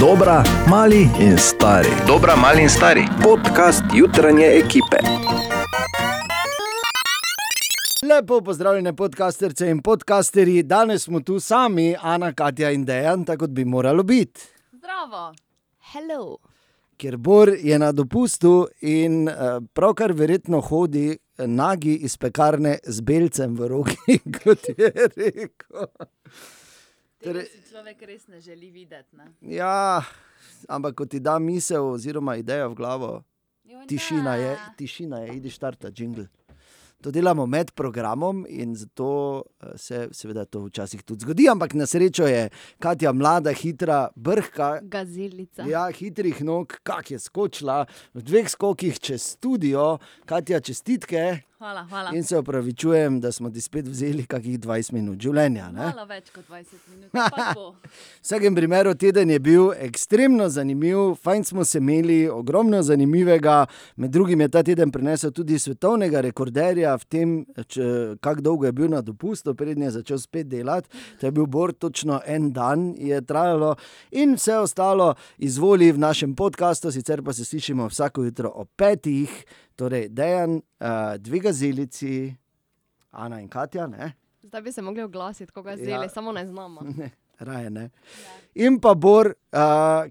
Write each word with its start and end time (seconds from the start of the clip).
Dobra, 0.00 0.44
mali 0.70 1.10
in 1.18 1.38
stari. 1.38 1.88
Dobra, 2.06 2.36
mali 2.36 2.62
in 2.62 2.68
stari. 2.68 3.02
Podcast 3.22 3.82
jutranje 3.94 4.46
ekipe. 4.46 4.96
Lepo 8.08 8.40
pozdravljene 8.40 8.96
podcasterce 8.96 9.70
in 9.70 9.82
podcasterji. 9.82 10.62
Danes 10.62 11.02
smo 11.02 11.20
tu 11.20 11.40
sami, 11.40 11.96
Ana, 12.00 12.32
Katja 12.32 12.70
in 12.70 12.84
Dejan, 12.84 13.24
tako 13.24 13.38
kot 13.38 13.50
bi 13.50 13.64
moralo 13.64 14.02
biti. 14.02 14.40
Zdravo. 14.72 15.34
Hello. 15.78 16.36
Ker 16.96 17.16
Bor 17.16 17.50
je 17.62 17.78
na 17.78 17.92
dopustu 17.92 18.68
in 18.80 19.28
uh, 19.28 19.34
pravkar 19.72 20.12
verjetno 20.12 20.60
hodi 20.60 21.10
eh, 21.10 21.46
nagi 21.46 21.94
iz 21.94 22.16
pekarne 22.16 22.78
z 22.84 23.00
belcem 23.00 23.56
v 23.56 23.68
roki, 23.68 24.20
kot 24.44 24.68
je 24.78 24.92
rekel. 25.16 25.86
Torej, 27.24 27.48
si 27.50 27.62
človek 27.70 28.02
res 28.06 28.28
ne 28.30 28.40
želi 28.40 28.70
videti. 28.70 29.16
Ne? 29.18 29.32
Ja, 29.42 30.02
ampak 30.68 30.94
ko 30.94 31.06
ti 31.06 31.18
da 31.20 31.38
misel 31.42 31.90
oziroma 31.96 32.36
ideja 32.38 32.68
v 32.70 32.78
glavo, 32.78 33.12
Jo, 33.68 33.82
tišina 33.88 34.34
je, 34.34 34.52
tišina 34.78 35.18
je, 35.26 35.34
idi 35.36 35.50
štarta, 35.50 35.90
jingle. 35.92 36.28
To 37.02 37.10
delamo 37.14 37.44
med 37.46 37.70
programom 37.78 38.46
in 38.48 38.72
zato 38.74 39.42
eh, 39.60 39.76
se 39.78 40.08
seveda 40.12 40.44
to 40.44 40.64
včasih 40.64 41.02
tudi 41.02 41.22
zgodi, 41.26 41.48
ampak 41.48 41.74
na 41.74 41.86
srečo 41.86 42.26
je 42.26 42.48
Katja 42.78 43.12
mlada, 43.12 43.52
hitra, 43.52 44.08
brhka. 44.16 44.80
Gazilica. 44.82 45.62
Ja, 45.68 45.84
hitrih 45.94 46.40
nog, 46.42 46.74
kak 46.82 47.10
je 47.10 47.18
skočila 47.18 47.84
v 48.14 48.22
dveh 48.22 48.50
skokih 48.50 48.98
čez 48.98 49.22
studio, 49.36 49.98
Katja, 50.26 50.60
čestitke. 50.60 51.42
Hvala, 51.58 51.84
hvala. 51.90 52.10
In 52.14 52.24
se 52.24 52.38
opravičujem, 52.38 53.20
da 53.20 53.32
smo 53.32 53.50
ti 53.50 53.60
spet 53.60 53.86
vzeli 53.86 54.22
kakih 54.26 54.60
20 54.60 54.92
minut 54.92 55.18
življenja. 55.18 55.72
Ne? 55.74 55.88
Malo 55.90 56.04
več 56.06 56.30
kot 56.30 56.44
20 56.46 56.84
minut. 56.92 57.10
V 57.58 57.72
vsakem 58.22 58.54
primeru 58.54 58.92
teden 58.94 59.30
je 59.32 59.38
bil 59.42 59.72
ekstremno 59.82 60.46
zanimiv, 60.54 61.16
fajn 61.18 61.44
smo 61.50 61.64
se 61.66 61.80
imeli, 61.82 62.20
ogromno 62.30 62.78
zanimivega. 62.86 63.64
Med 63.96 64.14
drugim 64.14 64.44
je 64.44 64.48
ta 64.54 64.62
teden 64.62 64.94
prinesel 64.94 65.34
tudi 65.34 65.58
svetovnega 65.58 66.22
rekorderja 66.28 66.94
v 66.94 67.10
tem, 67.10 67.36
kako 68.22 68.44
dolgo 68.44 68.68
je 68.68 68.74
bil 68.78 68.94
na 68.94 69.02
dopustu, 69.02 69.56
prednji 69.58 69.88
je 69.88 69.96
začel 69.98 70.22
spet 70.22 70.46
delati. 70.54 70.90
To 71.18 71.26
je 71.26 71.34
bil 71.34 71.50
bor, 71.50 71.74
točno 71.74 72.20
en 72.26 72.52
dan 72.54 72.92
je 72.94 73.18
trajalo 73.26 73.74
in 74.14 74.38
vse 74.38 74.60
ostalo 74.62 75.14
izvoli 75.38 75.90
v 75.90 76.06
našem 76.06 76.38
podkastu, 76.38 76.94
sicer 76.94 77.24
pa 77.26 77.34
se 77.34 77.44
slišimo 77.44 77.90
vsako 77.90 78.30
jutro 78.30 78.52
ob 78.54 78.70
petih. 78.76 79.42
Torej, 79.78 80.08
dejan, 80.08 80.50
uh, 80.80 80.86
dve 81.18 81.38
gazelici, 81.38 82.34
Ana 83.10 83.40
in 83.40 83.48
Katja, 83.48 83.86
ne? 83.86 84.12
Zdaj 84.42 84.62
bi 84.62 84.72
se 84.72 84.82
mogli 84.82 85.02
oglasiti, 85.02 85.52
koga 85.52 85.70
Ja. 85.70 85.76
zdaj, 85.76 86.08
samo 86.08 86.32
ne 86.32 86.46
znamo. 86.46 86.80
Ne, 86.98 87.10
raje 87.40 87.70
ne. 87.70 87.90
In 88.54 88.80
pa 88.80 88.94
Bor, 88.94 89.26
uh, 89.52 89.58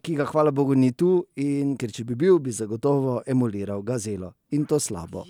ki 0.01 0.15
ga 0.15 0.25
hvala 0.25 0.51
Bogu 0.51 0.75
ni 0.75 0.91
tu, 0.91 1.25
in 1.35 1.75
ker 1.77 1.91
če 1.91 2.03
bi 2.05 2.15
bil, 2.15 2.39
bi 2.39 2.51
zagotovo 2.51 3.21
emuliral 3.27 3.81
gazelo 3.81 4.31
in 4.49 4.65
to 4.65 4.79
slabo. 4.79 5.25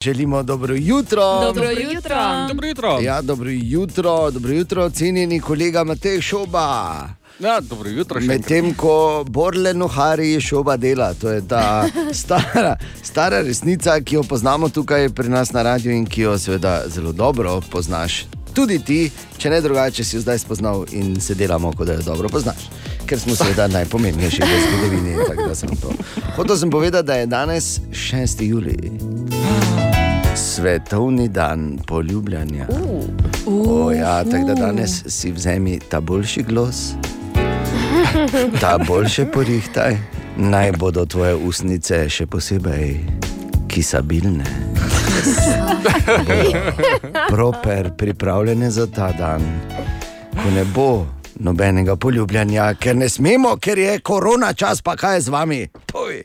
Želimo 0.00 0.42
dobro 0.42 0.74
jutro. 0.74 1.40
Dobro 1.42 1.70
jutro. 1.70 2.16
Dobro 2.48 2.66
jutro. 2.66 2.98
Ja, 3.02 3.22
dobro 3.22 3.50
jutro, 3.50 4.30
dobro 4.30 4.52
jutro, 4.52 4.90
cenjeni 4.90 5.40
kolega 5.40 5.84
Matej 5.84 6.20
Šoba. 6.20 7.08
Ja, 7.38 7.60
dobro 7.60 7.90
jutro. 7.90 8.20
Medtem 8.20 8.74
ko 8.74 9.24
Borle 9.28 9.74
Nohari 9.74 10.40
šoba 10.40 10.76
dela, 10.76 11.14
to 11.14 11.30
je 11.30 11.48
ta 11.48 11.88
stara, 12.22 12.76
stara 13.02 13.40
resnica, 13.40 14.00
ki 14.00 14.14
jo 14.14 14.22
poznamo 14.22 14.68
tukaj 14.68 15.08
pri 15.08 15.28
nas 15.28 15.52
na 15.52 15.62
radiju 15.62 15.92
in 15.92 16.06
ki 16.06 16.20
jo 16.20 16.38
seveda 16.38 16.82
zelo 16.86 17.12
dobro 17.12 17.60
poznaš. 17.70 18.24
Tudi 18.54 18.78
ti, 18.78 19.10
če 19.36 19.50
ne 19.50 19.60
drugače, 19.60 20.04
si 20.04 20.16
jo 20.16 20.20
zdaj 20.20 20.38
spoznal 20.38 20.86
in 20.92 21.20
se 21.20 21.34
delamo, 21.34 21.72
kot 21.76 21.86
da 21.86 21.92
jo 21.92 22.02
dobro 22.06 22.28
poznaš. 22.28 22.70
Ker 23.06 23.20
smo 23.20 23.36
seveda 23.36 23.68
najpomembnejši 23.76 24.42
v 24.42 24.60
zgodovini. 24.64 25.16
Hotel 26.36 26.56
sem 26.56 26.70
povedati, 26.70 27.06
da 27.06 27.14
je 27.14 27.26
danes 27.26 27.80
6. 27.90 28.42
julij. 28.42 28.90
Svetovni 30.36 31.28
dan 31.28 31.78
poljubljanja. 31.86 32.66
O, 33.46 33.92
ja, 33.92 34.24
tako 34.24 34.46
da 34.46 34.54
danes 34.54 35.02
si 35.06 35.32
vzemi 35.32 35.78
ta 35.88 36.00
boljši 36.00 36.42
glas, 36.42 36.94
ta 38.60 38.78
boljše 38.86 39.26
porihtaj, 39.32 39.96
naj 40.36 40.72
bodo 40.72 41.06
tvoje 41.06 41.34
usnice 41.34 42.08
še 42.08 42.26
posebej 42.26 43.00
kisabilne. 43.68 44.44
Proper, 47.28 47.90
pripravljene 47.96 48.70
za 48.70 48.86
ta 48.86 49.12
dan, 49.12 49.42
ko 50.42 50.50
ne 50.54 50.64
bo 50.64 51.06
nobenega 51.40 51.96
poljubljanja, 51.96 52.74
ker 52.74 52.96
ne 52.96 53.08
smemo, 53.08 53.56
ker 53.56 53.78
je 53.78 53.98
korona 54.00 54.52
čas, 54.52 54.82
pa 54.82 54.96
kaj 54.96 55.16
je 55.16 55.20
z 55.20 55.28
vami. 55.28 55.60
Poj. 55.92 56.22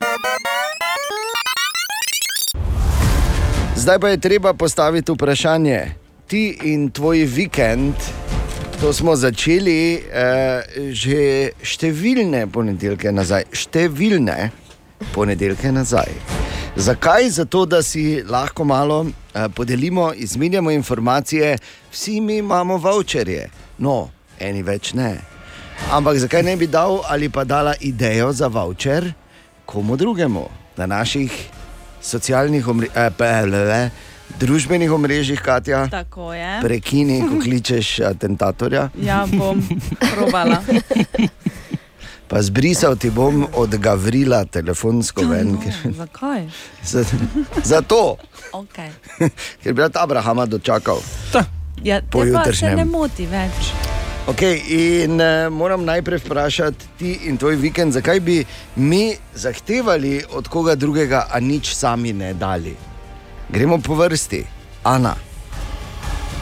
Zdaj 3.76 3.98
pa 3.98 4.08
je 4.08 4.20
treba 4.20 4.54
postaviti 4.54 5.12
vprašanje. 5.12 5.94
Ti 6.26 6.58
in 6.64 6.90
tvoj 6.90 7.24
vikend, 7.24 7.94
to 8.82 8.92
smo 8.92 9.12
začeli 9.14 9.94
eh, 9.94 10.62
že 10.90 11.18
številne 11.62 12.48
ponedeljke 12.50 13.12
nazaj, 13.14 13.44
številne 13.54 14.48
ponedeljke 15.14 15.70
nazaj. 15.70 16.10
Zakaj? 16.74 17.28
Zato, 17.36 17.62
da 17.62 17.78
si 17.86 18.24
lahko 18.26 18.66
malo 18.66 19.04
eh, 19.06 19.46
podelimo, 19.54 20.08
izmenjamo 20.18 20.74
informacije, 20.74 21.54
vsi 21.94 22.18
mi 22.26 22.40
imamo 22.42 22.80
voucherje, 22.82 23.46
no, 23.78 24.10
eni 24.42 24.66
več 24.66 24.96
ne. 24.98 25.14
Ampak 25.94 26.18
zakaj 26.26 26.42
ne 26.42 26.58
bi 26.58 26.66
dal 26.66 27.04
ali 27.06 27.30
pa 27.30 27.46
dala 27.46 27.78
idejo 27.78 28.32
za 28.34 28.50
voucher 28.50 29.12
komu 29.62 29.94
drugemu 29.94 30.48
na 30.74 30.90
naših 30.90 31.30
socialnih 32.02 32.66
omre, 32.66 32.90
eh, 32.90 33.14
PLV, 33.14 33.78
družbenih 34.38 34.88
omrežjih, 34.88 35.38
Katja? 35.38 35.88
Tako 35.88 36.32
je. 36.32 36.60
Prekini, 36.60 37.20
ko 37.20 37.38
kličeš 37.38 38.00
atentatorja. 38.00 38.88
Ja, 38.96 39.26
bom 39.28 39.62
probala. 40.10 40.62
Pa 42.28 42.40
zbrisal 42.40 42.96
ti 42.96 43.10
bom 43.10 43.44
od 43.52 43.76
Gavrila 43.76 44.44
telefonsko 44.44 45.20
ven. 45.22 45.58
Ker, 45.58 45.74
Zakaj? 45.92 46.48
za- 46.84 47.04
zato, 47.62 48.16
Okay. 48.52 48.88
ker 49.62 49.72
bi 49.72 49.80
rad 49.80 49.96
Abrahama 49.96 50.46
dočakal. 50.46 51.00
Ja, 51.82 52.00
Po 52.02 52.24
te 52.24 52.32
pa 52.32 52.44
se 52.52 52.70
ne 52.70 52.84
moti 52.84 53.26
več. 53.26 53.72
Okay, 54.24 54.60
in 55.02 55.16
uh, 55.16 55.50
moram 55.50 55.82
najprej 55.82 56.18
vprašati 56.18 56.86
ti 56.96 57.18
in 57.24 57.36
tvoj 57.36 57.56
vikend, 57.56 57.92
zakaj 57.92 58.20
bi 58.20 58.44
mi 58.76 59.10
zahtevali 59.34 60.22
od 60.30 60.48
koga 60.48 60.74
drugega, 60.74 61.26
a 61.26 61.40
nič 61.40 61.74
sami 61.74 62.12
ne 62.12 62.30
dali. 62.34 62.76
Gremo 63.52 63.78
po 63.78 63.94
vrsti. 63.94 64.44
Ana, 64.84 65.14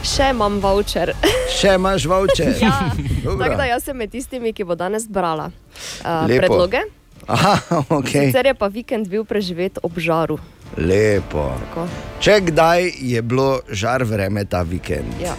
Še 0.01 0.31
imam 0.33 0.55
voucher. 0.57 1.11
še 1.59 1.75
imaš 1.77 2.07
voucher. 2.09 2.55
ja. 2.57 2.89
Dobro. 3.21 3.37
Tako 3.37 3.57
da 3.59 3.65
jaz 3.69 3.83
sem 3.85 3.97
med 3.97 4.09
tistimi, 4.09 4.49
ki 4.49 4.65
bo 4.65 4.73
danes 4.75 5.05
brala 5.05 5.51
uh, 5.51 6.25
Lepo. 6.25 6.39
predloge. 6.41 6.81
Aha, 7.29 7.53
okay. 7.93 8.31
Sicer 8.31 8.49
je 8.49 8.55
pa 8.57 8.65
vikend 8.67 9.05
bil 9.07 9.21
preživet 9.29 9.77
ob 9.85 9.99
žaru. 10.01 10.39
Lepo. 10.73 11.51
Tako. 11.67 11.85
Če 12.19 12.39
kdaj 12.49 12.87
je 12.97 13.21
bilo 13.21 13.45
žar 13.69 14.01
vreme 14.09 14.41
ta 14.49 14.63
vikend? 14.65 15.21
Ja. 15.21 15.35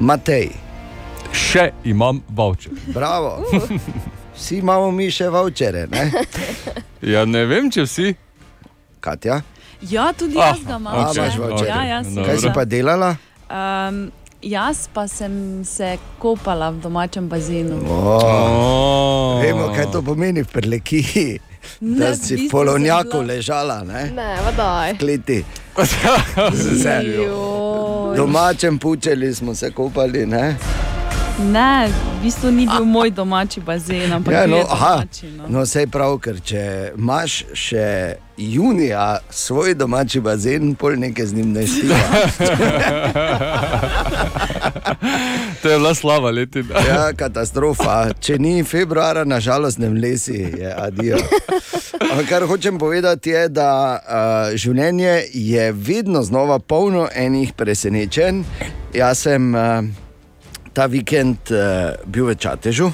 Matej, 0.00 0.48
Še 1.30 1.68
imam 1.86 2.22
voucher. 2.26 2.72
bravo. 2.90 3.44
Vsi 4.34 4.62
imamo 4.64 4.88
mi 4.90 5.10
še 5.12 5.28
vouchere, 5.30 5.84
ne? 5.92 6.08
Ja, 7.04 7.26
ne 7.28 7.44
vem, 7.46 7.68
če 7.70 7.84
vsi. 7.84 8.14
Katja, 9.00 9.42
Ja, 9.82 10.12
tudi 10.12 10.36
Ah, 10.36 10.46
jaz 10.46 10.58
ga 10.60 10.76
imam. 10.76 10.94
imaš 10.94 11.16
ne. 11.16 11.66
Ja, 11.66 11.84
ja, 11.84 12.02
Dobro. 12.04 12.24
Kaj 12.24 12.36
si 12.38 12.48
pa 12.54 12.64
delala? 12.66 13.16
Um, 13.50 14.10
jaz 14.42 14.88
pa 14.88 15.08
sem 15.08 15.32
se 15.64 15.88
kopala 16.18 16.70
v 16.70 16.76
domačem 16.78 17.28
bazenu. 17.28 17.80
Oh, 17.82 18.22
Oh. 18.22 19.42
vemo, 19.42 19.72
kaj 19.72 19.86
to 19.88 20.02
pomeni 20.02 20.42
v 20.42 20.48
preleki. 20.48 21.38
Da 21.80 21.86
Ne, 22.06 22.16
si 22.16 22.34
v 22.34 22.36
v 22.36 22.38
bistvu 22.38 22.38
sem 22.38 22.48
polonjaku 22.50 23.18
ležala, 23.22 23.82
ne? 23.82 24.10
Ne, 24.10 24.36
vadaj. 24.42 24.96
Kleti. 24.98 25.44
Joj. 27.18 28.16
Domačem 28.16 28.78
pučeli 28.78 29.34
smo 29.34 29.54
se 29.54 29.70
kopali, 29.70 30.26
ne? 30.26 30.56
Ne, 31.38 31.88
v 31.88 32.22
bistvu 32.22 32.50
ni 32.50 32.66
bil 32.66 32.84
moj 32.84 33.10
domači 33.10 33.60
bazen, 33.60 34.12
ampak 34.12 34.34
Ja, 34.34 34.46
no, 34.46 34.56
je 34.56 34.64
aha, 34.68 34.94
domači. 34.94 35.26
No. 35.26 35.44
no, 35.48 35.66
sej 35.66 35.86
prav, 35.86 36.18
ker 36.20 36.40
če 36.44 36.92
imaš 36.98 37.44
še 37.54 38.16
junija 38.36 39.18
svoj 39.30 39.74
domači 39.74 40.20
bazen, 40.20 40.74
pol 40.74 40.96
nekaj 41.00 41.26
z 41.26 41.32
njim 41.38 41.52
ne 41.52 41.66
štima. 41.66 41.96
To 45.62 45.68
je 45.68 45.78
bila 45.78 45.94
slaba 45.94 46.30
letina. 46.30 46.80
Ja, 46.88 47.12
katastrofa. 47.12 48.12
Če 48.20 48.38
ni 48.38 48.64
februara, 48.64 49.24
nažalost, 49.24 49.78
ne 49.78 49.90
mlesi, 49.90 50.38
je 50.56 50.74
adijo. 50.76 51.18
Ampak 52.00 52.28
kar 52.28 52.46
hočem 52.48 52.78
povedati, 52.78 53.30
je, 53.30 53.48
da 53.48 53.72
uh, 54.00 54.56
življenje 54.56 55.24
je 55.34 55.72
vedno 55.72 56.22
znova 56.22 56.58
polno 56.58 57.08
enih 57.14 57.52
presenečenj. 57.52 58.44
Jaz 58.96 59.26
sem 59.28 59.54
uh, 59.54 59.84
ta 60.72 60.86
vikend 60.86 61.50
uh, 61.50 61.96
bil 62.06 62.30
v 62.30 62.36
Čatežu. 62.38 62.90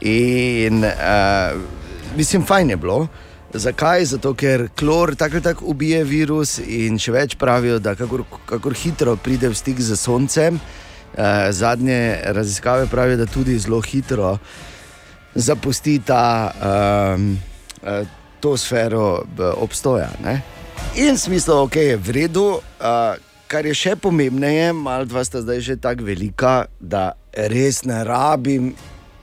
In 0.00 0.84
uh, 0.84 1.60
mislim, 2.16 2.46
fajn 2.46 2.70
je 2.70 2.76
bilo. 2.76 3.08
Zakaj? 3.50 4.04
Zato, 4.04 4.34
ker 4.34 4.68
klor 4.78 5.14
tako 5.18 5.40
ali 5.40 5.42
tako 5.42 5.64
ubije 5.74 6.04
virus, 6.04 6.58
in 6.58 6.98
še 6.98 7.12
več 7.12 7.34
pravijo, 7.36 7.80
da 7.82 7.96
kakor, 7.98 8.22
kakor 8.46 8.74
hitro 8.78 9.16
pride 9.16 9.50
v 9.50 9.58
stik 9.58 9.82
z 9.82 9.98
Soncem. 9.98 10.60
Uh, 11.10 11.50
zadnje 11.50 12.22
raziskave 12.24 12.86
pravijo, 12.86 13.18
da 13.18 13.26
tudi 13.26 13.58
zelo 13.58 13.80
hitro 13.82 14.38
zapusti 15.34 15.98
ta, 16.06 16.50
um, 16.54 17.38
uh, 17.82 18.06
to 18.40 18.56
sfero 18.56 19.18
uh, 19.18 19.50
obstoja. 19.62 20.10
Ne? 20.22 20.40
In 20.96 21.18
smisel, 21.18 21.66
ok, 21.66 21.76
je 21.76 21.96
v 21.96 22.10
redu. 22.10 22.46
Uh, 22.78 23.18
kar 23.50 23.66
je 23.66 23.74
še 23.74 23.96
pomembneje, 23.96 24.70
malo 24.72 25.04
dva 25.04 25.20
sta 25.20 25.40
zdaj 25.40 25.58
že 25.60 25.74
tako 25.76 26.04
velika, 26.04 26.54
da 26.78 27.10
res 27.32 27.82
ne 27.82 28.04
rabim 28.04 28.70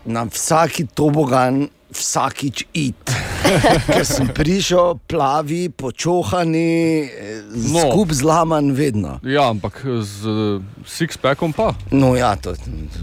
na 0.05 0.25
vsaki 0.25 0.83
tobogan 0.89 1.65
vsakič 1.89 2.67
id. 2.75 2.99
Ker 3.87 4.03
sem 4.03 4.27
prišel, 4.29 4.99
plavi, 5.01 5.69
počohani, 5.71 7.07
No. 7.47 7.71
no. 7.73 7.79
skup 7.81 8.11
zlaman, 8.11 8.71
vedno. 8.71 9.23
Ja, 9.23 9.47
ampak 9.47 9.79
z 9.97 10.19
uh, 10.21 10.59
six-packom 10.83 11.53
pa. 11.53 11.71
No, 11.89 12.11
ja, 12.13 12.35
to 12.35 12.51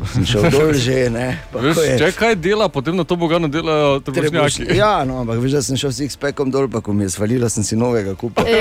sem 0.06 0.22
šel 0.22 0.46
dol 0.46 0.76
že, 0.76 1.08
ne. 1.08 1.40
pa 1.48 1.58
Veš, 1.58 1.74
ko 1.74 1.82
je- 1.82 1.96
če 1.96 2.08
kaj 2.12 2.34
dela, 2.36 2.68
potem 2.68 2.92
na 2.92 3.02
to 3.02 3.16
bogano 3.16 3.48
delajo 3.48 4.04
trebušnjaki. 4.04 4.68
Trebuš- 4.68 4.76
Ja, 4.76 5.00
no, 5.02 5.24
ampak 5.24 5.40
veš, 5.40 5.52
da 5.54 5.62
sem 5.62 5.76
šel 5.76 5.90
s 5.90 6.00
X-Packom 6.04 6.52
dol, 6.52 6.68
pa 6.68 6.78
ko 6.78 6.92
mi 6.92 7.02
je 7.02 7.10
svalilo, 7.10 7.48
sem 7.48 7.64
si 7.64 7.74
novega 7.74 8.12
kupil. 8.14 8.44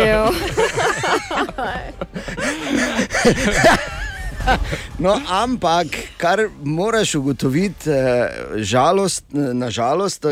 No, 5.00 5.14
ampak, 5.30 5.88
kar 6.18 6.50
moraš 6.64 7.16
ugotoviti, 7.16 7.90
eh, 7.90 8.30
žalost, 8.58 9.26
na 9.32 9.70
žalost, 9.70 10.26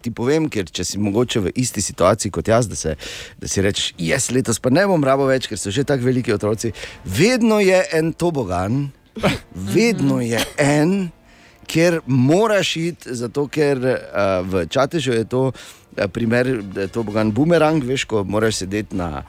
ti 0.00 0.10
povem, 0.10 0.48
ker 0.48 0.64
če 0.64 0.84
si 0.84 1.00
mogoče 1.00 1.40
v 1.40 1.52
isti 1.60 1.82
situaciji 1.84 2.32
kot 2.32 2.48
jaz, 2.48 2.68
da, 2.68 2.76
se, 2.76 2.96
da 3.38 3.48
si 3.48 3.62
rečeš, 3.64 3.92
jaz 3.98 4.30
letos 4.32 4.60
pa 4.60 4.72
ne 4.72 4.86
bom 4.88 5.04
rabo 5.04 5.28
več, 5.28 5.48
ker 5.48 5.60
so 5.60 5.70
že 5.74 5.84
tako 5.84 6.08
veliki 6.08 6.32
otroci. 6.32 6.72
Vedno 7.04 7.60
je 7.60 7.82
en 7.92 8.12
tobogan, 8.12 8.88
vedno 9.52 10.20
je 10.24 10.40
en, 10.56 11.10
ker 11.68 12.00
moraš 12.06 12.76
iti, 12.80 13.14
zato 13.14 13.44
ker 13.52 13.76
uh, 13.84 14.40
v 14.48 14.64
Čatežu 14.72 15.12
je 15.12 15.24
to 15.28 15.42
uh, 15.52 16.06
primer, 16.12 16.62
da 16.62 16.86
je 16.86 16.92
to 16.94 17.04
bogan 17.04 17.32
bumerang, 17.36 17.84
veš, 17.84 18.06
ko 18.08 18.24
moraš 18.24 18.64
sedeti 18.64 18.96
na 18.96 19.26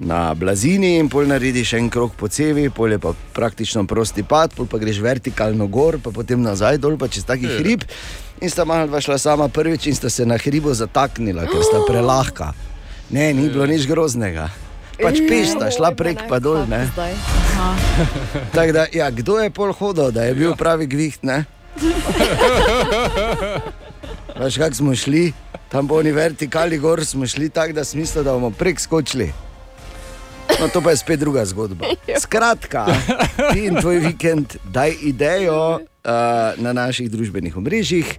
na 0.00 0.34
blazini 0.34 0.96
in 0.96 1.08
pol 1.12 1.28
narediš 1.28 1.74
en 1.76 1.90
krog 1.92 2.14
po 2.16 2.28
cevi, 2.32 2.70
pol 2.72 2.92
je 2.94 2.98
pa 2.98 3.12
praktično 3.36 3.84
prosti 3.84 4.22
pad, 4.24 4.54
pol 4.56 4.66
pa 4.66 4.80
greš 4.80 4.98
vertikalno 5.04 5.66
gor, 5.68 5.98
pa 6.00 6.10
potem 6.10 6.40
nazaj 6.40 6.80
dol, 6.80 6.96
pa 6.96 7.08
čez 7.08 7.28
taki 7.28 7.46
hrib. 7.60 7.84
In 8.40 8.48
sta 8.48 8.64
malo 8.64 8.88
dva 8.88 9.00
šla 9.04 9.18
sama 9.20 9.48
prvič 9.52 9.86
in 9.86 9.94
sta 9.94 10.08
se 10.10 10.24
na 10.26 10.38
hribu 10.40 10.72
zataknila, 10.74 11.44
ker 11.44 11.60
sta 11.66 11.84
prelahka. 11.88 12.54
Ne, 13.12 13.32
ni 13.36 13.50
bilo 13.52 13.66
nič 13.68 13.84
groznega. 13.90 14.48
Pač 15.00 15.20
peš 15.28 15.56
sta 15.56 15.68
šla 15.68 15.92
prek 15.96 16.24
pa 16.28 16.40
dol. 16.40 16.64
Tako 18.56 18.72
Da, 18.72 18.86
ja, 18.92 19.10
kdo 19.12 19.36
je 19.40 19.50
pol 19.52 19.72
hodil, 19.76 20.08
da 20.16 20.24
je 20.24 20.34
bil 20.34 20.56
pravi 20.56 20.88
gviht? 20.88 21.20
Ne? 21.28 21.44
Veš, 24.40 24.56
kako 24.56 24.74
smo 24.74 24.96
šli, 24.96 25.32
tam 25.68 25.88
po 25.88 26.00
oni 26.00 26.12
vertikali 26.12 26.78
gor 26.80 27.04
smo 27.04 27.26
šli 27.28 27.50
tako, 27.52 27.72
da 27.76 27.84
smo 27.84 28.00
mislili, 28.00 28.24
da 28.24 28.32
bomo 28.32 28.50
prek 28.50 28.80
skočili. 28.80 29.49
No, 30.60 30.68
to 30.68 30.80
pa 30.80 30.90
je 30.90 30.96
spet 30.96 31.20
druga 31.20 31.44
zgodba. 31.44 31.86
Skratka, 32.22 32.86
ti 33.52 33.64
in 33.64 33.80
tvoj 33.80 33.98
vikend, 33.98 34.56
daj 34.64 34.92
idejo 35.02 35.80
uh, 35.80 35.80
na 36.60 36.72
naših 36.76 37.08
družbenih 37.10 37.56
omrežjih, 37.56 38.10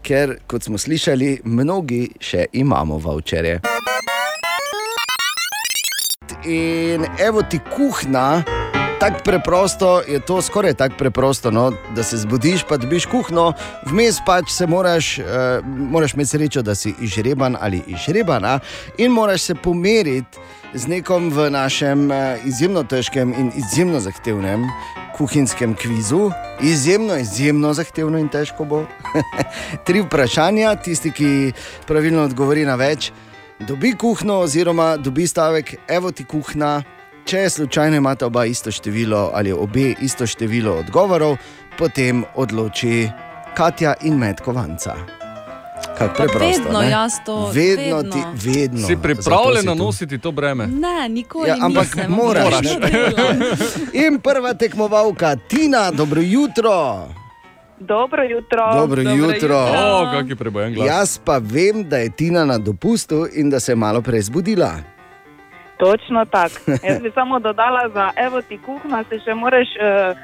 ker, 0.00 0.38
kot 0.48 0.64
smo 0.64 0.80
slišali, 0.80 1.42
mnogi 1.44 2.06
še 2.16 2.46
imamo 2.56 2.96
voucherje. 2.96 3.60
In 6.48 7.04
evo 7.20 7.42
ti 7.44 7.60
kuhna, 7.68 8.40
tako 9.00 9.20
preprosto 9.24 9.90
je 10.08 10.22
to, 10.24 10.38
skoraj 10.42 10.78
tako 10.80 10.96
preprosto, 10.98 11.52
no, 11.52 11.66
da 11.92 12.00
se 12.02 12.16
zbudiš, 12.22 12.64
pa 12.68 12.80
dobiš 12.80 13.10
kuhno, 13.12 13.50
vmes 13.92 14.22
pač 14.24 14.48
se 14.56 14.64
moraš, 14.66 15.18
uh, 15.18 15.60
moraš 15.66 16.16
imeti 16.16 16.32
srečo, 16.32 16.64
da 16.64 16.74
si 16.74 16.94
izžreban 16.96 17.60
ali 17.60 17.82
izžrebana 17.92 18.56
in 18.96 19.12
moraš 19.12 19.50
se 19.50 19.54
pomeriti 19.54 20.40
z 20.74 20.86
nekom 20.86 21.30
v 21.30 21.50
našem 21.50 22.10
uh, 22.10 22.38
izjemno 22.46 22.82
težkem 22.84 23.34
in 23.34 23.50
izjemno 23.56 24.00
zahtevnem 24.00 24.66
kuhinjskem 25.16 25.74
kvizu. 25.74 26.30
Izjemno, 26.62 27.16
izjemno 27.16 27.74
zahtevno 27.74 28.18
in 28.18 28.28
težko 28.28 28.64
bo. 28.64 28.84
Tri 29.86 30.00
vprašanja, 30.00 30.74
tisti, 30.76 31.12
ki 31.12 31.52
pravilno 31.86 32.24
odgovori 32.24 32.64
na 32.64 32.78
več. 32.80 33.10
Dobi 33.60 33.92
kuhno, 33.98 34.40
oziroma 34.46 34.94
dobi 34.96 35.26
stavek, 35.26 35.74
evo 35.88 36.12
ti 36.12 36.24
kuhna. 36.24 36.80
Če 37.28 37.44
slučajno 37.50 38.00
imata 38.00 38.26
oba 38.26 38.46
isto 38.48 38.72
število 38.72 39.30
ali 39.34 39.52
obe 39.52 39.92
isto 40.00 40.26
število 40.26 40.78
odgovorov, 40.80 41.36
potem 41.78 42.24
odloči 42.34 43.10
Katja 43.56 43.94
in 44.02 44.16
Med 44.18 44.40
Kovanca. 44.40 45.19
Kako 45.98 46.14
preprosto. 46.14 46.62
vedno 46.62 46.80
ne? 46.80 46.90
jaz 46.90 47.12
to, 47.26 47.46
Vedno, 47.46 47.96
vedno. 47.96 48.12
ti, 48.12 48.50
vedno. 48.50 48.86
Si 48.86 48.96
tu. 49.66 49.74
nositi 49.76 50.18
to 50.18 50.30
breme? 50.32 50.66
Ne, 50.66 51.08
nikoli 51.08 51.48
Ja, 51.48 51.56
ampak 51.60 51.84
nisem. 51.86 52.10
moraš, 52.10 52.44
Moraš. 52.44 52.66
In 54.06 54.20
prva 54.20 54.54
tekmovalka, 54.54 55.36
Tina, 55.38 55.90
dobro 55.90 56.20
jutro. 56.20 57.08
Dobro 57.78 58.22
jutro. 58.24 58.74
Dobro 58.74 59.02
jutro. 59.02 59.58
O, 59.58 60.08
kak 60.12 60.28
je 60.28 60.36
prebojen 60.36 60.74
glas. 60.74 60.86
Jaz 60.88 61.18
pa 61.18 61.38
vem, 61.38 61.84
da 61.84 61.96
je 61.96 62.10
Tina 62.10 62.44
na 62.44 62.58
dopustu 62.58 63.26
in 63.32 63.50
da 63.50 63.60
se 63.60 63.72
je 63.72 63.76
malo 63.76 64.02
prej 64.02 64.20
zbudila. 64.20 64.72
Točno 65.78 66.24
tako. 66.24 66.60
Jaz 66.84 67.02
bi 67.02 67.10
samo 67.14 67.38
dodala, 67.38 67.88
da 67.88 68.10
evo 68.16 68.42
ti 68.42 68.58
kuhna, 68.66 69.04
se 69.08 69.18
še 69.18 69.34
moraš 69.34 69.68
uh, 69.68 70.16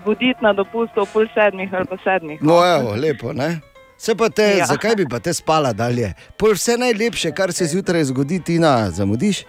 zbuditi 0.00 0.38
na 0.40 0.52
dopustu 0.52 1.00
ob 1.00 1.08
pol 1.12 1.26
sedmih 1.34 1.74
ali 1.74 1.84
pa 1.84 1.96
sedmih. 2.04 2.42
No, 2.42 2.52
evo, 2.78 2.94
lepo, 2.94 3.32
ne? 3.32 3.60
Se 4.04 4.14
pa 4.14 4.28
te, 4.28 4.42
ja. 4.42 4.56
Ja. 4.56 4.66
zakaj 4.66 4.96
bi 4.96 5.06
pa 5.08 5.18
te 5.18 5.32
spala 5.32 5.72
dalje? 5.72 6.12
Pol 6.36 6.52
vse 6.52 6.76
najlepše, 6.76 7.32
kar 7.32 7.52
se 7.52 7.64
zjutraj 7.64 8.04
zgodi, 8.04 8.40
Tina, 8.44 8.90
zamudiš? 8.90 9.44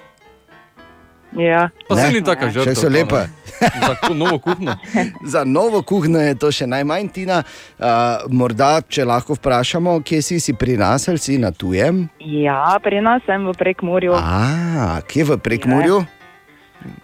Ja. 1.36 1.70
Pa 1.90 1.98
se 1.98 2.12
ni 2.14 2.24
taka 2.24 2.48
žrtev. 2.50 2.72
Še 2.72 2.80
so 2.80 2.90
lepe. 2.90 3.26
Za 3.60 4.14
novo 4.16 4.40
kuhno. 4.40 4.78
Za 5.34 5.44
novo 5.44 5.82
kuhno 5.84 6.22
je 6.24 6.38
to 6.40 6.52
še 6.52 6.68
najmanj, 6.72 7.10
Tina. 7.12 7.42
Uh, 7.76 8.24
morda, 8.32 8.80
če 8.88 9.04
lahko 9.04 9.36
vprašamo, 9.36 9.98
kje 10.08 10.22
si, 10.24 10.40
si 10.40 10.56
pri 10.56 10.78
nas 10.80 11.10
ali 11.12 11.20
si 11.20 11.36
na 11.42 11.52
tujem? 11.52 12.06
ja, 12.24 12.80
pri 12.84 13.04
nas 13.04 13.28
sem 13.28 13.44
v 13.44 13.52
prekmurju. 13.60 14.16
A, 14.16 15.02
kje 15.04 15.28
v 15.34 15.38
prekmurju? 15.44 16.00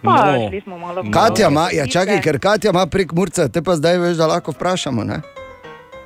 Pa 0.00 0.16
No. 0.32 0.48
šli 0.48 0.60
smo 0.64 0.78
malo 0.78 1.02
po 1.02 1.10
Katja 1.10 1.48
ima, 1.50 1.68
ja, 1.74 1.84
čakaj, 1.90 2.22
ker 2.22 2.38
Katja 2.38 2.70
ima 2.70 2.86
prek 2.86 3.12
Murca, 3.12 3.48
te 3.48 3.62
pa 3.62 3.74
zdaj 3.76 3.98
veš, 3.98 4.16
da 4.16 4.30
lahko 4.30 4.54
vprašamo. 4.54 5.04
Ne? 5.04 5.20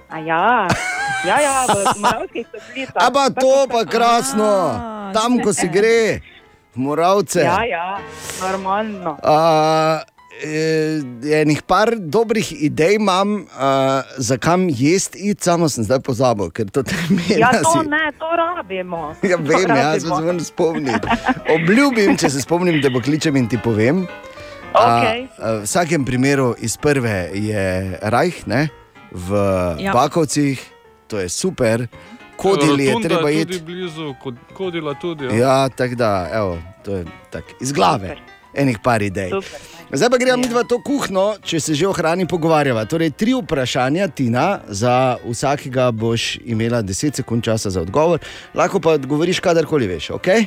A 0.09 0.19
ja, 0.19 0.67
ja, 1.25 1.37
ja 1.41 1.55
v 1.65 2.01
Moravskih 2.01 2.47
toplicah. 2.53 3.01
A 3.01 3.07
pa 3.09 3.25
to 3.33 3.55
pa 3.71 3.83
krasno, 3.89 4.53
A, 4.77 5.11
tam 5.17 5.41
ko 5.41 5.55
si 5.57 5.69
gre, 5.69 6.21
v 6.75 6.77
Moravce. 6.77 7.41
Ja, 7.41 7.65
ja, 7.65 7.89
normalno. 8.43 9.17
Uh, 9.25 10.05
enih 11.25 11.65
par 11.65 11.97
dobrih 11.97 12.53
idej 12.53 13.01
imam, 13.01 13.49
uh, 13.49 14.05
za 14.21 14.37
kam 14.37 14.69
jesti, 14.69 15.33
samo 15.41 15.69
sem 15.69 15.85
zdaj 15.85 16.05
pozabil, 16.05 16.53
ker 16.53 16.69
to 16.69 16.85
temelj. 16.85 17.41
Ja, 17.41 17.57
to 17.65 17.81
ne, 17.83 18.13
to 18.21 18.29
rabimo. 18.37 19.17
Ja, 19.25 19.41
vem, 19.41 19.65
To 19.65 19.77
jaz 19.77 20.03
se 20.03 20.09
rabimo. 20.09 20.21
moram 20.21 20.41
spomniti. 20.41 21.09
Obljubim, 21.57 22.17
če 22.21 22.31
se 22.31 22.45
spomnim, 22.45 22.81
da 22.85 22.93
bo 22.93 23.01
kličem 23.01 23.37
in 23.37 23.49
ti 23.49 23.57
povem. 23.57 24.05
Okej. 24.77 25.29
A, 25.41 25.41
a, 25.41 25.53
v 25.57 25.65
vsakem 25.65 26.05
primeru 26.05 26.53
iz 26.61 26.77
prve 26.77 27.31
je 27.33 27.97
Rajh, 28.03 28.45
ne? 28.47 28.69
v 29.17 29.33
ja. 29.33 29.89
Ja. 29.89 29.93
Bakovcih, 29.97 30.61
to 31.07 31.19
je 31.19 31.29
super, 31.29 31.87
kodili 32.37 32.85
je 32.85 32.91
Rotunda 32.91 33.09
treba 33.09 33.23
tudi 33.25 33.41
iti. 33.41 33.61
blizu, 33.61 34.15
kod- 34.15 34.43
kodila 34.53 34.95
tudi. 34.95 35.25
Ja. 35.27 35.35
Ja, 35.35 35.69
tako 35.69 35.95
da, 35.95 36.11
evo, 36.33 36.53
to 36.85 36.93
je 36.93 37.03
tak, 37.31 37.45
iz 37.61 37.73
glave, 37.73 38.09
Super. 38.09 38.21
enih 38.55 38.79
par 38.79 39.03
idej. 39.03 39.31
Super. 39.31 39.61
Zdaj 39.89 40.11
pa 40.11 40.17
gremo 40.17 40.33
Ja. 40.33 40.37
mi 40.39 40.49
dva 40.49 40.63
to 40.63 40.81
kuhno, 40.81 41.37
če 41.41 41.61
se 41.61 41.75
že 41.75 41.87
o 41.87 41.93
hrani 41.93 42.27
pogovarjava. 42.27 42.85
Torej, 42.85 43.11
tri 43.13 43.33
vprašanja, 43.33 44.09
Tina, 44.09 44.61
za 44.69 44.95
vsakega 45.23 45.91
boš 45.93 46.39
imela 46.45 46.83
10 46.83 47.15
sekund 47.15 47.45
časa 47.45 47.71
za 47.71 47.81
odgovor, 47.81 48.19
lahko 48.53 48.81
pa 48.81 48.91
odgovoriš 48.91 49.41
kadarkoli 49.41 49.87
veš. 49.87 50.09
Okay? 50.11 50.47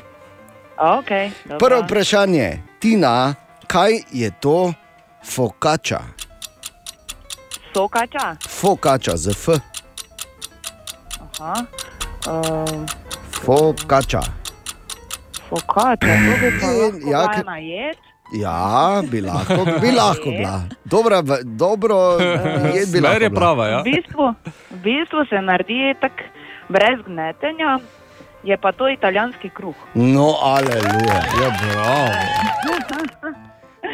Okay, 0.77 1.31
Prvo 1.57 1.81
vprašanje, 1.81 2.47
Tina, 2.79 3.35
kaj 3.65 3.91
je 4.11 4.31
to 4.33 4.73
fokača? 5.25 5.99
Sokača. 7.69 8.35
Fokača, 8.49 9.17
z 9.17 9.29
F, 9.29 9.47
Aha. 11.39 11.63
Uh, 12.27 12.86
fokača. 13.31 14.22
Focaccia, 15.50 16.13
to 16.19 16.34
bi 16.38 16.50
pa 16.60 16.67
lahko 16.77 17.10
ja, 17.10 17.19
bila 17.19 17.27
ker- 17.27 17.41
ena 17.41 17.58
jed. 17.58 17.98
Ja, 18.31 19.01
bi 19.03 19.22
lahko, 19.22 19.65
bi 19.81 19.91
lahko 19.91 20.29
bila. 20.29 20.55
Dobra, 20.86 21.22
dobro, 21.43 21.98
jed 22.75 22.91
bi 22.91 23.00
lahko. 23.00 23.15
Smer 23.15 23.22
je 23.22 23.29
bila. 23.29 23.39
prava, 23.39 23.67
ja. 23.67 23.79
V 23.79 23.84
bistvu, 23.88 24.27
v 24.69 24.77
bistvu 24.84 25.25
se 25.25 25.41
naredi 25.41 25.79
tako 25.98 26.24
brez 26.69 27.00
gnetenja, 27.08 27.79
je 28.43 28.58
pa 28.58 28.72
to 28.72 28.89
italijanski 28.89 29.50
kruh. 29.50 29.75
No, 29.96 30.36
aleluja. 30.43 31.17
Ja, 31.34 31.50
bravo. 31.58 32.13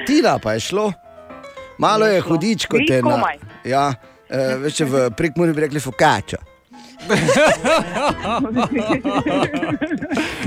Tina 0.06 0.40
pa 0.40 0.54
je 0.54 0.60
šlo. 0.60 0.92
Malo 1.78 2.06
je 2.06 2.20
hudič, 2.22 2.66
kot 2.66 2.80
Glih 2.80 2.90
je 2.90 3.02
na. 3.02 3.12
komaj. 3.12 3.38
Ja, 3.64 3.94
eh, 4.30 4.56
veš, 4.58 4.80
v 4.82 5.10
prekmuri 5.12 5.54
bi 5.54 5.62
rekli 5.62 5.80
fokača. 5.80 6.38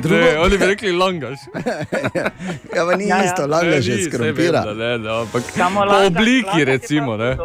Ne, 0.05 0.39
oni 0.39 0.59
bi 0.59 0.67
rekli 0.67 0.93
langaš. 0.93 1.39
Ja, 2.77 2.85
pa 2.85 2.97
ni 2.97 3.09
Ja, 3.09 3.17
ja. 3.17 3.25
isto, 3.25 3.47
langa 3.47 3.71
Ne, 3.71 3.83
že 3.83 3.93
ni, 3.93 4.03
saj 4.03 4.11
skrompira. 4.11 4.63
Samo 4.63 5.81
po 5.81 5.87
langaš- 5.87 6.07
obliki, 6.07 6.47
langaš 6.47 6.59
je 6.59 6.65
recimo. 6.65 7.17
Ne. 7.17 7.37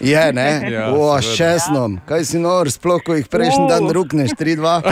Je, 0.00 0.32
ne? 0.32 0.48
Ja, 0.70 0.90
o, 0.90 1.14
s 1.14 1.24
seveda. 1.24 1.36
česnom. 1.36 2.00
Kaj 2.06 2.24
si 2.24 2.38
nor, 2.38 2.70
sploh 2.70 3.02
ko 3.02 3.14
jih 3.14 3.28
prejšnji 3.28 3.68
dan 3.68 3.88
rukneš, 3.88 4.30
3-2. 4.30 4.82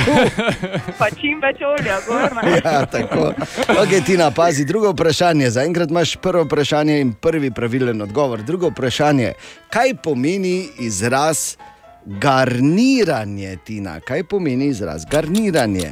Pa 1.00 1.10
čim 1.10 1.40
več 1.40 1.58
olja, 1.62 1.98
gorna. 2.06 2.42
Ja, 2.56 2.86
tako. 2.86 3.32
Okay, 3.76 4.04
Tina, 4.04 4.30
pazi, 4.30 4.64
drugo 4.64 4.90
vprašanje. 4.90 5.50
Zaenkrat 5.50 5.90
imaš 5.90 6.16
prvo 6.16 6.44
vprašanje 6.44 7.00
in 7.00 7.12
prvi 7.12 7.50
pravilen 7.50 8.02
odgovor. 8.02 8.42
Drugo 8.42 8.68
vprašanje. 8.68 9.32
Kaj 9.68 9.94
pomeni 9.94 10.68
izraz 10.78 11.56
garniranje, 12.04 13.56
Tina? 13.64 14.00
Kaj 14.00 14.24
pomeni 14.24 14.66
izraz 14.66 15.04
garniranje? 15.10 15.90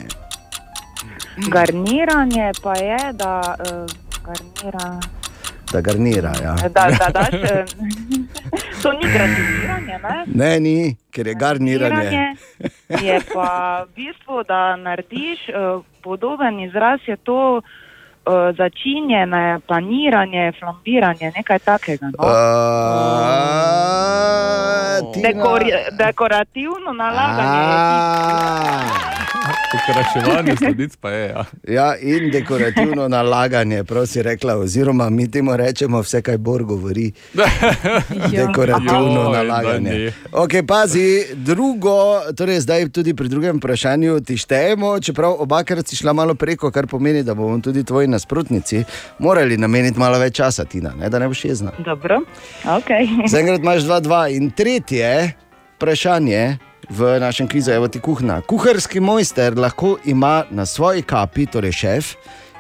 Garniranje 1.49 2.53
pa 2.63 2.75
je, 2.77 3.13
da 3.13 3.57
uh, 3.59 3.91
garnira. 4.27 5.01
Da 5.73 5.81
garnira, 5.81 6.33
ja. 6.43 6.55
Da, 6.69 6.89
da 6.99 7.09
daš, 7.11 7.35
eh, 7.35 7.65
to 8.83 8.93
ni 8.93 9.13
gratiniranje, 9.13 9.99
ne? 9.99 10.25
Ne, 10.27 10.61
ni, 10.61 10.97
ker 11.11 11.27
je 11.27 11.35
garniranje. 11.35 12.35
je 12.89 13.21
pa 13.35 13.83
v 13.83 13.95
bistvu, 13.95 14.43
da 14.49 14.77
narediš 14.77 15.49
uh, 15.49 15.85
podoben 16.03 16.61
izraz, 16.61 17.01
je 17.07 17.17
to 17.17 17.61
uh, 18.27 18.57
začinjene, 18.57 19.61
paniranje, 19.67 20.53
flambiranje, 20.59 21.33
nekaj 21.37 21.59
takega. 21.59 22.07
No? 22.07 22.19
Uh, 22.19 22.27
Tina. 25.13 25.29
Dekori, 25.29 25.73
dekorativno 25.99 26.93
nalaganje. 26.93 27.43
A, 27.43 29.17
Okraševanje 29.75 30.57
sladic 30.57 30.97
pa 30.97 31.11
je. 31.11 31.29
Ja. 31.29 31.45
Ja, 31.69 31.97
in 31.97 32.31
dekorativno 32.31 33.09
nalaganje, 33.09 33.85
prav 33.85 34.07
si 34.07 34.23
rekla, 34.23 34.57
oziroma 34.57 35.11
mi 35.11 35.31
temu 35.31 35.57
rečemo 35.57 36.01
vse, 36.01 36.23
kaj 36.23 36.39
Bor 36.39 36.65
govori. 36.65 37.13
Dekorativno 38.37 39.23
Joj, 39.23 39.33
da 39.33 39.43
nalaganje. 39.43 40.13
Ok, 40.33 40.51
pazi, 40.69 41.25
drugo, 41.35 42.21
torej 42.37 42.61
zdaj 42.61 42.89
tudi 42.89 43.15
pri 43.15 43.29
drugem 43.29 43.57
vprašanju 43.57 44.21
ti 44.21 44.37
štejemo, 44.37 45.01
čeprav 45.01 45.37
obakrat 45.39 45.89
si 45.89 45.97
šla 45.97 46.13
malo 46.13 46.35
preko, 46.35 46.71
kar 46.71 46.87
pomeni, 46.87 47.23
da 47.23 47.35
bomo 47.35 47.61
tudi 47.61 47.85
tvoji 47.85 48.09
nasprotnici 48.17 48.85
morali 49.19 49.57
nameniti 49.61 50.01
malo 50.01 50.19
več 50.19 50.41
časa, 50.41 50.65
Tina, 50.65 50.95
ne, 50.99 51.11
da 51.13 51.21
ne 51.23 51.29
boš 51.29 51.45
jezna. 51.45 51.73
Dobro, 51.85 52.23
ok. 52.79 52.95
Zaenkrat 53.33 53.61
imaš 53.61 53.85
2-2 53.89 54.23
in 54.37 54.51
tretje 54.51 55.13
vprašanje. 55.77 56.57
V 56.89 57.19
našem 57.21 57.49
kvizu 57.51 57.71
je 57.71 57.89
ti 57.91 58.01
kuhna. 58.01 58.41
Kuharski 58.47 59.01
mojster 59.01 59.59
lahko 59.59 59.97
ima 60.05 60.45
na 60.51 60.67
svoji 60.67 61.03
kapi, 61.03 61.47
torej 61.47 61.73
šef, 61.73 62.13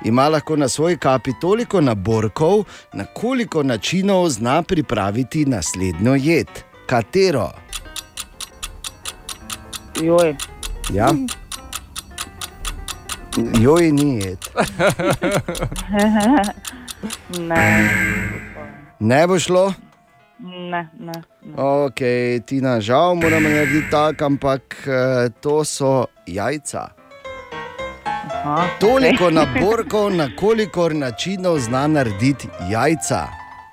ima 0.04 0.28
lahko 0.28 0.56
na 0.56 0.68
svoji 0.68 0.96
kapi 0.98 1.32
toliko 1.40 1.80
naborkov, 1.80 2.64
na 2.92 3.04
koliko 3.04 3.62
načinov 3.62 4.28
zna 4.28 4.62
pripraviti 4.62 5.44
naslednjo 5.46 6.14
jed. 6.14 6.48
Katero? 6.86 7.50
Joj. 10.02 10.34
Ja? 10.94 11.14
Joj, 13.36 13.92
ni 13.92 14.16
jed. 14.16 14.38
Ne, 17.38 17.90
Ne 19.00 19.26
bo 19.26 19.38
šlo? 19.38 19.72
ne, 20.38 20.88
ne. 20.98 21.12
ne. 21.42 21.54
Ok, 21.56 22.00
Tina, 22.46 22.80
žal 22.80 23.14
moramo 23.14 23.48
narediti 23.48 23.90
tako, 23.90 24.24
ampak 24.24 24.76
eh, 24.86 25.28
to 25.40 25.64
so 25.64 26.06
jajca. 26.26 26.88
Aha, 28.44 28.66
Toliko 28.80 29.30
naborkov, 29.30 30.12
na 30.16 30.28
koliko 30.36 30.88
načinov 30.88 31.58
zna 31.58 31.86
narediti 31.86 32.48
jajca, 32.70 33.26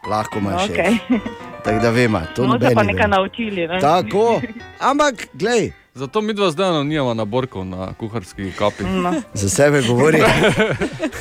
lahko 0.10 0.40
imaš 0.40 0.68
še. 0.68 0.74
Okay. 0.74 1.20
Tako 1.64 1.80
da 1.80 1.90
vemo, 1.90 2.20
to 2.36 2.44
Smo 2.44 2.44
se 2.44 2.60
noben 2.60 2.76
pa 2.76 2.84
ne 2.84 2.94
nekaj 2.94 3.08
naučili. 3.08 3.68
Ne? 3.68 3.80
Tako, 3.80 4.42
ampak 4.80 5.28
glej, 5.34 5.72
Zato 5.96 6.22
mi 6.22 6.34
dva 6.34 6.52
zdaj 6.52 6.84
nimamo 6.84 7.14
naborkov 7.14 7.66
na 7.66 7.94
kuharski 7.94 8.52
kapi. 8.58 8.84
No. 8.84 9.14
za 9.34 9.50
sebe 9.50 9.82
govori. 9.82 10.24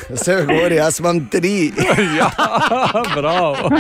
Za 0.09 0.17
sebe 0.17 0.47
govori, 0.47 0.77
jaz 0.77 1.01
imam 1.01 1.29
tri. 1.29 1.73
ja, 2.19 2.31
bravo. 3.17 3.71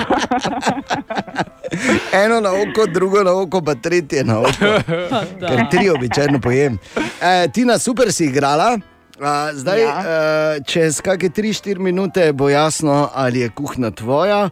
Eno 2.24 2.40
na 2.40 2.50
oko, 2.50 2.86
drugo 2.86 3.22
na 3.22 3.32
oko, 3.32 3.62
pa 3.62 3.74
tretje 3.74 4.24
na 4.24 4.38
oko. 4.38 4.68
Ker 5.48 5.64
tri 5.70 5.88
običajno 5.90 6.40
pojem. 6.40 6.78
E, 7.22 7.48
Tina, 7.48 7.78
super 7.78 8.12
si 8.12 8.24
igrala. 8.24 8.78
A, 9.20 9.50
zdaj, 9.54 9.80
ja. 9.80 9.88
Ja. 9.88 9.98
uh, 9.98 10.64
čez 10.66 11.00
kakšne 11.00 11.28
3-4 11.28 11.78
minute 11.78 12.32
bo 12.32 12.48
jasno, 12.48 13.08
ali 13.14 13.40
je 13.40 13.48
kuhna 13.48 13.90
tvoja 13.90 14.44
uh, 14.44 14.50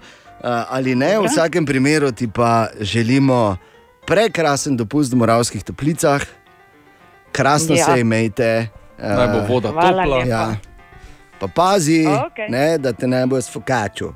ali 0.69 0.95
ne. 0.95 1.19
V 1.19 1.29
vsakem 1.29 1.67
primeru 1.67 2.13
ti 2.13 2.29
pa 2.29 2.69
želimo 2.81 3.57
prekrasen 4.11 4.75
dopust 4.75 5.15
v 5.15 5.23
Moravskih 5.23 5.63
toplicah, 5.63 6.27
krasno 7.33 7.79
ja. 7.79 7.87
Se 7.87 8.01
imejte. 8.01 8.67
Naj 8.99 9.29
bo 9.31 9.39
voda 9.47 9.71
Hvala 9.71 10.03
topla. 10.03 10.25
Ja. 10.27 10.45
Pa 11.41 11.49
pazi, 11.49 12.05
Okej. 12.05 12.51
ne, 12.53 12.77
da 12.79 12.93
te 12.93 13.07
ne 13.09 13.23
bo 13.27 13.39
sfokačil. 13.41 14.11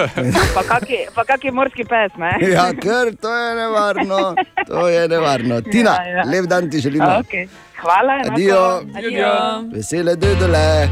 Pa 0.56 0.62
kaki, 0.64 1.12
pa 1.12 1.24
kaki 1.28 1.50
morski 1.52 1.84
pes, 1.84 2.14
ne? 2.16 2.30
Ja, 2.56 2.70
ker 2.72 3.12
to 3.20 3.28
je 3.28 3.50
nevarno, 3.58 4.20
to 4.64 4.88
je 4.88 5.02
nevarno. 5.08 5.60
Tina, 5.60 5.98
ja, 6.00 6.06
Ja, 6.06 6.08
ja. 6.08 6.16
ja. 6.16 6.24
lep 6.24 6.48
dan 6.48 6.70
ti 6.70 6.80
želimo. 6.80 7.20
Okay. 7.20 7.48
Hvala. 7.82 8.14
enako. 8.14 8.32
Adijo. 8.32 8.80
Adijo. 8.96 9.34
Vesele 9.74 10.16
dodole. 10.16 10.88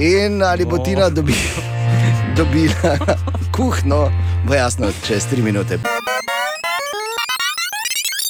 In 0.00 0.42
ali 0.42 0.64
bo 0.64 0.80
O. 0.80 0.84
Tina 0.84 1.08
dobi, 1.08 1.38
dobila 2.36 2.98
kuhno, 3.54 4.10
bo 4.46 4.54
jasno 4.54 4.90
čez 5.06 5.26
tri 5.30 5.42
minute. 5.42 5.78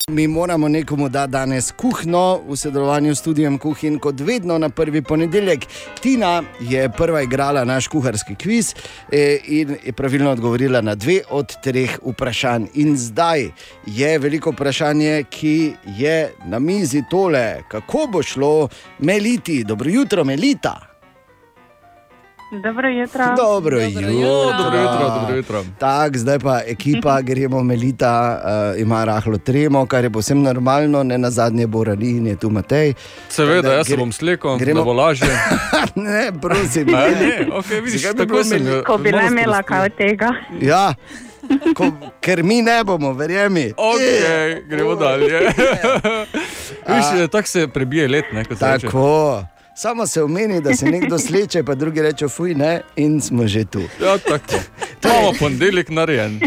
Mi 0.08 0.26
moramo 0.26 0.68
nekomu 0.68 1.08
dati 1.08 1.32
danes 1.32 1.72
kuhno 1.72 2.40
v 2.48 2.56
sodelovanju 2.56 3.14
s 3.14 3.18
studijem 3.18 3.58
Kuhin, 3.58 3.98
kot 3.98 4.20
vedno 4.20 4.58
na 4.58 4.68
prvi 4.68 5.02
ponedeljek. 5.02 5.66
Tina 6.00 6.42
je 6.60 6.88
prva 6.88 7.22
igrala 7.22 7.64
naš 7.64 7.88
kuharski 7.88 8.34
kviz 8.34 8.74
eh, 9.12 9.38
in 9.46 9.76
je 9.84 9.92
pravilno 9.92 10.30
odgovorila 10.30 10.80
na 10.80 10.94
dve 10.94 11.20
od 11.30 11.56
treh 11.62 11.98
vprašanj. 12.06 12.66
In 12.74 12.96
zdaj 12.96 13.50
je 13.86 14.18
veliko 14.18 14.50
vprašanje, 14.50 15.24
ki 15.30 15.72
je 15.84 16.32
na 16.44 16.58
mizi 16.58 17.02
tole, 17.10 17.62
kako 17.68 18.06
bo 18.12 18.22
šlo 18.22 18.68
Meliti. 18.98 19.64
Dobro 19.64 19.90
jutro, 19.90 20.24
Melita. 20.24 20.97
Dobro 22.50 22.88
jutro. 22.88 23.24
Dobro 23.36 23.78
Dobro 23.80 24.08
jutro. 24.08 24.52
Dobro 24.58 24.78
jutro, 24.78 25.10
dobro 25.10 25.36
jutro. 25.36 25.64
Tak, 25.78 26.16
zdaj 26.16 26.38
pa 26.38 26.60
ekipa, 26.66 27.20
gremo 27.28 27.62
Melita, 27.62 28.42
uh, 28.74 28.80
ima 28.80 29.04
rahlo 29.04 29.38
tremo, 29.38 29.86
kar 29.86 30.04
je 30.04 30.10
povsem 30.10 30.42
normalno, 30.42 31.02
ne 31.02 31.18
na 31.18 31.30
zadnje 31.30 31.66
Borani 31.66 32.10
in 32.10 32.26
je 32.26 32.36
tu 32.36 32.50
Matej. 32.50 32.94
Seveda, 33.28 33.72
jaz 33.72 33.86
se 33.86 33.96
bom 33.96 34.12
slekel, 34.12 34.58
gremo- 34.58 34.84
bo 34.84 34.92
lažje. 34.92 35.28
ne, 35.96 36.32
prosim. 36.42 36.88
A, 36.88 37.00
ne, 37.00 37.48
okay, 37.52 37.82
vidiš, 37.84 38.02
bi 38.02 38.08
tako 38.08 38.26
bilo 38.26 38.44
sem 38.44 38.66
jo 38.66 38.82
Ko 38.86 38.98
bi 38.98 39.12
le 39.12 39.26
imela 39.26 39.62
kaj 39.62 39.84
od 39.84 39.92
tega. 39.94 40.32
Ja, 40.60 40.94
ko, 41.74 41.92
ker 42.20 42.42
mi 42.42 42.62
ne 42.62 42.84
bomo, 42.84 43.12
verjemi. 43.12 43.72
Ok, 43.76 44.00
gremo 44.66 44.94
dalje. 44.94 45.40
Viš, 46.88 47.30
tako 47.32 47.48
se 47.48 47.68
prebije 47.68 48.08
let, 48.08 48.24
ne, 48.32 48.44
kot 48.44 48.58
se 48.58 48.66
reče. 48.66 48.88
Samo 49.78 50.06
se 50.06 50.22
omeni, 50.22 50.60
da 50.60 50.74
se 50.74 50.86
nekdo 50.86 51.18
sleče, 51.18 51.62
pa 51.62 51.74
drugi 51.74 52.02
reče, 52.02 52.28
fuj, 52.28 52.54
ne, 52.54 52.80
in 52.96 53.20
smo 53.20 53.46
že 53.46 53.64
tu. 53.64 53.80
Ja, 54.02 54.18
tako. 54.18 54.58
Imamo 55.04 55.32
ponedeljek 55.38 55.88
narejen. 55.88 56.40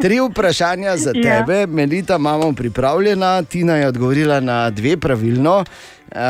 Tri 0.00 0.20
vprašanja 0.20 0.96
za 0.96 1.12
Ja. 1.14 1.22
tebe, 1.38 1.66
Melita, 1.66 2.16
imamo 2.16 2.52
pripravljena. 2.52 3.42
Tina 3.42 3.76
je 3.76 3.88
odgovorila 3.88 4.40
na 4.40 4.70
dve 4.70 4.96
pravilno. 4.96 5.64
Uh, 6.04 6.20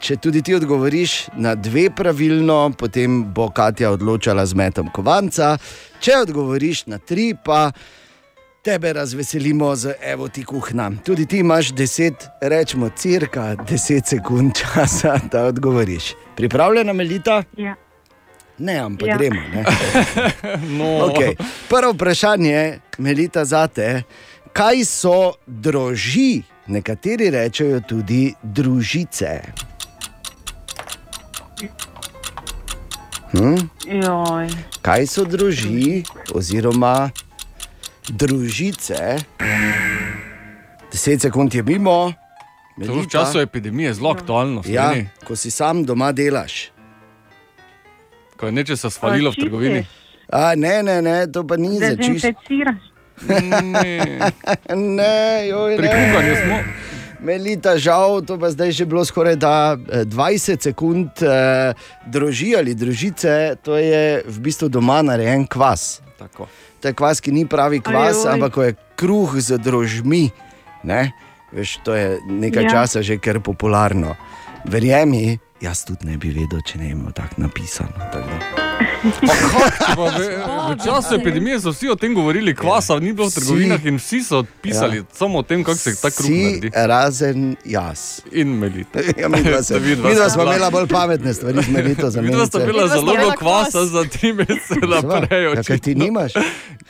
če 0.00 0.16
tudi 0.16 0.42
ti 0.42 0.54
odgovoriš 0.54 1.26
na 1.36 1.54
dve 1.54 1.90
pravilno, 1.90 2.72
potem 2.78 3.24
bo 3.24 3.48
Katja 3.50 3.90
odločala 3.90 4.46
z 4.46 4.54
metom 4.54 4.90
kovanca. 4.92 5.56
Če 6.00 6.12
odgovoriš 6.18 6.86
na 6.86 6.98
tri, 6.98 7.34
pa 7.44 7.70
tebe 8.64 8.92
razveselimo 8.92 9.76
z 9.76 9.94
evo 10.02 10.28
ti 10.28 10.44
kuhna. 10.44 10.90
Tudi 11.04 11.26
ti 11.26 11.38
imaš 11.38 11.68
deset, 11.68 12.14
rečemo, 12.40 12.90
cirka 12.96 13.54
deset 13.54 14.06
sekund 14.06 14.52
časa, 14.54 15.18
da 15.32 15.44
odgovoriš. 15.44 16.12
Pripravljena, 16.36 16.92
Melita? 16.92 17.42
Ja. 17.56 17.74
Ne, 18.58 18.76
ampak 18.78 19.08
Ja. 19.08 19.16
gremo. 19.16 19.40
Ne? 19.54 19.64
No, 20.78 20.84
Okay. 20.84 21.34
Prvo 21.68 21.92
vprašanje, 21.92 22.78
Melita, 22.98 23.44
zate. 23.44 24.02
Kaj 24.52 24.84
so 24.84 25.32
droži? 25.46 26.42
Nekateri 26.66 27.30
rečejo 27.30 27.80
tudi 27.80 28.34
družice. 28.42 29.40
Hm? 33.32 33.56
Joj. 33.86 34.48
Kaj 34.82 35.06
so 35.06 35.24
droži, 35.24 36.02
oziroma 36.34 37.10
družice? 38.08 39.18
Deset 40.92 41.20
sekund 41.20 41.54
je 41.54 41.62
mimo. 41.62 42.12
To 42.76 42.82
v 42.84 42.88
Melita. 42.96 43.18
času 43.20 43.40
epidemije 43.40 43.94
zelo 43.94 44.10
aktualno. 44.10 44.60
v 44.60 44.68
Ja, 44.68 44.90
Sloveniji. 44.90 45.08
ko 45.24 45.32
si 45.36 45.50
sam 45.50 45.84
doma 45.84 46.12
delaš. 46.12 46.70
Ko 48.36 48.46
je 48.46 48.52
nečesa 48.52 48.90
svalilo 48.90 49.30
v 49.30 49.36
trgovini. 49.36 49.80
A, 50.26 50.54
ne, 50.54 50.82
ne, 50.82 50.98
ne, 50.98 51.26
to 51.26 51.46
pa 51.46 51.54
ni 51.54 51.78
za 51.78 51.94
čisto. 51.94 52.34
Ne. 53.22 54.18
Ne, 54.74 55.46
joj, 55.46 55.78
ne. 55.78 56.34
smo. 56.36 56.56
Melita, 57.20 57.78
žal, 57.78 58.20
to 58.20 58.36
pa 58.36 58.50
zdaj 58.50 58.72
že 58.72 58.84
bilo 58.84 59.00
skoraj 59.00 59.36
da 59.36 59.78
eh, 59.78 60.04
20 60.04 60.60
sekund, 60.60 61.08
eh, 61.22 61.72
droži 62.04 62.52
ali 62.52 62.74
družice, 62.74 63.56
to 63.62 63.76
je 63.76 64.20
v 64.20 64.36
bistvu 64.40 64.68
doma 64.68 65.00
narejen 65.00 65.46
kvas. 65.46 66.02
Tako. 66.18 66.48
Je 66.84 66.92
kvas, 66.92 67.20
ki 67.20 67.32
ni 67.32 67.46
pravi 67.48 67.80
kvas, 67.80 68.24
Ajoj. 68.24 68.32
ampak 68.34 68.52
ko 68.52 68.62
je 68.62 68.74
kruh 68.96 69.30
z 69.40 69.58
drožmi. 69.58 70.28
Ne? 70.84 71.12
Veš, 71.52 71.80
to 71.84 71.94
je 71.96 72.20
nekaj. 72.28 72.68
Ja. 72.68 72.70
časa 72.70 73.02
že 73.02 73.16
kar 73.16 73.40
popularno. 73.40 74.16
Verjemi, 74.64 75.38
jaz 75.60 75.84
tudi 75.88 76.08
ne 76.08 76.16
bi 76.20 76.32
vedel, 76.32 76.60
če 76.60 76.78
ne 76.78 76.92
bi 76.92 76.96
imel 76.96 77.12
tako 77.16 77.48
napisano. 77.48 77.96
Tako 78.12 78.28
da. 78.28 78.63
Pa 79.94 80.04
V, 80.06 80.18
v 80.70 80.76
času 80.80 81.14
epidemije 81.14 81.60
so 81.60 81.70
vsi 81.70 81.88
o 81.88 81.96
tem 81.96 82.14
govorili, 82.14 82.54
kvasa 82.54 82.96
ni 82.96 83.12
bilo 83.12 83.28
v 83.28 83.34
trgovinah 83.34 83.84
in 83.84 83.96
vsi 83.96 84.22
so 84.22 84.44
pisali 84.58 84.96
ja. 84.96 85.04
samo 85.12 85.38
o 85.38 85.42
tem, 85.42 85.60
kako 85.60 85.76
se 85.76 85.94
ta 85.96 86.10
kruh 86.10 86.30
naredi. 86.30 86.70
razen 86.74 87.56
jaz. 87.64 88.20
In 88.32 88.48
melite. 88.50 89.04
Ja, 89.16 89.28
midva 89.28 89.62
sta 89.62 89.74
smo 90.30 90.42
bila- 90.42 90.54
imela 90.54 90.70
bolj 90.70 90.88
pametne 90.88 91.34
stvari, 91.34 91.62
z 91.62 91.68
Melito 91.68 92.10
za 92.10 92.20
menice. 92.20 92.58
bila 92.58 92.82
Midva 92.82 92.88
sta 92.88 92.98
zelo 92.98 93.14
imela 93.14 93.34
kvasa 93.34 93.70
kvas. 93.70 93.88
za 93.88 94.04
tri 94.06 94.32
mesece 94.32 94.74
naprej. 94.82 95.44
Ja, 95.44 95.62
kaj 95.62 95.78
ti 95.78 95.94
nimaš? 95.94 96.32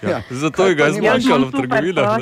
Ja, 0.02 0.23
zato 0.30 0.56
Kaj 0.56 0.68
je 0.68 0.75
ga 0.75 0.85
je 0.85 0.92
nimaš? 0.92 1.23
zmanjšalo 1.23 1.47
v 1.47 1.52
trgovinah. 1.52 2.18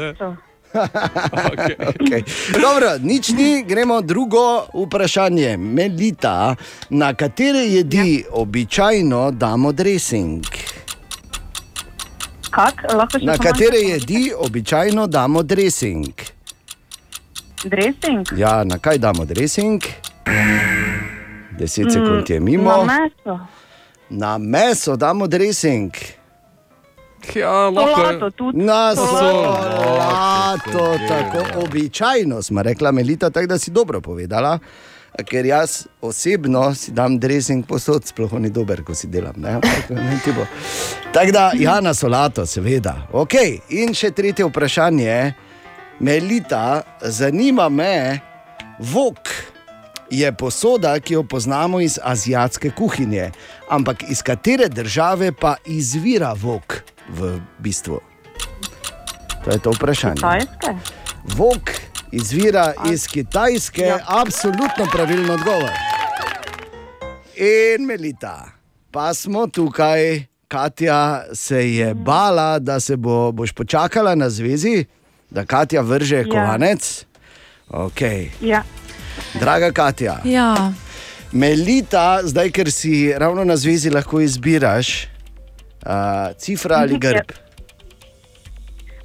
Okay. 0.73 1.76
Okay. 1.93 2.23
Dobro, 2.61 2.99
nič 3.02 3.29
ni, 3.29 3.62
gremo 3.62 4.00
drugo 4.00 4.67
vprašanje. 4.75 5.57
Melita, 5.57 6.57
na 6.91 7.14
katere 7.14 7.59
jedi 7.59 8.14
ja. 8.21 8.26
običajno 8.33 9.31
damo 9.31 9.73
dressing? 9.73 10.45
Kak? 12.50 12.83
Na 13.23 13.38
katere 13.38 13.79
jedi 13.79 14.33
običajno 14.38 15.07
damo 15.07 15.43
dressing? 15.43 16.07
Dressing? 17.64 18.26
Ja, 18.37 18.64
na 18.64 18.79
kaj 18.79 18.99
damo 18.99 19.25
dressing? 19.25 19.83
10 21.59 21.93
sekund 21.93 22.31
je 22.31 22.41
Na 22.41 22.45
mimo. 22.45 22.85
meso. 22.85 23.38
Na 24.11 24.38
meso 24.38 24.97
damo 24.97 25.26
dressing. 25.26 25.93
Ja, 27.35 27.71
lahko 27.71 28.31
tudi. 28.31 28.59
Na 28.59 28.97
Solato. 28.97 30.99
tako 31.09 31.64
običajno 31.64 32.43
smo 32.43 32.62
rekla, 32.62 32.93
Melita, 32.93 33.31
tako 33.31 33.47
da 33.47 33.59
si 33.59 33.71
dobro 33.71 34.00
povedala. 34.00 34.59
Ker 35.29 35.47
jaz 35.47 35.87
osebno 36.00 36.75
si 36.75 36.93
dam 36.93 37.19
dressing 37.21 37.67
posod, 37.67 38.05
sploh 38.05 38.33
ni 38.33 38.50
dober, 38.50 38.85
ko 38.85 38.95
si 38.95 39.07
delam. 39.07 39.35
Tako 41.12 41.33
da, 41.33 41.52
ja, 41.59 41.81
na 41.81 41.95
solato, 41.95 42.47
seveda. 42.47 42.97
Okay. 43.12 43.59
In 43.69 43.93
še 43.95 44.11
tretje 44.11 44.47
vprašanje. 44.49 45.35
Melita, 46.00 46.82
zanima 47.04 47.69
me, 47.69 48.21
vok 48.80 49.28
je 50.11 50.32
posoda, 50.32 50.97
ki 51.00 51.15
jo 51.15 51.26
poznamo 51.28 51.80
iz 51.80 51.99
azijske 52.02 52.71
kuhinje. 52.71 53.30
Ampak 53.69 54.08
iz 54.08 54.23
katere 54.23 54.69
države 54.69 55.32
pa 55.32 55.54
izvira 55.67 56.32
vok 56.32 56.92
v 57.08 57.41
bistvu? 57.58 58.00
To 59.45 59.50
je 59.50 59.58
to 59.58 59.71
vprašanje. 59.71 60.21
Tajske? 60.21 60.75
Vok 61.36 61.71
izvira 62.12 62.73
iz 62.93 63.06
Kitajske, 63.06 63.82
ja. 63.82 63.99
absolutno 64.06 64.86
pravilen 64.93 65.30
odgovor. 65.30 65.71
In 67.36 67.86
Melita, 67.86 68.49
pa 68.91 69.15
smo 69.15 69.47
tukaj. 69.47 70.25
Katja 70.49 71.25
se 71.34 71.75
je 71.75 71.95
bala, 71.95 72.58
da 72.58 72.80
se 72.80 72.97
bo, 72.97 73.32
boš 73.32 73.52
počakala 73.52 74.15
na 74.15 74.30
zvezi, 74.30 74.84
da 75.30 75.47
Katja 75.47 75.80
vrže. 75.80 76.17
Ja. 76.17 76.25
kovanec. 76.30 77.04
Okay. 77.69 78.28
Ja. 78.41 78.62
Draga 79.41 79.73
Katja, 79.73 80.21
Ja, 80.25 80.73
Melita, 81.32 82.21
zdaj 82.25 82.50
ker 82.50 82.71
si 82.71 83.12
ravno 83.17 83.45
na 83.45 83.56
zvezi, 83.56 83.91
lahko 83.91 84.21
izbiraš 84.21 85.08
uh, 85.82 86.36
cifra 86.38 86.76
ali 86.76 86.99
grb. 87.04 87.32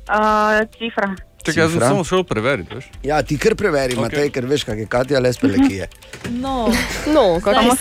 Uh, 0.10 0.68
cifra. 0.78 1.16
Čakaj, 1.44 1.64
jaz 1.64 1.72
sem 1.72 1.80
samo 1.80 2.04
šel 2.04 2.24
preveriti. 2.24 2.76
Veš? 2.76 2.86
Ja, 3.04 3.22
ti 3.24 3.38
kar 3.38 3.56
preveri, 3.56 3.96
okay. 3.96 4.02
Matej, 4.02 4.30
ker 4.30 4.46
veš, 4.46 4.64
kaj 4.64 4.80
je 4.80 4.86
Katja 4.86 5.20
le 5.20 5.34
spelekije. 5.34 5.88
no, 6.30 6.68
No, 7.08 7.40
kako 7.44 7.76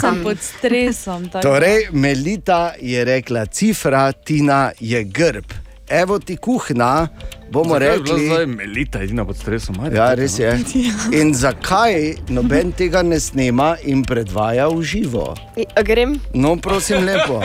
sem 0.00 0.22
pod 0.22 0.38
stresom. 0.40 1.28
tako 1.28 1.42
Torej, 1.42 1.88
Melita 1.92 2.74
je 2.80 3.04
rekla, 3.04 3.46
cifra, 3.46 4.12
Tina 4.12 4.72
je 4.80 5.04
grb. 5.04 5.65
Evo 5.88 6.18
ti 6.18 6.36
kuhna, 6.36 7.08
bomo 7.50 7.74
Zakaj 7.74 7.86
je 7.86 7.98
bila 7.98 8.14
rekli. 8.14 8.26
Zdaj 8.26 8.46
melita 8.46 9.00
edina 9.00 9.24
pod 9.24 9.36
stresom. 9.36 9.76
Ajde, 9.80 9.96
Ja, 9.96 10.14
res 10.14 10.38
je. 10.38 10.58
In 11.20 11.34
zakaj 11.34 11.94
noben 12.28 12.72
tega 12.72 13.02
ne 13.02 13.20
snema 13.20 13.76
in 13.82 14.02
predvaja 14.04 14.68
v 14.68 14.82
živo? 14.82 15.34
I- 15.56 15.66
a 15.76 15.82
Grem, 15.82 16.20
No, 16.34 16.56
prosim, 16.56 17.04
lepo. 17.04 17.38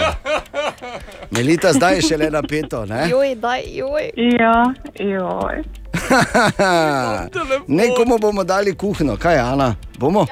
Melita, 1.31 1.73
zdaj 1.73 1.95
je 1.95 2.01
šele 2.01 2.29
napeto. 2.29 2.85
Ne? 2.85 3.09
joj, 3.09 3.35
daj, 3.35 3.61
joj. 3.67 4.09
Ja, 4.17 4.73
joj. 4.99 5.63
Nekomu 7.69 8.17
bomo 8.17 8.43
dali 8.43 8.75
kuhno, 8.75 9.17
kaj 9.17 9.35
je 9.35 9.39
Ana? 9.41 9.75
Bomo? 9.97 10.25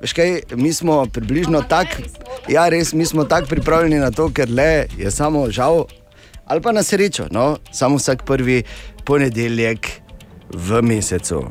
Veš 0.00 0.12
kaj, 0.12 0.40
mi 0.52 0.72
smo 0.72 1.06
približno 1.06 1.62
tako, 1.62 2.02
ja, 2.48 2.68
res, 2.68 2.92
mi 2.92 3.06
smo 3.06 3.24
tako 3.24 3.46
pripravljeni 3.46 3.96
na 3.96 4.10
to, 4.10 4.28
ker 4.30 4.48
le 4.50 4.86
je 4.96 5.10
samo 5.10 5.50
žal, 5.50 5.84
ali 6.48 6.60
pa 6.60 6.72
na 6.72 6.82
srečo, 6.82 7.26
no, 7.30 7.56
samo 7.70 7.96
vsak 7.96 8.22
prvi 8.22 8.62
ponedeljek 9.04 9.88
v 10.50 10.82
mesecu. 10.82 11.44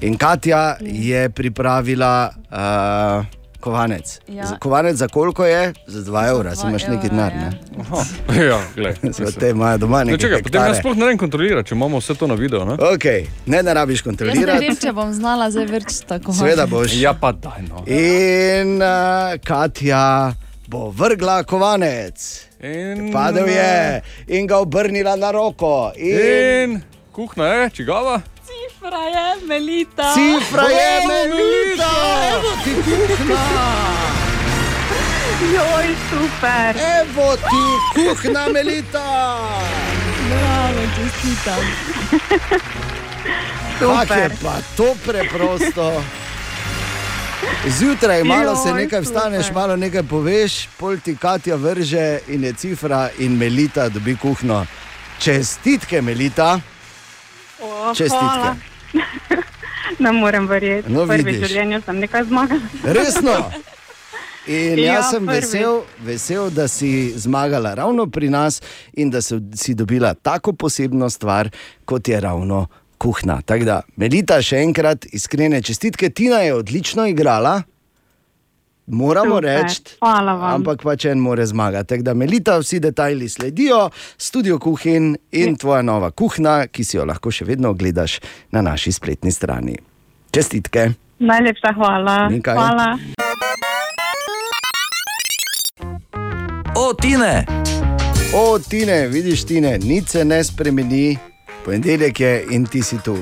In 0.00 0.14
Katja 0.16 0.76
je 0.80 1.30
pripravila 1.30 2.30
uh, 2.30 3.26
kovanec. 3.60 4.20
Ja. 4.28 4.46
Za- 4.46 4.56
Kovanec 4.56 4.96
za 4.96 5.08
koliko 5.08 5.44
je? 5.44 5.72
Za 5.86 6.00
2 6.02 6.30
evra, 6.30 6.54
si 6.54 6.66
imaš 6.66 6.86
neki 6.86 7.08
denar. 7.08 7.32
ja. 7.32 7.38
Ne? 7.40 7.50
Aha. 7.80 8.04
Ja, 8.44 8.60
glej. 8.76 8.94
Sve 9.12 9.32
te 9.32 9.50
imajo 9.50 9.78
doma 9.78 9.98
No, 9.98 10.04
nekaj. 10.04 10.18
čakaj, 10.20 10.42
potem 10.42 10.62
jaz 10.62 10.78
sploh 10.78 10.96
ne 10.96 11.06
vem 11.06 11.18
kontrolirati, 11.18 11.68
če 11.68 11.74
imamo 11.74 11.98
vse 11.98 12.14
to 12.14 12.26
na 12.26 12.34
videu. 12.34 12.62
Ne? 12.64 12.76
Okay, 12.76 13.26
ne, 13.46 13.62
ne 13.62 13.74
rabiš 13.74 13.98
Jaz 13.98 14.06
ne 14.06 14.08
kontrolirati. 14.08 14.66
vem, 14.66 14.76
če 14.76 14.92
bom 14.92 15.10
znala 15.12 15.50
zdaj 15.50 15.66
vrč 15.66 15.98
tako. 16.06 16.32
Seveda 16.32 16.66
boš. 16.66 16.94
Ja, 16.94 17.12
pa 17.12 17.32
daj 17.32 17.62
no. 17.64 17.82
In 17.88 18.78
uh, 18.78 18.88
Katja 19.42 20.32
bo 20.68 20.90
vrgla 20.90 21.42
kovanec. 21.42 22.47
In, 22.60 23.10
Padel 23.12 23.46
je 23.46 24.02
in 24.26 24.46
ga 24.46 24.58
obrnila 24.58 25.14
na 25.16 25.30
roko. 25.30 25.92
In 25.96 26.70
In 26.70 26.82
kuhna 27.14 27.46
je, 27.46 27.70
čigava? 27.70 28.18
Cifra 28.42 28.98
je, 29.06 29.46
melita. 29.46 30.10
cifra 30.14 30.62
je 30.66 30.90
melita, 31.06 31.92
ti 32.64 32.72
kuhna, 32.82 33.46
Joj, 35.54 35.88
super. 36.10 36.74
evo 37.00 37.36
ti 37.36 37.62
kuhna 37.94 38.48
melita. 38.48 39.06
Bravo, 40.28 40.82
čestitam. 40.96 41.62
Kak 43.78 44.10
je 44.10 44.28
pa 44.42 44.54
to 44.76 44.94
preprosto. 45.06 46.02
Zjutraj 47.68 48.24
malo 48.24 48.56
se 48.56 48.72
nekaj 48.72 49.00
vstaneš, 49.00 49.50
malo 49.52 49.76
nekaj 49.76 50.02
poveš, 50.02 50.68
pol 50.78 50.96
ti 50.96 51.16
Katja 51.16 51.56
vrže 51.56 52.18
in 52.28 52.44
je 52.44 52.52
cifra 52.52 53.10
in 53.18 53.32
Melita 53.32 53.88
dobi 53.88 54.16
kuhno. 54.16 54.66
Čestitke, 55.18 56.02
Melita. 56.02 56.60
O, 57.60 57.94
Čestitke. 57.94 58.54
Ne 59.98 60.12
morem 60.12 60.46
verjeti. 60.46 60.92
No, 60.92 61.02
v 61.02 61.08
prvi 61.08 61.22
vidiš. 61.24 61.48
življenju 61.48 61.80
sem 61.82 61.96
nekaj 61.98 62.24
zmagala. 62.24 62.60
Resno. 62.84 63.32
In 64.46 64.78
Ja, 64.78 64.94
jaz 64.94 65.10
sem 65.10 65.26
prvič. 65.26 65.42
vesel, 65.42 65.80
vesel, 65.98 66.50
da 66.50 66.68
si 66.68 66.90
zmagala 67.16 67.74
ravno 67.74 68.06
pri 68.06 68.28
nas 68.28 68.60
in 68.94 69.10
da 69.10 69.18
si 69.20 69.74
dobila 69.74 70.14
tako 70.14 70.52
posebno 70.52 71.10
stvar, 71.10 71.50
kot 71.84 72.08
je 72.08 72.20
ravno 72.20 72.66
kuhna. 72.98 73.40
Tako 73.46 73.64
da, 73.64 73.80
Melita, 73.96 74.42
še 74.42 74.62
enkrat 74.66 75.06
iskrene 75.12 75.62
čestitke. 75.62 76.10
Tina 76.10 76.42
je 76.44 76.54
odlično 76.54 77.06
igrala. 77.06 77.62
moramo 78.88 79.40
reči. 79.40 79.82
Ampak 80.00 80.82
pač 80.82 81.04
en 81.04 81.20
more 81.20 81.46
zmagati. 81.46 81.88
Tako 81.88 82.02
da 82.02 82.14
melita, 82.14 82.58
vsi 82.58 82.80
detajli 82.80 83.28
sledijo, 83.28 83.90
studio 84.18 84.58
kuhin 84.58 85.16
in 85.32 85.56
tvoja 85.56 85.82
nova 85.82 86.10
kuhna, 86.10 86.66
ki 86.66 86.84
si 86.84 86.96
jo 86.96 87.04
lahko 87.04 87.30
še 87.30 87.44
vedno 87.44 87.70
ogledaš 87.70 88.18
na 88.52 88.62
naši 88.62 88.92
spletni 88.92 89.32
strani. 89.32 89.76
Čestitke. 90.32 90.90
Najlepša 91.18 91.72
hvala. 91.74 92.18
Nikaj. 92.32 92.56
Hvala. 92.56 92.88
O, 96.78 96.92
Tine! 96.94 97.46
O, 98.34 98.58
Tine, 98.58 99.08
vidiš, 99.08 99.44
Tine, 99.44 99.78
nič 99.82 100.14
se 100.14 100.24
ne 100.24 100.44
spremeni, 100.44 101.18
ponedeljek 101.64 102.20
je 102.20 102.46
in 102.50 102.66
ti 102.66 102.82
si 102.82 102.98
tu. 102.98 103.18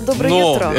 Dobro 0.00 0.28
No. 0.28 0.36
jutro. 0.36 0.72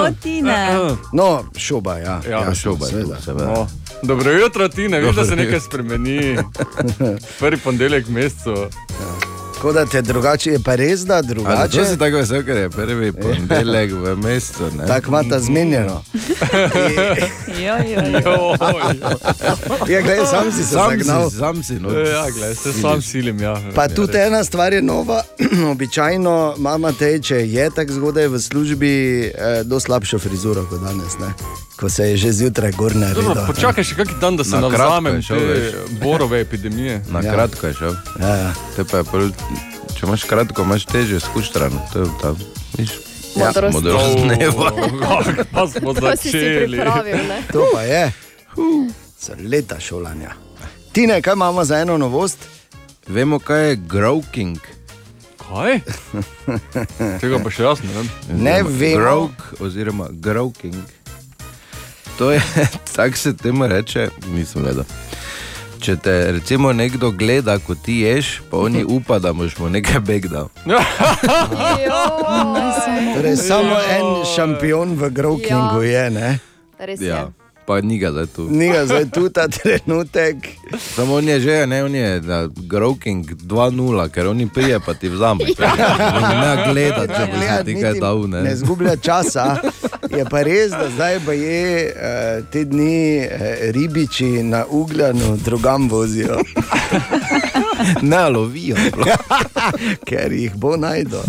Potine. 0.00 0.68
No, 1.12 1.44
šoba, 1.56 1.94
ja. 1.94 2.20
Ja, 2.22 2.30
jasno, 2.30 2.54
šoba 2.54 2.86
je 2.86 2.92
tu, 2.92 2.98
seveda. 2.98 3.20
seveda. 3.20 3.46
No. 3.46 3.68
Dobro 4.02 4.30
jutro, 4.32 4.68
Tina, 4.68 4.96
vidiš, 4.98 5.16
da 5.16 5.24
se 5.24 5.36
nekaj 5.36 5.60
spremeni. 5.60 6.38
Prvi 7.38 7.56
ponedeljek 7.56 8.06
v 8.06 8.12
mesecu. 8.12 8.54
Tako 9.62 9.72
da 9.74 9.86
te 9.86 10.02
drugače 10.02 10.50
je 10.50 10.58
pa 10.58 10.74
res, 10.74 11.00
da 11.02 11.22
drugače. 11.22 11.70
zato 11.72 11.84
si 11.84 11.98
tako 11.98 12.16
vesel, 12.16 12.42
ker 12.42 12.56
je 12.56 12.70
prvi 12.70 13.12
ponedeljek 13.22 13.92
v 13.94 14.16
mestu. 14.18 14.64
ne? 14.72 14.86
Tako 14.86 15.08
imata 15.08 15.40
zmenjeno. 15.40 16.02
Jo, 17.54 17.74
jo, 17.78 18.02
jo. 18.14 18.56
Jo, 18.58 19.86
Ja, 19.88 20.00
gled, 20.00 20.26
sam 20.26 20.52
si 20.52 20.58
se 20.58 20.64
Sam 20.66 20.90
zagnal. 20.90 21.30
si, 21.30 21.36
sam 21.36 21.62
si. 21.62 21.74
No. 21.74 21.90
ja, 21.90 22.24
gledaj, 22.28 22.54
se 22.54 22.72
sam 22.72 23.02
silim. 23.02 23.40
Ja. 23.40 23.56
Pa 23.74 23.88
tudi 23.88 24.18
ena 24.18 24.44
stvar 24.44 24.72
je 24.72 24.82
nova. 24.82 25.22
Običajno 25.72 26.54
mama 26.58 26.92
te, 26.92 27.18
če 27.20 27.36
je 27.48 27.70
tako 27.70 27.92
zgodaj 27.92 28.28
v 28.28 28.40
službi, 28.40 28.92
eh, 29.26 29.62
do 29.64 29.80
slabšo 29.80 30.18
frizuro 30.18 30.64
kot 30.64 30.80
danes, 30.80 31.18
ne? 31.18 31.32
ko 31.74 31.88
se 31.88 32.04
je 32.04 32.16
že 32.16 32.32
zjutraj 32.32 32.70
gor 32.72 32.92
Dobro, 32.92 33.00
naredil. 33.02 33.46
počakaj 33.46 33.84
še 33.84 33.94
kakšen 33.96 34.18
dan, 34.20 34.36
da 34.36 34.44
se 34.44 34.50
Na 34.52 34.60
kratko 34.62 34.78
navzamem 34.78 35.14
je 35.14 35.22
šel, 35.22 35.38
borove 35.94 36.40
epidemije. 36.40 37.00
Na 37.10 37.20
Ja. 37.20 37.32
kratko 37.32 37.66
je 37.66 37.74
šel. 37.74 37.94
Ja, 38.20 38.34
ja. 38.36 38.52
Te 38.76 38.84
pa 38.84 38.96
je 38.96 39.04
pol, 39.04 39.30
če 40.02 40.06
imaš 40.10 40.22
kratko, 40.26 40.62
imaš 40.66 40.84
teže 40.90 41.20
skuštrano. 41.20 41.78
To 41.92 42.00
je 42.00 42.06
ta, 42.22 42.34
viš, 42.78 42.90
Modrost. 43.36 43.74
modrost 43.74 44.18
dneva. 44.18 44.72
Pa 45.54 45.66
smo 45.68 45.94
začeli. 45.94 46.76
ne? 46.76 47.38
To 47.52 47.62
pa 47.72 47.82
je. 47.82 48.12
Za 49.20 49.36
leta 49.38 49.78
šolanja. 49.80 50.34
Tine, 50.92 51.22
kaj 51.22 51.32
imamo 51.32 51.64
za 51.64 51.78
eno 51.78 51.96
novost? 51.98 52.38
Vemo, 53.06 53.38
kaj 53.38 53.68
je 53.68 53.76
growking. 53.76 54.58
Kaj? 55.38 55.80
Tega 57.22 57.38
pa 57.38 57.50
še 57.50 57.62
jaz 57.62 57.86
ne 57.86 57.94
vem. 57.94 58.10
Ne 58.42 58.58
vemo. 58.66 58.98
Growk 58.98 59.62
oziroma 59.62 60.10
growking. 60.10 60.82
To 62.18 62.32
je, 62.34 62.42
tako 62.96 63.16
se 63.16 63.36
temu 63.36 63.66
reče, 63.70 64.10
nisem 64.34 64.66
vedel. 64.66 64.84
Če 65.82 65.96
te 65.98 66.32
recimo 66.32 66.70
nekdo 66.72 67.10
gleda, 67.10 67.56
ko 67.58 67.74
ti 67.74 68.00
ješ, 68.00 68.40
pa 68.50 68.56
oni 68.58 68.84
upa, 68.96 69.18
da 69.18 69.32
boš 69.32 69.58
mu 69.58 69.68
nekaj 69.68 70.00
begdal. 70.00 70.46
Torej, 73.14 73.36
samo 73.36 73.76
en 73.90 74.04
šampion 74.26 74.94
v 74.94 75.10
growkingu 75.10 75.82
je, 75.82 76.10
ne? 76.10 76.38
Res 76.78 77.00
je. 77.00 77.08
Ja, 77.08 77.28
pa 77.66 77.80
ni 77.80 77.98
ga 77.98 78.10
zdaj 78.10 78.26
tu. 78.26 78.46
Ni 78.46 78.68
ga 78.68 78.86
zdaj 78.86 79.10
tu 79.10 79.26
ta 79.28 79.48
trenutek. 79.48 80.36
Samo 80.94 81.14
on 81.14 81.28
je 81.28 81.40
že, 81.40 81.66
ne, 81.66 81.82
on 81.84 81.94
je 81.94 82.20
growking 82.56 83.24
2-0, 83.36 84.08
ker 84.08 84.26
oni 84.26 84.46
prije 84.46 84.80
pa 84.80 84.94
ti 84.94 85.08
vzame. 85.08 85.44
Ne 85.44 86.52
gleda, 86.64 87.06
če 87.06 87.22
bi 87.26 87.38
se 87.40 87.58
ti 87.64 87.74
kaj 87.76 87.94
dal. 88.00 88.26
ne 88.28 88.42
Ne. 88.42 88.56
zgublja 88.56 88.96
časa. 88.96 89.58
Je 90.16 90.24
pa 90.30 90.42
res, 90.42 90.70
da 90.70 90.90
zdaj 90.90 91.20
pa 91.26 91.32
je 91.32 91.88
uh, 91.88 92.44
te 92.50 92.64
dni 92.64 93.24
uh, 93.24 93.40
ribiči 93.72 94.42
na 94.42 94.64
ugljanu 94.70 95.36
drugam 95.36 95.88
vozijo, 95.88 96.38
ne 98.10 98.28
lovijo. 98.28 98.76
ker 100.08 100.32
jih 100.32 100.54
bo 100.54 100.76
najdo. 100.76 101.22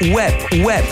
Web, 0.00 0.64
web, 0.66 0.84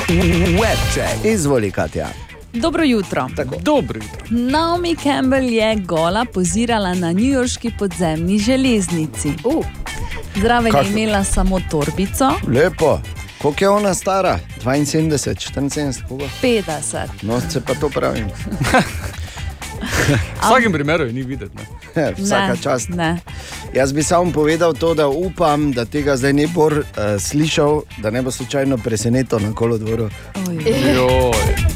web 0.60 0.78
check. 0.94 1.24
Izvoli, 1.24 1.70
Katja. 1.70 2.08
Dobro 2.52 2.84
jutro. 2.84 3.28
Dobro. 3.62 4.00
Naomi 4.30 4.96
Campbell 4.96 5.48
je 5.50 5.76
gola 5.76 6.24
pozirala 6.34 6.94
na 6.94 7.12
newyorški 7.12 7.70
podzemni 7.78 8.38
železnici. 8.38 9.32
Uh, 9.44 9.66
Zraven 10.36 10.72
Kako? 10.72 10.84
je 10.84 10.90
imela 10.90 11.24
samo 11.24 11.60
torbico, 11.70 12.30
Lepo. 12.48 13.00
Koliko 13.42 13.64
je 13.64 13.68
ona 13.68 13.94
stara? 13.94 14.38
72, 14.64 15.36
74, 15.54 16.08
koga? 16.08 16.24
50. 16.42 17.06
No, 17.22 17.40
se 17.40 17.60
pa 17.60 17.74
to 17.74 17.88
pravim. 17.88 18.26
V 19.80 20.46
vsakem 20.46 20.72
primeru 20.72 21.04
je 21.04 21.12
ni 21.12 21.22
videti. 21.22 21.56
Ne? 21.96 22.12
Vsaka 22.18 22.52
ne, 22.52 22.62
čast. 22.62 22.88
Ne. 22.88 23.18
Jaz 23.74 23.92
bi 23.92 24.02
samo 24.02 24.32
povedal 24.32 24.74
to, 24.74 24.94
da 24.94 25.08
upam, 25.08 25.72
da 25.72 25.84
tega 25.84 26.16
zdaj 26.16 26.32
ne 26.32 26.46
bo 26.46 26.66
uh, 26.66 26.84
slišal, 27.18 27.82
da 27.98 28.10
ne 28.10 28.22
bo 28.22 28.30
slučajno 28.30 28.78
presenetil 28.78 29.38
na 29.38 29.52
kolodvoru. 29.54 30.10
Oj. 30.48 30.64
Joj. 30.94 31.69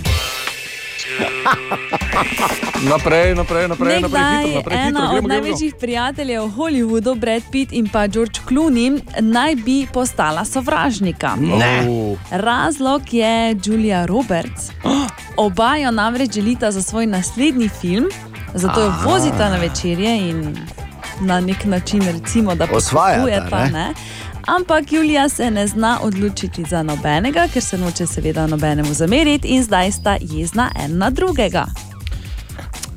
Naprej, 2.90 3.34
naprej, 3.34 3.68
naprej, 3.68 3.68
naprej, 3.68 4.02
Nekdaj 4.02 4.44
hitro, 4.44 4.54
naprej, 4.54 4.56
hitro, 4.56 4.72
ena 4.74 4.90
gremo, 4.90 5.04
od 5.04 5.12
gremo, 5.12 5.28
največjih 5.28 5.74
prijateljev 5.80 6.44
v 6.44 6.50
Hollywoodu, 6.56 7.14
Brad 7.14 7.42
Pitt 7.50 7.72
in 7.72 7.88
pa 7.88 8.06
George 8.06 8.40
Clooney, 8.48 9.00
naj 9.20 9.54
bi 9.54 9.86
postala 9.92 10.44
sovražnika. 10.44 11.36
gremo. 11.36 12.16
Razlog 12.30 13.02
je 13.14 13.56
Julia 13.64 14.06
Roberts. 14.06 14.70
Oba 15.36 15.76
jo 15.76 15.90
namreč 15.90 16.32
želita 16.32 16.70
za 16.70 16.82
svoj 16.82 17.06
naslednji 17.06 17.68
film, 17.68 18.08
zato 18.54 18.80
jo 18.80 18.92
vozita 19.04 19.50
na 19.50 19.56
večerje 19.56 20.28
in 20.28 20.56
na 21.20 21.40
nek 21.40 21.64
način, 21.64 22.02
recimo, 22.02 22.54
da 22.54 22.66
ne? 23.64 23.70
ne. 23.70 23.94
Ampak 24.48 24.92
Julija 24.92 25.28
se 25.28 25.50
ne 25.50 25.66
zna 25.66 25.98
odločiti 26.02 26.64
za 26.64 26.82
nobenega, 26.82 27.48
ker 27.48 27.62
se 27.62 27.78
noče 27.78 28.06
seveda 28.06 28.46
nobenemu 28.46 28.94
zameriti 28.94 29.48
in 29.48 29.62
zdaj 29.64 29.92
sta 29.92 30.16
jezna 30.22 30.70
en 30.76 30.98
na 30.98 31.10
drugega. 31.10 31.66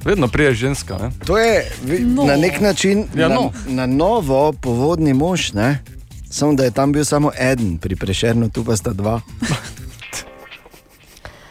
Vedno 0.05 0.27
prije 0.27 0.53
ženska. 0.53 0.97
Ne? 0.97 1.12
To 1.25 1.38
je 1.38 1.71
vi- 1.83 1.99
No. 1.99 2.23
na 2.23 2.36
nek 2.36 2.60
način 2.62 3.05
Ja, 3.15 3.27
na, 3.27 3.36
no. 3.36 3.51
na 3.67 3.86
novo 3.86 4.53
povodni 4.53 5.13
mož, 5.13 5.53
ne? 5.53 5.79
samo 6.29 6.53
da 6.53 6.63
je 6.63 6.71
tam 6.71 6.91
bil 6.91 7.05
samo 7.05 7.31
en, 7.38 7.77
pri 7.77 7.95
prešernu 7.95 8.49
tu 8.49 8.63
pa 8.65 8.75
sta 8.77 8.93
dva. 8.93 9.21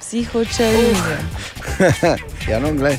Vsi 0.01 0.25
hočejo 0.25 0.73
Julijo. 0.73 1.19
ja, 2.51 2.61
no, 2.61 2.73
glej. 2.73 2.99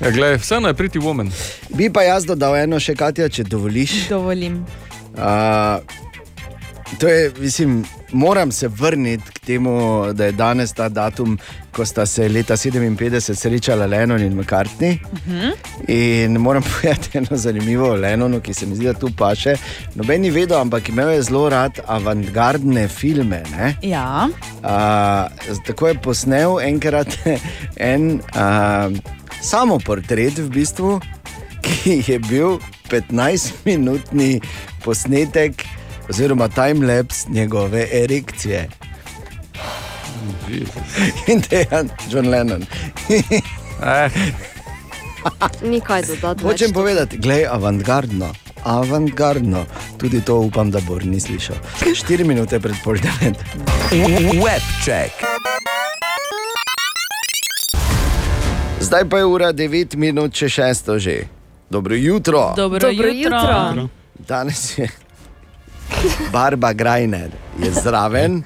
Ja, 0.00 0.10
glej, 0.10 0.36
vseeno 0.36 0.68
je 0.68 0.74
priti 0.74 0.98
woman. 0.98 1.30
Bi 1.68 1.90
pa 1.90 2.02
jaz 2.02 2.24
dodal 2.24 2.56
eno 2.56 2.80
še, 2.80 2.94
Katja, 2.94 3.28
če 3.28 3.44
dovoliš. 3.44 4.08
Dovolim. 4.08 4.64
Uh, 5.12 5.82
to 6.98 7.08
je, 7.08 7.32
mislim, 7.38 7.84
moram 8.12 8.52
se 8.52 8.68
vrniti 8.68 9.30
k 9.32 9.38
temu, 9.38 10.06
da 10.12 10.24
je 10.24 10.32
danes 10.32 10.72
ta 10.72 10.88
datum, 10.88 11.38
ko 11.72 11.84
sta 11.84 12.06
se 12.06 12.28
leta 12.28 12.56
57 12.56 13.34
srečala 13.34 13.86
Lennon 13.86 14.22
in 14.22 14.40
McCartney. 14.40 14.98
Uh 15.12 15.18
-huh. 15.28 15.52
In 15.88 16.32
moram 16.32 16.62
povedati 16.72 17.18
eno 17.18 17.36
zanimivo 17.36 17.90
o 17.90 17.94
Lennonu, 17.94 18.40
ki 18.40 18.54
se 18.54 18.66
mi 18.66 18.76
zdi, 18.76 18.84
da 18.84 18.94
tu 18.94 19.10
paše. 19.18 19.56
Noben 19.94 20.20
ni 20.20 20.30
vedel, 20.30 20.60
ampak 20.60 20.88
imel 20.88 21.10
je 21.10 21.22
zelo 21.22 21.48
rad 21.48 21.78
avantgardne 21.86 22.88
filme. 22.88 23.42
Ne? 23.56 23.76
Ja, 23.82 24.28
Uh, 24.62 25.58
tako 25.66 25.88
je 25.88 25.94
posnel 25.94 26.60
enkrat 26.60 27.18
en 27.92 28.12
uh, 28.14 28.98
samoportret, 29.40 30.38
v 30.38 30.48
bistvu, 30.54 31.00
ki 31.62 31.96
je 32.06 32.18
bil 32.18 32.60
15-minutni 32.90 34.38
posnetek, 34.84 35.64
oziroma 36.08 36.48
timelapse 36.48 37.26
njegove 37.28 37.86
erekcije. 37.92 38.68
In 41.26 41.42
dejan 41.50 41.88
John 42.10 42.28
Lennon. 42.28 42.62
Eh, 43.84 44.10
ni 45.62 45.80
kaj 45.80 46.02
dodati. 46.02 46.44
Hočem 46.44 46.72
povedati, 46.72 47.18
gledaj, 47.18 47.46
avantgardno. 47.46 48.32
Avantgardno, 48.64 49.64
tudi 49.98 50.20
to 50.20 50.36
upam, 50.36 50.70
da 50.70 50.80
Bor 50.80 51.06
ni 51.06 51.20
slišal. 51.20 51.56
4 51.80 52.24
minute 52.24 52.60
pred 52.60 52.74
pol 52.84 52.94
devet. 52.96 53.38
Web 54.36 54.62
check. 54.84 55.10
Zdaj 58.80 59.08
pa 59.08 59.18
je 59.18 59.24
ura 59.24 59.52
9 59.52 59.96
minut, 59.96 60.32
če 60.32 60.48
šesto 60.48 60.98
že. 60.98 61.24
Dobro 61.70 61.94
jutro. 61.94 62.52
dobro, 62.56 62.78
Dobro 62.78 63.08
jutro. 63.08 63.38
jutro. 63.38 63.88
Danes 64.18 64.78
je 64.78 64.88
Barba 66.32 66.72
Grajner, 66.72 67.30
je 67.58 67.70
zraven. 67.72 68.42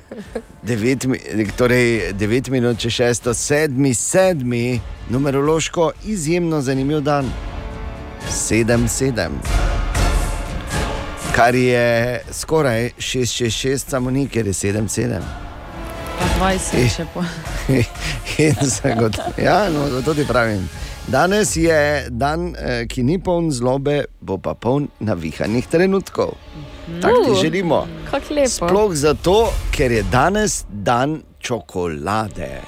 9, 0.62 1.06
mi- 1.06 1.50
torej 1.56 2.12
9 2.12 2.50
minut, 2.50 2.78
če 2.78 2.90
šesto, 2.90 3.34
sedmi, 3.34 3.94
sedmi, 3.94 4.80
numerološko 5.10 5.90
izjemno 6.04 6.60
zanimiv 6.60 7.00
dan. 7.00 7.30
7-7. 8.30 9.28
Kar 11.34 11.54
je 11.54 12.20
skoraj 12.32 12.90
6-6-6, 12.98 13.90
samo 13.90 14.10
ni, 14.10 14.28
ker 14.28 14.46
je 14.46 14.52
7-7. 14.52 15.20
Pa 16.18 16.26
20 16.40 16.88
še 16.96 17.06
po. 17.14 17.22
In 18.42 18.54
zagot... 18.62 19.18
Ja, 19.38 19.68
no, 19.70 19.88
zato 19.90 20.14
ti 20.14 20.24
pravim. 20.28 20.68
Danes 21.06 21.56
je 21.56 22.06
dan, 22.10 22.54
eh, 22.58 22.86
ki 22.88 23.02
ni 23.02 23.18
poln 23.22 23.52
zlobe, 23.52 24.04
bo 24.20 24.38
pa 24.38 24.54
poln 24.54 24.88
navihanih 25.00 25.66
trenutkov. 25.70 26.34
Tako 26.86 27.24
ti 27.24 27.30
Uh, 27.30 27.40
želimo. 27.42 27.86
Sploh 28.48 28.94
zato, 28.94 29.52
ker 29.70 29.92
je 29.92 30.02
danes 30.02 30.64
dan 30.68 31.22
čokolade. 31.38 32.60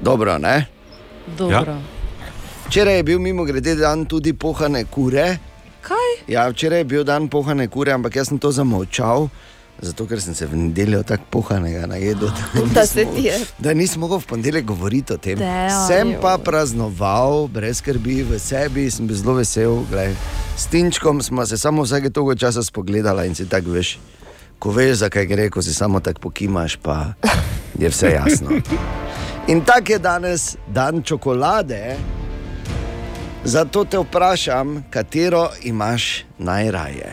Dobro, 0.00 0.38
ne? 0.38 0.66
Dobro. 1.38 1.76
Včeraj 2.66 2.96
je 2.96 3.02
bil 3.02 3.18
mimo 3.18 3.44
grede 3.44 3.74
dan 3.74 4.04
tudi 4.04 4.32
pohane 4.32 4.84
kure. 4.84 5.38
Kaj? 5.80 6.26
Ja, 6.28 6.48
včeraj 6.48 6.78
je 6.78 6.84
bil 6.84 7.04
dan 7.04 7.28
pohane 7.28 7.68
kure, 7.68 7.92
ampak 7.92 8.16
jaz 8.16 8.28
sem 8.28 8.38
to 8.38 8.52
zamolčal. 8.52 9.28
Zato, 9.80 10.06
ker 10.08 10.20
sem 10.20 10.34
se 10.34 10.46
v 10.48 10.56
nedeljo 10.56 11.02
tako 11.04 11.24
pohanega 11.30 11.84
najedel, 11.86 12.30
da, 12.32 12.64
Da 12.74 12.84
da 13.58 13.74
nisem 13.74 14.00
mogel 14.00 14.18
v 14.18 14.26
ponedeljek 14.26 14.64
govoriti 14.64 15.12
o 15.12 15.18
tem. 15.20 15.38
Damn. 15.38 15.86
Sem 15.86 16.14
pa 16.20 16.38
praznoval, 16.40 17.44
brez 17.52 17.82
skrbi, 17.84 18.22
v 18.24 18.40
sebi, 18.40 18.88
sem 18.90 19.06
bil 19.06 19.16
zelo 19.16 19.36
vesel. 19.36 19.84
Glej. 19.90 20.16
S 20.56 20.66
Tinčkom 20.72 21.20
smo 21.22 21.46
se 21.46 21.58
samo 21.58 21.84
vsake 21.84 22.10
toliko 22.10 22.34
časa 22.34 22.64
spogledali 22.64 23.26
in 23.28 23.34
si 23.36 23.48
tako 23.48 23.76
veš, 23.76 23.98
ko 24.58 24.72
veš, 24.72 25.04
zakaj 25.04 25.26
gre, 25.28 25.50
ko 25.52 25.62
si 25.62 25.74
samo 25.76 26.00
tako 26.00 26.28
pokimaš, 26.28 26.80
pa 26.80 27.12
je 27.80 27.92
vse 27.92 28.16
jasno. 28.16 28.56
In 29.48 29.60
tako 29.60 29.92
je 29.92 29.98
danes 29.98 30.56
dan 30.72 31.02
čokolade. 31.02 31.96
Zato 33.44 33.84
te 33.84 33.98
vprašam, 33.98 34.84
katero 34.90 35.50
imaš 35.62 36.24
najraje. 36.38 37.12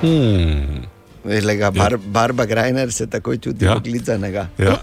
Hmm. 0.00 0.91
Veš, 1.24 1.44
le 1.44 1.54
ga, 1.56 1.70
bar, 1.70 1.96
Barba 1.98 2.44
Grajner 2.44 2.92
se 2.92 3.06
takoj 3.06 3.38
čuti 3.38 3.64
Ja. 3.64 3.74
poklicanega. 3.74 4.48
Ja. 4.58 4.76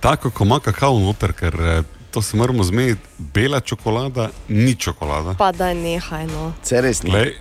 Tako, 0.00 0.30
ko 0.30 0.44
ima 0.44 0.60
kakao 0.60 0.98
noter, 0.98 1.32
ker 1.32 1.54
eh, 1.56 1.82
to 2.10 2.22
se 2.22 2.36
moramo 2.36 2.62
zmeniti. 2.62 3.00
Bela 3.18 3.60
čokolada 3.60 4.28
ni 4.48 4.74
čokolada. 4.74 5.34
Pa 5.34 5.52
da 5.52 5.74
nehaj, 5.74 6.26
no. 6.26 6.52
Vse 6.62 6.80
res 6.80 7.02
ni. 7.02 7.10
Glej, 7.10 7.32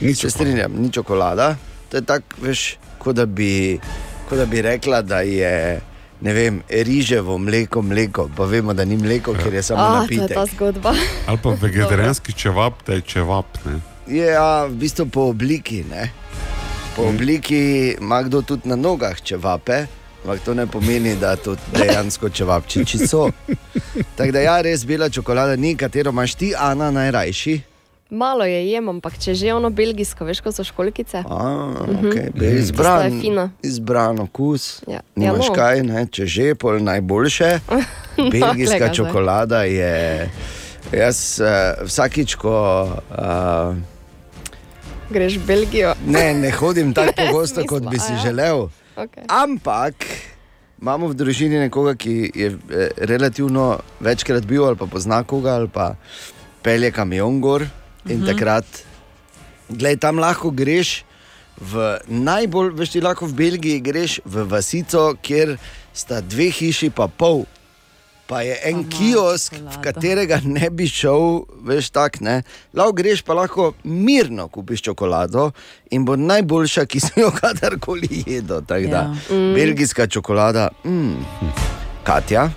ni 0.00 0.14
Se 0.14 0.30
strinjam, 0.30 0.72
ni 0.74 0.92
čokolada. 0.92 1.56
To 1.88 1.96
je 1.96 2.04
tako, 2.04 2.24
veš, 2.40 2.64
kot 2.98 3.16
da, 3.16 3.26
bi, 3.26 3.78
kot 4.28 4.38
da 4.38 4.46
bi 4.46 4.62
rekla, 4.62 5.02
da 5.02 5.20
je 5.20 5.80
ne 6.20 6.32
vem, 6.32 6.62
riževo 6.68 7.38
mleko, 7.38 7.82
mleko, 7.82 8.30
pa 8.36 8.44
vemo, 8.44 8.74
da 8.74 8.84
ni 8.84 8.96
mleko, 8.96 9.34
ker 9.34 9.54
je 9.54 9.62
samo 9.62 9.80
Ah, 9.80 9.86
to 9.86 10.12
je 10.12 10.18
napitek. 10.18 10.34
ta 10.34 10.46
zgodba. 10.46 10.94
Ali 11.26 11.38
pa 11.38 11.50
vegetarijanski 11.62 12.32
čevap, 12.34 12.74
da 12.86 12.94
je 12.94 13.00
čevap. 13.02 13.46
Ne? 13.64 13.78
Je 14.08 14.26
ja, 14.26 14.64
v 14.64 14.74
bistvu 14.74 15.06
po 15.06 15.20
obliki. 15.24 15.84
Ne? 15.84 16.10
Po 16.98 17.04
obliki 17.04 17.60
ima 17.94 18.22
kdo 18.22 18.42
tudi 18.42 18.66
na 18.66 18.76
nogah 18.76 19.20
čevape, 19.20 19.86
ampak 20.18 20.40
to 20.40 20.54
ne 20.54 20.66
pomeni, 20.66 21.14
da 21.14 21.36
to 21.36 21.54
dejansko 21.72 22.28
čevapčiči 22.28 22.98
so. 23.00 23.30
Tako 24.16 24.32
da 24.32 24.40
ja, 24.40 24.60
res 24.60 24.82
bela 24.82 25.06
čokolada 25.08 25.54
ni, 25.56 25.76
katero 25.76 26.10
imaš 26.10 26.34
ti, 26.34 26.52
Ana, 26.52 26.90
najrajši. 26.90 27.60
Malo 28.10 28.42
je 28.42 28.66
jem, 28.66 28.88
ampak 28.88 29.14
če 29.16 29.34
že 29.34 29.52
ono 29.52 29.70
belgijsko, 29.70 30.24
veš, 30.24 30.40
ko 30.40 30.50
so 30.50 30.64
školkice. 30.64 31.18
A, 31.20 31.38
Mhm. 31.78 32.02
okay. 32.02 32.32
Tista 32.32 32.46
Izbran, 32.56 33.04
je 33.06 33.20
fina. 33.20 33.50
izbran 33.62 34.18
okus. 34.18 34.82
Ja. 34.88 35.00
Nimaš 35.14 35.44
Ja, 35.44 35.48
no. 35.48 35.54
kaj, 35.54 35.82
ne? 35.82 36.06
če 36.06 36.26
že 36.26 36.54
pol 36.54 36.80
najboljše. 36.80 37.60
Belgijska 38.32 38.52
glej 38.54 38.78
ga 38.80 38.86
zdaj. 38.86 38.94
čokolada 38.96 39.62
je. 39.62 40.30
Jaz 40.90 41.38
uh, 41.38 41.46
vsakič, 41.84 42.34
ko. 42.34 42.56
Uh, 43.12 43.76
Greš 45.10 45.36
v 45.36 45.44
Belgijo. 45.46 45.94
ne, 46.06 46.34
ne 46.34 46.50
hodim 46.50 46.94
tako 46.94 47.12
pogosto, 47.24 47.64
kot 47.64 47.82
bi 47.84 47.98
si 47.98 48.12
želel. 48.22 48.68
Okay. 48.94 49.24
Ampak 49.26 49.94
imamo 50.76 51.08
v 51.08 51.14
družini 51.14 51.58
nekoga, 51.58 51.94
ki 51.94 52.30
je 52.30 52.48
eh, 52.48 52.58
relativno 52.98 53.78
večkrat 54.00 54.44
bil 54.44 54.64
ali 54.64 54.76
pa 54.76 54.86
pozna 54.86 55.22
koga 55.22 55.54
ali 55.54 55.68
pa 55.68 55.94
pelje 56.62 56.90
kamion 56.90 57.40
gor. 57.40 57.66
In 58.04 58.18
Mhm. 58.18 58.26
takrat, 58.26 58.64
gledaj, 59.68 59.96
tam 59.98 60.16
lahko 60.16 60.50
greš 60.50 61.04
v 61.58 61.74
najbolj, 62.06 62.70
veš, 62.72 62.88
ti 62.88 63.00
lahko 63.00 63.26
v 63.26 63.34
Belgiji 63.34 63.80
greš 63.80 64.20
v 64.24 64.44
vasico, 64.44 65.14
kjer 65.18 65.56
sta 65.92 66.20
dve 66.20 66.48
hiši, 66.48 66.90
pa 66.90 67.08
pol. 67.08 67.44
Pa 68.28 68.42
je 68.42 68.58
en 68.62 68.74
Aha, 68.76 68.88
kiosk, 68.90 69.52
v 69.52 69.56
čokolada. 69.56 69.80
katerega 69.82 70.40
ne 70.44 70.68
bi 70.70 70.84
šel, 70.86 71.22
veš, 71.62 71.88
tak 71.88 72.20
ne. 72.20 72.42
Lahko 72.74 72.92
greš, 72.92 73.22
pa 73.22 73.32
lahko 73.32 73.70
mirno 73.84 74.48
kupiš 74.48 74.82
čokolado 74.82 75.50
in 75.90 76.04
bo 76.04 76.12
najboljša, 76.14 76.84
ki 76.84 77.00
si 77.00 77.12
jo 77.16 77.30
kadarkoli 77.40 78.22
jedel. 78.26 78.60
tako. 78.62 78.84
Ja. 78.86 79.02
Mm. 79.30 79.54
Belgijska 79.54 80.06
čokolada, 80.06 80.68
mm. 80.84 81.16
Katja, 82.04 82.50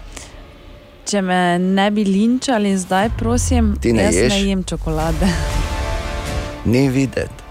Če 1.03 1.21
me 1.21 1.39
ne 1.57 1.91
bi 1.91 2.03
linčali 2.03 2.77
zdaj, 2.77 3.09
prosim, 3.17 3.73
Ti 3.75 3.93
ne 3.93 4.03
jaz 4.03 4.15
ješ? 4.15 4.33
ne 4.33 4.43
jem 4.43 4.63
čokolade. 4.63 5.27
ni 6.65 6.89
videti. 6.89 7.41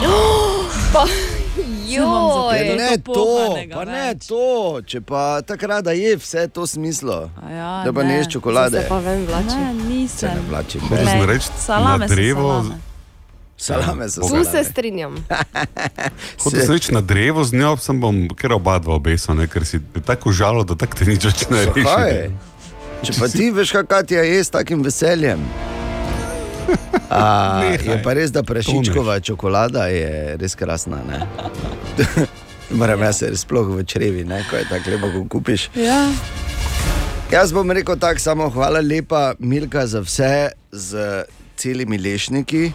Pa, 0.92 1.04
Joj. 1.92 2.58
Ne 2.76 2.96
to 2.98 3.24
pa 3.68 3.84
ne 3.84 4.06
več. 4.06 4.26
to, 4.26 4.44
če 4.82 5.00
pa 5.00 5.22
takrat 5.42 5.82
da 5.82 5.92
je 5.92 6.16
vse 6.16 6.48
to 6.48 6.64
smislo. 6.64 7.30
A 7.36 7.50
Ja, 7.50 7.70
Da 7.82 7.92
pa 7.92 8.02
ne 8.02 8.16
ješ 8.16 8.28
čokolade. 8.30 8.80
Se 8.80 8.88
pa 8.88 8.98
vem, 8.98 9.24
vlači. 9.24 9.56
Ne, 9.56 9.72
Se 9.72 9.84
nisem. 9.84 10.30
ne 10.30 10.42
vlačim. 10.48 10.80
Hočeš 10.82 11.04
Glej, 11.06 11.26
reči, 11.28 11.48
salame 11.56 11.98
na 11.98 12.06
drevo- 12.06 12.64
salame. 13.58 14.08
So 14.08 14.20
Tu 14.20 14.28
salame. 14.28 14.44
se 14.46 14.64
strinjam. 14.64 15.14
Hočeš 16.42 16.68
reči 16.68 16.92
na 16.92 17.00
drevo 17.02 17.44
z 17.44 17.52
njo, 17.54 17.76
sem 17.76 17.96
bom 17.96 18.28
kar 18.30 18.52
oba 18.52 18.78
dva 18.78 18.94
obesal, 18.94 19.34
ne? 19.34 19.46
ker 19.46 19.64
si 19.64 19.76
tako 20.00 20.32
žalo, 20.32 20.64
da 20.64 20.74
tako 20.74 20.94
te 20.94 21.04
nič 21.06 21.24
več 21.24 21.44
ne 21.46 21.64
reši. 21.66 22.30
Če 23.02 23.12
pa 23.14 23.28
ti 23.28 23.50
veš, 23.50 23.72
kaj 23.72 23.86
Katja 23.86 24.22
je 24.22 24.38
s 24.38 24.50
takim 24.50 24.80
veseljem. 24.80 25.40
A, 27.10 27.60
Nehaj. 27.62 27.86
je 27.86 28.02
pa 28.02 28.12
res, 28.14 28.30
da 28.30 28.42
prašičkova 28.42 29.20
čokolada 29.20 29.86
je 29.86 30.36
res 30.36 30.54
krasna. 30.54 31.00
ne? 31.08 31.26
Moram 32.78 33.02
jaz 33.02 33.18
se 33.18 33.36
sploh 33.36 33.66
v 33.66 33.84
črevi, 33.84 34.24
ne? 34.24 34.44
ko 34.50 34.56
je 34.56 34.68
tako 34.68 34.90
lepo, 34.90 35.10
ko 35.14 35.24
kupiš. 35.28 35.70
Ja. 35.74 36.06
Jaz 37.30 37.52
bom 37.52 37.70
rekel 37.70 37.98
tako, 37.98 38.18
samo 38.18 38.50
hvala 38.50 38.80
lepa, 38.80 39.34
Milka, 39.38 39.86
za 39.86 40.00
vse 40.00 40.50
z 40.72 41.24
celimi 41.56 41.98
lešniki. 41.98 42.72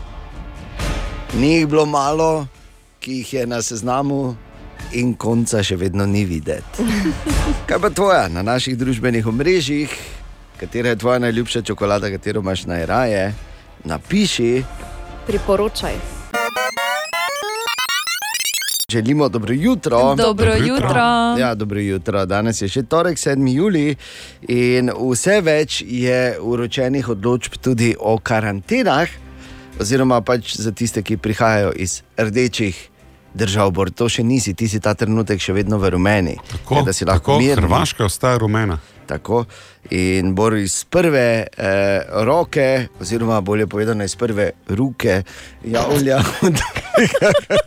Ni 1.40 1.54
jih 1.56 1.68
bilo 1.68 1.86
malo, 1.86 2.48
ki 3.00 3.22
jih 3.22 3.34
je 3.34 3.48
na 3.48 3.62
seznamu, 3.62 4.36
in 4.94 5.16
konca 5.18 5.64
še 5.64 5.78
vedno 5.80 6.06
ni 6.06 6.26
videti. 6.28 6.86
Kaj 7.68 7.80
pa 7.82 7.90
tvoja 7.90 8.28
na 8.30 8.44
naših 8.46 8.78
družbenih 8.78 9.28
omrežjih, 9.28 9.92
katera 10.60 10.94
je 10.94 11.02
tvoja 11.02 11.20
najljubša 11.20 11.62
čokolada, 11.62 12.12
katero 12.14 12.44
imaš 12.44 12.66
najraje? 12.70 13.34
Napiši, 13.86 14.64
Priporočaj. 15.28 16.16
želimo 18.96 19.30
dobro 19.30 19.54
jutro. 19.54 20.16
Dobro 20.16 20.54
jutro. 20.56 21.36
Ja, 21.40 21.56
dobro 21.56 21.80
jutro. 21.80 22.26
Danes 22.26 22.62
je 22.62 22.70
še 22.70 22.84
torek, 22.84 23.18
7. 23.18 23.48
juli 23.56 23.96
in 24.48 24.92
vse 25.12 25.42
več 25.42 25.84
je 25.86 26.38
uročenih 26.40 27.10
odločb 27.10 27.58
tudi 27.62 27.96
o 28.00 28.18
karantenah, 28.18 29.10
oziroma 29.80 30.22
pač 30.22 30.56
za 30.56 30.72
tiste, 30.72 31.04
ki 31.04 31.18
prihajajo 31.18 31.74
iz 31.76 32.02
rdečih 32.18 32.90
držav. 33.34 33.72
Bor. 33.72 33.92
To 33.92 34.08
še 34.10 34.24
nisi, 34.24 34.54
ti 34.54 34.68
si 34.72 34.80
ta 34.80 34.94
trenutek 34.94 35.44
še 35.44 35.54
vedno 35.54 35.78
v 35.78 35.92
rumeni. 35.98 36.38
Tako, 36.52 36.86
da 36.88 36.94
si 36.94 37.06
lahko 37.06 37.36
tako 37.36 37.40
miren. 37.44 37.66
Hrvaška 37.66 38.06
ostaja 38.06 38.40
rumena. 38.40 38.80
Tako. 39.06 39.46
In 39.90 40.36
bor 40.36 40.56
iz 40.58 40.84
prve 40.84 41.48
eh, 41.58 42.02
roke, 42.26 42.88
oziroma 43.02 43.42
bolje 43.42 43.68
povedano 43.68 44.04
iz 44.04 44.16
prve 44.16 44.52
roke, 44.68 45.24
javlja, 45.64 46.20
da 46.58 46.66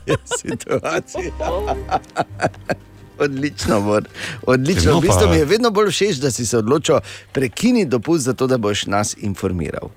je 0.07 0.17
situacija. 0.39 1.33
Odlično, 3.19 3.81
bor. 3.81 4.05
Odlično. 4.47 4.93
No 4.93 4.99
V 4.99 5.03
bistvu 5.03 5.29
mi 5.31 5.37
je 5.37 5.45
vedno 5.45 5.71
bolj 5.71 5.91
všeč, 5.91 6.17
da 6.17 6.31
si 6.31 6.47
se 6.47 6.59
odločil 6.59 7.01
prekiniti 7.33 7.91
dopust, 7.91 8.25
zato 8.25 8.47
da 8.47 8.59
boš 8.59 8.87
nas 8.87 9.17
informiral. 9.19 9.91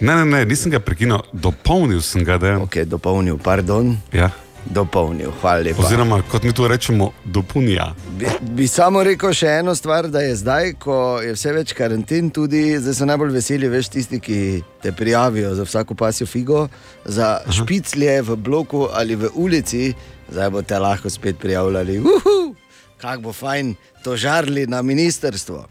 Ne, 0.00 0.14
ne, 0.16 0.24
ne, 0.24 0.44
nisem 0.44 0.70
ga 0.70 0.80
prekinil, 0.80 1.18
dopolnil 1.32 2.02
sem 2.02 2.24
ga, 2.24 2.38
da 2.38 2.46
je. 2.46 2.56
Ok, 2.56 2.76
dopolnil, 2.86 3.38
pardon, 3.38 3.96
Ja. 4.12 4.30
Dopolnil, 4.64 5.32
hvala 5.40 5.62
lepa. 5.66 5.82
Oziroma, 5.82 6.20
kot 6.30 6.44
mi 6.44 6.52
tu 6.52 6.68
rečemo, 6.68 7.10
dopunja. 7.24 7.92
Bi, 8.18 8.28
bi 8.56 8.68
samo 8.68 9.02
rekel 9.04 9.34
še 9.36 9.58
eno 9.60 9.74
stvar, 9.74 10.08
da 10.12 10.22
je 10.24 10.36
zdaj, 10.40 10.72
ko 10.82 10.96
je 11.24 11.34
vse 11.36 11.52
več 11.56 11.74
karanten, 11.76 12.30
tudi 12.34 12.62
zdaj 12.78 12.96
so 12.98 13.08
najbolj 13.08 13.34
veseli, 13.36 13.70
veš, 13.72 13.90
tisti, 13.96 14.20
ki 14.22 14.38
te 14.82 14.94
prijavijo 14.96 15.54
za 15.58 15.66
vsako 15.68 15.96
pasjo 15.98 16.26
figo, 16.26 16.66
za 17.04 17.40
špiclje 17.50 18.20
v 18.30 18.38
bloku 18.38 18.86
ali 18.92 19.18
v 19.18 19.32
ulici, 19.34 19.92
zdaj 20.30 20.50
bo 20.50 20.62
te 20.62 20.78
lahko 20.78 21.10
spet 21.10 21.38
prijavljali. 21.42 21.98
Uhu, 22.00 22.54
kako 23.02 23.28
bo 23.28 23.32
fajn 23.36 23.74
to 24.04 24.16
žarli 24.16 24.66
na 24.66 24.82
ministerstvo. 24.82 25.66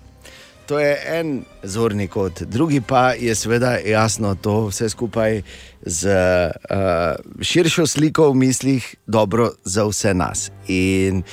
To 0.65 0.79
je 0.79 0.97
en 1.19 1.43
zorni 1.63 2.07
kot, 2.07 2.41
drugi 2.41 2.81
pa 2.81 3.11
je 3.13 3.35
seveda 3.35 3.77
jasno 3.77 4.35
to 4.35 4.67
vse 4.67 4.89
skupaj 4.89 5.41
z 5.81 6.07
uh, 6.07 7.41
širšo 7.41 7.87
sliko 7.87 8.29
v 8.31 8.35
mislih, 8.35 8.95
dobro 9.07 9.49
za 9.63 9.83
vse 9.89 10.13
nas. 10.13 10.51
In 10.67 11.23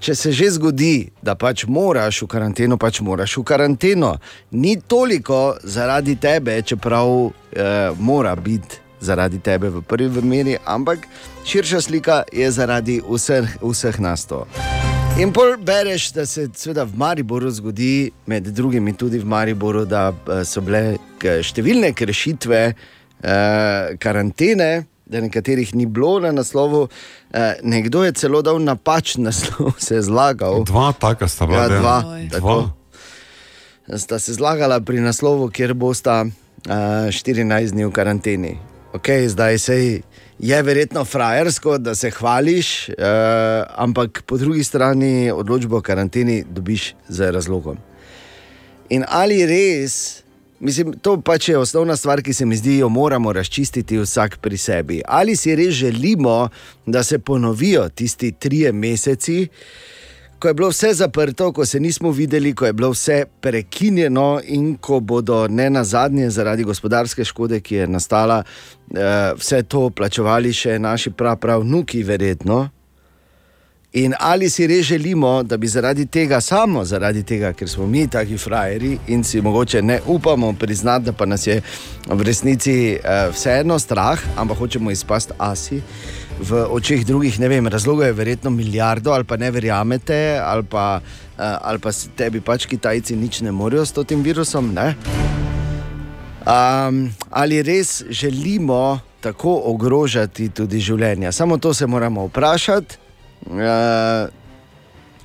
če 0.00 0.14
se 0.14 0.32
že 0.32 0.50
zgodi, 0.50 1.10
da 1.22 1.34
pač 1.34 1.64
moraš 1.66 2.22
v 2.22 2.28
karanteno, 2.30 2.76
pač 2.78 3.00
moraš 3.00 3.38
v 3.40 3.44
karanteno. 3.48 4.16
Ni 4.52 4.76
toliko 4.80 5.56
zaradi 5.64 6.16
tebe, 6.20 6.60
čeprav 6.62 7.08
eh, 7.26 7.90
mora 7.98 8.36
biti 8.36 8.84
zaradi 9.00 9.38
tebe 9.38 9.70
v 9.70 9.82
prvi 9.82 10.22
meri, 10.22 10.56
ampak 10.64 11.08
širša 11.44 11.80
slika 11.80 12.22
je 12.32 12.50
zaradi 12.50 13.00
vseh, 13.02 13.58
vseh 13.62 14.00
nas 14.00 14.26
to. 14.26 14.46
In 15.16 15.32
pol 15.32 15.56
bereš, 15.56 16.10
da 16.12 16.26
se 16.26 16.48
seveda 16.54 16.84
v 16.84 16.92
Mariboru 16.94 17.50
zgodi, 17.50 18.10
med 18.26 18.44
drugim 18.52 18.94
tudi 18.94 19.18
v 19.18 19.24
Mariboru, 19.24 19.86
da 19.88 20.10
eh, 20.12 20.42
so 20.44 20.60
bile 20.60 20.98
številne 21.40 21.94
kršitve 21.96 22.60
eh, 22.68 23.96
karantene, 23.96 24.84
da 25.08 25.24
nekaterih 25.24 25.72
ni 25.72 25.86
bilo 25.88 26.18
na 26.20 26.34
naslovu. 26.36 26.82
Eh, 27.32 27.64
nekdo 27.64 28.04
je 28.04 28.12
celo 28.12 28.42
dal 28.44 28.60
napačen 28.60 29.24
naslov, 29.30 29.72
se 29.80 29.96
je 29.96 30.04
zlagal. 30.04 30.66
Dva 30.68 30.92
taka 30.92 31.32
sta 31.32 31.48
bila. 31.48 31.64
Ja, 31.64 31.80
dva. 31.80 31.96
Oj. 32.12 32.28
Tako. 32.36 32.60
Sta 33.96 34.20
se 34.20 34.36
zlagala 34.36 34.82
pri 34.84 35.00
naslovu, 35.00 35.48
kjer 35.48 35.72
bosta 35.72 36.26
uh, 36.26 37.08
14 37.08 37.72
dni 37.72 37.88
v 37.88 37.92
karanteni. 37.94 38.56
Okay, 38.96 39.28
zdaj 39.28 39.58
se 39.58 40.00
je 40.38 40.62
verjetno 40.62 41.04
frajersko, 41.04 41.78
da 41.78 41.94
se 41.94 42.10
hvališ, 42.10 42.88
uh, 42.88 42.94
ampak 43.76 44.22
po 44.26 44.36
drugi 44.36 44.64
strani 44.64 45.30
odločbo 45.30 45.76
o 45.76 45.80
karanteni 45.80 46.44
dobiš 46.50 46.94
z 47.08 47.30
razlogom. 47.30 47.76
In 48.88 49.04
ali 49.08 49.46
res, 49.46 50.22
mislim, 50.60 50.94
to 51.02 51.20
pač 51.20 51.48
je 51.48 51.58
osnovna 51.58 51.96
stvar, 51.96 52.22
ki 52.22 52.32
se 52.32 52.46
mi 52.46 52.56
zdi, 52.56 52.78
jo 52.78 52.88
moramo 52.88 53.32
razčistiti 53.32 53.98
vsak 53.98 54.38
pri 54.40 54.56
sebi. 54.56 55.02
Ali 55.04 55.36
si 55.36 55.56
res 55.56 55.74
želimo, 55.74 56.48
da 56.86 57.02
se 57.02 57.18
ponovijo 57.18 57.88
tisti 57.88 58.32
trije 58.32 58.72
meseci, 58.72 59.48
ko 60.38 60.48
je 60.48 60.54
bilo 60.54 60.68
vse 60.68 60.94
zaprto, 60.94 61.52
ko 61.52 61.66
se 61.66 61.80
nismo 61.80 62.10
videli, 62.10 62.54
ko 62.54 62.66
je 62.66 62.72
bilo 62.72 62.90
vse 62.90 63.24
prekinjeno 63.40 64.40
in 64.44 64.76
ko 64.76 65.00
bodo 65.00 65.48
ne 65.48 65.70
na 65.70 65.84
zadnje 65.84 66.30
zaradi 66.30 66.64
gospodarske 66.64 67.24
škode, 67.24 67.60
ki 67.60 67.74
je 67.74 67.86
nastala, 67.86 68.42
eh, 68.94 69.32
vse 69.36 69.62
to 69.62 69.90
plačevali 69.90 70.52
še 70.52 70.78
naši 70.78 71.10
prapravnuki, 71.10 72.02
verjetno. 72.02 72.68
In 73.92 74.14
ali 74.20 74.50
si 74.50 74.66
res 74.66 74.86
želimo, 74.86 75.42
da 75.42 75.56
bi 75.56 75.66
zaradi 75.66 76.06
tega, 76.06 76.40
samo 76.40 76.84
zaradi 76.84 77.22
tega, 77.22 77.52
ker 77.52 77.68
smo 77.68 77.86
mi 77.86 78.08
taki 78.08 78.36
frajeri 78.38 78.98
in 79.06 79.24
si 79.24 79.40
mogoče 79.40 79.82
ne 79.82 80.00
upamo 80.06 80.52
priznati, 80.52 81.04
da 81.04 81.12
pa 81.12 81.26
nas 81.26 81.46
je 81.46 81.62
v 82.06 82.22
resnici 82.22 82.92
eh, 82.92 83.30
vseeno 83.32 83.78
strah, 83.78 84.20
ampak 84.36 84.58
hočemo 84.58 84.90
izpasti 84.90 85.32
asi. 85.38 85.80
V 86.36 86.68
očeh 86.68 87.00
drugih, 87.00 87.40
ne 87.40 87.48
vem, 87.48 87.64
razlogov 87.64 88.04
je 88.04 88.12
verjetno 88.12 88.50
milijardo, 88.50 89.12
ali 89.12 89.24
pa 89.24 89.36
ne 89.40 89.50
verjamete, 89.50 90.40
ali 90.44 90.62
pa, 90.68 91.00
uh, 91.00 91.40
ali 91.40 91.78
pa 91.80 91.90
tebi 92.16 92.40
pač 92.44 92.66
Kitajci 92.68 93.16
nič 93.16 93.40
ne 93.40 93.52
morejo 93.52 93.86
s 93.86 93.92
tem 94.04 94.20
virusom. 94.20 94.76
Um, 94.76 94.92
ali 97.30 97.62
res 97.62 98.04
želimo 98.10 99.00
tako 99.20 99.62
ogrožati 99.64 100.48
tudi 100.52 100.80
življenja? 100.80 101.32
Samo 101.32 101.58
to 101.58 101.74
se 101.74 101.86
moramo 101.86 102.26
vprašati. 102.28 102.96
Uh, 103.48 104.28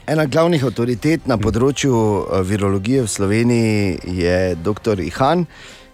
ena 0.07 0.25
glavnih 0.25 0.63
avtoritet 0.63 1.27
na 1.27 1.35
področju 1.35 1.91
uh, 1.91 2.39
virologije 2.39 3.03
v 3.03 3.11
Sloveniji 3.11 3.99
je 4.23 4.55
dr. 4.63 4.95
Ihan, 5.03 5.43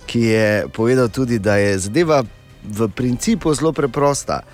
ki 0.05 0.21
je 0.29 0.69
povedal 0.69 1.09
tudi, 1.09 1.41
da 1.41 1.57
je 1.57 1.89
zadeva 1.89 2.21
v 2.63 2.87
principu 2.93 3.49
zelo 3.57 3.73
preprosta. 3.73 4.45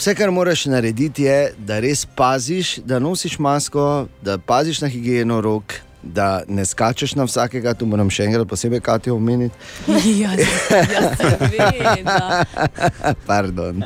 Vse, 0.00 0.14
kar 0.14 0.30
moraš 0.30 0.64
narediti, 0.64 1.22
je, 1.22 1.52
da 1.58 1.76
res 1.84 2.06
paziš, 2.16 2.78
da 2.88 2.98
nosiš 2.98 3.34
masko, 3.38 4.06
da 4.24 4.38
paziš 4.38 4.80
na 4.80 4.88
higieno 4.88 5.40
rok, 5.44 5.74
da 6.02 6.40
ne 6.48 6.64
skačeš 6.64 7.12
na 7.20 7.26
vsakega, 7.28 7.74
tu 7.76 7.84
moram 7.86 8.08
še 8.08 8.24
enkrat 8.24 8.48
posebej 8.48 8.80
Katijo 8.80 9.18
omeniti. 9.20 9.52
Ja, 10.22 10.32
ja, 10.32 11.10
seveda. 11.20 12.46
Pardon. 13.28 13.84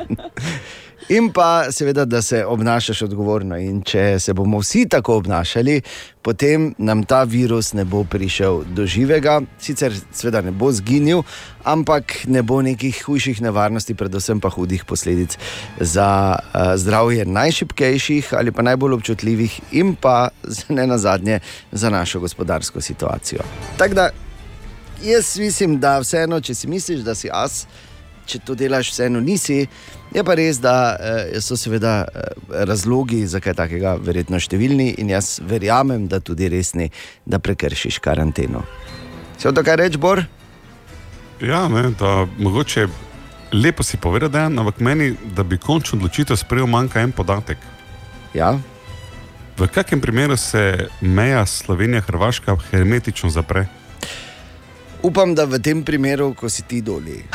In 1.09 1.29
pa 1.33 1.67
seveda, 1.71 2.05
da 2.05 2.23
se 2.23 2.45
obnašaš 2.47 3.03
odgovorno. 3.03 3.59
In 3.61 3.83
če 3.85 4.19
se 4.19 4.33
bomo 4.33 4.59
vsi 4.63 4.87
tako 4.89 5.19
obnašali, 5.21 5.83
potem 6.25 6.71
nam 6.79 7.03
ta 7.05 7.23
virus 7.29 7.75
ne 7.77 7.85
bo 7.85 8.05
prišel 8.09 8.63
do 8.73 8.87
živega, 8.89 9.43
sicer 9.61 9.93
seveda 10.13 10.41
ne 10.41 10.51
bo 10.51 10.73
zginil, 10.73 11.21
ampak 11.65 12.17
ne 12.25 12.43
bo 12.43 12.63
nekih 12.65 13.03
hujših 13.05 13.43
nevarnosti, 13.45 13.95
predvsem 13.95 14.41
pa 14.41 14.49
hudih 14.49 14.85
posledic 14.89 15.37
za 15.81 16.09
uh, 16.41 16.73
zdravje 16.81 17.29
najšipkejših 17.29 18.33
ali 18.35 18.53
pa 18.53 18.65
najbolj 18.65 18.97
občutljivih, 18.97 19.61
in 19.73 19.95
pa 20.01 20.31
ne 20.69 20.87
na 20.87 20.99
zadnje 20.99 21.41
za 21.73 21.91
našo 21.91 22.21
gospodarsko 22.21 22.81
situacijo. 22.81 23.45
Tako 23.77 23.95
da 23.95 24.11
jaz 25.05 25.39
mislim, 25.39 25.81
da 25.81 25.99
vseeno, 25.99 26.41
če 26.41 26.55
si 26.55 26.69
misliš, 26.69 27.05
da 27.05 27.15
si 27.15 27.29
as, 27.33 27.67
če 28.27 28.41
to 28.45 28.55
delaš, 28.59 28.91
vseeno 28.93 29.21
nisi. 29.21 29.65
Je 30.15 30.25
pa 30.25 30.37
res, 30.39 30.61
da 30.63 30.75
eh, 30.95 31.41
so 31.45 31.57
seveda 31.59 31.95
eh, 32.05 32.35
razlogi 32.69 33.25
za 33.27 33.41
kaj 33.45 33.57
takega 33.59 33.97
verjetno 34.01 34.41
številni 34.41 34.95
in 35.03 35.11
jaz 35.15 35.39
verjamem, 35.45 36.09
da 36.09 36.21
tudi 36.21 36.49
resni, 36.53 36.91
da 37.25 37.39
prekršiš 37.43 37.99
karanteno. 38.05 38.65
Se 39.39 39.53
to 39.53 39.65
kaj 39.67 39.81
reči, 39.83 40.01
Bor? 40.01 40.23
Ja, 41.43 41.67
ne, 41.69 41.91
da 41.99 42.29
mogoče 42.39 42.87
lepo 43.53 43.83
si 43.83 43.97
povedal, 43.97 44.31
da 44.31 44.47
ampak 44.47 44.81
meni, 44.81 45.15
da 45.37 45.43
bi 45.43 45.59
končno 45.59 45.99
odločitev 45.99 46.39
sprejel, 46.39 46.67
manjka 46.71 47.03
en 47.03 47.13
podatek. 47.13 47.59
Ja. 48.35 48.55
V 49.59 49.69
kakem 49.71 50.01
primeru 50.01 50.37
se 50.37 50.89
meja 51.01 51.47
Slovenija-Hrvaška 51.47 52.57
hermetično 52.71 53.31
zapre? 53.31 53.67
Upam, 55.05 55.35
da 55.37 55.45
v 55.45 55.61
tem 55.61 55.85
primeru, 55.85 56.33
ko 56.35 56.49
si 56.49 56.63
ti 56.65 56.81
doli. 56.81 57.21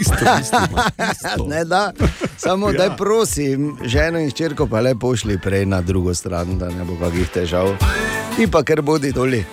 Isto, 0.00 0.14
mislimo, 0.38 0.82
isto. 1.12 1.46
ne, 1.46 1.64
da, 1.64 1.92
samo 2.36 2.70
ja. 2.70 2.78
Daj 2.78 2.96
prosim, 2.96 3.76
ženo 3.84 4.18
in 4.18 4.30
ščerko 4.30 4.66
pa 4.66 4.80
le 4.82 4.94
pošli 4.98 5.38
prej 5.38 5.66
na 5.66 5.80
drugo 5.80 6.14
stran, 6.14 6.58
da 6.58 6.68
ne 6.68 6.84
bo 6.84 6.96
kakih 6.98 7.28
težav. 7.30 7.70
Ti 8.36 8.46
pa 8.50 8.62
kar 8.66 8.82
bodi 8.82 9.12
doli, 9.14 9.44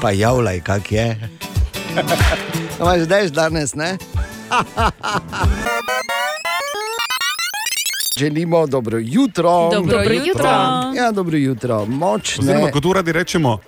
pa 0.00 0.10
javljaj, 0.14 0.60
kak 0.62 0.92
je. 0.92 1.06
Imaš 2.80 3.00
deš 3.10 3.30
danes, 3.34 3.74
ne? 3.74 3.98
Želimo 8.18 8.66
dobro 8.66 8.98
jutro. 9.02 9.70
Dobro 9.72 9.92
Dobro 9.92 10.14
jutro. 10.14 10.26
jutro. 10.26 10.50
Ja, 10.96 11.12
dobro 11.12 11.36
jutro. 11.36 11.86
Močne. 11.86 12.44
Oziroma, 12.44 12.70
kot 12.70 12.84
uradi 12.84 13.12
rečemo, 13.12 13.58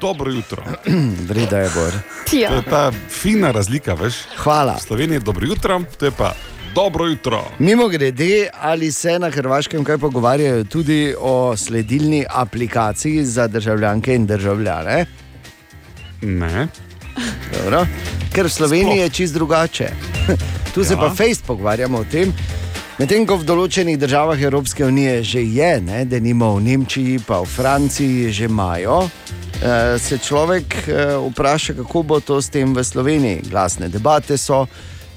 dobro 0.00 0.30
jutro. 0.30 0.62
Vreda 1.28 1.58
je 1.58 1.70
bor. 1.74 1.92
To 2.30 2.36
je 2.36 2.62
ta 2.70 2.92
fina 3.10 3.50
razlika, 3.50 3.94
veš? 3.94 4.14
Hvala. 4.36 4.76
V 4.76 4.82
Sloveniji 4.82 5.16
je 5.16 5.20
dobro 5.20 5.46
jutro, 5.46 5.80
to 5.98 6.04
je 6.04 6.10
pa 6.10 6.34
dobro 6.74 7.06
jutro. 7.06 7.44
Mimo 7.58 7.88
grede, 7.88 8.48
ali 8.60 8.92
se 8.92 9.18
na 9.18 9.30
Hrvaškem 9.30 9.84
kaj 9.84 9.98
pogovarjajo 9.98 10.64
tudi 10.64 11.14
o 11.20 11.56
sledilni 11.56 12.24
aplikaciji 12.30 13.24
za 13.24 13.46
državljanke 13.46 14.14
in 14.14 14.26
državljane? 14.26 15.06
Ne. 16.22 16.68
Dobro. 17.54 17.86
Ker 18.32 18.46
v 18.46 18.50
Sloveniji 18.50 18.98
je 18.98 19.08
čist 19.10 19.34
drugače. 19.34 19.88
Tu 20.74 20.84
se 20.84 20.94
Ja. 20.94 21.00
pa 21.00 21.08
Facebook 21.08 21.46
pogovarjamo 21.46 21.98
o 21.98 22.04
tem. 22.04 22.32
Medtem 22.98 23.26
ko 23.26 23.36
v 23.36 23.44
določenih 23.44 23.98
državah 23.98 24.40
Evropske 24.40 24.84
unije 24.84 25.22
že 25.22 25.42
je, 25.42 25.80
ne, 25.80 26.04
da 26.04 26.20
nima 26.20 26.48
v 26.48 26.60
Nemčiji, 26.60 27.18
pa 27.26 27.40
v 27.40 27.46
Franciji 27.46 28.32
že 28.32 28.44
imajo, 28.44 29.10
se 29.98 30.18
človek 30.18 30.88
eh, 30.88 31.16
vpraša, 31.30 31.74
kako 31.74 32.02
bo 32.02 32.20
to 32.20 32.42
s 32.42 32.50
tem 32.50 32.74
v 32.74 32.84
Sloveniji. 32.84 33.42
Glasne 33.50 33.88
debate 33.88 34.36
so, 34.36 34.66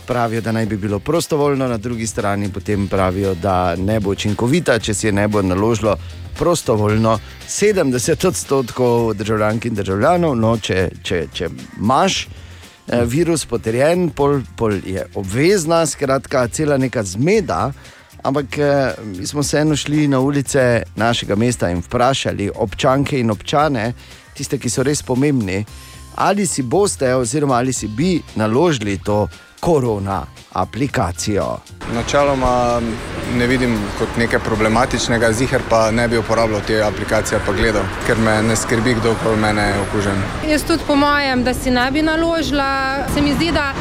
pravijo, 0.08 0.41
da 0.41 0.51
naj 0.51 0.65
bi 0.65 0.77
bilo 0.77 0.99
prostovoljno, 0.99 1.67
na 1.67 1.77
drugi 1.77 2.08
strani 2.08 2.51
potem 2.53 2.88
pravijo, 2.88 3.36
da 3.36 3.75
ne 3.75 3.99
bo 3.99 4.12
učinkovita, 4.12 4.79
če 4.79 4.93
si 4.93 5.08
je 5.08 5.12
ne 5.12 5.27
bo 5.27 5.41
naložilo 5.41 5.98
prostovoljno. 6.37 7.19
70 7.48 8.27
odstotkov 8.27 9.13
državljank 9.13 9.65
in 9.65 9.75
državljanov, 9.75 10.35
no, 10.35 10.58
če, 10.58 10.89
če, 11.04 11.25
če 11.33 11.50
imaš 11.79 12.27
eh, 12.27 13.02
virus 13.06 13.46
potrjen, 13.46 14.10
pol, 14.10 14.41
pol 14.58 14.77
je 14.85 15.08
obvezna, 15.15 15.85
skratka, 15.85 16.48
cela 16.48 16.77
neka 16.77 17.04
zmeda. 17.04 17.71
Ampak 18.23 18.58
eh, 18.58 18.93
mi 19.06 19.27
smo 19.27 19.43
se 19.43 19.58
eno 19.60 19.75
šli 19.75 20.08
na 20.08 20.19
ulice 20.19 20.83
našega 20.96 21.35
mesta 21.35 21.69
in 21.69 21.81
vprašali 21.81 22.52
občanke 22.56 23.19
in 23.19 23.31
občane, 23.31 23.93
tiste, 24.36 24.60
ki 24.60 24.69
so 24.69 24.83
res 24.83 25.04
pomembni, 25.06 25.63
ali 26.15 26.46
si 26.48 26.63
boste, 26.63 27.08
oziroma 27.15 27.58
ali 27.58 27.73
si 27.73 27.88
bi 27.88 28.21
naložili 28.36 28.98
to 28.98 29.25
korona 29.65 30.21
aplikacijo. 30.53 31.57
Načeloma 31.93 32.81
ne 33.37 33.47
vidim 33.47 33.77
kot 33.99 34.09
nekaj 34.17 34.39
problematičnega, 34.39 35.31
zihar 35.31 35.61
pa 35.69 35.91
ne 35.91 36.07
bi 36.07 36.17
uporabljal 36.17 36.61
te 36.67 36.83
aplikacije, 36.83 37.39
pa 37.45 37.53
gledal, 37.53 37.81
ker 38.07 38.17
me 38.17 38.41
ne 38.43 38.55
skrbi, 38.55 38.93
kdo 38.93 39.11
okoli 39.11 39.41
mene 39.41 39.67
je 39.67 39.81
okužen. 39.87 40.21
Jaz 40.49 40.63
tudi 40.63 40.83
po 40.87 40.95
mojem, 40.95 41.43
da 41.43 41.53
si 41.53 41.71
ne 41.71 41.89
bi 41.91 42.01
naložila. 42.01 42.69
Se 43.13 43.21
mi 43.21 43.33
zdi, 43.33 43.51
da 43.51 43.71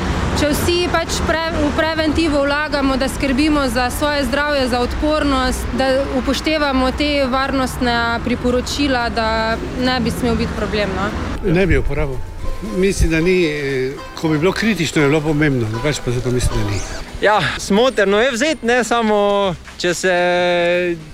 če 0.41 0.51
vsi 0.55 0.81
pač 0.93 1.21
pre, 1.29 1.47
v 1.61 1.71
preventivo 1.77 2.43
vlagamo, 2.49 2.97
da 2.97 3.09
skrbimo 3.09 3.69
za 3.69 3.91
svoje 3.91 4.25
zdravje, 4.25 4.69
za 4.69 4.81
odpornost, 4.81 5.67
da 5.79 5.91
upoštevamo 6.19 6.91
te 6.99 7.27
varnostne 7.31 8.21
priporočila, 8.25 9.09
da 9.09 9.57
ne 9.81 10.01
bi 10.01 10.11
smel 10.11 10.41
biti 10.41 10.57
problem. 10.57 10.97
No? 10.97 11.11
Ne 11.53 11.67
bi 11.67 11.79
uporabil. 11.79 12.34
Mislim, 12.77 13.11
da 13.11 13.21
ni, 13.21 13.45
eh, 13.45 13.93
ko 14.21 14.29
bi 14.29 14.39
bilo 14.39 14.53
kritično, 14.53 15.03
je 15.03 15.09
bilo 15.09 15.21
pomembno, 15.21 15.69
drugače 15.71 16.01
pa 16.05 16.11
zato 16.11 16.31
mislim, 16.31 16.65
da 16.65 16.71
ni. 16.71 16.77
Ja, 17.21 17.41
smotrno 17.59 18.21
je 18.21 18.31
vzeti, 18.33 18.67
ne 18.67 18.85
samo 18.85 19.55
če 19.79 19.95
se 19.95 20.13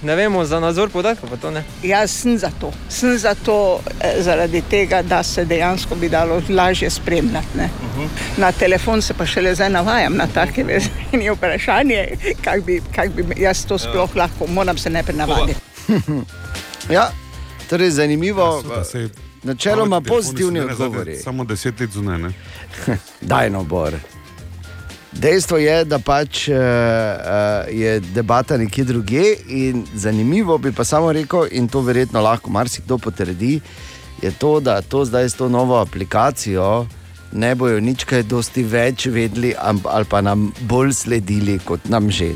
ne 0.03 0.17
vemo 0.17 0.45
za 0.45 0.61
nadzor 0.61 0.89
podatkov. 0.91 1.31
pa 1.31 1.37
to 1.37 1.51
ne. 1.51 1.65
Jaz 1.83 2.11
sem 2.11 2.39
za 2.39 2.51
to. 2.61 2.73
Sem 2.89 3.19
za 3.19 3.35
to 3.35 3.81
eh, 4.01 4.23
zaradi 4.23 4.63
tega, 4.71 5.03
da 5.03 5.23
se 5.23 5.45
dejansko 5.45 5.95
bi 5.95 6.09
dalo 6.09 6.43
lažje 6.49 6.91
spremljati. 6.91 7.47
ne. 7.57 7.69
Na 8.37 8.53
telefon 8.53 9.03
se 9.03 9.15
pa 9.15 9.27
šele 9.27 9.55
zdaj 9.55 9.71
navajam 9.71 10.17
na 10.17 10.27
take 10.27 10.65
vezene 10.69 11.33
vprašanje, 11.33 12.09
kako 12.45 12.63
bi, 12.63 12.83
kak 12.95 13.11
bi 13.11 13.43
jaz 13.43 13.67
to 13.67 13.79
sploh 13.79 14.17
lahko, 14.17 14.47
moram 14.47 14.79
se 14.79 14.91
najprej 14.91 15.17
navaditi. 15.17 15.61
Ja, 16.91 17.11
torej 17.71 17.91
zanimivo. 17.91 18.63
seveda, 18.63 18.85
saj 18.85 19.30
Načeloma 19.43 20.01
pozitivni 20.01 20.61
odgovori. 20.61 21.17
Samo 21.17 21.45
deset 21.45 21.81
let 21.81 21.91
zunaj. 21.91 22.33
Daj 23.33 23.51
no, 23.51 23.65
Bor. 23.65 23.95
Dejstvo 25.13 25.59
je, 25.59 25.85
da 25.85 25.99
pač 25.99 26.49
uh, 26.49 26.57
uh, 26.57 27.75
je 27.75 28.01
debata 28.01 28.57
nekje 28.57 28.85
drugje 28.85 29.37
in 29.49 29.87
zanimivo 29.95 30.59
bi 30.59 30.73
pa 30.73 30.85
samo 30.85 31.13
rekel, 31.13 31.49
in 31.51 31.69
to 31.69 31.81
verjetno 31.81 32.21
lahko 32.21 32.51
marsikdo 32.51 32.99
potrdi, 32.99 33.61
je 34.23 34.31
to, 34.31 34.61
da 34.61 34.83
to 34.83 35.05
zdaj 35.05 35.29
s 35.29 35.35
to 35.35 35.49
novo 35.49 35.81
aplikacijo 35.81 36.87
ne 37.33 37.55
bojo 37.55 37.81
nič 37.81 38.05
kaj 38.05 38.25
dosti 38.27 38.63
več 38.67 39.07
vedeli 39.07 39.53
ali 39.59 40.05
pa 40.11 40.21
nam 40.21 40.51
bolj 40.61 40.93
sledili, 41.05 41.59
kot 41.65 41.89
nam 41.89 42.11
že. 42.11 42.35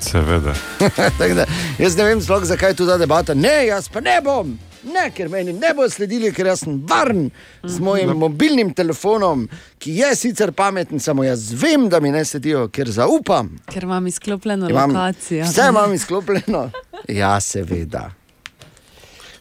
Seveda. 0.00 0.54
Da, 1.36 1.44
jaz 1.78 1.96
ne 1.96 2.04
vem, 2.04 2.20
sploh, 2.20 2.44
zakaj 2.44 2.70
je 2.70 2.76
tu 2.80 2.86
ta 2.86 2.96
debata. 2.98 3.34
Ne, 3.34 3.66
jaz 3.66 3.88
pa 3.88 4.00
ne 4.00 4.20
bom. 4.24 4.56
Ne, 4.86 5.08
ker 5.10 5.28
meni 5.28 5.52
ne 5.52 5.72
bodo 5.74 5.90
sledili, 5.90 6.30
ker 6.34 6.46
jaz 6.46 6.60
sem 6.62 6.76
varen 6.88 7.30
z 7.66 7.80
mojim 7.82 8.12
mobilnim 8.18 8.70
telefonom, 8.74 9.48
ki 9.82 9.96
je 9.98 10.12
sicer 10.16 10.52
pameten, 10.54 11.00
samo 11.02 11.24
jaz 11.26 11.48
vem, 11.58 11.88
da 11.90 12.00
mi 12.00 12.12
ne 12.14 12.22
sledijo, 12.24 12.68
ker 12.68 12.90
zaupam. 12.94 13.50
Ker 13.72 13.82
imam 13.82 14.06
izklopljeno 14.06 14.70
Imam, 14.70 14.90
lokacijo. 14.94 15.44
vse 15.44 15.66
imam 15.68 15.94
izklopljeno. 15.94 16.70
Ja, 17.08 17.34
seveda. 17.40 18.10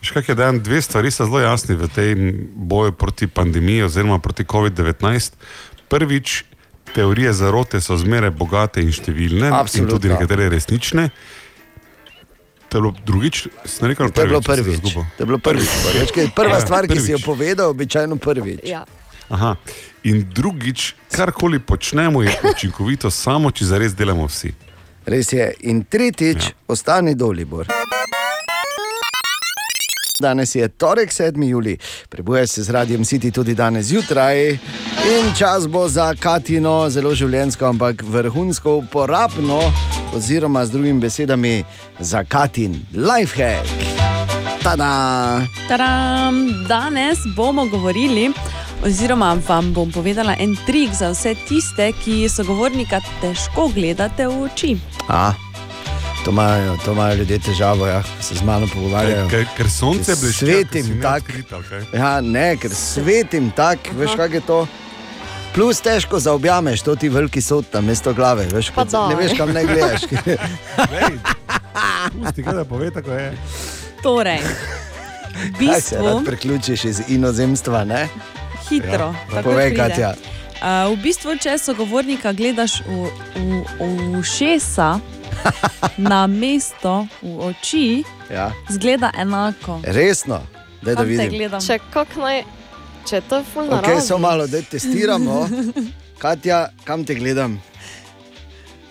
Še 0.05 0.13
kaj 0.13 0.27
je 0.27 0.35
dan, 0.37 0.59
dve 0.61 0.81
stvari 0.81 1.09
sta 1.11 1.25
zelo 1.25 1.39
jasni 1.41 1.75
v 1.75 1.87
tem 1.93 2.25
boju 2.55 2.91
proti 2.93 3.27
pandemiji 3.27 3.87
oziroma 3.87 4.19
proti 4.21 4.43
COVID-19. 4.45 5.31
Prvič, 5.89 6.43
teorije 6.93 7.33
zarote 7.33 7.81
so 7.81 7.97
zmeraj 7.97 8.29
bogate 8.37 8.81
in 8.85 8.93
številne, 8.93 9.49
in 9.49 9.53
tudi 9.53 9.61
Absolutno. 9.61 10.13
nekatere 10.13 10.49
resnične. 10.53 11.09
To 12.69 12.77
je 12.77 12.81
bilo 12.81 12.93
drugič, 13.05 13.47
sem 13.65 13.87
rekel, 13.87 14.09
To 14.09 14.21
je 14.21 14.27
bilo 14.27 14.41
prvič, 14.41 14.79
prvič. 14.81 14.93
To 14.93 15.19
je 15.19 15.25
bilo 15.25 15.37
prvič. 15.37 15.69
Večkaj, 15.99 16.29
prva 16.35 16.57
Ja, 16.57 16.61
stvar, 16.61 16.87
ki 16.87 16.99
si 16.99 17.11
jo 17.11 17.17
prvič. 17.17 17.25
povedal, 17.25 17.69
običajno 17.69 18.15
prvič. 18.15 18.59
Ja. 18.63 18.85
Aha. 19.29 19.55
In 20.03 20.25
drugič, 20.29 20.93
karkoli 21.11 21.59
počnemo, 21.59 22.21
je 22.21 22.29
učinkovito 22.43 23.09
samo, 23.09 23.51
če 23.51 23.65
zares 23.65 23.95
delamo 23.95 24.25
vsi. 24.25 24.53
Res 25.05 25.33
je. 25.33 25.53
In 25.61 25.83
tretjič, 25.83 26.43
ja. 26.43 26.53
ostani 26.67 27.15
dol, 27.15 27.31
Libor. 27.31 27.65
Danes 30.15 30.55
je 30.55 30.67
torek, 30.69 31.11
7. 31.11 31.43
juli, 31.43 31.77
prebujaj 32.09 32.47
se 32.47 32.63
z 32.63 32.69
radijem 32.69 33.03
City 33.03 33.31
tudi 33.31 33.53
danes 33.53 33.85
zjutraj. 33.85 34.57
In 35.05 35.33
čas 35.37 35.67
bo 35.67 35.89
za 35.89 36.13
Katino, 36.15 36.89
zelo 36.89 37.11
življensko, 37.11 37.65
ampak 37.65 38.01
vrhunsko 38.01 38.75
uporabno, 38.77 39.59
oziroma 40.13 40.65
z 40.65 40.71
drugimi 40.71 40.99
besedami 40.99 41.63
za 41.99 42.23
Katin 42.23 42.85
lifehack. 42.93 43.67
Tada! 44.63 45.41
Tadam! 45.67 46.65
Danes 46.67 47.17
bomo 47.35 47.65
govorili, 47.65 48.31
oziroma 48.85 49.37
vam 49.47 49.73
bom 49.73 49.91
povedala 49.91 50.35
en 50.39 50.55
trik 50.65 50.93
za 50.93 51.09
vse 51.13 51.35
tiste, 51.47 51.91
ki 52.03 52.29
sogovornika 52.29 53.01
težko 53.21 53.67
gledate 53.75 54.27
v 54.27 54.41
oči. 54.43 54.77
A, 55.07 55.33
to 56.25 56.31
imajo, 56.31 56.77
to 56.85 56.91
imajo 56.91 57.15
ljudje 57.15 57.39
težavo, 57.39 57.87
ja, 57.87 58.03
se 58.21 58.35
z 58.35 58.41
mano 58.41 58.67
pogovarjajo. 58.73 59.29
Ker, 59.29 59.45
ker 59.57 59.69
sonce 59.69 60.15
bleši. 60.21 60.45
Svetim 60.45 61.01
tak. 61.01 61.23
Ja, 61.93 62.21
ne, 62.21 62.57
ker 62.57 62.73
svetim 62.73 63.51
tak, 63.55 63.79
veš, 63.93 64.17
kaj 64.17 64.33
je 64.33 64.41
to. 64.41 64.67
Plus 65.55 65.79
težko 65.79 66.19
zaobjameš, 66.19 66.81
to 66.81 66.95
ti 66.95 67.09
veliki 67.09 67.41
sod 67.41 67.65
na 67.73 67.81
mesto 67.81 68.13
glave, 68.13 68.43
veš, 68.51 68.69
kot, 68.69 68.91
ne 68.91 69.15
veš, 69.15 69.37
kam 69.37 69.53
ne 69.53 69.63
gledaš. 69.69 70.01
Pusti, 72.13 72.43
kaj 72.43 72.53
da 72.53 72.65
pove, 72.65 72.91
tako 72.91 73.11
je. 73.11 73.29
Torej, 74.03 74.39
v 74.39 75.67
Kaj 75.67 75.81
se 75.81 75.95
rad 75.95 76.03
bistvu 76.03 76.25
priključiš 76.25 76.83
iz 76.85 77.01
inozemstva, 77.07 77.83
ne? 77.83 78.07
hitro. 78.69 79.05
Ja, 79.05 79.25
takoj 79.29 79.43
povej, 79.43 79.69
pride. 79.69 79.81
Katja. 79.83 80.13
Uh, 80.55 80.91
v 80.91 81.01
bistvu, 81.03 81.35
če 81.37 81.57
sogovornika 81.57 82.31
gledaš 82.33 82.79
v, 82.81 83.07
v, 83.35 83.63
v 83.79 84.19
ušesa, 84.19 84.99
na 86.09 86.27
mesto 86.27 87.07
v 87.21 87.39
oči, 87.45 87.87
Ja. 88.27 88.51
zgleda 88.69 89.11
enako. 89.15 89.79
Resno, 89.85 90.41
daj 90.81 90.95
da 90.95 91.03
vidim. 91.03 91.59
Če, 91.61 91.77
kak 91.93 92.15
naj, 92.17 92.41
če 93.05 93.21
to 93.21 93.35
je 93.35 93.43
fulno 93.45 93.77
Ok, 93.77 94.01
samo 94.01 94.19
malo, 94.19 94.47
da 94.47 94.61
testiramo. 94.61 95.49
Katja, 96.21 96.69
kam 96.83 97.05
te 97.05 97.15
gledam? 97.15 97.61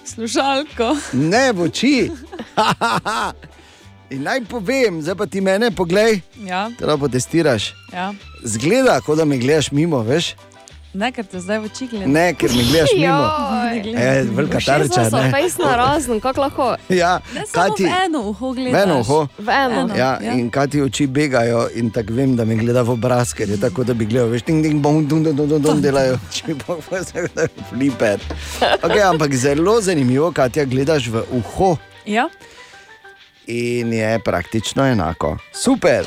Slušalko. 0.04 0.96
Ne 1.12 1.52
v 1.52 1.60
oči. 1.62 2.10
In 4.10 4.22
naj 4.22 4.44
povem, 4.44 5.00
zdaj 5.02 5.16
pa 5.16 5.26
ti 5.26 5.40
mene 5.40 5.70
poglej, 5.70 6.20
Ja, 6.38 6.70
da 6.78 6.96
potestiraš. 6.96 7.72
ja. 7.90 8.12
Zgleda, 8.44 9.00
kot 9.00 9.18
da 9.18 9.24
me 9.24 9.38
gledaš 9.38 9.72
mimo, 9.72 10.02
veš? 10.02 10.34
Ne, 10.94 11.08
ker 11.10 11.26
te 11.26 11.40
zdaj 11.42 11.58
v 11.58 11.66
oči 11.66 11.86
gledam. 11.90 12.12
Ne, 12.14 12.28
ker 12.38 12.52
me 12.54 12.62
gledaš 12.62 12.92
mimo. 12.94 13.22
E, 13.74 14.22
velika 14.30 14.60
tarča, 14.62 15.08
ne? 15.10 15.30
fejs 15.32 15.56
na 15.58 15.72
razen, 15.76 16.20
kako 16.22 16.40
lahko. 16.40 16.66
Ja, 16.88 17.18
Ne, 17.34 17.42
Kati, 17.50 17.82
v 17.84 17.90
eno 18.04 18.20
uho 18.30 18.52
v 18.52 18.54
gledaš. 18.54 18.82
eno 18.82 18.98
uho. 19.00 19.18
V 19.38 19.48
eno. 19.50 19.82
Ja, 19.96 20.12
in 20.22 20.50
kaj 20.50 20.68
ti 20.70 20.82
oči 20.82 21.06
begajo, 21.06 21.64
in 21.74 21.90
tako 21.90 22.14
vem, 22.14 22.36
da 22.38 22.44
me 22.44 22.54
gleda 22.54 22.84
v 22.86 22.94
obraz, 22.94 23.34
ker 23.34 23.50
je 23.50 23.58
tako, 23.58 23.82
da 23.84 23.94
bi 23.94 24.06
gledal, 24.06 24.30
veš, 24.30 24.46
ting, 24.46 24.62
ting, 24.62 24.78
bom, 24.78 25.02
dum, 25.02 25.24
dum, 25.24 25.34
dum, 25.34 25.48
dum, 25.48 25.62
dum, 25.62 25.82
delajo, 25.82 26.20
če 26.30 26.54
pa 26.62 26.78
vse 26.78 27.26
fliper. 27.72 28.22
Okay, 28.78 29.02
ampak 29.02 29.34
zelo 29.34 29.80
zanimivo, 29.82 30.30
ti 30.30 30.62
gledaš 30.62 31.10
v 31.10 31.26
uho 31.34 31.74
Ja. 32.06 32.28
in 33.46 33.92
je 33.92 34.18
praktično 34.22 34.86
enako. 34.86 35.36
Super! 35.52 36.06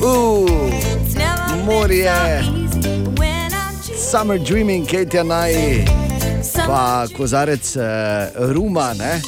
Uh, 0.00 0.69
morje, 1.64 2.44
summer 4.10 4.38
dreaming, 4.38 4.86
Katja 4.90 5.22
naj, 5.22 5.52
pa 6.66 7.06
kozarec 7.16 7.76
uh, 7.76 7.82
ruma, 8.52 8.92
ne? 8.98 9.20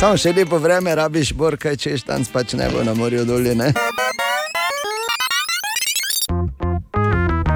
Samo 0.00 0.16
še 0.16 0.32
lepo 0.36 0.58
vreme, 0.58 0.94
rabiš 0.94 1.32
bor, 1.32 1.56
kaj 1.56 1.76
češ 1.76 2.02
tam 2.04 2.24
pač 2.32 2.52
ne 2.52 2.68
bo 2.68 2.84
na 2.84 2.94
morju 2.94 3.24
dolje. 3.24 3.54
Ne? 3.54 3.72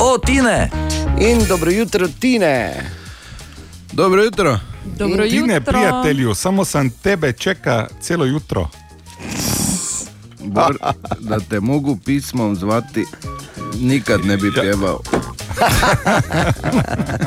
O, 0.01 0.18
Tine! 0.18 0.71
In 1.21 1.45
dobro 1.49 1.71
jutro, 1.71 2.09
Tine. 2.21 2.73
Dobro 3.93 4.25
jutro. 4.25 4.59
Dobro 4.85 5.29
Ti 5.29 5.41
ne, 5.43 5.55
jutro. 5.55 5.73
prijatelju, 5.73 6.35
samo 6.35 6.64
sem 6.64 6.91
tebe 6.91 7.33
čeka 7.33 7.87
celo 8.01 8.25
jutro. 8.25 8.68
Bor, 10.45 10.76
da 11.18 11.41
te 11.41 11.61
mogu 11.61 11.99
pismom 12.05 12.57
zvati, 12.57 13.05
nikad 13.80 14.24
ne 14.24 14.36
bi 14.36 14.53
peval. 14.55 14.99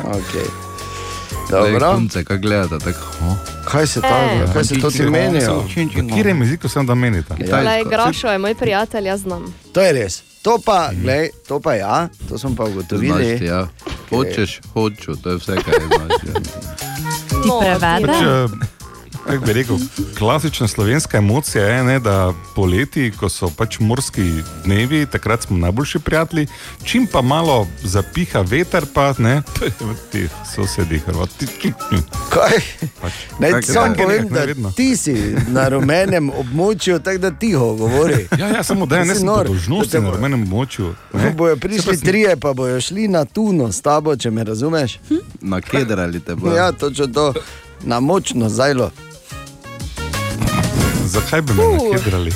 Okay. 0.04 0.46
Dobro. 1.50 1.94
Punce, 1.94 2.24
kaj 2.24 2.38
gledate, 2.38 2.78
tako. 2.78 3.06
Oh. 3.20 3.36
Kaj 3.64 3.86
se 3.86 4.00
to, 4.00 4.08
kaj 4.52 4.64
se 4.64 4.80
to 4.80 4.90
ti 4.90 5.02
menijo? 5.02 5.64
V 5.76 6.08
katerem 6.08 6.42
jeziku 6.42 6.68
sem 6.68 6.86
da 6.86 6.94
menita? 6.94 7.34
Le, 7.38 7.84
Grašo 7.90 8.28
je 8.28 8.38
moj 8.38 8.54
prijatelj, 8.54 9.06
jaz 9.06 9.20
znam. 9.20 9.54
To 9.72 9.80
je 9.80 9.92
res. 9.92 10.22
To 10.42 10.58
pa, 10.64 10.90
glej, 11.02 11.30
to 11.48 11.60
pa 11.60 11.74
ja, 11.74 12.08
to 12.28 12.38
smo 12.38 12.54
pa 12.56 12.64
ugotovili. 12.64 13.24
Znaš 13.24 13.38
ti, 13.38 13.44
ja. 13.44 13.68
Hočeš, 14.10 14.60
hoču, 14.72 15.16
to 15.16 15.30
je 15.30 15.36
vse, 15.36 15.56
kar 15.64 15.74
je 15.74 15.86
znaš. 15.86 16.10
ja. 16.10 16.40
Ti? 17.42 17.48
Pač, 17.80 18.10
eh, 18.10 18.83
kako 19.24 19.44
bi 19.44 19.52
rekel, 19.52 19.76
klasična 20.18 20.68
slovenska 20.68 21.18
emocija 21.18 21.64
je, 21.64 21.84
ne, 21.84 21.98
da 21.98 22.14
poleti, 22.54 23.12
ko 23.12 23.28
so 23.28 23.50
pač 23.50 23.78
morski 23.78 24.32
dnevi, 24.64 25.06
takrat 25.06 25.42
smo 25.42 25.56
najboljši 25.58 25.98
prijatelji, 25.98 26.46
čim 26.84 27.06
pa 27.06 27.22
malo 27.22 27.66
zapiha 27.82 28.40
veter, 28.40 28.86
pa 28.94 29.14
ne, 29.18 29.42
ti 30.12 30.28
sosedi, 30.54 30.98
hrvati. 30.98 31.46
Kaj? 32.30 32.58
Pač, 33.00 33.12
Naj 33.38 33.50
tak- 33.52 33.64
sam 33.64 33.94
povem, 33.94 34.08
nekako 34.12 34.28
da 34.30 34.40
nevedno. 34.40 34.72
ti 34.72 34.96
si 34.96 35.14
na 35.48 35.68
rumenem 35.68 36.30
območju, 36.30 36.98
tako 36.98 37.18
da 37.18 37.30
tiho 37.32 37.74
govori. 37.74 38.26
Ja, 38.38 38.48
ja, 38.48 38.62
samo 38.62 38.86
da 38.86 38.96
je 38.96 39.04
ne 39.04 39.14
po 39.14 39.44
dožnosti 39.44 39.98
na 40.00 40.10
rumenem 40.10 40.42
območju. 40.42 40.94
Ne. 41.14 41.30
bojo 41.36 41.56
prišli 41.56 41.96
sem- 41.96 42.04
trije, 42.04 42.36
pa 42.36 42.52
bojo 42.52 42.80
šli 42.80 43.08
na 43.08 43.24
tuno 43.24 43.72
s 43.72 43.80
tabo, 43.80 44.16
če 44.16 44.30
me 44.30 44.44
razumeš. 44.44 44.98
Na 45.40 45.60
kedrali 45.60 46.20
te 46.20 46.34
bo. 46.34 46.48
Ja, 46.48 46.72
točno 46.72 47.06
to, 47.06 47.34
na 47.82 48.00
močno 48.00 48.48
zajlo. 48.48 48.90
Zakaj 51.14 51.42
bi 51.42 51.52
me 51.52 51.62
nakedrali? 51.62 52.32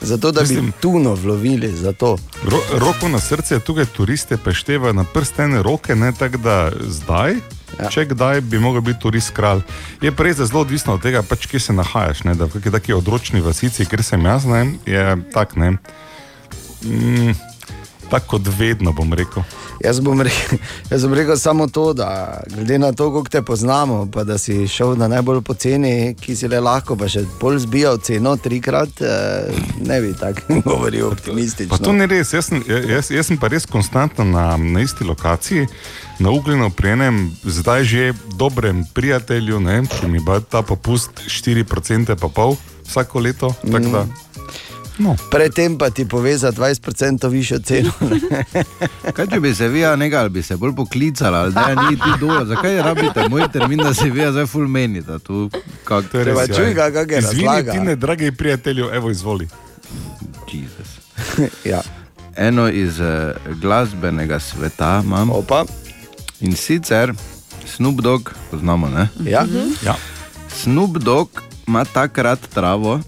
Zato, 0.00 0.32
da 0.32 0.42
bi 0.42 0.72
tuno 0.80 1.14
vlovili. 1.14 1.72
Zato. 1.72 2.16
Ro, 2.44 2.58
roko 2.72 3.08
na 3.08 3.20
srce, 3.20 3.60
tukaj 3.60 3.84
turiste 3.84 4.36
pešteva 4.36 4.92
na 4.92 5.04
prstene 5.04 5.62
roke, 5.62 5.94
ne 5.94 6.12
tako 6.18 6.36
da 6.36 6.72
zdaj. 6.80 7.34
Ja. 7.78 7.88
Če 7.90 8.08
kdaj 8.10 8.40
bi 8.40 8.58
lahko 8.58 8.80
bil 8.80 8.96
turist 8.98 9.30
kralj. 9.36 9.60
Je 10.02 10.10
pa 10.10 10.26
res 10.26 10.40
da 10.40 10.46
zelo 10.48 10.64
odvisno 10.64 10.96
od 10.96 11.02
tega, 11.04 11.22
pač, 11.22 11.46
kje 11.46 11.60
se 11.60 11.76
nahajaš. 11.76 12.24
Ne? 12.26 12.34
Da 12.34 12.48
v 12.48 12.56
kakšni 12.56 12.74
taki 12.74 12.96
odročni 12.96 13.44
vasici, 13.44 13.86
kjer 13.86 14.02
sem 14.02 14.26
jaz, 14.26 14.48
ne, 14.50 14.64
je 14.88 15.04
tak 15.34 15.54
ne. 15.56 15.76
Mm, 16.82 17.36
tako 18.10 18.38
kot 18.38 18.50
vedno 18.58 18.92
bom 18.92 19.14
rekel. 19.14 19.46
Jaz 19.84 20.00
bom, 20.00 20.20
rekel, 20.20 20.58
jaz 20.90 21.04
bom 21.06 21.14
rekel 21.14 21.36
samo 21.36 21.66
to, 21.66 21.92
da 21.92 22.40
glede 22.54 22.78
na 22.78 22.92
to, 22.92 23.12
kako 23.12 23.28
te 23.28 23.42
poznamo, 23.42 24.08
pa 24.12 24.24
da 24.24 24.38
si 24.38 24.68
šel 24.68 24.96
na 24.98 25.08
najbolj 25.08 25.40
poceni, 25.40 26.14
ki 26.20 26.36
si 26.36 26.48
le 26.48 26.60
lahko, 26.60 26.96
pa 26.96 27.08
še 27.08 27.22
bolj 27.40 27.62
zbijal 27.66 27.98
ceno 28.02 28.36
trikrat, 28.36 29.00
eh, 29.00 29.62
ne 29.86 30.00
bi 30.00 30.12
tako 30.18 30.58
govoril 30.70 31.06
optimistično. 31.12 31.76
Pa 31.76 31.82
to 31.84 31.92
ni 31.92 32.06
res, 32.06 32.32
jaz 32.34 32.50
sem, 32.50 32.62
jaz, 32.66 33.12
jaz 33.14 33.30
sem 33.30 33.38
pa 33.38 33.50
res 33.52 33.66
konstantno 33.66 34.26
na, 34.26 34.50
na 34.56 34.82
isti 34.82 35.06
lokaciji, 35.06 35.68
na 36.18 36.30
Ugljenu 36.34 36.70
pri 36.70 36.96
enem 36.96 37.20
zdaj 37.44 37.84
že 37.84 38.12
dobrem 38.34 38.82
prijatelju, 38.94 39.60
ne, 39.60 39.82
ki 39.86 40.10
mi 40.10 40.18
ba 40.20 40.40
ta 40.40 40.62
popust 40.62 41.22
4% 41.28 42.18
pa 42.18 42.28
pol 42.28 42.56
vsako 42.88 43.20
leto. 43.20 43.54
tako 43.62 43.90
Da, 43.90 44.06
no. 44.98 45.16
Predtem 45.30 45.78
pa 45.78 45.90
ti 45.90 46.08
pove 46.08 46.38
za 46.38 46.52
20% 46.52 47.28
višjo 47.28 47.58
ceno. 47.58 47.90
Kaj 49.16 49.26
če 49.26 49.40
bi 49.40 49.54
se 49.54 49.68
vi, 49.68 49.80
nekaj, 49.96 50.20
ali 50.20 50.30
bi 50.30 50.42
se 50.42 50.56
bolj 50.56 50.74
poklicali, 50.76 51.36
ali 51.36 51.52
da 51.52 51.60
je 51.60 51.76
ni 51.76 51.96
ti 51.96 52.10
dol, 52.20 52.44
zakaj 52.46 52.82
rabite 52.82 53.28
moj 53.28 53.48
termin, 53.52 53.78
da 53.78 53.94
se 53.94 54.10
vi 54.10 54.26
zdaj 54.30 54.46
ful 54.46 54.68
menite? 54.68 55.18
Tu, 55.18 55.50
kak, 55.84 56.10
To 56.12 56.18
je 56.18 56.24
res, 56.24 56.48
ja. 56.48 57.18
Izvini, 57.18 57.72
ti 57.72 57.80
ne, 57.80 57.96
dragi 57.96 58.32
prijatelju, 58.32 58.90
evo 58.92 59.10
izvoli. 59.10 59.48
Jezus. 60.52 60.98
ja. 61.72 61.80
Eno 62.36 62.68
iz 62.68 63.00
uh, 63.00 63.06
glasbenega 63.60 64.40
sveta 64.40 65.02
imam. 65.04 65.30
Opa. 65.30 65.64
In 66.40 66.56
sicer 66.56 67.12
Snoop 67.66 68.00
Dogg, 68.00 68.28
poznamo, 68.50 68.88
ne? 68.88 69.08
Ja. 69.24 69.46
ja. 69.82 69.94
Snoop 70.48 70.98
Dogg 70.98 71.28
ima 71.66 71.84
takrat 71.84 72.38
travo. 72.54 73.00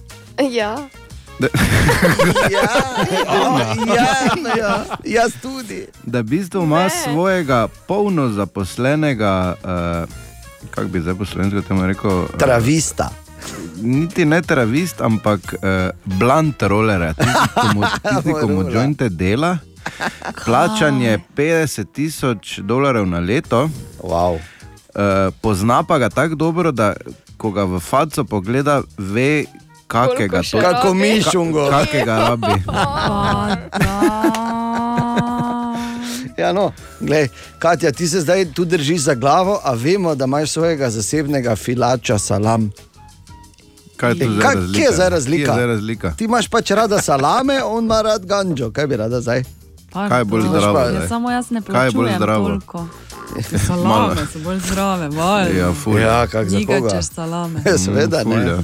Ja. 0.51 0.89
ja, 2.57 2.69
ja, 4.57 4.85
jaz 5.05 5.33
tudi. 5.43 5.87
Da 6.05 6.21
v 6.21 6.23
bistvu 6.23 6.63
ima 6.63 6.85
Ne. 6.85 6.91
svojega 6.91 7.69
polno 7.89 8.29
zaposlenega, 8.29 9.55
uh, 9.65 10.71
kako 10.71 10.89
bi 10.89 11.01
zdaj 11.01 11.15
po 11.15 11.25
slovensko 11.25 11.61
temu 11.63 11.87
rekel? 11.87 12.11
Uh, 12.11 12.27
Travista. 12.39 13.11
Niti 13.83 14.25
ne 14.25 14.43
travist, 14.43 15.01
ampak 15.01 15.41
uh, 15.55 15.61
blunt 16.05 16.63
roller, 16.63 17.15
tisti, 17.15 18.33
ki 18.37 18.47
mu, 18.47 18.63
jointe 18.75 19.09
dela. 19.09 19.59
Plačan 20.45 21.01
je 21.03 21.21
50 21.37 21.85
tisoč 21.93 22.59
dolarjev 22.59 23.07
na 23.07 23.19
leto. 23.19 23.71
Wow. 24.03 24.35
Uh, 24.35 25.33
pozna 25.41 25.83
pa 25.83 25.99
ga 25.99 26.09
tako 26.09 26.35
dobro, 26.35 26.73
da 26.73 26.93
ko 27.37 27.51
ga 27.51 27.65
v 27.65 27.81
faco 27.81 28.25
pogleda, 28.25 28.83
ve, 28.99 29.45
kakega 29.91 30.37
rabi. 30.37 30.63
Kako 30.63 30.95
mišungo. 30.95 31.67
Ka, 31.67 31.79
kakega 31.79 32.19
rabi. 32.19 32.55
Ja, 36.39 36.53
no, 36.53 36.73
glej, 37.01 37.29
Katja, 37.59 37.93
ti 37.93 38.09
se 38.09 38.21
zdaj 38.21 38.53
tu 38.53 38.65
držiš 38.65 39.01
za 39.01 39.15
glavo, 39.15 39.61
a 39.63 39.75
vemo, 39.75 40.15
da 40.15 40.25
imaš 40.25 40.51
svojega 40.51 40.91
zasebnega 40.91 41.57
filača 41.57 42.19
salam. 42.19 42.71
Kaj 43.97 44.11
je 44.11 44.17
E, 44.17 44.29
kaj-? 44.41 44.75
Kje 44.75 44.83
je 44.83 44.93
zdaj 44.93 45.09
razlika? 45.11 45.45
Kje 45.45 45.51
je 45.51 45.57
zdaj 45.57 45.67
razlika? 45.67 46.15
Ti 46.17 46.25
imaš 46.25 46.49
pač 46.49 46.71
rada 46.71 47.01
salame, 47.03 47.63
on 47.65 47.85
ima 47.85 48.03
rad 48.03 48.27
ganjo. 48.27 48.71
Kaj 48.71 48.87
bi 48.87 48.97
rada 48.97 49.21
zdaj? 49.21 49.45
Kaj 49.93 50.21
je 50.21 50.25
bolj 50.25 50.43
zdravo 50.43 50.75
pa-? 50.75 50.85
Ja, 50.87 51.09
samo 51.09 51.31
jaz 51.31 51.51
ne 51.51 51.61
Kaj 51.63 51.87
je 51.87 51.93
bolj 51.93 52.07
plačujem 52.07 52.17
zdravo? 52.17 52.49
toliko. 52.49 52.87
Malo. 53.31 54.15
Salame 54.15 54.27
so 54.27 54.39
bolj 54.39 54.59
zdrave, 54.61 55.09
bolj. 55.09 55.53
Ja, 55.55 55.73
ful. 55.75 55.99
Ja, 55.99 56.27
kak 56.27 56.49
za 56.49 56.59
koga? 56.59 56.79
Gigačeš 56.81 57.07
salame. 57.09 57.63
Ja, 57.63 57.79
seveda, 57.79 58.21
Mm, 58.21 58.31
ne. 58.31 58.45
ja. 58.45 58.59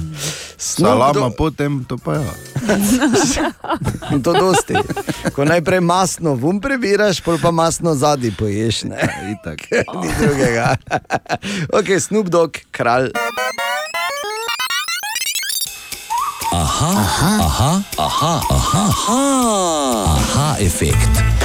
Salama, 0.57 1.13
Dogg- 1.13 1.35
potem 1.35 1.83
to 1.83 1.97
pa 1.97 2.13
ja. 2.15 2.31
In 4.11 4.19
to 4.19 4.33
dosti. 4.33 4.73
Ko 5.31 5.43
najprej 5.43 5.79
masno 5.81 6.33
vum 6.33 6.57
prebiraš, 6.57 7.21
pol 7.21 7.37
pa 7.37 7.51
masno 7.51 7.93
zadnji 7.93 8.31
poješ. 8.31 8.83
Ne? 8.85 8.97
Itak. 9.31 9.59
Ni 9.95 10.09
drugega. 10.17 10.75
ok, 11.71 11.87
Snoop 11.99 12.27
Dogg, 12.27 12.57
kralj. 12.71 13.11
Aha, 16.49 16.89
aha, 16.89 17.31
aha, 17.39 17.71
aha, 17.97 18.33
aha, 18.49 18.83
aha, 18.87 19.21
aha 20.07 20.55
efekt. 20.59 21.36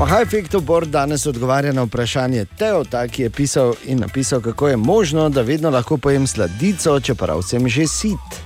Aha, 0.00 0.22
efektov 0.22 0.62
Bor 0.64 0.86
danes 0.86 1.26
odgovarja 1.26 1.72
na 1.72 1.82
vprašanje 1.82 2.44
Teota, 2.58 3.02
ki 3.08 3.22
je 3.22 3.30
pisal 3.30 3.74
in 3.84 3.98
napisal, 4.00 4.40
kako 4.40 4.68
je 4.68 4.76
možno, 4.76 5.28
da 5.28 5.42
vedno 5.42 5.70
lahko 5.70 5.96
pojem 5.96 6.26
sladico, 6.26 7.00
čeprav 7.00 7.42
sem 7.42 7.68
že 7.68 7.86
sit. 7.86 8.38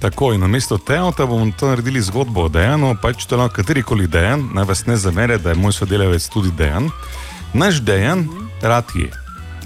Tako 0.00 0.32
in 0.32 0.40
namesto 0.40 0.78
Teota 0.78 1.26
bomo 1.26 1.52
to 1.60 1.68
naredili 1.68 2.00
zgodbo 2.00 2.44
o 2.44 2.48
Dejanu, 2.48 2.96
pač 3.02 3.26
to 3.26 3.36
lahko 3.36 3.54
katerikoli 3.56 4.06
Dejan, 4.06 4.48
naj 4.54 4.64
vas 4.64 4.86
ne 4.86 4.96
zamere, 4.96 5.38
da 5.38 5.52
je 5.52 5.60
moj 5.60 5.72
sodelavec 5.72 6.28
tudi 6.28 6.50
Dejan. 6.56 6.88
Naš 7.52 7.82
Dejan 7.82 8.28
rad 8.62 8.84
je. 8.94 9.10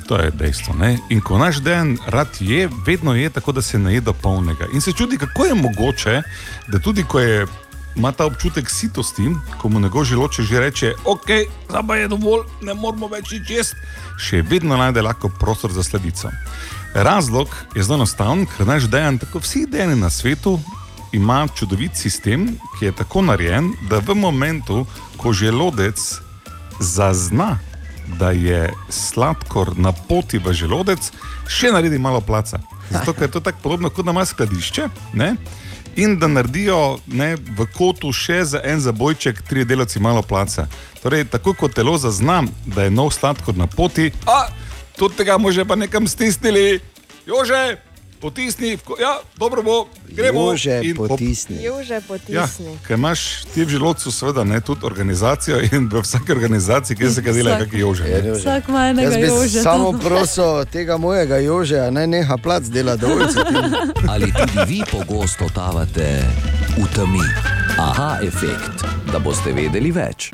To 0.08 0.16
je 0.16 0.30
dejstvo. 0.30 0.74
Ne? 0.74 0.98
In 1.08 1.20
ko 1.20 1.38
naš 1.38 1.62
Dejan 1.62 1.98
rad 2.06 2.28
je, 2.40 2.68
vedno 2.86 3.14
je 3.14 3.30
tako, 3.30 3.52
da 3.52 3.62
se 3.62 3.78
naje 3.78 4.00
do 4.00 4.12
polnega. 4.12 4.66
In 4.74 4.80
se 4.80 4.92
čudi, 4.92 5.18
kako 5.18 5.44
je 5.44 5.54
mogoče, 5.54 6.22
da 6.68 6.78
tudi 6.78 7.04
ko 7.04 7.20
je. 7.20 7.46
Ima 7.98 8.12
ta 8.12 8.26
občutek 8.26 8.70
sitosti, 8.70 9.26
ko 9.58 9.68
mu 9.68 9.80
njegov 9.80 10.04
želoče 10.04 10.42
že 10.42 10.60
reče, 10.60 10.92
ok, 11.04 11.26
zdaj 11.68 11.82
pa 11.88 11.96
je 11.96 12.08
dovolj, 12.08 12.44
ne 12.62 12.74
moramo 12.74 13.08
več 13.10 13.32
nič 13.34 13.50
jesti, 13.50 13.76
še 14.18 14.42
vedno 14.42 14.76
najde 14.78 15.02
lahko 15.02 15.28
prostor 15.28 15.72
za 15.74 15.82
sledico. 15.82 16.30
Razlog 16.94 17.50
je 17.74 17.82
zelo 17.82 17.98
enostaven, 17.98 18.46
ker 18.46 18.66
naš 18.66 18.86
dejan, 18.86 19.18
tako 19.18 19.42
vsi 19.42 19.66
dejani 19.66 19.98
na 19.98 20.10
svetu, 20.10 20.60
ima 21.12 21.48
čudovit 21.54 21.96
sistem, 21.98 22.52
ki 22.78 22.86
je 22.86 22.92
tako 22.92 23.22
narejen, 23.26 23.72
da 23.90 23.98
v 23.98 24.14
momentu, 24.14 24.86
ko 25.16 25.32
želodec 25.32 25.98
zazna, 26.80 27.58
da 28.18 28.30
je 28.30 28.70
sladkor 28.88 29.74
na 29.76 29.92
poti 29.92 30.38
v 30.38 30.54
želodec, 30.54 31.10
še 31.50 31.74
naredi 31.74 31.98
malo 31.98 32.20
placa. 32.20 32.62
Zato 32.90 33.12
ker 33.12 33.26
je 33.26 33.34
to 33.36 33.40
tako 33.40 33.58
podobno, 33.62 33.90
kot 33.90 34.06
da 34.06 34.14
ima 34.14 34.24
skladišče. 34.24 34.88
Ne? 35.18 35.34
In 35.98 36.18
da 36.18 36.28
naredijo 36.30 36.98
ne, 37.06 37.32
v 37.34 37.64
kotu 37.74 38.12
še 38.14 38.44
za 38.46 38.60
en 38.64 38.78
zabojček, 38.80 39.40
tri 39.48 39.64
delavci 39.66 39.98
malo 39.98 40.22
placa. 40.22 40.68
Torej, 41.02 41.24
tako 41.32 41.56
kot 41.58 41.74
telo 41.74 41.96
zazna, 41.98 42.44
da 42.66 42.86
je 42.86 42.92
nov 42.94 43.10
sladkor 43.10 43.56
na 43.58 43.66
poti, 43.66 44.12
a 44.26 44.46
tudi 44.94 45.18
tega 45.18 45.38
može 45.42 45.64
pa 45.66 45.74
nekam 45.74 46.06
stisnili, 46.06 46.78
jože, 47.26 47.80
potisni, 48.20 48.68
ja, 48.98 49.18
dobro 49.36 49.62
bo, 49.62 49.76
gremo. 50.08 50.40
Jože, 50.42 50.80
In 50.82 50.96
pop- 50.96 51.08
potisni. 51.08 51.56
Juže 51.60 51.94
Ja, 51.94 52.00
potisni. 52.00 52.78
ker 52.82 52.94
imaš 52.94 53.20
ti 53.44 53.62
v 53.62 53.68
želodcu, 53.68 54.10
seveda, 54.10 54.44
ne, 54.44 54.60
tudi 54.60 54.80
organizacijo 54.82 55.60
in 55.62 55.88
v 55.88 56.00
vsaki 56.00 56.32
organizaciji, 56.32 56.96
kjer 56.96 57.12
se 57.12 57.20
ga 57.20 57.32
dela, 57.32 57.50
Vsak- 57.50 57.58
kakšen 57.60 57.80
jože. 57.80 58.02
ne. 58.04 58.32
Vsak 58.32 58.68
ima 58.68 58.82
enega 58.86 59.16
jožeta 59.18 59.62
samo 59.64 59.92
prosil 59.94 60.64
tega 60.66 60.96
mojega 60.96 61.36
jožeja, 61.38 61.90
naj 61.90 62.06
neha 62.08 62.36
plac 62.36 62.62
dela 62.64 62.96
dovolj. 62.96 63.24
Ali 64.08 64.32
tudi 64.32 64.58
vi 64.66 64.82
pogosto 64.84 65.44
totavate 65.44 66.24
v 66.74 66.86
temi? 66.90 67.22
Aha, 67.78 68.18
efekt, 68.22 68.82
da 69.06 69.18
boste 69.18 69.52
vedeli 69.52 69.90
več. 69.92 70.30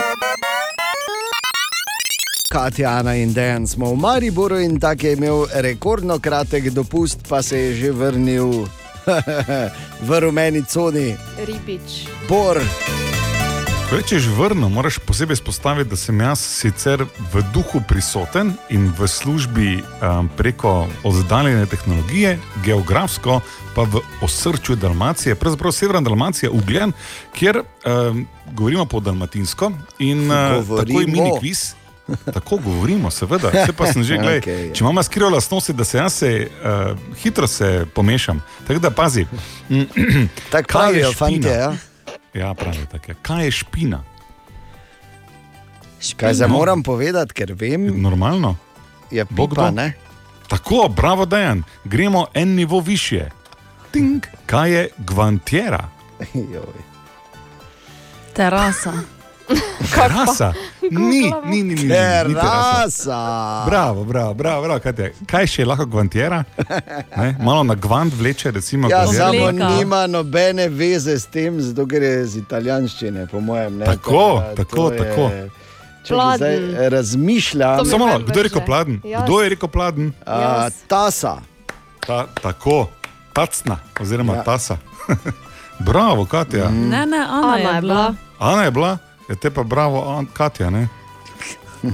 Katja, 2.54 3.02
Ana 3.02 3.16
in 3.18 3.32
Dejan 3.34 3.66
smo 3.66 3.90
v 3.90 3.98
Mariboru 3.98 4.60
in 4.62 4.78
tak 4.78 5.02
je 5.02 5.12
imel 5.18 5.46
rekordno 5.58 6.18
kratek 6.22 6.70
dopust, 6.70 7.26
pa 7.28 7.42
se 7.42 7.58
je 7.58 7.74
že 7.74 7.90
vrnil 7.90 8.46
v 10.06 10.20
rumeni 10.22 10.62
coni. 10.62 11.16
Ribič. 11.42 12.06
Bor, 12.30 12.62
Ko 13.90 13.96
rečeš 13.98 14.30
vrno, 14.38 14.68
moraš 14.70 14.98
posebej 15.02 15.36
spostaviti, 15.36 15.90
da 15.90 15.96
sem 15.96 16.20
jaz 16.20 16.38
sicer 16.38 17.02
v 17.34 17.42
duhu 17.50 17.82
prisoten 17.88 18.54
in 18.70 18.86
v 18.98 19.08
službi 19.08 19.82
um, 19.82 20.30
preko 20.36 20.86
oddaljene 21.02 21.66
tehnologije, 21.66 22.38
geografsko 22.64 23.40
pa 23.74 23.82
v 23.82 23.98
osrčju 24.22 24.76
Dalmacije, 24.76 25.34
pravzaprav 25.34 25.72
severna 25.74 26.06
Dalmacija, 26.06 26.50
Ugljen, 26.54 26.92
kjer 27.34 27.62
um, 27.66 28.26
govorimo 28.54 28.86
po 28.86 29.00
dalmatinsko 29.00 29.72
in 29.98 30.30
uh, 30.30 30.62
tako 30.62 30.80
je 30.80 30.86
Govorimo. 30.86 31.12
mini 31.12 31.40
kviz. 31.40 31.74
Tako 32.34 32.56
govorimo, 32.56 33.10
seveda. 33.10 33.48
Vse 33.48 33.72
pa 33.72 33.86
sem 33.92 34.02
že 34.04 34.18
gledal. 34.18 34.38
Okej. 34.44 34.72
Če 34.74 34.84
imamo 34.84 35.02
skrivno 35.02 35.30
lastnosti, 35.30 35.72
da 35.72 35.84
se 35.84 35.98
jaz 35.98 36.12
se, 36.12 36.48
uh, 36.64 36.98
hitro 37.22 37.46
se 37.46 37.86
pomešam. 37.94 38.42
Tako 38.66 38.80
da 38.80 38.90
pazi. 38.90 39.26
Tako 40.50 40.50
Kaj 40.50 40.60
je 40.60 40.64
pravijo 40.68 41.12
špina? 41.12 41.18
fantje, 41.18 41.50
ja? 41.50 41.74
Ja, 42.34 42.54
pravi 42.54 42.86
tako. 42.92 43.10
je. 43.10 43.16
Kaj 43.22 43.44
je 43.44 43.50
špina? 43.50 44.02
Kaj 46.16 46.34
zdaj 46.34 46.48
moram 46.48 46.82
povedati, 46.82 47.32
ker 47.34 47.52
vem? 47.52 48.02
Normalno. 48.02 48.56
Je 49.10 49.24
Bog 49.30 49.50
pipa, 49.50 49.70
do. 49.70 49.70
ne? 49.70 49.92
Tako, 50.48 50.88
bravo, 50.96 51.24
Dejan, 51.26 51.62
gremo 51.84 52.26
en 52.34 52.48
nivo 52.54 52.80
više. 52.80 53.30
Ting. 53.90 54.26
Kaj 54.46 54.70
je 54.72 54.88
gvantiera? 54.98 55.88
Terasa. 58.34 58.92
Terasa. 59.94 60.52
Ni, 60.82 60.90
ni, 60.90 61.22
ni, 61.44 61.62
ni, 61.62 61.74
ni, 61.74 61.74
ni 61.74 61.88
Terasa. 62.34 63.64
Bravo, 63.66 64.04
bravo, 64.04 64.34
bravo, 64.34 64.62
bravo 64.62 64.80
Katja. 64.80 65.10
Kaj 65.26 65.46
še 65.46 65.62
je 65.62 65.66
lahko 65.66 65.86
gvantiera? 65.86 66.44
Ne? 67.16 67.36
Malo 67.38 67.62
na 67.62 67.74
gvant 67.76 68.14
vleče, 68.14 68.50
recimo. 68.50 68.88
Ja, 68.88 69.06
samo 69.06 69.50
nima 69.50 70.06
nobene 70.06 70.68
veze 70.68 71.14
s 71.14 71.26
tem, 71.26 71.60
zato 71.60 71.86
ker 71.86 72.02
je 72.02 72.22
iz 72.22 72.36
italijanščine, 72.36 73.26
po 73.26 73.40
mojem. 73.40 73.76
Ne? 73.76 73.84
Tako, 73.86 74.22
da 74.40 74.54
tako, 74.56 74.76
to 74.76 74.92
je- 74.92 74.98
tako. 75.00 75.30
Čakaj, 76.04 76.36
zdaj 76.36 76.58
razmišljam. 76.90 77.84
Samo 77.86 78.06
malo, 78.06 78.18
kdo 78.20 78.38
je 78.38 78.42
rekel 78.42 78.62
pladen? 78.62 79.00
Jaz. 79.04 79.22
Kdo 79.22 79.40
je 79.40 79.48
rekel 79.48 79.68
pladen? 79.68 80.12
A, 80.26 80.68
tasa. 80.86 81.36
Ta, 82.00 82.26
tako, 82.34 82.88
tacna, 83.32 83.78
oziroma 84.00 84.32
Ja. 84.32 84.36
ja. 84.36 84.42
tasa. 84.44 84.76
bravo, 85.80 86.24
Katja. 86.26 86.68
Mm. 86.68 86.88
Ne, 86.88 87.06
ne, 87.06 87.16
Ana, 87.18 87.56
Ana 87.56 87.56
je 87.56 87.80
bila. 87.80 88.14
Ana 88.38 88.62
je 88.62 88.70
bila, 88.70 88.98
je 89.28 89.36
te 89.36 89.50
pa 89.50 89.62
bravo, 89.62 90.24
Katja. 90.32 90.70
Ne? 90.70 90.88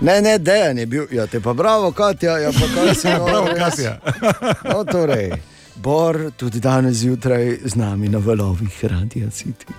Ne, 0.00 0.20
ne, 0.22 0.38
dejan 0.38 0.78
je 0.78 0.86
bil. 0.86 1.06
Ja, 1.10 1.26
te 1.26 1.40
pa 1.40 1.52
bravo, 1.52 1.90
Katja. 1.92 2.38
Ja, 2.38 2.52
pa 2.52 2.66
kaj 2.74 2.94
no, 3.18 3.24
Bravo, 3.24 3.46
res. 3.46 3.58
Katja. 3.58 3.98
No, 4.70 4.84
torej, 4.84 5.32
Bor 5.74 6.30
tudi 6.36 6.60
danes 6.60 6.96
zjutraj 6.96 7.58
z 7.64 7.74
nami 7.74 8.08
na 8.08 8.18
valovih 8.18 8.84
radia 8.84 9.30
City. 9.30 9.74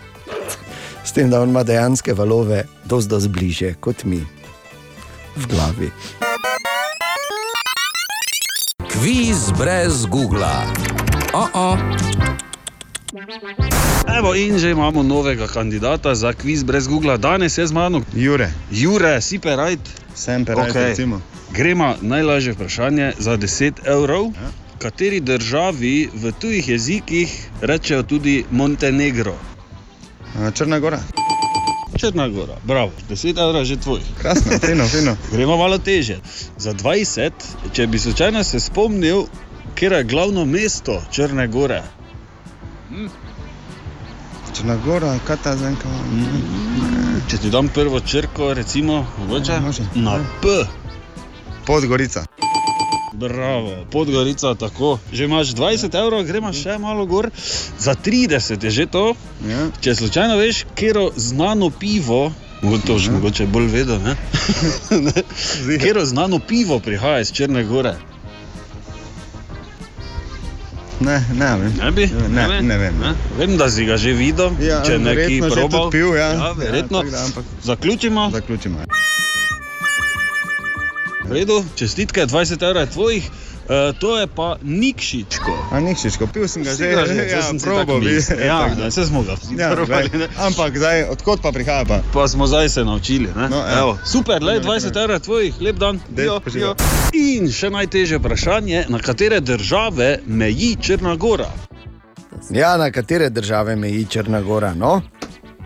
S 1.03 1.11
tem, 1.11 1.29
da 1.29 1.41
on 1.41 1.49
ima 1.49 1.63
dejanske 1.63 2.13
valove, 2.13 2.63
dosti 2.85 3.09
dosti 3.09 3.29
bliže 3.29 3.73
kot 3.79 4.03
mi 4.03 4.19
v 5.35 5.47
glavi. 5.47 5.91
Kviz 8.91 9.51
brez 9.57 10.05
Google. 10.05 10.55
Oh 11.33 11.47
-oh. 11.53 12.38
Evo, 14.17 14.35
in 14.35 14.59
že 14.59 14.71
imamo 14.71 15.03
novega 15.03 15.47
kandidata 15.47 16.15
za 16.15 16.33
kviz 16.33 16.63
brez 16.63 16.87
Google. 16.87 17.17
Danes 17.17 17.57
je 17.57 17.67
z 17.67 17.71
mano 17.71 18.01
Jure, 18.13 18.51
Jure, 18.71 19.21
si 19.21 19.39
perajt. 19.39 19.79
sem 20.15 20.45
perajt, 20.45 20.69
okay. 20.69 20.89
recimo. 20.89 21.21
Gremo 21.51 21.95
najlažje 22.01 22.53
vprašanje 22.53 23.13
za 23.17 23.37
10 23.37 23.73
evrov. 23.85 24.25
Ja. 24.25 24.51
Kateri 24.77 25.19
državi 25.19 26.09
v 26.13 26.31
tujih 26.31 26.69
jezikih 26.69 27.49
rečejo 27.61 28.03
tudi 28.03 28.45
Montenegro? 28.51 29.35
Črna 30.53 30.79
gora. 30.79 30.99
Črna 31.99 32.29
Gora, 32.29 32.55
bravo, 32.63 32.91
10 33.09 33.29
evrov 33.29 33.61
je 33.61 33.65
že 33.65 33.77
tvoj. 33.77 33.99
Krasno, 34.21 34.59
fino, 34.59 34.87
fino. 34.87 35.17
Gremo 35.33 35.57
malo 35.57 35.77
teže. 35.77 36.19
Za 36.57 36.73
20, 36.73 37.31
če 37.73 37.87
bi 37.87 37.99
slučajno 37.99 38.43
se 38.43 38.59
spomnil, 38.59 39.25
kje 39.75 39.89
je 39.91 40.03
glavno 40.03 40.45
mesto 40.45 41.01
Črne 41.11 41.47
Gore. 41.47 41.83
Črna 44.57 44.75
gora, 44.85 45.13
kaj 45.25 45.37
ta 45.43 45.55
zdaj? 45.55 45.73
Če 47.29 47.37
ti 47.37 47.49
dam 47.49 47.67
prvo 47.69 47.99
črko, 47.99 48.53
recimo, 48.53 49.05
mogoče, 49.19 49.51
Ja, 49.51 49.59
može. 49.59 49.83
na 49.95 50.11
Ja. 50.11 50.23
P. 50.41 50.47
Podgorica. 51.65 52.25
Bravo, 53.13 53.85
Podgorica, 53.91 54.55
tako. 54.55 54.99
Že 55.13 55.23
imaš 55.25 55.47
20 55.47 55.99
evrov, 55.99 56.23
gremo 56.23 56.53
še 56.53 56.77
malo 56.77 57.05
gor. 57.05 57.29
Za 57.79 57.95
30 57.95 58.63
je 58.63 58.69
že 58.71 58.85
to. 58.85 59.13
Ja. 59.45 59.69
Če 59.81 59.95
slučajno 59.95 60.37
veš, 60.37 60.65
kero 60.75 61.11
znano 61.15 61.69
pivo, 61.69 62.31
to 62.87 62.97
že 62.97 63.11
mogoče 63.11 63.45
bolj? 63.45 63.85
Ne. 64.01 64.15
Kero 65.83 66.05
znano 66.05 66.39
pivo 66.39 66.79
prihaja 66.79 67.19
iz 67.19 67.31
Črne 67.31 67.63
Gore. 67.63 67.95
Ne, 70.99 71.23
ne 71.33 71.57
vem. 71.57 71.73
Ne 71.75 71.91
bi? 71.91 72.05
Ne, 72.29 72.61
ne 72.61 72.77
vem. 72.77 72.95
Ne? 72.99 73.13
Vem, 73.37 73.57
da 73.57 73.69
si 73.69 73.85
ga 73.85 73.97
že 73.97 74.11
videl, 74.13 74.51
Ja, 74.59 74.81
če 74.83 74.97
neki 74.99 75.15
verjetno 75.39 75.49
že 75.49 75.55
probal. 75.61 75.89
pil, 75.89 76.09
ja. 76.13 76.29
ja 76.29 76.51
verjetno. 76.51 77.03
Ja, 77.03 77.11
da, 77.11 77.17
ampak- 77.25 77.45
Zaključimo. 77.63 78.29
Zaključimo. 78.33 78.77
V 81.23 81.31
redu, 81.31 81.65
čestitke, 81.75 82.25
20 82.25 82.57
evrov 82.59 82.81
je 82.81 82.89
tvojih. 82.89 83.29
Uh, 83.69 83.93
to 83.93 84.17
je 84.17 84.25
pa 84.27 84.57
Nikšičko. 84.59 85.53
A 85.69 85.79
Nikšičko, 85.79 86.25
pil 86.27 86.47
sem 86.47 86.63
ga 86.63 86.71
Si 86.71 86.77
že, 86.79 86.89
ga 86.89 87.05
že, 87.05 87.13
ja, 87.21 87.21
zdaj 87.21 87.41
sem 87.43 87.57
bi. 87.95 88.07
mislil. 88.07 88.39
Ja, 88.49 88.65
ne, 88.67 88.89
saj 88.89 89.05
smo 89.05 89.21
ga 89.21 89.35
vsi 89.35 89.53
Ja, 89.55 89.69
probali, 89.71 90.09
ne. 90.15 90.27
ampak 90.39 90.73
zdaj, 90.73 91.03
odkot 91.07 91.37
pa 91.39 91.51
prihaja 91.51 91.85
pa? 91.85 92.01
Pa 92.09 92.25
smo 92.25 92.43
zdaj 92.45 92.69
se 92.69 92.81
naučili. 92.81 93.29
Ne? 93.29 93.45
No, 93.47 93.57
ja. 93.59 93.79
Evo, 93.79 93.93
super, 94.03 94.41
le 94.41 94.53
No, 94.55 94.59
20 94.63 94.85
naprej. 94.85 95.03
evrov 95.03 95.19
tvojih, 95.19 95.53
lep 95.61 95.75
dan. 95.77 95.99
Dej, 96.09 96.25
Jo, 96.25 96.41
jo. 96.51 96.73
In 97.13 97.45
še 97.47 97.69
najtežje 97.69 98.17
vprašanje, 98.17 98.85
na 98.87 98.99
katere 98.99 99.39
države 99.39 100.09
meji 100.25 100.75
Črna 100.77 101.13
Gora? 101.15 101.49
Ja, 102.49 102.73
na 102.75 102.89
katere 102.89 103.29
države 103.29 103.75
meji 103.75 104.05
Črna 104.07 104.41
Gora? 104.41 104.73
No? 104.73 105.01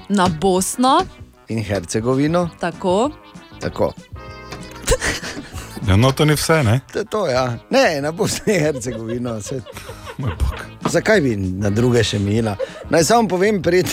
Na 0.09 0.27
Bosno, 0.29 1.05
In 1.47 1.63
Hercegovino? 1.63 2.49
tako. 2.59 3.11
Tako. 3.59 3.93
Ja, 5.87 5.95
no, 5.95 6.11
to 6.11 6.25
ni 6.25 6.33
vse, 6.33 6.63
ne? 6.63 6.79
To 6.93 7.03
to, 7.03 7.27
ja. 7.27 7.57
Ne, 7.69 8.01
na 8.01 8.11
Bosni 8.11 8.53
in 8.55 8.59
Hercegovino. 8.59 9.41
Se... 9.41 9.61
Zakaj 10.89 11.21
bi 11.21 11.35
na 11.35 11.69
druge 11.69 12.03
še 12.03 12.19
mila? 12.19 12.55
Naj 12.89 13.03
samo 13.03 13.27
povem, 13.27 13.59
pred, 13.61 13.91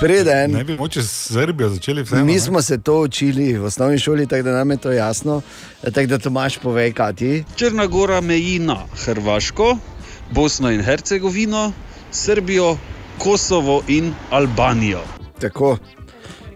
preden. 0.00 0.56
Ne 0.56 0.64
bi 0.64 0.76
moče 0.78 1.02
s 1.02 1.32
Srbijo 1.34 1.68
začeli 1.74 2.02
vse. 2.02 2.24
Mi 2.24 2.38
smo 2.40 2.62
se 2.62 2.78
to 2.80 3.02
učili 3.02 3.52
v 3.58 3.68
osnovni 3.68 3.98
šoli, 3.98 4.26
tako 4.26 4.48
da 4.48 4.56
nam 4.58 4.70
je 4.70 4.76
to 4.76 4.92
jasno. 4.92 5.42
Tako 5.82 6.06
da 6.06 6.18
Tomaš 6.18 6.58
povej, 6.58 6.92
kaj 6.96 7.12
ti. 7.20 7.32
Črna 7.56 7.86
Gora 7.86 8.20
meji 8.20 8.58
na 8.58 8.78
Hrvaško, 9.04 9.76
Bosno 10.30 10.72
in 10.72 10.80
Hercegovino, 10.84 11.72
Srbijo, 12.10 12.76
Kosovo 13.18 13.82
in 13.88 14.14
Albanijo. 14.30 15.04
Tako. 15.40 15.76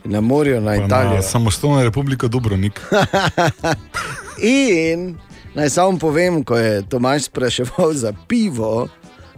Na 0.08 0.20
morju, 0.20 0.60
na 0.60 0.76
Italijo. 0.76 1.22
Samostojna 1.22 1.82
republika 1.82 2.28
Dubrovnik. 2.28 2.80
In 4.42 5.16
naj 5.54 5.70
samo 5.70 5.98
povem, 5.98 6.44
ko 6.44 6.56
je 6.56 6.82
Tomaš 6.82 7.24
spraševal 7.24 7.92
za 7.92 8.12
pivo, 8.28 8.88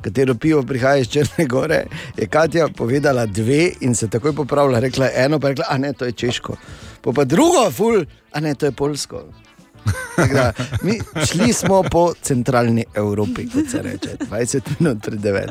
katero 0.00 0.34
pivo 0.34 0.62
prihaja 0.62 0.96
iz 0.96 1.08
Črne 1.08 1.46
Gore, 1.46 1.84
je 2.16 2.26
Katja 2.26 2.68
povedala 2.68 3.26
dve 3.26 3.70
in 3.80 3.94
se 3.94 4.08
takoj 4.08 4.32
popravila. 4.32 4.80
Rekla 4.80 5.06
je 5.06 5.24
eno, 5.24 5.40
pa 5.40 5.48
je 5.48 5.54
rekla, 5.54 5.64
a 5.68 5.78
ne, 5.78 5.92
to 5.92 6.04
je 6.04 6.12
češko. 6.12 6.56
Po 7.00 7.12
pa 7.12 7.24
drugo, 7.24 7.70
ful, 7.70 8.04
a 8.32 8.40
ne, 8.40 8.54
to 8.54 8.66
je 8.66 8.72
polsko. 8.72 9.22
Da, 10.32 10.52
mi 10.82 10.98
šli 11.26 11.52
smo 11.52 11.82
po 11.82 12.12
centralni 12.22 12.84
Evropi, 12.94 13.46
kot 13.54 13.70
se 13.70 13.82
reče, 13.82 14.16
20 14.30 14.60
minut 14.78 15.02
pred 15.02 15.20
9. 15.20 15.46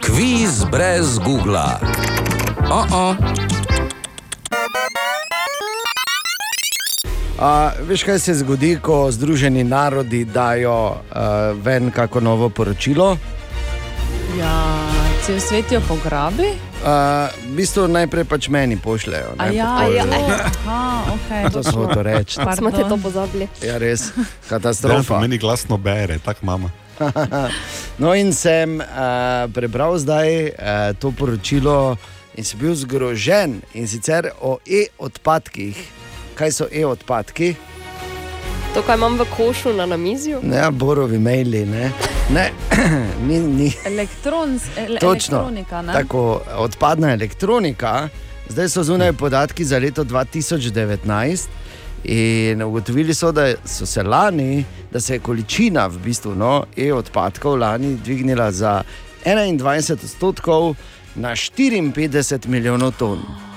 Kviz 0.00 0.64
brez 0.70 1.18
Google. 1.18 1.78
Oh 2.70 2.86
-oh. 2.90 3.79
A, 7.40 7.72
veš, 7.88 8.02
kaj 8.04 8.18
se 8.18 8.34
zgodi, 8.34 8.78
ko 8.82 9.10
Združeni 9.12 9.64
narodi 9.64 10.24
dajo 10.24 10.90
uh, 10.90 11.16
ven 11.64 11.90
kako 11.90 12.20
novo 12.20 12.48
poročilo? 12.48 13.16
Ja, 14.38 14.88
cel 15.24 15.40
svet 15.40 15.72
jo 15.72 15.80
pograbi. 15.88 16.50
Uh, 16.84 17.32
v 17.48 17.56
bistvu 17.56 17.86
najprej 17.88 18.24
pač 18.28 18.48
meni 18.52 18.76
pošljajo. 18.76 19.32
A 19.38 19.48
ne, 19.48 19.56
ja, 19.56 19.72
po 19.72 19.92
ja, 19.92 20.04
pošti. 20.04 20.68
aha, 20.68 21.16
okay, 21.16 21.52
To 21.52 21.62
smo 21.64 21.86
to 21.88 22.02
reči. 22.02 22.36
Smo 22.56 22.70
te 22.70 22.84
to 22.84 22.96
pozabili. 23.00 23.48
Ja, 23.64 23.78
res, 23.80 24.12
katastrofa. 24.48 25.20
meni 25.20 25.38
glasno 25.38 25.78
bere, 25.80 26.18
tako 26.20 26.46
mama. 26.46 26.70
no, 28.02 28.12
in 28.12 28.36
sem 28.36 28.84
uh, 28.84 29.48
prebral 29.48 29.96
zdaj 29.96 30.28
uh, 30.28 30.52
to 31.00 31.08
poročilo 31.16 31.96
in 32.36 32.44
sem 32.44 32.60
bil 32.60 32.76
zgrožen 32.76 33.62
in 33.72 33.88
sicer 33.88 34.28
o 34.44 34.60
e-odpadkih. 34.68 35.99
Kaj 36.40 36.52
so 36.56 36.66
e-odpadki? 36.72 37.54
To, 38.74 38.80
kar 38.82 38.96
imam 38.96 39.18
v 39.18 39.26
košu 39.36 39.74
na 39.76 39.84
namizju. 39.86 40.38
Ne, 40.42 40.70
borovi 40.70 41.18
maili, 41.18 41.66
ne. 41.66 41.90
ne 42.32 42.46
ni, 43.28 43.40
ni. 43.40 43.72
Elektrons, 43.86 44.62
ele, 44.76 44.98
Točno. 44.98 45.36
elektronika. 45.36 45.82
Ne? 45.82 45.92
Tako 45.92 46.40
odpadna 46.56 47.12
elektronika 47.12 48.08
zdaj 48.48 48.68
so 48.68 48.82
zunaj 48.82 49.12
podatki 49.12 49.64
za 49.64 49.78
leto 49.78 50.04
2019. 50.04 51.48
In 52.04 52.62
ugotovili 52.62 53.14
so, 53.14 53.32
da 53.32 53.52
so 53.64 53.86
se 53.86 54.02
lani, 54.02 54.64
da 54.92 55.00
se 55.00 55.14
je 55.14 55.18
količina 55.18 55.86
v 55.86 55.98
bistvu 55.98 56.34
no, 56.34 56.64
e-odpadkov 56.76 57.58
lani 57.58 57.98
dvignila 58.04 58.52
za 58.52 58.82
21 59.24 59.92
odstotkov 59.92 60.74
na 61.14 61.36
54 61.36 62.48
milijonov 62.48 62.92
ton. 62.98 63.49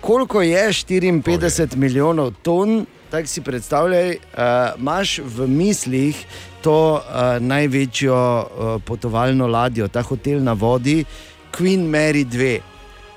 Koliko 0.00 0.42
je 0.42 0.68
54 0.68 1.76
milijonov 1.76 2.32
ton, 2.42 2.86
tako 3.10 3.26
si 3.26 3.40
predstavljaj, 3.40 4.10
uh, 4.10 4.80
imaš 4.80 5.18
v 5.18 5.46
mislih 5.46 6.26
to 6.62 6.94
uh, 6.94 7.42
največjo 7.42 8.16
uh, 8.16 8.82
potovalno 8.84 9.46
ladjo, 9.46 9.88
ta 9.88 10.02
hotel 10.02 10.42
na 10.42 10.52
vodi, 10.52 11.04
Queen 11.52 11.84
Mary 11.90 12.24
2. 12.24 12.58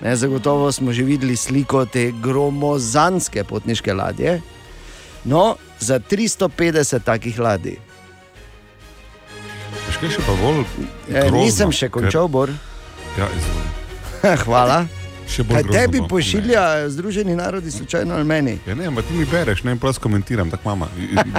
Ne, 0.02 0.16
zagotovo 0.16 0.72
smo 0.72 0.94
že 0.94 1.04
videli 1.04 1.36
sliko 1.36 1.86
te 1.86 2.12
gromozanske 2.24 3.44
potniške 3.44 3.94
ladje. 3.94 4.42
No, 5.24 5.56
za 5.80 6.00
350 6.00 7.00
takih 7.04 7.40
ladij. 7.40 7.78
Še 9.94 10.20
pa 10.26 10.36
bolj? 10.42 10.66
E, 11.08 11.14
grozno, 11.14 11.38
nisem 11.38 11.72
še 11.72 11.88
končal, 11.88 12.28
Bor. 12.28 12.52
Ja. 13.16 13.30
Hvala. 14.46 15.03
Še 15.34 15.44
bolj 15.44 15.56
Kaj 15.56 15.64
grozno 15.64 15.80
tebi 15.80 16.02
bo. 16.04 16.08
pošilja 16.08 16.64
Združeni 16.94 17.36
narodi, 17.36 17.72
slučajno 17.72 18.16
ali 18.16 18.24
meni? 18.24 18.58
Ja, 18.68 18.76
ne, 18.76 18.86
ampak 18.92 19.08
ti 19.10 19.18
mi 19.18 19.26
bereš, 19.26 19.64
ne, 19.64 19.76
prosto 19.82 20.04
komentiram, 20.04 20.52
tako 20.54 20.70
mama. 20.70 20.90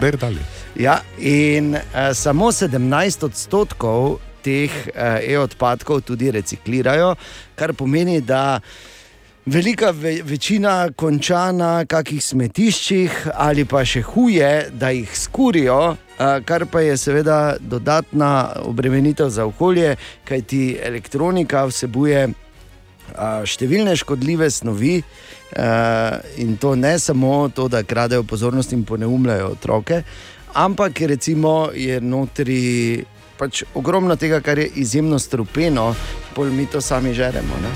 Beri 0.01 0.19
dalje. 0.19 0.43
Ja, 0.87 0.99
in 1.19 1.77
uh, 1.77 2.11
samo 2.15 2.51
17 2.53 3.25
odstotkov 3.25 4.19
teh 4.43 4.73
uh, 4.91 5.23
e-odpadkov 5.23 6.03
tudi 6.03 6.33
reciklirajo, 6.35 7.15
kar 7.55 7.73
pomeni, 7.79 8.19
da 8.21 8.59
velika 9.47 9.91
ve 9.91 10.19
večina 10.25 10.91
konča 10.97 11.53
na 11.53 11.85
kakih 11.85 12.25
smetiščih, 12.25 13.27
ali 13.35 13.65
pa 13.65 13.85
še 13.87 14.03
huje, 14.03 14.53
da 14.73 14.91
jih 14.91 15.11
skurijo, 15.19 15.97
kar 16.19 16.67
pa 16.67 16.81
je 16.81 16.97
seveda 16.97 17.57
dodatna 17.61 18.31
obremenitev 18.65 19.29
za 19.29 19.45
okolje, 19.45 19.97
kajti 20.25 20.79
elektronika 20.83 21.65
vsebuje 21.69 22.29
številne 23.47 23.97
škodljive 23.97 24.51
snovi, 24.51 25.03
in 26.43 26.57
to 26.59 26.75
ne 26.75 26.99
samo 26.99 27.49
to, 27.55 27.69
da 27.69 27.83
kradejo 27.83 28.25
pozornost 28.27 28.73
in 28.73 28.85
poneumljajo 28.85 29.53
otroke, 29.55 30.03
ampak 30.55 31.01
recimo 31.01 31.71
je 31.75 32.01
notri 32.01 33.05
pač 33.39 33.65
ogromno 33.75 34.17
tega, 34.17 34.41
kar 34.41 34.59
je 34.59 34.69
izjemno 34.83 35.19
strupeno, 35.19 35.95
pol 36.35 36.51
mi 36.55 36.67
to 36.67 36.81
sami 36.81 37.15
žeremo. 37.15 37.63
Ne? 37.63 37.73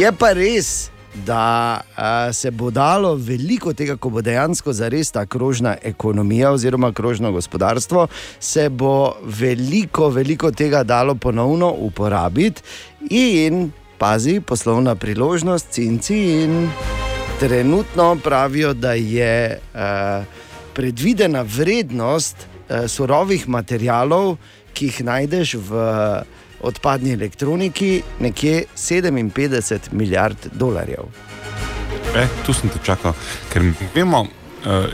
Je 0.00 0.12
pa 0.12 0.32
res. 0.32 0.90
Da 1.14 1.78
a, 1.94 2.32
se 2.34 2.50
bo 2.50 2.72
dalo 2.74 3.12
veliko 3.14 3.70
tega, 3.70 3.94
ko 3.94 4.10
bo 4.10 4.18
dejansko 4.18 4.72
zares 4.74 5.12
ta 5.14 5.22
krožna 5.30 5.76
ekonomija 5.78 6.50
oziroma 6.50 6.90
krožno 6.92 7.30
gospodarstvo, 7.32 8.08
se 8.42 8.64
bo 8.68 9.14
veliko, 9.22 10.08
veliko 10.10 10.50
tega 10.50 10.82
dalo 10.82 11.14
ponovno 11.14 11.70
uporabiti 11.86 12.66
in 13.14 13.70
pazi, 13.98 14.40
poslovna 14.40 14.94
priložnost, 14.94 15.66
cinci 15.70 16.16
in 16.42 16.70
trenutno 17.40 18.16
pravijo, 18.24 18.74
da 18.74 18.92
je 18.92 19.58
uh, 19.74 20.24
predvidena 20.74 21.42
vrednost 21.42 22.36
uh, 22.36 22.88
surovih 22.88 23.48
materialov, 23.48 24.36
ki 24.74 24.86
jih 24.86 25.04
najdeš 25.04 25.54
v 25.54 25.82
odpadni 26.60 27.12
elektroniki, 27.12 28.02
nekje 28.20 28.64
57 28.76 29.92
milijard 29.92 30.36
dolarjev. 30.52 31.04
E, 32.16 32.26
tu 32.46 32.52
sem 32.52 32.70
te 32.70 32.78
čakal, 32.82 33.12
ker 33.52 33.62
vemo 33.94 34.20
uh, 34.20 34.28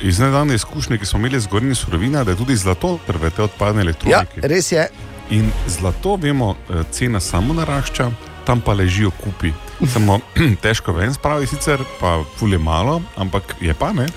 iz 0.03 0.19
nedavne 0.19 0.55
izkušnje, 0.55 0.99
ki 0.99 1.07
smo 1.07 1.19
imeli 1.19 1.41
z 1.41 1.47
gornjimi 1.47 1.75
surovinami, 1.75 2.25
da 2.25 2.31
je 2.31 2.37
tudi 2.37 2.57
zlato 2.57 2.99
prve 3.07 3.31
te 3.31 3.43
odpadne 3.43 3.83
elektronike. 3.83 4.41
Ja, 4.41 4.49
res 4.49 4.73
je. 4.73 4.89
In 5.31 5.53
zlato, 5.69 6.17
vemo, 6.17 6.57
eh, 6.71 6.83
cena 6.91 7.21
samo 7.21 7.55
narašča, 7.55 8.11
tam 8.51 8.59
pa 8.61 8.75
ležijo 8.75 9.11
kupi. 9.15 9.53
Samo 9.95 10.19
težko 10.65 10.91
ven 10.93 11.15
spravi, 11.15 11.47
sicer 11.47 11.79
pa 12.01 12.17
fulje 12.37 12.59
malo, 12.59 12.99
ampak 13.15 13.55
je 13.63 13.75
pa 13.75 13.93
ne. 13.95 14.09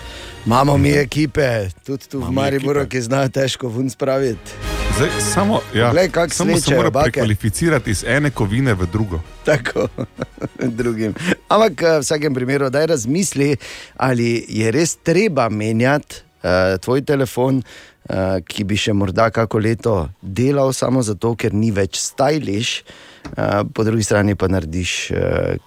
Imamo 0.45 0.77
mi 0.77 0.89
ekipe, 0.89 1.69
tudi 1.85 2.09
tu 2.09 2.17
v 2.17 2.21
Imamo 2.21 2.41
Mariboru, 2.41 2.81
ekipe. 2.81 2.97
ki 2.97 3.01
znajo 3.01 3.29
težko 3.29 3.69
vun 3.69 3.89
spraviti. 3.93 4.57
Zdaj, 4.97 5.09
samo 5.21 5.61
ja, 5.75 5.93
kako 6.11 6.33
samo 6.33 6.49
se 6.57 6.61
slečejo 6.61 6.77
mora 6.77 6.89
bake. 6.89 7.11
prekvalificirati 7.11 7.91
iz 7.91 8.03
ene 8.07 8.31
kovine 8.31 8.73
v 8.73 8.89
drugo. 8.89 9.21
Tako, 9.45 9.87
drugim. 10.81 11.13
Ampak 11.47 11.81
eh, 11.81 11.97
v 11.97 12.01
vsakem 12.01 12.33
primeru, 12.33 12.69
da 12.73 12.85
razmisli, 12.85 13.55
ali 13.97 14.45
je 14.49 14.71
res 14.71 14.95
treba 14.95 15.49
menjati 15.49 16.25
uh, 16.41 16.81
tvoj 16.81 17.05
telefon, 17.05 17.61
uh, 17.61 18.41
ki 18.41 18.63
bi 18.65 18.77
še 18.77 18.97
morda 18.97 19.29
kako 19.29 19.61
leto 19.61 20.09
delal, 20.21 20.73
samo 20.73 21.05
zato, 21.05 21.35
ker 21.37 21.53
ni 21.53 21.69
več 21.71 22.01
stajliš. 22.01 22.79
Uh, 22.81 23.12
po 23.73 23.83
drugi 23.83 24.03
strani 24.03 24.35
pa 24.35 24.47
narediš, 24.47 25.11
uh, 25.11 25.17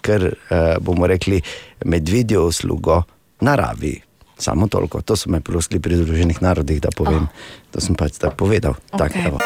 kar 0.01 0.23
uh, 0.29 0.33
bomo 0.81 1.07
rekli, 1.07 1.41
medvedjo 1.85 2.47
uslugo 2.47 3.03
naravi. 3.41 4.01
Samo 4.39 4.69
toliko, 4.69 5.01
to 5.01 5.17
so 5.17 5.31
me 5.33 5.41
prosili 5.41 5.81
pri 5.81 5.97
Združenih 5.97 6.43
narodih, 6.43 6.81
da 6.81 6.93
povem. 6.93 7.25
Oh. 7.25 7.29
To 7.73 7.81
sem 7.81 7.97
pač 7.97 8.21
tako 8.21 8.37
povedal. 8.45 8.77
Okay. 8.93 8.99
Tak, 8.99 9.17
evo. 9.27 9.41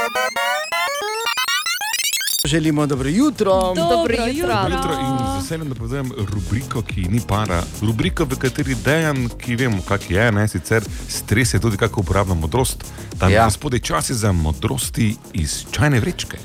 Želimo 2.51 2.86
dobro 2.86 3.09
jutro. 3.09 3.53
Dobro 3.74 4.14
jutro. 4.26 4.53
Jutro 4.70 4.92
in 4.92 5.18
z 5.18 5.42
veseljem 5.42 5.68
napovedujem 5.68 6.12
rubriko, 6.34 6.82
ki 6.82 7.01
ni 7.01 7.20
para. 7.28 7.62
Rubriko, 7.82 8.24
v 8.24 8.38
kateri 8.38 8.74
dejan, 8.84 9.28
ki 9.38 9.57
vemo, 9.57 9.82
kak 9.88 10.11
je, 10.11 10.32
ne 10.32 10.48
sicer 10.48 10.82
stres 11.09 11.55
je 11.55 11.61
tudi, 11.61 11.76
kako 11.76 12.01
uporabljamo 12.01 12.40
modrost. 12.40 12.84
Tam 13.18 13.32
Ja. 13.32 13.44
gospode 13.44 13.78
časi 13.78 14.14
za 14.14 14.32
modrosti 14.32 15.16
iz 15.32 15.64
čajne 15.70 16.01
vrečke. 16.01 16.38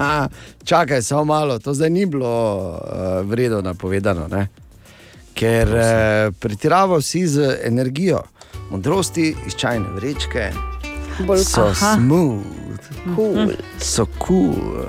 Čakaj, 0.70 1.02
samo 1.02 1.24
malo, 1.24 1.58
to 1.58 1.74
zdaj 1.74 1.90
ni 1.90 2.06
bilo 2.06 2.66
uh, 2.68 3.30
vredno 3.30 3.60
napovedano, 3.60 4.28
ne? 4.28 4.48
ker 5.34 5.68
uh, 5.68 6.34
pretiravajo 6.40 6.98
vsi 6.98 7.26
z 7.26 7.58
energijo. 7.64 8.22
Modrosti 8.70 9.36
iz 9.46 9.54
čajne 9.54 9.86
vrečke 9.94 10.52
Bolj- 11.18 11.44
so 11.44 11.66
Aha. 11.66 11.96
smooth, 11.96 12.80
cool, 13.16 13.52
so 13.78 14.06
cool, 14.20 14.84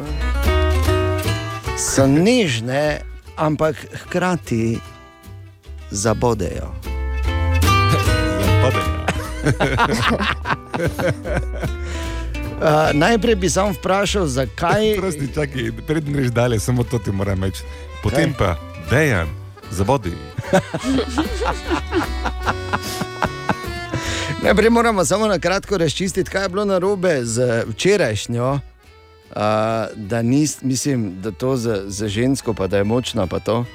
so 1.78 2.08
nežne, 2.08 3.00
ampak 3.40 3.76
hkrati 4.04 4.80
zabodejo. 5.92 6.68
Uh, 12.60 12.92
najprej 13.04 13.36
bi 13.36 13.50
sam 13.50 13.72
vprašal, 13.72 14.28
zakaj. 14.28 14.94
Prosti, 15.00 15.28
čakaj, 15.34 15.72
predtem 15.88 16.14
greš 16.14 16.28
dalje, 16.36 16.60
samo 16.60 16.84
to 16.84 17.00
ti 17.00 17.12
moram 17.12 17.44
reči. 17.44 17.64
Potem 18.04 18.34
Kaj? 18.34 18.40
pa 18.40 18.56
dejan, 18.92 19.28
zabodi. 19.72 20.12
Najprej 24.38 24.70
moramo 24.70 25.06
samo 25.06 25.28
na 25.28 25.40
kratko 25.40 25.78
razčistiti, 25.78 26.30
kaj 26.30 26.44
je 26.44 26.50
bilo 26.50 26.66
narobe 26.66 27.20
z 27.24 27.64
včerajšnjo. 27.66 28.60
Uh, 29.30 29.42
da, 29.96 30.22
nis, 30.22 30.62
mislim, 30.62 31.22
da 31.22 31.32
to 31.32 31.58
za, 31.58 31.84
za 31.86 32.08
žensko, 32.08 32.54
pa 32.54 32.68
da 32.68 32.78
je 32.78 32.84
močna. 32.84 33.28
Pa 33.28 33.40
to. 33.40 33.66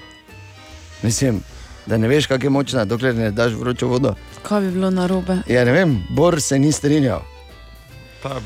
mislim, 1.02 1.40
da 1.86 1.96
ne 1.96 2.08
veš, 2.08 2.26
kako 2.26 2.46
je 2.46 2.50
močna, 2.50 2.84
dokler 2.84 3.14
ne 3.14 3.30
daš 3.30 3.52
vročo 3.52 3.86
vodo. 3.86 4.14
Kaj 4.42 4.60
bi 4.60 4.70
bilo 4.70 4.90
narobe? 4.90 5.36
Ja, 5.46 5.64
ne 5.64 5.72
vem, 5.72 6.02
Bor 6.10 6.40
se 6.40 6.58
ni 6.58 6.72
strinjal. 6.72 7.20
Ta, 8.22 8.40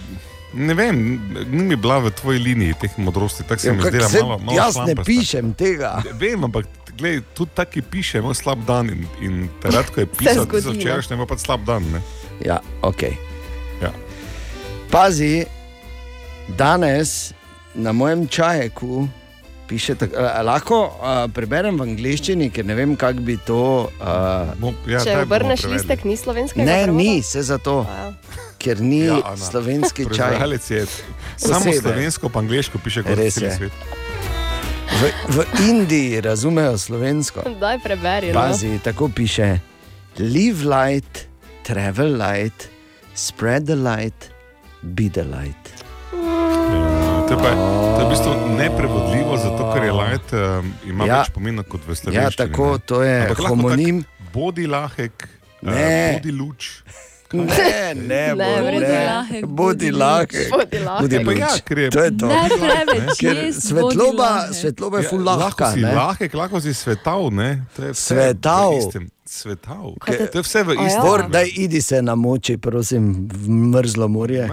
ne 0.54 0.74
vem, 0.74 1.20
ni 1.46 1.62
mi 1.62 1.76
bila 1.76 1.98
v 1.98 2.10
tvoji 2.12 2.38
liniji 2.40 2.74
teh 2.80 2.98
modrosti, 2.98 3.42
tako 3.42 3.60
se 3.60 3.68
Ja, 3.68 3.72
mi 3.74 3.82
zdi 3.82 4.00
se- 4.02 4.18
malo, 4.20 4.38
malo 4.38 4.56
jaz 4.56 4.66
ne 4.66 4.72
šlampasta. 4.74 5.02
pišem 5.04 5.52
tega. 5.54 6.02
Vem, 6.14 6.44
ampak 6.44 6.66
glej, 6.98 7.20
tudi 7.34 7.50
taki 7.54 7.82
piše, 7.82 8.20
moj 8.20 8.34
slab 8.34 8.64
dan 8.66 8.90
in, 8.90 9.06
in 9.20 9.34
takrat, 9.62 9.90
ko 9.90 10.00
je 10.00 10.06
pisal, 10.18 10.46
da 10.46 10.60
ne. 10.72 10.78
včerajšnji 10.78 11.14
ima 11.14 11.26
pa 11.26 11.38
slab 11.38 11.64
dan. 11.64 11.82
Ne? 11.92 12.00
Ja, 12.44 12.60
ok. 12.82 13.02
Ja. 13.82 13.92
Pazi, 14.90 15.44
danes 16.48 17.32
na 17.74 17.92
mojem 17.92 18.26
čajeku 18.28 19.08
piše, 19.68 19.94
tak, 19.94 20.14
a, 20.14 20.42
lahko 20.42 20.94
a, 21.02 21.28
preberem 21.28 21.76
v 21.78 21.82
angleščini, 21.82 22.50
ker 22.54 22.64
ne 22.64 22.74
vem, 22.74 22.94
kako 22.96 23.20
bi 23.20 23.36
to. 23.36 23.90
A, 24.00 24.54
ja, 24.86 25.02
Če 25.04 25.18
obrneš 25.26 25.66
listek, 25.66 26.06
ni 26.06 26.16
slovenskega. 26.16 26.64
Ne, 26.64 26.86
prevoda? 26.86 27.02
ni 27.02 27.22
se 27.22 27.42
zato, 27.42 27.82
ker 28.62 28.80
ni 28.80 29.04
Ja, 29.06 29.20
Ana, 29.24 29.36
slovenski 29.36 30.06
čaj. 30.06 30.38
je 30.70 30.86
samo 31.36 31.72
slovensko, 31.72 32.28
pa 32.28 32.38
angliško 32.38 32.78
piše 32.78 33.02
kot 33.02 33.18
je. 33.18 33.30
svet. 33.30 33.72
V, 34.88 35.02
v 35.28 35.36
Indiji 35.60 36.20
razumejo 36.20 36.78
slovensko. 36.78 37.42
Daj 37.60 37.78
preberi. 37.78 38.26
no. 38.28 38.34
Pazi, 38.34 38.78
tako 38.78 39.08
piše: 39.08 39.58
Live 40.16 40.64
light, 40.64 41.28
travel 41.62 42.16
light, 42.16 42.68
spread 43.14 43.64
the 43.64 43.74
light, 43.76 44.30
be 44.82 45.08
the 45.08 45.22
light. 45.24 45.64
To 47.26 47.32
je, 47.32 47.36
pa, 47.36 47.50
to 47.92 47.98
je 47.98 48.04
v 48.04 48.08
bistvu 48.08 48.30
neprevodljivo, 48.54 49.36
zato 49.36 49.72
ker 49.74 49.82
je 49.82 49.92
light 49.92 50.28
um, 50.32 50.38
ima 50.86 51.04
Ja. 51.04 51.08
ja. 51.08 51.18
več 51.18 51.30
pomena 51.30 51.62
kot 51.62 51.82
v 51.82 51.92
slovenščini. 51.92 52.22
Ja, 52.22 52.30
tako, 52.30 52.78
to 52.78 53.02
je 53.02 53.34
homonim. 53.36 54.02
tak 54.02 54.32
Bodi 54.32 54.66
lahek, 54.66 55.28
Ne. 55.62 55.72
uh, 55.72 56.14
bodi 56.14 56.30
luč. 56.30 56.82
Ne, 57.32 57.94
ne, 57.94 57.96
Ne, 57.96 58.30
bo- 58.30 58.34
bodi 58.62 58.78
ne. 58.78 59.06
lahek, 59.06 59.46
Bodi 59.46 59.90
lahek. 59.90 60.50
Bodi 60.50 60.78
lahek. 60.78 61.26
Luč. 61.26 61.38
ja, 61.38 61.48
je- 61.76 61.90
To 61.90 62.00
je 62.00 62.10
to. 62.12 62.26
Ne 62.26 62.48
preveč 62.50 63.18
Ker 63.18 63.52
svetloba, 63.52 64.22
lahek. 64.22 64.54
svetloba 64.54 64.98
je 64.98 65.04
ful 65.04 65.20
Ja, 65.20 65.24
lahka. 65.26 65.64
lahko 65.64 65.68
si 65.68 65.80
ne. 65.80 65.94
lahek, 65.94 66.34
lahko 66.34 66.60
si 66.60 66.70
svetav. 66.70 67.32
Ne? 67.32 67.66
To 67.72 67.82
je 67.82 67.90
vse 67.90 68.04
Svetav. 68.04 68.72
Svetav. 69.26 69.94
To 70.30 70.34
je 70.34 70.42
vse 70.42 70.62
v 70.62 70.70
ja? 70.70 70.86
istem. 70.86 71.02
Bor, 71.02 71.28
daj, 71.28 71.50
idi 71.56 71.82
se 71.82 72.00
na 72.00 72.14
moči, 72.14 72.58
prosim, 72.58 73.26
v 73.26 73.48
mrzlo 73.48 74.08
morje. 74.08 74.48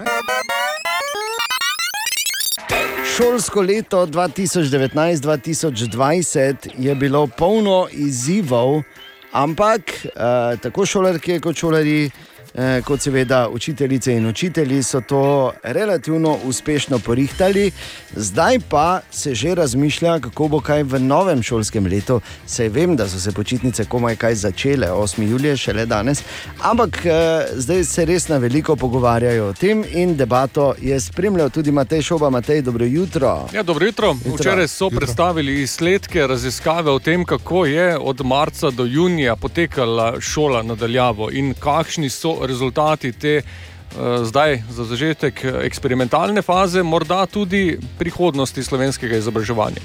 Šolsko 3.07 3.61
leto 3.61 4.07
2019-2020 4.07 6.69
je 6.77 6.95
bilo 6.95 7.27
polno 7.27 7.87
izzivov, 7.91 8.83
ampak 9.31 9.81
eh, 10.05 10.09
tako 10.57 10.85
šolarke 10.85 11.39
kot 11.39 11.55
šolari, 11.55 12.11
eh, 12.55 12.81
kot 12.85 13.01
seveda 13.01 13.49
učiteljice 13.49 14.13
in 14.13 14.27
učitelji 14.27 14.83
so 14.83 15.01
to 15.01 15.53
relativno 15.63 16.37
uspešno 16.43 16.99
porihtali. 16.99 17.71
Zdaj 18.15 18.59
pa 18.69 19.01
se 19.11 19.35
že 19.35 19.55
razmišlja, 19.55 20.19
kako 20.19 20.47
bo 20.47 20.59
kaj 20.59 20.83
v 20.83 20.99
novem 20.99 21.43
šolskem 21.43 21.85
letu. 21.85 22.21
Sej 22.45 22.69
vem, 22.69 22.95
da 22.95 23.09
so 23.09 23.19
se 23.19 23.31
počitnice 23.31 23.85
komaj 23.85 24.15
kaj 24.15 24.35
začele, 24.35 24.87
8. 24.87 25.29
julija, 25.29 25.57
šele 25.57 25.85
danes, 25.85 26.23
ampak 26.61 27.05
eh, 27.05 27.47
zdaj 27.53 27.83
se 27.83 28.05
res 28.05 28.27
na 28.27 28.37
veliko 28.37 28.75
pogovarjajo 28.75 29.49
o 29.49 29.53
tem 29.53 29.83
in 29.93 30.15
debato 30.17 30.73
je 30.81 30.99
spremljal 30.99 31.49
tudi 31.49 31.71
Matej 31.71 32.01
Šoba. 32.01 32.29
Matej, 32.29 32.61
dobro 32.61 32.85
jutro. 32.85 33.47
Ja, 33.53 33.63
dobro 33.63 33.85
jutro. 33.85 34.15
Jutro. 34.25 34.33
Včeraj 34.39 34.67
so 34.67 34.85
Jutro. 34.85 34.97
predstavili 34.97 35.61
izsledke 35.61 36.27
raziskave 36.27 36.91
o 36.91 36.99
tem, 36.99 37.25
kako 37.25 37.65
je 37.65 37.97
od 37.97 38.25
marca 38.25 38.69
do 38.69 38.85
junija 38.85 39.35
potekala 39.35 40.21
šola 40.21 40.63
nadaljavo 40.63 41.29
in 41.31 41.53
kakšni 41.59 42.09
so 42.09 42.42
rezultati 42.45 43.11
te. 43.11 43.37
eh, 43.37 44.25
Zdaj, 44.25 44.63
za 44.69 44.83
začetek 44.83 45.45
eksperimentalne 45.63 46.41
faze, 46.41 46.83
morda 46.83 47.25
tudi 47.25 47.77
prihodnosti 47.99 48.63
slovenskega 48.63 49.17
izobraževanja. 49.17 49.81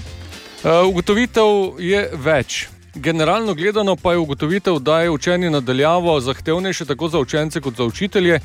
Eh, 0.64 0.82
Ugotovitev 0.88 1.76
je 1.78 2.10
več. 2.14 2.68
Generalno 2.94 3.54
gledano 3.54 3.96
pa 3.96 4.12
je 4.12 4.18
ugotovitev, 4.18 4.78
da 4.78 5.00
je 5.00 5.10
učenje 5.10 5.50
nadaljavo 5.50 6.20
zahtevnejše 6.20 6.84
tako 6.84 7.08
za 7.08 7.18
učence 7.18 7.60
kot 7.60 7.76
za 7.76 7.84
učitelje, 7.84 8.40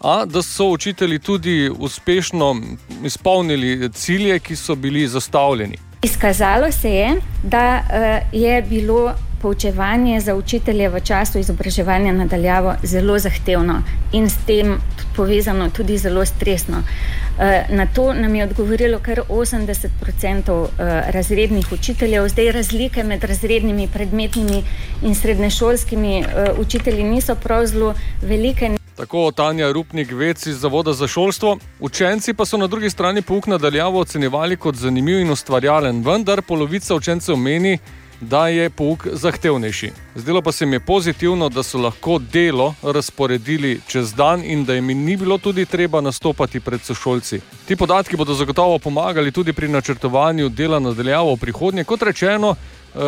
a 0.00 0.24
da 0.24 0.42
so 0.42 0.68
učitelji 0.70 1.18
tudi 1.18 1.70
uspešno 1.78 2.56
izpolnili 3.04 3.90
cilje, 3.92 4.38
ki 4.38 4.56
so 4.56 4.74
bili 4.74 5.08
zastavljeni. 5.08 5.78
Izkazalo 6.02 6.72
se 6.72 6.90
je, 6.90 7.20
da 7.42 7.82
eh, 7.92 8.22
je 8.32 8.62
bilo 8.62 9.14
poučevanje 9.42 10.20
za 10.20 10.34
učitelje 10.34 10.88
v 10.88 11.00
času 11.00 11.38
izobraževanja 11.38 12.12
nadaljavo 12.12 12.74
zelo 12.82 13.18
zahtevno 13.18 13.82
in 14.12 14.30
s 14.30 14.36
tem 14.46 14.80
povezano 15.16 15.70
tudi 15.70 15.98
zelo 15.98 16.24
stresno. 16.24 16.82
Eh, 17.38 17.66
Na 17.70 17.86
to 17.86 18.12
nam 18.14 18.34
je 18.34 18.44
odgovorilo 18.44 18.98
kar 18.98 19.20
80% 19.28 20.66
eh, 20.66 21.02
razrednih 21.10 21.72
učiteljev. 21.72 22.28
Zdaj 22.28 22.52
razlike 22.52 23.04
med 23.04 23.24
razrednimi, 23.24 23.88
predmetnimi 23.92 24.64
in 25.02 25.14
srednješolskimi 25.14 26.20
eh, 26.20 26.52
učitelji 26.58 27.04
niso 27.04 27.34
prav 27.34 27.66
zelo 27.66 27.94
velike. 28.22 28.78
Tako 28.96 29.30
Tanja 29.30 29.72
Rupnik, 29.72 30.12
vec 30.12 30.46
iz 30.46 30.56
Zavoda 30.58 30.92
za 30.92 31.06
šolstvo. 31.06 31.58
Učenci 31.80 32.34
pa 32.34 32.44
so 32.44 32.56
na 32.56 32.66
drugi 32.66 32.90
strani 32.90 33.22
pouk 33.22 33.46
nadaljavo 33.46 34.00
ocenjevali 34.00 34.56
kot 34.56 34.74
zanimiv 34.74 35.20
in 35.20 35.30
ustvarjalen, 35.30 36.02
vendar 36.02 36.42
polovica 36.42 36.94
učencev 36.94 37.36
meni, 37.36 37.78
da 38.20 38.48
je 38.48 38.70
pouk 38.70 39.06
zahtevnejši. 39.12 39.90
Zdelo 40.14 40.42
pa 40.42 40.52
se 40.52 40.66
mi 40.66 40.76
je 40.76 40.80
pozitivno, 40.80 41.48
da 41.48 41.62
so 41.62 41.78
lahko 41.78 42.18
delo 42.18 42.74
razporedili 42.82 43.80
čez 43.88 44.14
dan 44.14 44.44
in 44.44 44.64
da 44.64 44.74
jim 44.74 44.86
ni 44.86 45.16
bilo 45.16 45.38
tudi 45.38 45.66
treba 45.66 46.00
nastopati 46.00 46.60
pred 46.60 46.80
sošolci. 46.80 47.40
Ti 47.66 47.76
podatki 47.76 48.16
bodo 48.16 48.34
zagotovo 48.34 48.78
pomagali 48.78 49.32
tudi 49.32 49.52
pri 49.52 49.68
načrtovanju 49.68 50.48
dela 50.48 50.78
nadaljavo 50.78 51.34
v 51.34 51.40
prihodnje. 51.40 51.84
Kot 51.84 52.02
rečeno, 52.02 52.54
eh, 52.94 52.98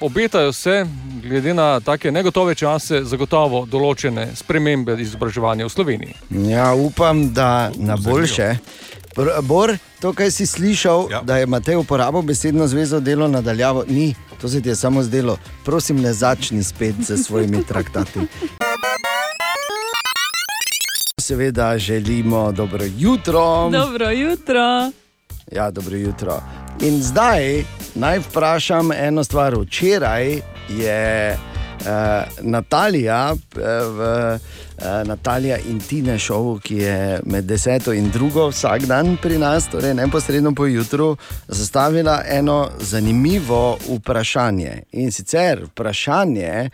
obetajo 0.00 0.52
se, 0.52 0.86
glede 1.22 1.54
na 1.54 1.80
take 1.80 2.10
negotove 2.10 2.54
čase, 2.54 3.04
zagotovo 3.04 3.66
določene 3.66 4.28
spremembe 4.34 4.96
izobraževanja 5.00 5.66
v 5.66 5.68
Sloveniji. 5.68 6.14
Ja, 6.30 6.74
upam, 6.74 7.32
da 7.32 7.70
na 7.76 7.96
boljše. 7.96 8.42
Br- 8.42 8.95
Bor, 9.42 9.78
to, 10.00 10.12
kar 10.12 10.30
si 10.30 10.46
slišal, 10.46 11.08
ja. 11.10 11.20
da 11.22 11.36
je 11.36 11.46
Matej 11.46 11.76
uporabil 11.76 12.22
besedno 12.22 12.66
zvezo 12.66 13.00
delo 13.00 13.28
nadaljavo, 13.28 13.84
ni, 13.88 14.14
to 14.40 14.48
se 14.48 14.62
ti 14.62 14.68
je 14.68 14.76
samo 14.76 15.02
zdelo. 15.02 15.38
Prosim, 15.64 16.00
ne 16.00 16.12
začni 16.12 16.62
spet 16.62 16.94
z 17.00 17.16
svojimi 17.16 17.64
traktati. 17.68 18.20
Seveda 21.20 21.78
želimo 21.78 22.52
dobro 22.52 22.84
jutro. 22.98 23.70
Dobro 23.70 24.10
jutro. 24.10 24.90
Ja, 25.52 25.70
dobro 25.70 25.96
jutro. 25.96 26.42
In 26.80 27.02
zdaj 27.02 27.64
naj 27.94 28.18
vprašam 28.18 28.92
eno 28.92 29.24
stvar. 29.24 29.54
Včeraj 29.54 30.40
je 30.68 31.38
Natalija, 32.40 33.32
uh, 33.32 33.62
v, 33.96 34.38
uh, 34.78 35.08
Natalija 35.08 35.58
in 35.58 35.80
Tine 35.80 36.18
šovu, 36.18 36.58
ki 36.58 36.76
je 36.76 37.20
med 37.26 37.44
deseto 37.44 37.92
in 37.92 38.10
drugo 38.10 38.48
vsak 38.48 38.86
dan 38.86 39.16
pri 39.22 39.38
nas, 39.38 39.68
torej 39.70 39.94
neposredno 39.94 40.54
po 40.54 40.66
jutru, 40.66 41.16
zastavila 41.48 42.22
eno 42.28 42.70
zanimivo 42.80 43.78
vprašanje. 43.88 44.82
In 44.92 45.12
sicer 45.12 45.64
vprašanje, 45.66 46.70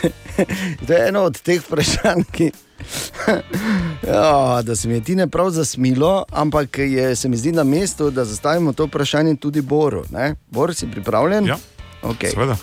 to 0.86 0.92
je 0.92 1.08
eno 1.08 1.22
od 1.22 1.40
teh 1.40 1.62
vprašanj, 1.62 2.24
ki. 2.32 2.50
Ja, 4.06 4.62
da 4.62 4.76
se 4.76 4.88
mi 4.88 4.94
je 4.94 5.00
Tine 5.00 5.26
prav 5.26 5.50
zasmilo, 5.50 6.24
ampak 6.30 6.78
je, 6.78 7.16
se 7.16 7.28
mi 7.28 7.36
zdi 7.36 7.52
na 7.52 7.64
mestu, 7.64 8.10
da 8.10 8.24
zastavimo 8.24 8.72
to 8.72 8.86
vprašanje 8.86 9.36
tudi 9.36 9.60
Boru. 9.60 10.04
Ne? 10.10 10.34
Bor, 10.50 10.74
si 10.74 10.90
pripravljen? 10.90 11.46
Ja, 11.46 11.56
okay. 12.02 12.30
seveda. 12.30 12.56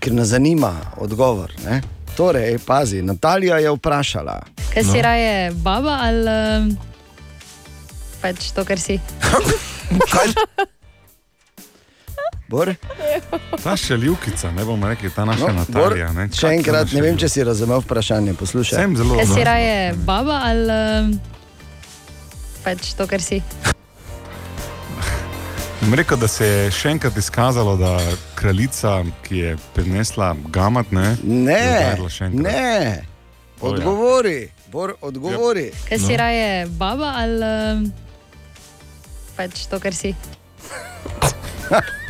Ker 0.00 0.12
nas 0.12 0.28
zanima 0.28 0.74
odgovor. 0.96 1.52
Ne? 1.64 1.80
Torej, 2.16 2.58
pazi, 2.66 3.02
Natalija 3.02 3.58
je 3.58 3.70
vprašala. 3.70 4.40
Kaj 4.74 4.82
si 4.84 4.96
no. 4.96 5.02
raje, 5.02 5.50
baba 5.52 5.98
ali 6.02 6.30
um, 6.30 6.78
pač 8.22 8.50
to, 8.54 8.64
kar 8.64 8.78
si? 8.78 9.00
Bor? 12.50 12.74
Ta 13.62 13.76
šaljivkica, 13.76 14.50
ne 14.50 14.64
bomo 14.64 14.88
rekli, 14.88 15.10
ta 15.14 15.24
naša 15.24 15.52
No, 15.52 15.64
Bor, 15.68 15.82
Natalija. 15.94 16.12
Ne, 16.12 16.28
še 16.34 16.54
enkrat, 16.58 16.92
ne 16.92 17.02
vem, 17.04 17.18
če 17.18 17.28
si 17.30 17.44
razumel 17.46 17.82
vprašanje. 17.84 18.34
Poslušaj. 18.34 18.78
Sem 18.80 18.96
zelo 18.98 19.18
Kaj 19.20 19.28
si 19.30 19.44
raje, 19.46 19.76
baba 20.06 20.40
ali 20.48 20.78
um, 21.04 21.12
pač 22.64 22.94
to, 22.98 23.06
kar 23.10 23.22
si? 23.22 23.38
Rekel, 25.80 26.16
da 26.18 26.28
se 26.28 26.46
je 26.46 26.70
še 26.70 26.88
enkrat 26.90 27.16
izkazalo, 27.16 27.76
da 27.76 27.98
kraljica, 28.34 28.98
ki 29.22 29.36
je 29.38 29.56
prinesla 29.74 30.36
gamat, 30.48 30.92
ne, 30.92 31.16
Ne, 31.22 31.52
je 31.54 31.70
udarila 31.70 32.08
še 32.08 32.24
enkrat. 32.24 32.42
ne, 32.42 33.04
odgovori, 33.60 34.50
Bor, 34.68 34.94
odgovori. 35.00 35.70
Kaj 35.88 35.98
si 35.98 36.16
raje, 36.16 36.66
baba 36.68 37.14
ali 37.16 37.42
um, 37.42 37.92
pač 39.36 39.66
to, 39.66 39.80
kar 39.80 39.94
si? 39.94 40.14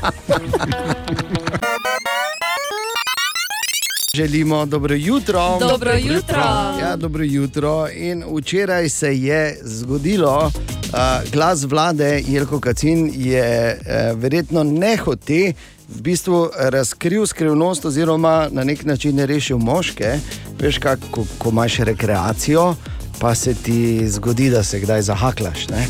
Želimo 4.15 4.67
dobro 4.67 4.95
jutro. 4.95 5.59
Dobro 5.61 5.93
jutro. 5.95 6.43
Ja, 6.81 6.97
dobro 6.97 7.25
jutro. 7.25 7.89
In 7.91 8.25
včeraj 8.33 8.89
se 8.89 9.17
je 9.17 9.59
zgodilo, 9.63 10.53
uh, 10.93 11.31
glas 11.33 11.65
vlade 11.65 12.23
Jelko 12.29 12.61
Kacin 12.61 13.11
je 13.15 13.79
uh, 13.81 14.21
verjetno 14.21 14.63
nehote 14.65 15.53
v 15.89 16.03
bistvu 16.03 16.51
razkril 16.55 17.27
skrivnost, 17.27 17.85
oziroma 17.85 18.49
na 18.51 18.65
nek 18.65 18.85
način 18.85 19.19
rešil 19.19 19.59
moške. 19.59 20.19
Veš, 20.61 20.79
kak, 20.79 20.99
ko, 21.11 21.25
imaš 21.51 21.77
rekreacijo, 21.77 22.75
pa 23.19 23.35
se 23.35 23.55
ti 23.55 24.09
zgodi, 24.09 24.51
da 24.51 24.63
se 24.63 24.81
kdaj 24.81 25.03
zahaklaš. 25.03 25.69
Ne? 25.69 25.87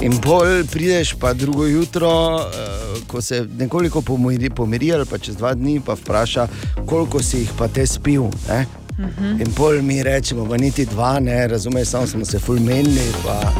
In 0.00 0.20
bolj 0.24 0.66
prideš 0.72 1.14
pa 1.20 1.32
drugo 1.34 1.66
jutro, 1.66 2.36
uh, 2.36 3.06
ko 3.06 3.20
se 3.20 3.46
nekoliko 3.58 4.02
pomiri, 4.02 4.50
pomiri, 4.50 4.92
ali 4.92 5.06
pa 5.06 5.18
čez 5.18 5.36
dva 5.36 5.54
dni, 5.54 5.80
pa 5.80 5.94
vpraša, 5.94 6.48
koliko 6.86 7.22
si 7.22 7.38
jih 7.38 7.50
pa 7.58 7.68
te 7.68 7.86
spil. 7.86 8.28
Ne? 8.48 8.66
Mhm. 8.98 9.40
In 9.40 9.52
pol 9.54 9.82
mi 9.82 10.02
rečemo, 10.02 10.46
pa 10.48 10.56
niti 10.56 10.84
dva, 10.86 11.20
ne, 11.20 11.46
razumeš, 11.48 11.88
samo 11.88 12.06
smo 12.06 12.24
se 12.24 12.38
fulmenili. 12.38 13.12
Pa... 13.24 13.52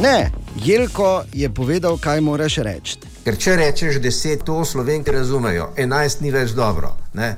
Ne, 0.00 0.30
Jelko 0.56 1.24
je 1.32 1.50
povedal, 1.50 1.98
kaj 1.98 2.20
moraš 2.20 2.56
reči. 2.56 2.96
Ker 3.24 3.36
če 3.38 3.56
rečeš 3.56 4.00
deset, 4.02 4.42
to 4.44 4.64
slovenke 4.64 5.12
razumejo, 5.12 5.70
enajst 5.76 6.20
ni 6.20 6.30
več 6.30 6.50
dobro. 6.50 6.96
Ne? 7.14 7.36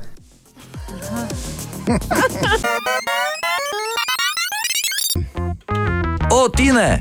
O, 6.31 6.49
Tine, 6.49 7.01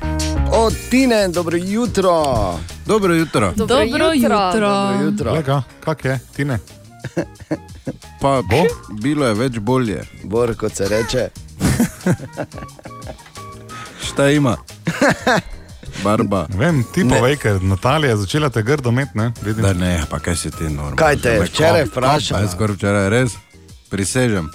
Od 0.52 0.74
Tine, 0.90 1.28
dobro 1.28 1.58
jutro. 1.58 2.24
Dobro 2.86 3.14
jutro. 3.14 3.54
Dobro 3.56 3.78
Dobro 3.78 3.86
jutro. 3.86 4.14
jutro. 4.14 4.70
Dobro 4.70 5.06
jutro. 5.06 5.34
Lega, 5.34 5.64
kak 5.80 6.06
je, 6.06 6.20
Tine? 6.36 6.60
Pa 8.22 8.42
bo? 8.42 8.64
Bilo 9.02 9.26
je 9.26 9.34
več 9.34 9.60
bolje. 9.60 10.04
Bor, 10.24 10.56
kot 10.56 10.76
se 10.76 10.88
reče. 10.88 11.30
Šta 14.04 14.30
ima? 14.30 14.58
Barba. 16.04 16.46
Ne 16.50 16.58
Vem, 16.58 16.84
ti 16.94 17.04
Ne. 17.04 17.16
povej, 17.16 17.38
ker 17.38 17.64
Natalija 17.64 18.10
je 18.10 18.18
začela 18.18 18.50
te 18.50 18.64
grdo 18.64 18.92
met, 18.92 19.16
ne? 19.16 19.32
Vidim. 19.42 19.64
Da 19.64 19.74
ne, 19.74 20.04
pa 20.10 20.20
kaj 20.20 20.36
si 20.36 20.52
ti 20.52 20.64
normalno. 20.64 20.96
Kaj 20.96 21.18
te 21.18 21.30
je 21.30 21.42
včeraj 21.42 21.84
vprašala? 21.86 22.42
Jaz 22.42 22.52
skoraj 22.52 22.76
včeraj 22.76 23.10
res, 23.10 23.32
prisežem. 23.90 24.50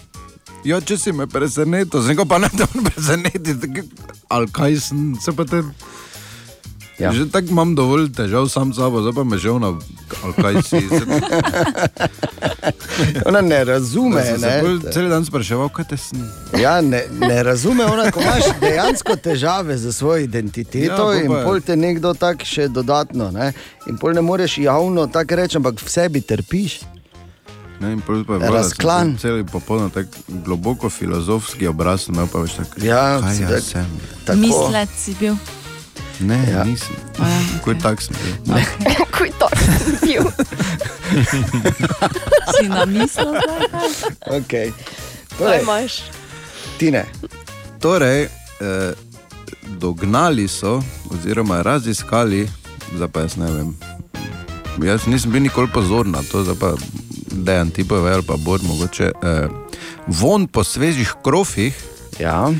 Ja, 0.65 0.81
če 0.81 0.99
si 0.99 1.13
me 1.13 1.27
presenetil, 1.27 2.01
z 2.03 2.09
neko 2.09 2.25
pa 2.25 2.39
ne 2.39 2.49
tam 2.51 2.85
presenetiti, 2.85 3.83
ali 4.29 4.51
kaj 4.53 4.77
sem 4.81 5.17
se 5.17 5.33
pa 5.33 5.45
te. 5.45 5.63
Ja. 6.99 7.13
Že 7.15 7.31
tako 7.31 7.55
imam 7.55 7.75
dovolj 7.79 8.09
težav 8.11 8.49
sam 8.51 8.73
s 8.75 8.77
sabo, 8.77 8.99
zdaj 9.01 9.15
pa 9.15 9.23
me 9.25 9.39
že 9.39 9.51
ona, 9.55 9.71
kaj 10.35 10.63
si. 10.67 10.83
Ona 13.27 13.41
ne 13.41 13.65
razume. 13.65 14.23
Ne? 14.39 14.63
Cel 14.93 15.09
dan 15.09 15.25
spraševal, 15.25 15.69
kaj 15.71 15.85
te 15.93 15.97
sem. 15.97 16.19
Ja, 16.59 16.81
ne, 16.81 17.05
ne 17.21 17.43
razume, 17.43 17.87
ona, 17.87 18.11
ko 18.11 18.21
imaš 18.21 18.51
dejansko 18.61 19.17
težave 19.17 19.79
z 19.79 19.93
svojo 19.93 20.25
identiteto 20.27 21.13
Ja, 21.13 21.19
ja, 21.19 21.23
in 21.23 21.31
pol 21.31 21.61
te 21.63 21.77
nekdo 21.77 22.15
tako 22.19 22.45
še 22.45 22.69
dodatno. 22.69 23.31
Ne? 23.31 23.53
In 23.87 23.99
pol 23.99 24.19
ne 24.19 24.23
moreš 24.23 24.59
javno 24.59 25.07
tako 25.07 25.39
reči, 25.39 25.59
ampak 25.61 25.79
v 25.79 25.91
sebi 25.91 26.21
trpiš. 26.21 26.81
Ne, 27.79 27.93
in 27.95 28.03
pol 28.03 28.25
pa 28.27 28.41
je 28.43 28.51
Razklan. 28.51 29.15
Cel 29.23 29.45
popolno 29.47 29.87
tako 29.95 30.11
globoko 30.43 30.91
filozofski 30.91 31.71
obraz, 31.71 32.09
imel 32.11 32.27
pa 32.27 32.43
veš 32.43 32.59
tako. 32.59 32.83
Ja, 32.83 33.21
kaj 33.23 33.37
si 33.37 33.43
jaz 33.43 33.53
tak- 33.55 33.71
sem. 33.71 33.87
Mislec 34.43 34.91
si 34.99 35.15
bil. 35.21 35.39
Ne, 36.21 36.39
Ja. 36.51 36.65
nisem. 36.65 36.97
ja, 37.19 37.27
Kuj 37.65 37.79
tak 37.83 38.03
sem 38.03 38.17
bil. 38.19 38.55
Kuj 39.19 39.31
to 39.39 39.49
bil. 40.03 40.25
Si 42.59 42.69
na 42.69 42.85
mislu 42.85 43.25
zdaj? 43.25 43.69
kaj? 43.71 44.39
Okay. 44.41 44.69
Torej, 45.39 45.63
imaš? 45.63 45.93
Tine, 46.79 47.05
Torej, 47.81 48.23
eh, 48.25 48.93
dognali 49.79 50.49
so, 50.49 50.83
oziroma 51.11 51.63
raziskali, 51.63 52.49
zdaj 52.95 53.09
pa 53.09 53.21
jaz 53.21 53.37
ne 53.37 53.51
vem. 53.53 53.71
Jaz 54.83 55.07
nisem 55.07 55.31
bil 55.31 55.43
nikoli 55.43 55.69
pozoren 55.75 56.11
na 56.11 56.23
to, 56.23 56.43
zdaj 56.43 56.59
pa 56.59 56.73
dejan 57.31 57.71
ti 57.71 57.85
pove 57.85 58.11
ali 58.13 58.23
pa 58.27 58.37
bor 58.37 58.61
mogoče. 58.63 59.11
Eh, 59.23 59.49
von 60.07 60.47
po 60.47 60.65
svežih 60.65 61.15
krofih 61.25 61.75
ja. 62.19 62.51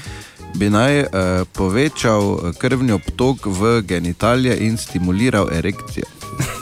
Bi 0.55 0.71
naj 0.71 1.01
eh, 1.01 1.09
povečal 1.53 2.53
krvni 2.59 2.93
obtok 2.93 3.47
v 3.47 3.81
genitalije 3.83 4.57
in 4.67 4.77
stimuliral 4.77 5.49
erekcijo. 5.53 6.07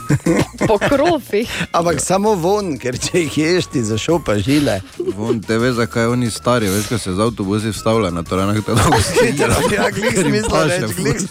Po 0.68 0.78
krofih. 0.78 1.51
ampak 1.72 2.01
samo 2.01 2.34
von, 2.34 2.76
ker 2.78 2.99
če 2.99 3.26
jih 3.26 3.39
ješ, 3.39 3.66
ti 3.72 3.82
zašopa 3.84 4.39
žile. 4.39 4.80
Von, 5.16 5.41
te 5.43 5.59
veš, 5.59 5.76
zakaj 5.80 6.07
oni 6.14 6.30
stari, 6.30 6.70
veš, 6.70 6.89
ko 6.89 6.99
se 6.99 7.14
z 7.14 7.20
avtobusi 7.20 7.74
vstavlja 7.74 8.11
na 8.11 8.22
toranah, 8.22 8.57
tako 8.57 8.78
dolgo 8.80 9.01
stimuliral. 9.03 9.72
Ja, 9.74 9.91
glih 9.91 10.18
smisla 10.22 10.64
reči, 10.70 10.95
glih. 10.97 11.26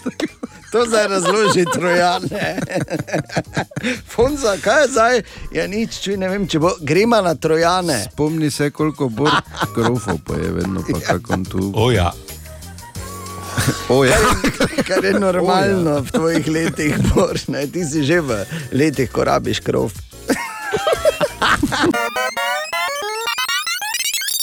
To 0.71 0.83
zdaj 0.85 1.07
razloži 1.07 1.65
trojane. 1.73 2.59
Fonza, 4.11 4.57
kaj 4.61 4.81
je 4.81 4.87
zdaj? 4.91 5.21
Ja, 5.51 5.67
nič, 5.67 6.01
čuj, 6.03 6.17
ne 6.19 6.29
vem, 6.29 6.47
če 6.51 6.59
bo 6.59 6.73
grema 6.81 7.21
na 7.23 7.35
trojane. 7.35 8.01
Spomni 8.11 8.51
se, 8.51 8.69
koliko 8.75 9.07
bo 9.09 9.29
krofov 9.75 10.19
pa 10.27 10.35
je 10.35 10.51
vedno, 10.51 10.83
pa 10.91 10.99
kako 10.99 11.33
on 11.33 11.45
tu. 11.45 11.71
O 11.75 11.91
ja. 11.91 12.11
O, 13.89 14.05
ja. 14.05 14.17
Kar 14.87 15.05
je 15.05 15.19
normalno 15.19 16.01
v 16.01 16.11
tvojih 16.11 16.47
letih, 16.47 16.95
Bož, 17.13 17.47
ne? 17.47 17.67
ti 17.67 17.85
si 17.85 18.03
že 18.03 18.21
v 18.21 18.45
letih, 18.71 19.11
ko 19.11 19.23
rabiš 19.23 19.59
krov. 19.59 19.91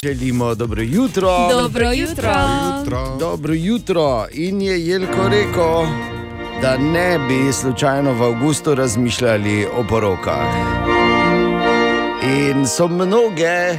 Želimo 0.05 0.55
dobro 0.55 0.83
jutro. 0.83 1.49
Dobro 1.51 1.93
jutro. 1.93 2.35
Dobro 3.19 3.55
jutro. 3.55 4.27
In 4.33 4.63
je 4.63 4.87
Jelko 4.87 5.29
rekel, 5.29 5.87
da 6.63 6.77
ne 6.79 7.19
bi 7.19 7.53
slučajno 7.53 8.13
v 8.13 8.23
avgustu 8.23 8.75
razmišljali 8.75 9.67
o 9.77 9.85
porokah. 9.89 10.55
In 12.23 12.67
so 12.67 12.89
mnoge 12.89 13.79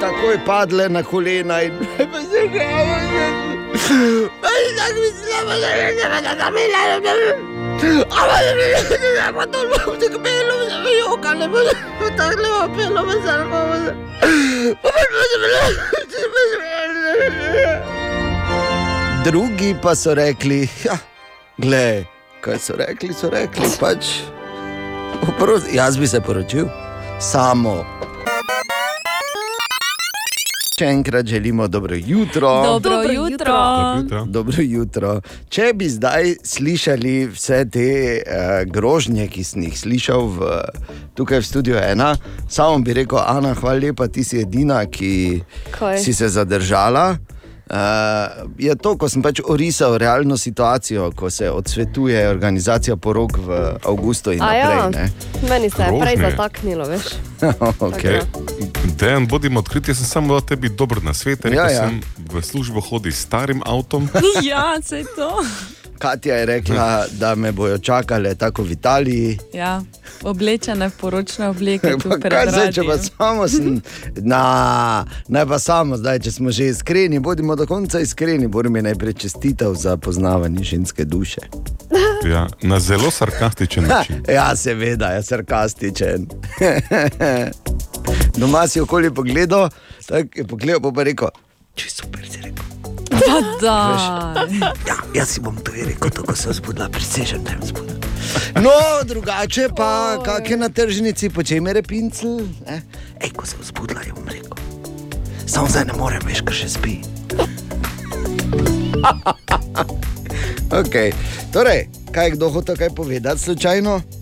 takoj 0.00 0.44
padle 0.46 0.88
na 0.88 1.02
kolena 1.02 1.62
in 1.62 1.72
Drugi 19.24 19.74
pa 19.82 19.94
so 19.94 20.14
rekli, 20.14 20.68
ja, 20.84 20.96
glej, 21.56 22.04
kaj 22.42 22.58
so 22.58 22.74
rekli, 22.76 23.14
so 23.14 23.30
rekli, 23.30 23.68
pač, 23.80 24.06
oprosti, 25.28 25.76
jaz 25.76 25.96
bi 25.98 26.08
se 26.10 26.20
poročil, 26.20 26.66
samo. 27.20 28.02
Še 30.82 30.88
enkrat 30.88 31.26
želimo 31.26 31.68
dobro 31.68 31.94
jutro. 31.96 32.62
Dobro 32.62 32.90
Dobro 32.90 33.12
jutro. 33.12 33.54
jutro. 33.96 34.24
Dobro 34.26 34.62
jutro. 34.62 35.20
Če 35.48 35.72
bi 35.74 35.88
zdaj 35.88 36.34
slišali 36.44 37.26
vse 37.26 37.60
te 37.70 37.86
uh, 38.18 38.66
grožnje, 38.66 39.28
ki 39.28 39.44
sem 39.44 39.62
jih 39.62 39.78
slišal 39.78 40.26
v, 40.26 40.48
tukaj 41.14 41.38
v 41.38 41.46
studiu 41.46 41.76
ena, 41.78 42.16
samo 42.48 42.78
bi 42.78 42.98
rekel, 42.98 43.22
Ana, 43.22 43.54
hvala 43.54 43.78
lepa, 43.78 44.08
ti 44.08 44.24
si 44.24 44.42
edina, 44.42 44.82
ki 44.86 45.42
Kaj? 45.70 46.02
si 46.02 46.14
se 46.14 46.28
zadržala. 46.28 47.14
Uh, 47.72 48.50
je 48.58 48.74
to, 48.76 48.98
ko 49.00 49.08
sem 49.08 49.22
pač 49.24 49.40
orisal 49.48 49.96
realno 49.96 50.36
situacijo, 50.36 51.06
ko 51.16 51.30
se 51.32 51.48
odsvetuje 51.50 52.28
organizacija 52.28 52.96
porok 53.00 53.38
v 53.40 53.60
avgustu 53.88 54.32
in 54.36 54.42
A 54.44 54.50
ja, 54.54 54.68
naprej. 54.68 55.08
ne. 55.08 55.48
meni 55.48 55.70
se 55.70 55.82
je 55.82 56.00
prej 56.00 56.16
zataknilo, 56.20 56.84
veš. 56.84 57.06
okay. 57.88 58.20
Dejan, 59.00 59.24
bodimo 59.26 59.64
odkriti, 59.64 59.90
jaz 59.90 60.04
sem 60.04 60.06
samo 60.06 60.36
dal 60.36 60.44
tebi 60.44 60.68
dober 60.68 61.00
na 61.02 61.14
svet. 61.16 61.48
Ja, 61.48 61.70
ja. 61.70 61.88
Sem 61.88 62.02
v 62.28 62.44
službo 62.44 62.84
hodil 62.84 63.12
s 63.12 63.24
starim 63.24 63.64
avtom. 63.64 64.08
Ja, 64.44 64.76
se 64.84 65.04
to. 65.16 65.40
Katja 66.02 66.36
je 66.36 66.46
rekla, 66.46 67.04
da 67.10 67.34
me 67.34 67.52
bojo 67.52 67.78
čakale 67.78 68.34
tako 68.34 68.62
v 68.62 68.72
Italiji. 68.72 69.38
Ja, 69.52 69.82
oblečene 70.22 70.88
v 70.88 70.92
poročne 71.00 71.48
obleke. 71.48 71.94
Kaj 72.22 72.50
zdaj, 72.50 72.72
če 72.72 72.82
pa 72.82 72.96
samo 72.98 73.46
sem, 73.48 73.76
na, 74.16 75.04
ne 75.28 75.44
pa 75.46 75.58
samo 75.62 75.96
zdaj, 75.96 76.18
če 76.26 76.32
smo 76.32 76.50
že 76.50 76.72
iskreni, 76.72 77.20
bodimo 77.22 77.54
do 77.56 77.66
konca 77.70 78.00
iskreni, 78.02 78.50
borim 78.50 78.76
je 78.76 78.82
najprej 78.82 79.14
čestitev 79.14 79.78
za 79.78 79.96
poznavanje 79.96 80.64
ženske 80.64 81.04
duše. 81.04 81.46
Ja, 82.22 82.46
na 82.62 82.78
zelo 82.80 83.10
sarkastičen 83.10 83.84
način. 83.88 84.22
Ja, 84.28 84.56
seveda, 84.56 85.06
je 85.06 85.22
sarkastičen. 85.22 86.26
Doma 88.38 88.68
si 88.68 88.80
okoli 88.80 89.14
pogledal, 89.14 89.68
tako 90.06 90.38
je 90.38 90.46
pogledal, 90.46 90.80
pa 90.82 90.92
pa 90.94 91.02
rekel, 91.02 91.34
če 91.74 91.90
super 91.90 92.30
si 92.30 92.46
rekel. 92.46 92.81
Ja, 94.86 94.96
jaz 95.14 95.28
si 95.34 95.40
bom 95.40 95.56
to 95.56 95.72
rekel, 95.72 96.10
tako 96.10 96.36
se 96.36 96.52
zbudila, 96.52 96.88
prisežem, 96.88 97.44
da 97.44 97.50
je 97.50 97.58
zbudila. 97.70 97.98
No, 98.62 98.70
drugače 99.04 99.68
pa, 99.76 100.18
kakšne 100.24 100.56
na 100.56 100.68
tržnici, 100.68 101.30
po 101.30 101.42
čem 101.42 101.66
je 101.66 101.72
repincel? 101.72 102.46
ne? 102.66 102.82
Ej, 103.20 103.30
ko 103.36 103.46
sem 103.46 103.58
zbudila, 103.62 104.02
je 104.06 104.12
bom 104.12 104.28
rekel. 104.28 104.56
Samo 105.46 105.68
zdaj 105.68 105.84
ne 105.90 105.94
morem, 105.98 106.22
veš, 106.26 106.42
ker 106.46 106.54
še 106.54 106.68
spi. 106.78 106.94
okay. 110.80 111.12
Torej, 111.52 111.88
kaj 112.14 112.26
je 112.26 112.34
kdo 112.36 112.50
hotel 112.50 112.76
kaj 112.76 112.94
povedati 112.96 113.42
slučajno? 113.42 114.21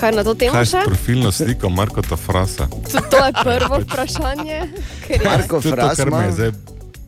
Kaj 0.00 0.12
na 0.12 0.24
to 0.24 0.34
temo 0.34 0.52
Kaj 0.52 0.64
še? 0.64 0.82
profilno 0.86 1.32
sliko 1.32 1.68
Markota 1.68 2.16
Frasa? 2.16 2.66
To, 2.66 2.98
to 3.10 3.18
je 3.20 3.32
prvo 3.34 3.80
vprašanje. 3.80 4.58
ker 5.06 5.16
je 5.16 5.28
Marko 5.28 5.60
To 5.60 5.68
je 5.68 6.24
je 6.24 6.32
zdaj. 6.32 6.50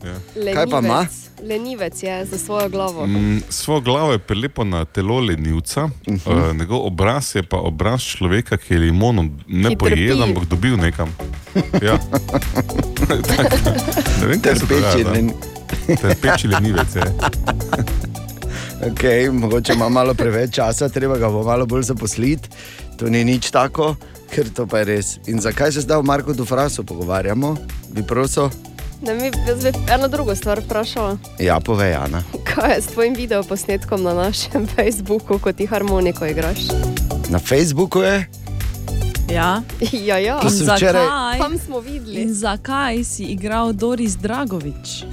Ja. 0.03 0.15
Kaj 0.53 0.65
pa 0.69 0.79
ima? 0.79 1.07
lenivec. 1.43 2.03
Je 2.03 2.25
za 2.25 2.37
svojo 2.37 2.69
glavo. 2.69 3.07
Mm, 3.07 3.41
svojo 3.49 3.81
glavo 3.81 4.11
je 4.11 4.19
prelepo 4.19 4.63
na 4.63 4.85
telo 4.85 5.19
lenivca, 5.19 5.83
uh. 5.83 5.91
-huh. 6.07 6.49
uh, 6.49 6.55
njegov 6.55 6.85
obraz 6.87 7.35
je 7.35 7.43
pa 7.43 7.57
obraz 7.57 8.01
človeka, 8.01 8.57
ki 8.57 8.73
je 8.73 8.79
limono 8.79 9.29
ne 9.47 9.77
pojedel, 9.77 10.23
ampak 10.23 10.45
dobil 10.45 10.77
nekam. 10.77 11.09
Ja. 11.81 11.97
Tak, 13.07 13.51
ne 14.21 14.27
vem, 14.27 14.41
kaj 14.41 14.55
se 14.55 14.65
Trpeči 14.65 15.03
dogaja. 15.03 15.11
len- 15.13 15.31
no. 15.87 15.95
Trpeči 15.95 16.47
lenivec 16.47 16.95
je. 16.95 17.03
Okay, 18.83 19.31
mogoče 19.31 19.73
ima 19.73 19.89
malo 19.89 20.13
preveč 20.13 20.55
časa, 20.55 20.89
treba 20.89 21.17
ga 21.17 21.29
bo 21.29 21.43
malo 21.43 21.65
bolj 21.65 21.81
zaposliti. 21.83 22.49
To 23.03 23.11
ni 23.11 23.19
nič 23.27 23.51
tako, 23.51 23.99
ker 24.31 24.47
to 24.47 24.63
pa 24.63 24.79
je 24.79 24.85
res. 24.85 25.07
In 25.27 25.35
zakaj 25.35 25.75
se 25.75 25.83
zdaj 25.83 25.99
v 25.99 26.07
Marku 26.07 26.31
Dufrasu 26.31 26.87
pogovarjamo? 26.87 27.51
Bi 27.91 27.99
prosil? 27.99 28.47
Ne, 29.03 29.11
mi, 29.11 29.27
bi 29.27 29.71
eno 29.91 30.07
drugo 30.07 30.31
stvar 30.31 30.63
vprašala. 30.63 31.19
Ja, 31.35 31.59
povej, 31.59 31.99
Ana. 31.99 32.23
Kaj 32.47 32.71
je 32.71 32.81
s 32.81 32.87
tvojim 32.87 33.11
videoposnetkom 33.11 33.99
na 33.99 34.15
našem 34.15 34.63
Facebooku, 34.71 35.35
ko 35.35 35.51
ti 35.51 35.67
harmoniko 35.67 36.23
igraš? 36.23 36.71
Na 37.27 37.43
Facebooku 37.43 37.99
je. 37.99 38.23
Ja. 39.27 39.59
Ja, 40.07 40.15
ja. 40.15 40.39
To 40.39 40.47
sem 40.47 40.63
včeraj- 40.63 41.03
Zakaj? 41.03 41.37
Tam 41.39 41.59
smo 41.59 41.83
videli. 41.83 42.23
In 42.23 42.31
zakaj 42.31 43.03
si 43.03 43.35
igral 43.35 43.75
Doris 43.75 44.15
Dragovič? 44.15 45.03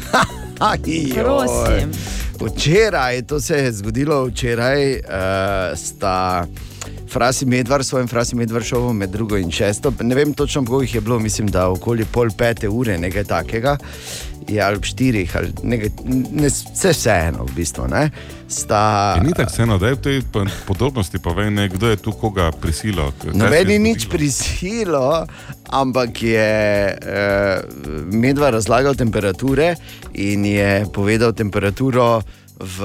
Prosim. 1.18 1.90
Včeraj, 2.38 3.22
to 3.22 3.40
se 3.40 3.56
je 3.56 3.72
zgodilo 3.72 4.24
včeraj, 4.26 4.92
uh, 4.94 5.02
sta 5.74 6.46
Frasi 7.10 7.46
Medvar, 7.46 7.84
svojim 7.84 8.08
Frasi 8.08 8.36
Medvar 8.36 8.62
šovom 8.62 8.96
med 8.96 9.10
drugo 9.10 9.36
in 9.36 9.50
šesto. 9.50 9.92
Ne 10.00 10.14
vem 10.14 10.32
točno, 10.32 10.64
koliko 10.64 10.82
jih 10.82 10.94
je 10.94 11.00
bilo, 11.00 11.18
mislim, 11.18 11.48
da 11.48 11.68
okoli 11.68 12.04
pol 12.04 12.30
pete 12.30 12.68
ure, 12.68 12.98
nekaj 12.98 13.24
takega. 13.24 13.76
Je 14.48 14.60
ali 14.60 14.78
štirih, 14.82 15.36
ali 15.36 15.52
nekaj, 15.62 15.90
ne, 16.32 16.48
vse 16.48 16.90
vseeno, 16.90 17.44
v 17.44 17.52
bistvu. 17.52 17.84
Ne, 17.86 18.10
sta, 18.48 19.14
Ja, 19.16 19.22
ni 19.22 19.32
tako 19.32 19.50
vseeno, 19.50 19.78
da 19.78 19.86
je 19.86 19.94
v 19.94 20.00
tej 20.00 20.22
pa- 20.24 20.46
podrobnosti 20.66 21.18
povej, 21.18 21.50
ne, 21.50 21.68
kdo 21.68 21.86
je 21.86 21.96
tu 21.98 22.12
koga 22.12 22.50
prisilo. 22.52 23.12
je 23.22 23.32
Noben 23.32 23.60
zgodilo. 23.60 23.78
nič 23.80 24.08
prisilo, 24.08 25.26
ampak 25.68 26.22
je 26.22 26.50
uh, 26.90 27.62
medva 28.08 28.50
razlagal 28.50 28.94
temperature 28.94 29.74
in 30.14 30.44
je 30.44 30.86
povedal 30.88 31.32
temperaturo 31.32 32.22
v, 32.60 32.78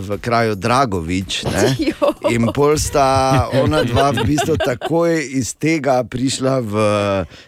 v 0.00 0.08
kraju 0.18 0.54
Dragovič. 0.56 1.44
ne. 1.44 1.76
In 2.34 2.48
pol 2.52 2.80
sta 2.80 3.48
ona 3.52 3.84
dva 3.84 4.10
v 4.16 4.24
bistvu 4.24 4.56
takoj 4.56 5.12
iz 5.20 5.52
tega 5.54 6.00
prišla 6.04 6.54
v 6.64 6.74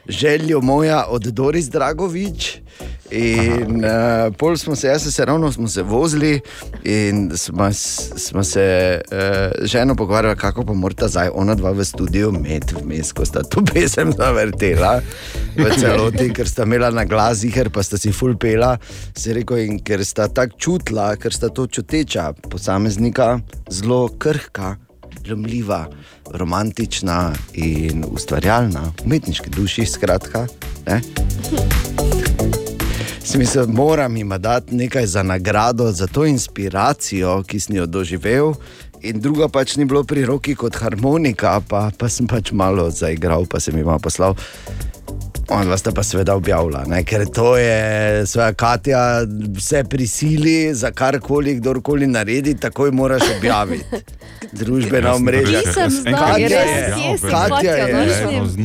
željo 0.09 0.61
moja 0.61 1.09
od 1.09 1.33
Doris 1.33 1.73
Dragovič. 1.73 2.61
In 3.11 3.85
uh, 3.85 4.31
pol 4.39 4.57
smo 4.57 4.77
se, 4.77 4.87
jaz 4.89 5.15
se 5.15 5.25
ravno 5.25 5.53
smo 5.53 5.69
se 5.69 5.83
vozili 5.83 6.41
in 6.85 7.31
smo, 7.37 7.73
smo 8.17 8.45
se 8.45 9.01
uh, 9.13 9.67
ženo 9.67 9.97
pogovarjali, 9.97 10.37
kako 10.37 10.65
pa 10.65 10.73
morata 10.73 11.09
zdaj 11.09 11.29
ona 11.35 11.55
dva 11.55 11.71
v 11.71 11.85
studiu 11.85 12.31
imeti 12.35 12.75
vmes, 12.83 13.13
ko 13.13 13.25
sta 13.25 13.43
to 13.43 13.65
pesem 13.65 14.13
zavrtela 14.13 15.01
v 15.57 15.71
celoti, 15.81 16.31
ker 16.33 16.49
sta 16.49 16.63
imela 16.63 16.91
na 16.91 17.05
glas, 17.05 17.43
ker 17.55 17.71
pa 17.71 17.83
sta 17.83 17.99
si 17.99 18.13
full 18.13 18.39
pela. 18.39 18.77
Se 19.17 19.35
rekel, 19.35 19.65
in 19.67 19.81
ker 19.83 20.05
sta 20.07 20.29
tako 20.29 20.57
čutila, 20.59 21.11
ker 21.17 21.35
sta 21.35 21.51
to 21.51 21.67
čuteča 21.67 22.33
posameznika, 22.51 23.41
zelo 23.71 24.07
krhka. 24.19 24.77
Ljumljiva, 25.27 25.89
romantična 26.39 27.33
in 27.59 28.05
ustvarjalna, 28.09 28.93
umetniški 29.05 29.51
duši, 29.51 29.87
skratka. 29.87 30.47
Ne? 30.87 31.01
Smisel, 33.31 33.67
moram 33.67 34.17
jim 34.17 34.33
dati 34.39 34.75
nekaj 34.75 35.07
za 35.07 35.23
nagrado, 35.23 35.93
za 35.93 36.07
to 36.07 36.27
inspiracijo, 36.27 37.43
ki 37.43 37.61
sem 37.61 37.77
jo 37.77 37.87
doživel. 37.87 38.55
In 39.03 39.21
druga 39.21 39.49
pač 39.49 39.77
ni 39.77 39.85
bilo 39.85 40.03
pri 40.05 40.25
roki 40.27 40.57
kot 40.59 40.75
harmonika, 40.75 41.61
pa, 41.69 41.93
pa 41.99 42.09
sem 42.11 42.27
pač 42.27 42.51
malo 42.51 42.89
zaigral, 42.91 43.47
pa 43.47 43.61
sem 43.61 43.77
jim 43.79 43.87
poslal. 44.03 44.35
On 45.51 45.69
vas 45.69 45.83
pa 45.95 46.03
seveda 46.03 46.35
objavlja, 46.35 46.85
ne? 46.87 47.05
ker 47.05 47.27
to 47.27 47.57
je 47.57 47.81
svoja 48.27 48.53
Katja, 48.53 49.23
vse 49.57 49.85
prisili, 49.85 50.75
za 50.75 50.91
karkoli, 50.91 51.55
kdorkoli 51.55 52.07
naredi, 52.07 52.55
takoj 52.55 52.91
moraš 52.91 53.23
objaviti. 53.37 53.85
Družbena 54.53 55.15
omrežja. 55.15 55.61
Katja 55.63 56.61
je, 56.61 57.19
Katja 57.31 57.75
je. 57.77 57.91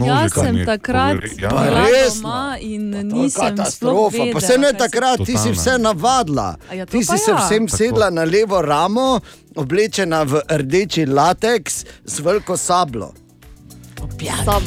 Jaz 0.07 0.33
sem 0.33 0.65
takrat 0.65 1.17
Ja. 1.37 1.49
bila 1.49 1.89
resno? 1.89 2.21
doma 2.21 2.57
in 2.61 2.89
nisem 2.89 3.29
sploh 3.29 3.49
katastrofa. 3.49 4.17
vedela. 4.17 4.33
Pa 4.33 4.41
se 4.41 4.57
ne 4.57 4.67
se- 4.67 4.77
takrat, 4.77 5.19
ti 5.25 5.37
si 5.37 5.51
vse 5.51 5.77
navadila. 5.77 6.55
A 6.69 6.73
ja, 6.73 6.85
ti 6.85 7.03
si 7.03 7.17
se 7.17 7.31
ja. 7.31 7.37
vsem 7.37 7.67
Tako. 7.67 7.77
sedla 7.77 8.09
na 8.09 8.23
levo 8.23 8.61
ramo, 8.61 9.19
oblečena 9.55 10.23
v 10.23 10.41
rdeči 10.51 11.05
lateks 11.05 11.85
z 12.05 12.19
veliko 12.19 12.57
sablo. 12.57 13.13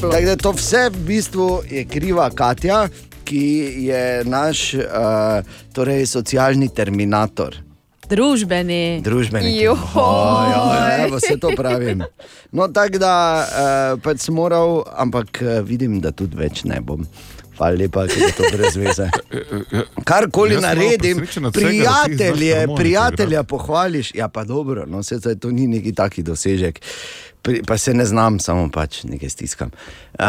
Tako 0.00 0.24
da 0.26 0.36
to 0.36 0.52
vse 0.56 0.88
v 0.90 1.04
bistvu 1.06 1.62
je 1.70 1.84
kriva 1.84 2.30
Katja, 2.30 2.88
ki 3.24 3.46
je 3.86 4.24
naš 4.24 4.74
uh, 4.74 4.82
torej 5.72 6.06
socialni 6.06 6.68
terminator. 6.68 7.56
Družbeni. 8.08 9.00
Družbeni. 9.04 9.52
Oh, 9.68 10.44
ja, 10.48 11.04
evo, 11.04 11.18
vse 11.20 11.36
to 11.40 11.52
pravim. 11.56 12.06
No, 12.52 12.68
tako 12.72 13.00
da 13.02 13.14
uh, 13.44 14.00
pač 14.00 14.24
sem 14.24 14.34
moral, 14.34 14.80
ampak 14.96 15.42
uh, 15.42 15.58
vidim, 15.60 16.00
da 16.00 16.12
tudi 16.16 16.38
več 16.40 16.64
ne 16.64 16.80
bom. 16.80 17.04
Hvala 17.58 17.74
lepa, 17.74 18.06
ker 18.06 18.22
je 18.22 18.32
to 18.38 18.48
brez 18.54 18.76
veze. 18.78 19.08
Karkoli 20.06 20.56
malo 20.56 20.66
naredim, 20.68 21.24
da 21.42 21.50
prijatelje, 21.50 22.66
prijatelja 22.76 23.42
pohvališ. 23.42 24.12
Ja, 24.14 24.28
pa 24.28 24.44
dobro, 24.44 24.86
no, 24.86 25.02
se 25.02 25.18
to 25.20 25.50
ni 25.50 25.66
neki 25.66 25.92
taki 25.92 26.22
dosežek. 26.22 26.78
Pri, 27.48 27.62
pa 27.66 27.78
se 27.78 27.94
ne 27.94 28.04
znam, 28.04 28.36
samo 28.40 28.68
pač 28.68 29.04
nekaj 29.08 29.30
stiskam. 29.32 29.70
Uh, 30.20 30.26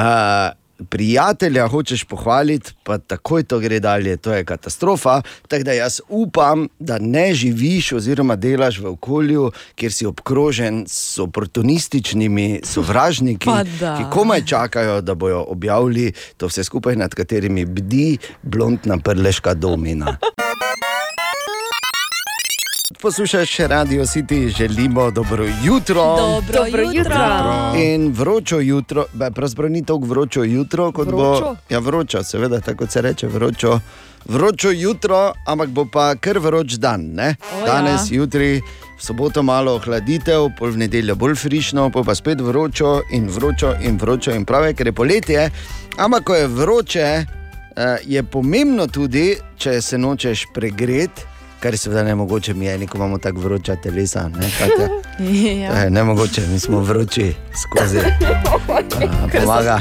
Prijatelja 0.90 1.66
hočeš 1.68 2.06
pohvaliti, 2.08 2.72
pa 2.88 2.96
takoj 2.98 3.44
to 3.44 3.58
gre 3.60 3.82
dalje, 3.84 4.14
to 4.18 4.32
je 4.34 4.46
katastrofa. 4.48 5.18
Tako 5.48 5.64
da 5.68 5.74
jaz 5.76 6.00
upam, 6.08 6.70
da 6.80 6.96
ne 7.00 7.34
živiš 7.34 7.92
oziroma 8.00 8.38
delaš 8.40 8.80
v 8.80 8.94
okolju, 8.94 9.52
kjer 9.76 9.92
si 9.92 10.08
obkrožen 10.08 10.86
s 10.88 11.20
oportunističnimi 11.20 12.62
sovražniki, 12.64 13.52
ki 13.80 14.08
komaj 14.14 14.46
čakajo, 14.46 15.02
da 15.02 15.16
bojo 15.16 15.44
objavili 15.52 16.14
to 16.38 16.48
vse 16.48 16.64
skupaj, 16.64 16.96
nad 16.96 17.12
katerimi 17.12 17.66
bdi 17.66 18.18
blondna 18.44 18.98
prleška 19.04 19.54
domina. 19.54 20.16
Poslušaš 23.02 23.58
Radio 23.58 24.04
City, 24.04 24.58
želimo 24.58 25.12
dobro 25.12 25.46
jutro. 25.64 26.04
Dobro 26.04 26.66
Dobro 26.66 26.82
jutro. 26.82 27.00
jutro. 27.00 27.74
In 27.76 28.14
vročo 28.14 28.60
jutro, 28.60 29.06
pravzaprav 29.36 29.72
ni 29.72 29.86
tako 29.86 30.06
vročo 30.06 30.44
jutro, 30.44 30.92
kot 30.92 31.08
bo. 31.08 31.32
Vročo? 31.32 31.56
Ja, 31.70 31.80
vročo, 31.80 32.24
seveda, 32.24 32.62
tako 32.62 32.88
se 32.88 33.02
reče, 33.02 33.28
vročo. 33.28 33.80
Vročo 34.26 34.70
jutro, 34.70 35.34
ampak 35.46 35.70
bo 35.70 35.86
pa 35.94 36.16
kar 36.16 36.40
vroč 36.40 36.74
dan. 36.74 37.02
Ne? 37.14 37.36
O, 37.64 37.66
Danes, 37.66 38.12
ja. 38.12 38.16
jutri, 38.16 38.62
v 38.98 39.04
soboto 39.04 39.44
malo 39.44 39.76
ohladitev, 39.76 40.50
pol 40.60 40.72
v 40.72 40.78
nedeljo 40.78 41.16
bolj 41.16 41.36
frišno, 41.36 41.90
pol 41.90 42.04
pa 42.04 42.16
spet 42.16 42.42
vročo 42.42 43.02
in 43.12 43.30
vročo 43.30 43.76
in 43.82 43.98
vročo 43.98 44.36
in 44.36 44.46
pravi, 44.46 44.74
ker 44.74 44.88
je 44.88 44.94
poletje. 44.94 45.50
Ampak 45.98 46.24
ko 46.24 46.36
je 46.36 46.48
vroče, 46.48 47.26
eh, 47.76 47.98
je 48.06 48.24
pomembno 48.24 48.88
tudi, 48.88 49.38
če 49.58 49.82
se 49.82 49.98
nočeš 49.98 50.46
pregreti. 50.54 51.39
Kar 51.60 51.74
je 51.74 51.78
seveda 51.78 52.04
ne 52.04 52.16
mogoče, 52.16 52.54
mi 52.54 52.66
je, 52.66 52.88
ko 52.88 52.98
imamo 52.98 53.18
tako 53.18 53.40
vroča 53.40 53.76
telesa. 53.76 54.30
Ne? 54.30 54.50
Ja. 55.20 55.80
Je 55.80 55.90
ne 55.90 56.04
mogoče, 56.04 56.42
mi 56.48 56.60
smo 56.60 56.80
vroči 56.80 57.34
skozi. 57.62 58.00
A, 58.00 59.28
Pomaga. 59.42 59.80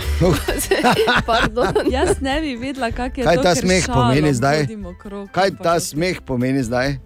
Jaz 1.97 2.21
ne 2.21 2.41
bi 2.41 2.57
vedela, 2.57 2.91
kak 2.91 3.19
je 3.19 3.25
Kaj 3.25 3.37
to, 3.37 3.43
ta 3.43 3.55
smeh 3.55 3.85
šalom 3.85 4.09
pomeni 4.09 4.35
zdaj? 4.35 4.61
hodimo 4.61 4.89
okrog, 4.89 5.29
Kaj 5.31 5.51
ta 5.63 5.81
smeh 5.81 6.21
pomeni 6.27 6.63
zdaj? 6.63 6.97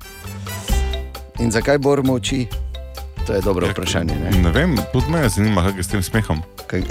In 1.39 1.51
zakaj 1.51 1.79
Bor 1.79 2.03
molči? 2.03 2.47
To 3.27 3.35
je 3.35 3.41
dobro 3.41 3.69
vprašanje. 3.69 4.15
Ne? 4.15 4.31
Ne 4.31 4.51
vem, 4.51 4.77
tudi 4.93 5.11
me 5.11 5.29
zanima, 5.29 5.63
kaj 5.63 5.77
je 5.77 5.83
s 5.83 5.89
tem 5.89 6.03
smehom. 6.03 6.43
Kaj, 6.67 6.83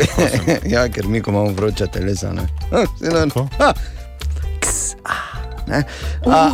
ja, 0.65 0.89
ker 0.89 1.07
mi, 1.07 1.21
ko 1.21 1.31
imamo 1.31 1.49
vroča 1.57 1.87
telesa. 1.87 2.33
Ne? 2.33 2.45
Ah, 3.59 3.73
Ne? 5.71 5.83
A, 6.27 6.51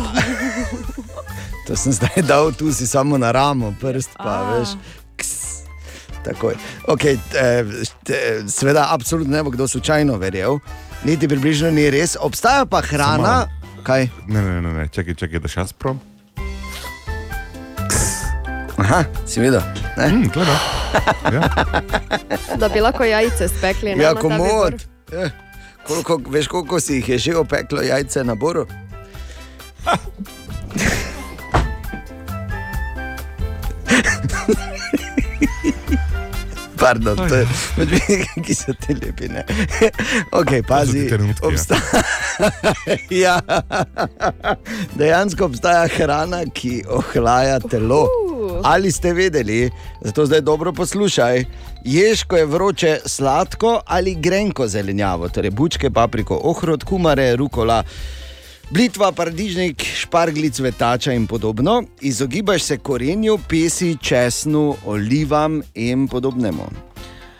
to 1.66 1.74
sem 1.74 1.92
zdaj 1.92 2.22
dal, 2.22 2.52
tu 2.52 2.70
si 2.70 2.86
samo 2.86 3.18
na 3.18 3.30
ramo, 3.30 3.74
prst 3.76 4.14
pa 4.14 4.34
A. 4.38 4.44
veš. 4.52 4.68
ks, 5.16 5.30
Takoj. 6.22 6.54
Okay, 6.86 7.18
Sveda, 8.46 8.88
absolutno 8.90 9.34
ne 9.34 9.42
bo 9.42 9.50
kdo 9.50 9.68
slučajno 9.68 10.16
verjel, 10.16 10.58
niti 11.02 11.28
približno 11.28 11.70
ni 11.70 11.90
res. 11.90 12.16
Obstaja 12.16 12.62
pa 12.64 12.80
hrana. 12.80 13.48
Kaj? 13.82 14.08
Ne, 14.26 14.42
ne, 14.42 14.60
ne, 14.60 14.70
ne. 14.72 14.88
čakaj, 14.88 15.14
čakaj, 15.14 15.38
da 15.38 15.48
še 15.48 15.60
jaz 15.60 15.72
prom. 15.72 15.98
Aha, 18.78 19.04
si 19.26 19.40
videl? 19.40 19.60
Mm, 19.96 20.28
to 20.30 20.40
je, 20.40 20.46
no. 20.46 20.56
Da 22.56 22.68
bi 22.68 22.80
lahko 22.80 23.02
jajce 23.04 23.48
spekli. 23.48 23.94
ne, 23.94 24.04
Ja, 24.04 24.14
komod. 24.14 24.38
vibor. 24.38 24.74
Eh, 25.14 25.30
Koliko, 25.82 26.20
veš, 26.28 26.46
koliko 26.48 26.80
si 26.80 26.94
jih 26.94 27.08
je 27.08 27.18
že 27.18 27.36
opeklo 27.36 27.82
jajce 27.82 28.24
na 28.24 28.34
boru? 28.34 28.66
Pardon, 36.78 37.16
to 37.28 37.34
je, 37.34 37.46
ki 38.44 38.54
so 38.54 38.72
ti 38.72 38.94
lepi. 38.94 39.28
Ne? 39.28 39.42
Okay, 40.32 40.62
pazi, 40.62 41.08
trenutki, 41.10 41.42
ja. 41.42 41.48
obstaja, 41.48 41.82
ja, 43.24 43.40
dejansko 44.94 45.48
obstaja 45.50 45.88
hrana, 45.96 46.44
ki 46.54 46.84
ohlaja 46.86 47.58
telo. 47.60 48.06
Ali 48.64 48.92
ste 48.92 49.12
vedeli, 49.12 49.70
zato 50.04 50.26
zdaj 50.26 50.40
dobro 50.46 50.72
poslušaj, 50.72 51.44
ješ, 51.84 52.22
ko 52.30 52.36
je 52.36 52.46
vroče, 52.46 52.94
sladko 53.06 53.80
ali 53.86 54.14
grenko 54.14 54.68
zelenjavo, 54.68 55.28
torej 55.28 55.50
bučke, 55.50 55.90
papriko, 55.90 56.40
ohrod, 56.44 56.84
kumare, 56.84 57.34
rukola. 57.36 57.82
Blitva, 58.70 59.12
paradižnik, 59.16 59.80
šparglic, 59.82 60.58
vetača 60.60 61.12
in 61.12 61.26
podobno. 61.26 61.82
Izogibaš 62.00 62.62
se 62.62 62.76
korenju, 62.78 63.38
pesi, 63.48 63.96
česnu, 64.02 64.76
olivam 64.86 65.62
in 65.74 66.08
podobnemu. 66.08 66.68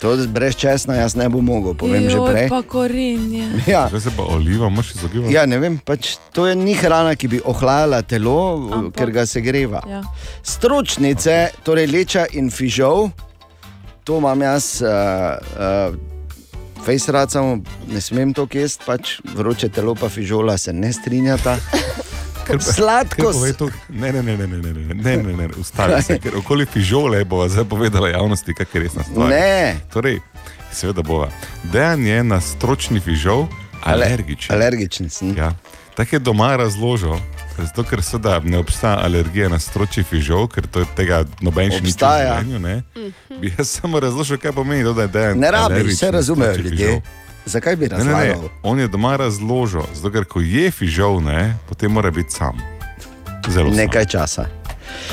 To 0.00 0.16
brez 0.32 0.56
česna 0.56 0.94
jaz 0.94 1.16
ne 1.16 1.28
bom 1.28 1.44
mogel, 1.44 1.74
povem 1.74 2.08
že 2.08 2.16
Joj, 2.16 2.32
prej. 2.32 2.48
Pa 2.48 2.62
korenje. 2.62 3.44
Ja. 3.66 3.88
Zdaj 3.88 4.00
se 4.00 4.10
pa 4.16 4.22
oliva, 4.22 4.68
moš 4.68 4.94
izogibati. 4.94 5.34
Ja, 5.34 5.46
ne 5.46 5.58
vem, 5.58 5.78
pač 5.78 6.16
to 6.32 6.46
je 6.46 6.56
ni 6.56 6.74
hrana, 6.74 7.12
ki 7.14 7.28
bi 7.28 7.40
ohlajala 7.44 8.02
telo, 8.02 8.70
Ampak- 8.72 8.96
ker 8.96 9.10
ga 9.10 9.26
segreva. 9.26 9.82
Ja. 9.90 10.00
Stročnice, 10.42 11.50
torej 11.66 11.90
leča 11.92 12.24
in 12.32 12.48
fižol, 12.50 13.10
to 14.04 14.16
imam 14.22 14.40
jaz, 14.42 14.78
uh, 14.80 14.88
uh, 15.92 16.07
fejsrat 16.84 17.30
samo 17.30 17.58
ne 17.86 18.00
smem 18.00 18.34
to 18.34 18.48
jesti, 18.48 18.84
pač 18.86 19.20
vroče 19.26 19.68
telo 19.68 19.94
pa 19.94 20.08
fižola 20.08 20.58
se 20.58 20.72
ne 20.72 20.92
strinjata. 20.92 21.56
Sladko. 22.58 23.32
To- 23.58 23.70
Ne, 23.88 24.12
ne, 24.12 24.22
ne, 24.22 24.36
ne, 24.36 24.46
ne, 24.46 24.56
ne, 24.56 24.72
ne, 24.72 24.94
ne, 24.94 25.16
ne, 25.16 25.32
ne, 25.34 25.48
ustavi 25.56 26.02
se, 26.02 26.18
ker 26.18 26.36
okoli 26.36 26.66
fižole 26.66 27.24
bo 27.24 27.48
zdaj 27.48 27.64
povedala 27.64 28.08
javnosti, 28.08 28.54
kaj 28.54 28.66
je 28.74 28.80
resna 28.80 29.02
stvar. 29.04 29.28
Ne. 29.28 29.76
Torej, 29.92 30.20
seveda 30.72 31.02
bova. 31.02 31.28
Dejan 31.64 32.06
je 32.06 32.24
na 32.24 32.40
stročni 32.40 33.00
fižol 33.00 33.46
alergičen. 33.84 34.56
Alergičen 34.56 35.10
sem. 35.10 35.36
Ja. 35.36 35.52
Tako 35.94 36.16
je 36.16 36.20
doma 36.20 36.56
razložil. 36.56 37.18
Zato, 37.58 37.82
ker 37.82 38.02
seveda 38.02 38.40
ne 38.44 38.58
obstaja 38.58 38.98
alergija 38.98 39.48
na 39.48 39.58
stročji 39.58 40.04
fižol, 40.04 40.48
ker 40.48 40.66
to 40.66 40.80
je 40.80 40.86
tega 40.94 41.24
noben 41.40 41.70
še 41.70 41.80
ni 41.80 41.92
čutil. 41.92 43.10
Bi 43.40 43.54
jaz 43.58 43.68
samo 43.70 44.00
razložil, 44.00 44.38
kaj 44.38 44.52
pomeni 44.52 44.84
to, 44.84 44.92
da 44.94 45.02
je 45.02 45.08
Dejan. 45.08 45.38
Ne 45.38 45.48
alergičen 45.48 45.88
vse 45.88 46.10
razumejo 46.10 46.56
ljudje. 46.56 46.86
fižol. 46.86 47.00
Zakaj 47.46 47.76
bi 47.76 47.88
Ne, 47.88 47.98
ne, 47.98 48.04
ne. 48.04 48.10
razlagal? 48.12 48.48
On 48.62 48.78
je 48.78 48.88
doma 48.88 49.16
razložil, 49.16 49.82
zato 49.94 50.10
ker 50.10 50.24
ko 50.24 50.40
je 50.40 50.70
fižol, 50.70 51.20
ne, 51.20 51.56
potem 51.68 51.92
mora 51.92 52.10
biti 52.10 52.30
sam. 52.30 52.58
Zelo 53.48 53.70
sam. 53.70 53.76
Nekaj 53.76 54.04
časa. 54.06 54.44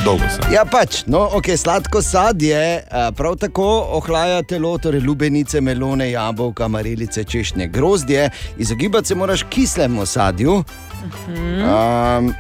Dolgo 0.04 0.28
sem. 0.30 0.54
Ja, 0.54 0.66
pač, 0.66 1.04
no, 1.08 1.24
okay, 1.38 1.58
sladko 1.58 2.02
sadje 2.02 2.84
prav 3.18 3.38
tako 3.42 3.68
ohlaja 3.98 4.42
telo, 4.48 4.76
torej 4.82 5.04
lubenice, 5.06 5.62
melone, 5.62 6.12
jabolka, 6.12 6.68
marelice, 6.68 7.24
češnje, 7.24 7.68
grozdje. 7.68 8.30
Izogibati 8.58 9.08
se 9.08 9.16
moraš 9.16 9.46
kislemu 9.50 10.06
sadju, 10.06 10.62
um, 10.62 12.34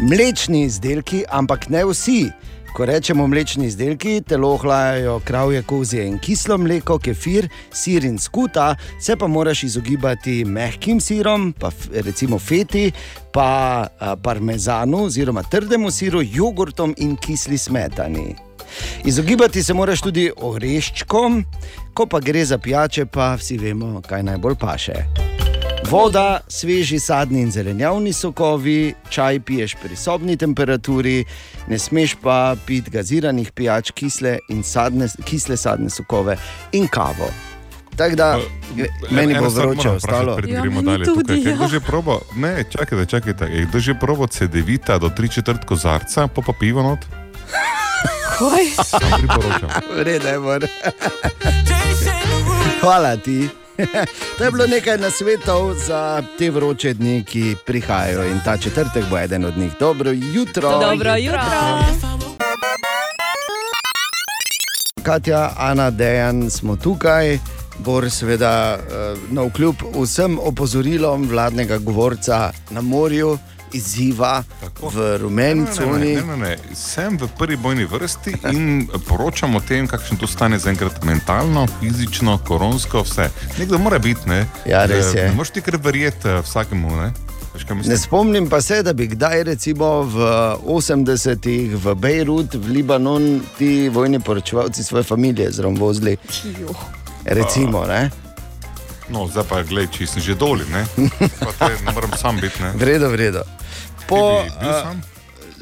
mlečni 0.00 0.64
izdelki, 0.64 1.24
ampak 1.28 1.68
ne 1.68 1.84
vsi. 1.84 2.22
Ko 2.72 2.84
rečemo 2.86 3.26
mlečni 3.26 3.66
izdelki, 3.66 4.20
telo 4.20 4.52
ohlajajo 4.54 5.20
kravje, 5.24 5.62
kozje 5.62 6.06
in 6.06 6.18
kislo 6.18 6.58
mleko, 6.58 6.98
kefir, 6.98 7.48
sir 7.72 8.04
in 8.04 8.18
skuta, 8.18 8.74
se 9.00 9.16
pa 9.16 9.26
moraš 9.26 9.62
izogibati 9.62 10.44
mehkim 10.44 11.00
sirom, 11.00 11.52
pa 11.52 11.70
recimo 11.92 12.38
feti, 12.38 12.92
pa 13.32 13.86
parmezanu 14.22 15.04
oziroma 15.04 15.42
trdemu 15.42 15.90
siru, 15.90 16.22
jogurtom 16.22 16.94
in 16.98 17.16
kisli 17.16 17.58
smetani. 17.58 18.36
Izogibati 19.04 19.62
se 19.62 19.74
moraš 19.74 20.00
tudi 20.00 20.30
oreščkom, 20.36 21.44
ko 21.94 22.06
pa 22.06 22.20
gre 22.20 22.44
za 22.44 22.58
pijače, 22.58 23.06
pa 23.06 23.34
vsi 23.34 23.58
vemo, 23.58 24.00
kaj 24.06 24.22
najbolj 24.22 24.54
paše. 24.60 25.29
Voda, 25.90 26.40
sveži 26.48 26.98
sadni 26.98 27.40
in 27.40 27.50
zelenjavni 27.50 28.12
sokovi, 28.12 28.94
čaj 29.08 29.40
piješ 29.40 29.74
pri 29.82 29.96
sobni 29.96 30.36
temperaturi, 30.36 31.24
ne 31.68 31.78
smeš 31.78 32.14
pa 32.22 32.56
piti 32.66 32.90
gaziranih 32.90 33.50
pijač, 33.52 33.90
kisle, 33.90 34.38
in 34.48 34.62
sadne, 34.62 35.08
kisle 35.24 35.56
sadne 35.56 35.90
sokove 35.90 36.36
in 36.72 36.86
kavo. 36.88 37.26
Tako 37.96 38.16
da, 38.16 38.38
meni 39.10 39.34
bo 39.34 39.48
vroče 39.48 39.90
ostalo. 39.90 40.38
Ja, 40.46 40.60
gremo 40.62 40.82
dalje. 40.82 41.04
Kaj 41.26 41.54
kdo 41.54 41.68
že 41.68 41.80
probo? 41.80 42.20
Ne, 42.36 42.64
čakajte, 42.70 43.06
čakajte. 43.06 43.44
Je 43.44 43.66
kdo 43.66 43.78
že 43.78 43.94
probo 43.94 44.26
CD-vita 44.26 44.98
do 44.98 45.10
3 45.10 45.34
četrt 45.34 45.64
kozarca, 45.64 46.26
pa 46.26 46.42
pa 46.42 46.52
pivo 46.60 46.82
not? 46.82 46.98
Kaj? 48.38 48.70
Priporočam. 49.18 49.70
Vrede, 49.98 50.38
mor. 50.38 50.66
Hvala 52.80 53.16
ti. 53.16 53.48
To 54.38 54.44
je 54.44 54.50
bilo 54.50 54.66
nekaj 54.66 54.98
nasvetov 54.98 55.74
za 55.74 56.22
te 56.38 56.50
vroče 56.50 56.94
dni, 56.94 57.24
ki 57.24 57.56
prihajajo 57.66 58.24
in 58.24 58.40
ta 58.44 58.56
četrtek 58.56 59.04
bo 59.10 59.18
eden 59.18 59.44
od 59.44 59.58
njih. 59.58 59.72
Dobro 59.80 60.10
jutro. 60.10 60.78
Dobro 60.80 61.16
jutro. 61.16 61.40
Katja, 65.02 65.50
Ana, 65.58 65.90
Dejan 65.90 66.50
smo 66.50 66.76
tukaj. 66.76 67.38
Bor, 67.78 68.10
seveda, 68.10 68.78
eh, 68.78 69.16
na 69.30 69.42
vkljub 69.42 69.74
vsem 69.94 70.38
opozorilom 70.38 71.28
vladnega 71.28 71.78
govorca 71.78 72.52
na 72.70 72.80
morju, 72.80 73.38
izziva 73.72 74.42
v 74.80 75.16
rumeni 75.18 75.60
Ne, 75.60 75.66
ne, 75.66 75.72
coni. 75.76 76.14
ne, 76.14 76.22
ne, 76.22 76.36
ne. 76.36 76.56
Sem 76.74 77.18
v 77.18 77.28
prvi 77.38 77.56
bojni 77.56 77.84
vrsti 77.84 78.34
in 78.52 78.88
poročam 79.08 79.56
o 79.56 79.60
tem, 79.60 79.86
kakšno 79.86 80.18
to 80.18 80.26
stane 80.26 80.58
zaenkrat 80.58 81.04
mentalno, 81.04 81.66
fizično, 81.80 82.38
koronsko, 82.46 83.02
vse. 83.02 83.30
Nekdo 83.58 83.78
mora 83.78 83.98
biti, 83.98 84.28
ne? 84.28 84.46
Ja, 84.66 84.86
res 84.86 85.14
je. 85.14 85.28
Ne 85.28 85.34
moreš 85.34 85.50
ti 85.50 85.60
kar 85.60 85.76
verjeti 85.76 86.28
eh, 86.28 86.40
vsakemu, 86.42 86.96
ne? 86.96 87.12
Ne 87.84 87.96
spomnim 87.98 88.48
pa 88.48 88.60
se, 88.60 88.82
da 88.82 88.92
bi 88.92 89.06
kdaj, 89.06 89.42
recimo 89.42 90.02
v 90.02 90.16
80-ih 90.64 91.74
v 91.76 91.94
Bejrut, 91.94 92.54
v 92.54 92.68
Libanon, 92.68 93.40
ti 93.58 93.88
vojni 93.88 94.20
poročevalci 94.20 94.84
svoje 94.84 95.04
družine 95.04 95.50
zraven 95.50 95.78
vozili. 95.78 96.16
Recimo, 97.24 97.84
ne? 97.86 98.10
No, 99.10 99.26
zdaj 99.26 99.44
pa 99.50 99.62
gledaj, 99.62 99.90
če 99.92 100.06
sem 100.06 100.22
že 100.22 100.34
doli, 100.38 100.62
ne? 100.70 100.86
Pa 101.42 101.50
te 101.58 101.74
ne 101.84 101.92
moram 101.92 102.10
sam 102.16 102.38
biti, 102.40 102.62
ne? 102.62 102.70
Vredo, 102.78 103.10
vredo. 103.10 103.42
Po, 104.10 104.42
bi 104.42 104.50
bil 104.60 104.76
sam? 104.82 105.02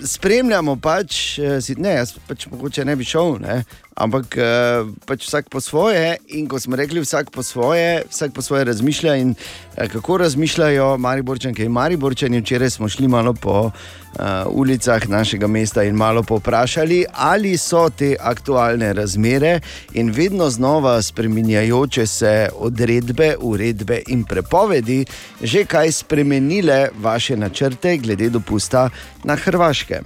spremljamo 0.04 0.76
pač, 0.76 1.38
eh, 1.38 1.58
ne, 1.76 1.96
jaz 2.00 2.14
pač 2.28 2.46
mogoče 2.50 2.84
ne 2.84 2.96
bi 2.96 3.04
šel, 3.04 3.38
ne, 3.42 3.62
ampak 3.98 4.38
eh, 4.38 4.86
pač 5.06 5.26
vsak 5.26 5.50
po 5.50 5.60
svoje. 5.60 6.16
In 6.38 6.46
ko 6.46 6.60
smo 6.62 6.78
rekli, 6.78 7.02
vsak 7.02 7.34
po 7.34 7.42
svoje, 7.42 8.06
vsak 8.06 8.32
po 8.32 8.42
svoje 8.42 8.64
razmišlja. 8.70 9.16
In 9.18 9.34
eh, 9.34 9.88
kako 9.90 10.22
razmišljajo 10.22 10.96
Mariborčanke 10.98 11.66
in 11.66 11.74
Mariborčani, 11.74 12.40
včeraj 12.40 12.70
smo 12.70 12.88
šli 12.88 13.08
malo 13.08 13.34
po 13.34 13.70
uh, 14.18 14.46
ulicah 14.50 15.08
našega 15.08 15.46
mesta 15.46 15.82
in 15.82 15.94
malo 15.94 16.22
povprašali, 16.22 17.04
ali 17.12 17.56
so 17.58 17.88
te 17.90 18.16
aktualne 18.20 18.92
razmere 18.92 19.60
in 19.92 20.10
vedno 20.10 20.50
znova 20.50 21.02
spreminjajoče 21.02 22.06
se 22.06 22.48
odredbe, 22.54 23.34
uredbe 23.40 24.02
in 24.06 24.24
prepovedi 24.24 25.04
že 25.42 25.64
kaj 25.64 25.92
spremenile 25.92 26.88
vaše 27.00 27.36
načrte 27.36 27.96
glede 27.96 28.30
dopusta 28.30 28.88
na 29.24 29.36
Hrvaškem. 29.36 30.04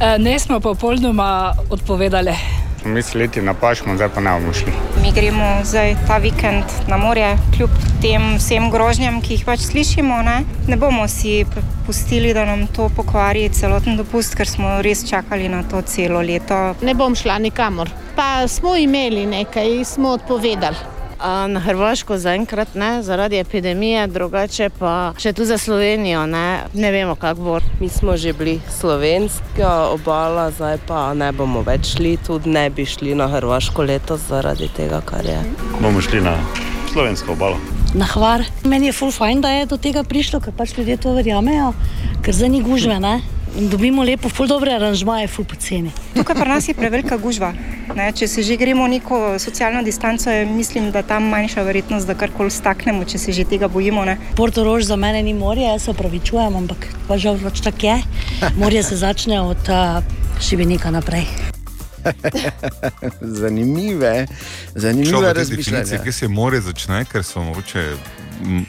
E, 0.00 0.18
Ne 0.18 0.38
smo 0.38 0.60
popolnoma 0.60 1.52
odpovedali. 1.70 2.32
Misliti 2.86 3.42
na 3.42 3.54
pašmo, 3.54 3.96
zdaj 3.96 4.08
pa 4.14 4.20
ne 4.20 4.30
bomo 4.30 4.52
šli. 4.52 4.72
Mi 5.02 5.12
gremo 5.12 5.48
zdaj 5.64 5.96
ta 6.06 6.16
vikend 6.22 6.64
na 6.88 6.96
morje, 6.96 7.32
kljub 7.56 7.70
tem 8.02 8.36
vsem 8.38 8.70
grožnjam, 8.70 9.20
ki 9.20 9.34
jih 9.34 9.44
pač 9.44 9.66
slišimo. 9.66 10.22
Ne, 10.22 10.36
ne 10.68 10.76
bomo 10.76 11.08
si 11.08 11.44
pustili, 11.86 12.34
da 12.34 12.44
nam 12.44 12.66
to 12.66 12.88
pokvari 12.96 13.48
celoten 13.52 13.98
dopust, 13.98 14.38
ker 14.38 14.48
smo 14.48 14.80
res 14.86 15.02
čakali 15.08 15.48
na 15.48 15.62
to 15.62 15.82
celo 15.82 16.22
leto. 16.22 16.74
Ne 16.82 16.94
bom 16.94 17.14
šla 17.14 17.38
nikamor. 17.42 17.90
Pa 18.16 18.46
smo 18.48 18.76
imeli 18.76 19.26
nekaj, 19.26 19.82
smo 19.84 20.14
odpovedali. 20.20 20.95
A, 21.18 21.46
Na 21.46 21.60
Hrvaško 21.60 22.18
zaenkrat 22.18 22.74
ne, 22.74 23.02
zaradi 23.02 23.38
epidemije, 23.38 24.06
drugače 24.06 24.68
pa 24.78 25.12
še 25.18 25.32
tu 25.32 25.44
za 25.44 25.58
Slovenijo 25.58 26.26
ne, 26.26 26.60
ne 26.74 26.90
vemo, 26.92 27.14
kako 27.14 27.40
bo. 27.40 27.58
Mi 27.80 27.88
smo 27.88 28.16
že 28.16 28.32
bili 28.32 28.60
slovenska 28.80 29.88
obala, 29.92 30.50
zdaj 30.50 30.78
pa 30.86 31.14
ne 31.14 31.32
bomo 31.32 31.62
več 31.62 31.94
šli, 31.96 32.16
tudi 32.26 32.50
ne 32.50 32.70
bi 32.70 32.84
šli 32.86 33.14
na 33.14 33.28
Hrvaško 33.28 33.82
letos 33.82 34.28
zaradi 34.28 34.68
tega, 34.76 35.00
kar 35.00 35.24
je. 35.24 35.40
Bomo 35.80 36.00
šli 36.00 36.20
na 36.20 36.36
slovensko 36.92 37.32
obalo. 37.32 37.56
na 37.94 38.04
hvar. 38.04 38.44
Meni 38.64 38.86
je 38.86 38.92
ful 38.92 39.10
fajn, 39.10 39.40
da 39.40 39.50
je 39.50 39.66
do 39.66 39.76
tega 39.80 40.02
prišlo, 40.04 40.40
ker 40.40 40.52
pač 40.52 40.74
ljudje 40.76 40.96
to 41.00 41.14
verjamejo, 41.16 41.72
ker 42.22 42.34
zdaj 42.34 42.48
ni 42.48 42.60
gužve. 42.62 42.98
Ne? 43.00 43.20
In 43.56 43.68
dobimo 43.68 44.04
lepo, 44.04 44.28
ful 44.28 44.46
dobre 44.46 44.74
aranžmaje, 44.76 45.28
ful 45.32 45.44
poceni. 45.48 45.88
Tukaj 46.12 46.36
pri 46.36 46.48
nas 46.48 46.68
je 46.68 46.74
prevelika 46.76 47.16
gužva. 47.16 47.54
Ne, 47.96 48.10
če 48.12 48.28
se 48.28 48.42
že 48.44 48.56
gremo 48.60 48.84
neko 48.86 49.38
socialno 49.40 49.80
distanco, 49.82 50.30
je, 50.30 50.44
mislim, 50.44 50.90
da 50.92 51.00
tam 51.02 51.30
manjša 51.32 51.64
verjetnost, 51.64 52.06
da 52.06 52.14
karkoli 52.14 52.52
staknemo, 52.52 53.06
če 53.08 53.18
se 53.18 53.32
že 53.32 53.46
tega 53.48 53.68
bojimo. 53.72 54.04
Ne. 54.04 54.18
Portorož 54.36 54.84
za 54.84 54.96
mene 55.00 55.22
ni 55.22 55.32
morje, 55.34 55.64
jaz 55.64 55.88
se 55.88 55.90
opravičujem, 55.90 56.56
ampak 56.56 56.84
pa 57.08 57.16
žal 57.16 57.40
pač 57.40 57.64
tako 57.64 57.86
je. 57.86 57.96
Morje 58.60 58.82
se 58.82 59.00
začne 59.00 59.40
od 59.40 59.72
uh, 59.72 60.04
Šibenika 60.40 60.92
naprej. 60.92 61.24
Zanimive, 63.40 64.26
zanimive 64.74 65.32
razmišljanja. 65.32 66.02
kje 66.02 66.12
se 66.12 66.28
more 66.28 66.60
začne, 66.60 67.04
ker 67.04 67.24
so 67.24 67.42
mogoče 67.42 67.96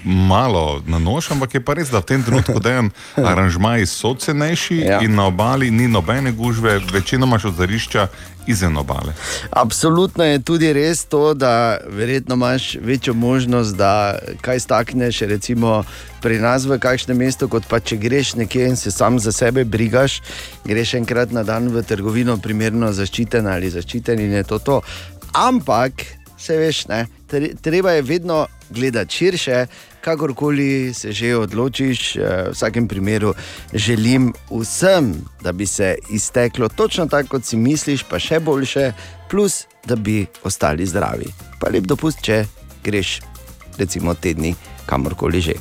malo 0.03 0.81
na 0.88 0.99
nož, 0.99 1.31
ampak 1.31 1.53
je 1.53 1.61
pa 1.64 1.73
res, 1.73 1.89
da 1.89 2.03
v 2.03 2.10
tem 2.11 2.23
trenutku 2.23 2.60
dejan 2.60 2.91
aranžmaji 3.15 3.88
so 3.88 4.14
cenejši 4.15 4.77
ja. 4.84 4.99
in 5.02 5.15
na 5.15 5.27
obali 5.27 5.72
ni 5.72 5.88
nobene 5.88 6.31
gužve, 6.31 6.80
večinoma 6.91 7.38
imaš 7.38 7.45
odzarišča 7.45 8.07
izven 8.48 8.77
obale. 8.77 9.14
Absolutno 9.52 10.23
je 10.23 10.39
tudi 10.39 10.73
res 10.73 11.06
to, 11.06 11.34
da 11.34 11.77
verjetno 11.89 12.35
imaš 12.35 12.76
večjo 12.81 13.14
možnost, 13.14 13.76
da 13.76 14.19
kaj 14.41 14.60
stakneš, 14.60 15.22
recimo 15.22 15.84
pri 16.22 16.39
nas 16.39 16.65
v 16.65 16.80
kakšnem 16.80 17.18
mestu, 17.18 17.48
kot 17.48 17.68
pa 17.69 17.80
če 17.80 17.98
greš 17.98 18.35
nekje 18.35 18.69
in 18.69 18.76
se 18.76 18.91
sam 18.91 19.19
za 19.19 19.31
sebe 19.31 19.65
brigaš, 19.65 20.22
greš 20.65 20.94
enkrat 20.94 21.31
na 21.31 21.44
dan 21.44 21.68
v 21.68 21.84
trgovino, 21.84 22.38
primerno 22.38 22.91
zaščiten 22.94 23.48
ali 23.48 23.69
zaščiten 23.69 24.19
in 24.19 24.34
je 24.39 24.44
to 24.44 24.60
to. 24.60 24.81
Ampak, 25.34 26.06
vse 26.38 26.57
veš, 26.57 26.88
ne, 26.88 27.06
tre- 27.28 27.56
treba 27.56 27.91
je 27.91 28.02
vedno 28.02 28.48
gledati 28.70 29.14
širše. 29.14 29.66
Kakorkoli 30.02 30.94
se 30.94 31.12
že 31.12 31.36
odločiš, 31.36 32.16
eh, 32.16 32.20
v 32.20 32.52
vsakem 32.52 32.88
primeru 32.88 33.34
želim 33.74 34.34
vsem, 34.52 35.12
da 35.41 35.52
bi 35.52 35.66
se 35.66 35.95
izteklo 36.10 36.70
točno 36.70 37.06
tako, 37.06 37.30
kot 37.30 37.45
si 37.45 37.58
misliš, 37.58 38.04
pa 38.04 38.20
še 38.20 38.40
boljše, 38.40 38.94
plus 39.30 39.66
da 39.86 39.95
bi 39.95 40.26
ostali 40.44 40.86
zdravi. 40.86 41.26
Pa 41.60 41.70
lep 41.70 41.84
dopust, 41.84 42.22
če 42.22 42.45
greš, 42.84 43.20
recimo, 43.78 44.14
tedni 44.14 44.56
kamorkoli 44.86 45.41
že. 45.41 45.54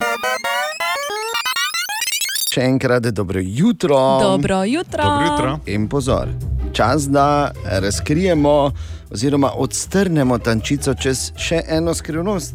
Še 2.49 2.63
enkrat 2.63 3.03
dobro 3.05 3.41
jutro. 3.43 3.99
Dobro 4.21 4.65
jutro. 4.65 5.03
Dobro 5.03 5.25
jutro. 5.25 5.59
In 5.67 5.89
pozor, 5.89 6.29
čas, 6.73 7.05
da 7.05 7.51
razkrijemo 7.65 8.73
oziroma 9.09 9.51
odstrnemo 9.53 10.39
tančico 10.39 10.95
čez 10.95 11.33
še 11.37 11.61
eno 11.69 11.95
skrivnost. 11.95 12.55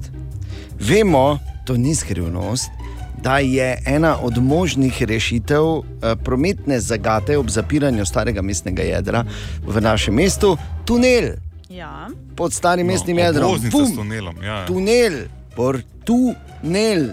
Vemo, 0.80 1.38
to 1.66 1.78
ni 1.78 1.96
skrivnost, 1.96 2.70
da 3.18 3.38
je 3.38 3.78
ena 3.86 4.18
od 4.18 4.38
možnih 4.40 5.04
rešitev 5.04 5.64
eh, 5.64 6.16
prometne 6.18 6.80
zagate 6.80 7.38
ob 7.38 7.50
zapiranju 7.50 8.06
starega 8.06 8.42
mestnega 8.42 8.84
jedra 8.84 9.26
v 9.64 9.82
našem 9.82 10.16
mestu 10.16 10.58
tunel 10.86 11.34
Ja. 11.70 12.08
pod 12.36 12.54
starim 12.54 12.88
mestnim 12.88 13.18
jedrom. 13.18 13.46
Obvoznica 13.46 13.78
Bum! 13.78 13.88
s 13.88 13.96
tunelom. 13.96 14.36
Ja. 14.38 14.56
ja. 14.56 14.66
Tunel, 14.66 15.14
por 15.56 15.78
tunel. 16.04 17.06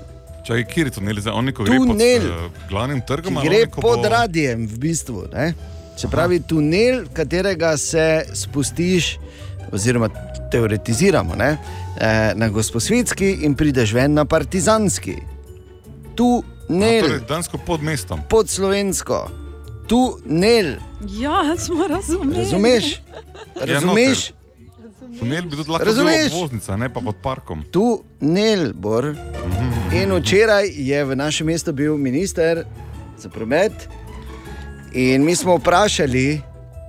Čakaj, 0.44 0.64
kje 0.64 0.82
je 0.82 0.90
tunel? 0.90 1.20
Zdaj, 1.20 1.32
oni, 1.34 1.52
ko 1.52 1.64
gre 1.64 1.76
pod 1.78 1.86
Tunel. 1.88 2.24
uh, 2.24 2.50
glavnim 2.68 3.00
trgom, 3.00 3.38
gre 3.44 3.66
pod 3.68 3.82
bo- 4.00 4.08
radijem, 4.08 4.66
v 4.66 4.78
bistvu. 4.78 5.26
Ne? 5.32 5.52
Se 5.98 6.08
pravi, 6.08 6.40
tunel, 6.40 7.06
katerega 7.12 7.76
se 7.76 8.04
spustiš, 8.32 9.18
oziroma 9.72 10.08
teoretiziramo 10.50 11.34
ne? 11.34 11.56
eh, 11.96 12.32
na 12.34 12.48
Gosposvetski 12.48 13.38
in 13.42 13.54
prideš 13.54 13.92
ven 13.92 14.12
na 14.12 14.24
Partizanski. 14.24 15.16
Tunel, 16.14 17.02
Torej, 17.02 17.20
Dansko 17.28 17.58
pod 17.58 17.82
mestom. 17.82 18.20
pod 18.28 18.48
slovensko, 18.48 19.30
tunel. 19.86 20.76
Ja, 21.10 21.56
smo 21.56 21.86
razumeli. 21.88 22.38
Razumeš? 22.38 23.00
Ja, 23.56 23.66
Razumeš? 23.66 24.32
Tunel 25.18 25.42
bi 25.42 25.50
tudi 25.50 25.70
lahko 25.70 25.84
Razumeš? 25.84 26.16
bil 26.24 26.36
obvoznica, 26.36 26.76
ne 26.76 26.88
pa 26.88 27.00
pod 27.00 27.16
parkom. 27.22 27.64
Tunel, 27.64 28.72
Bor. 28.74 29.14
In 29.92 30.12
včeraj 30.12 30.68
je 30.68 31.04
v 31.04 31.16
našem 31.16 31.46
mestu 31.46 31.72
bil 31.72 31.96
minister 31.96 32.64
za 33.18 33.28
promet. 33.28 33.72
In 34.92 35.24
mi 35.24 35.36
smo 35.36 35.56
vprašali, 35.56 36.40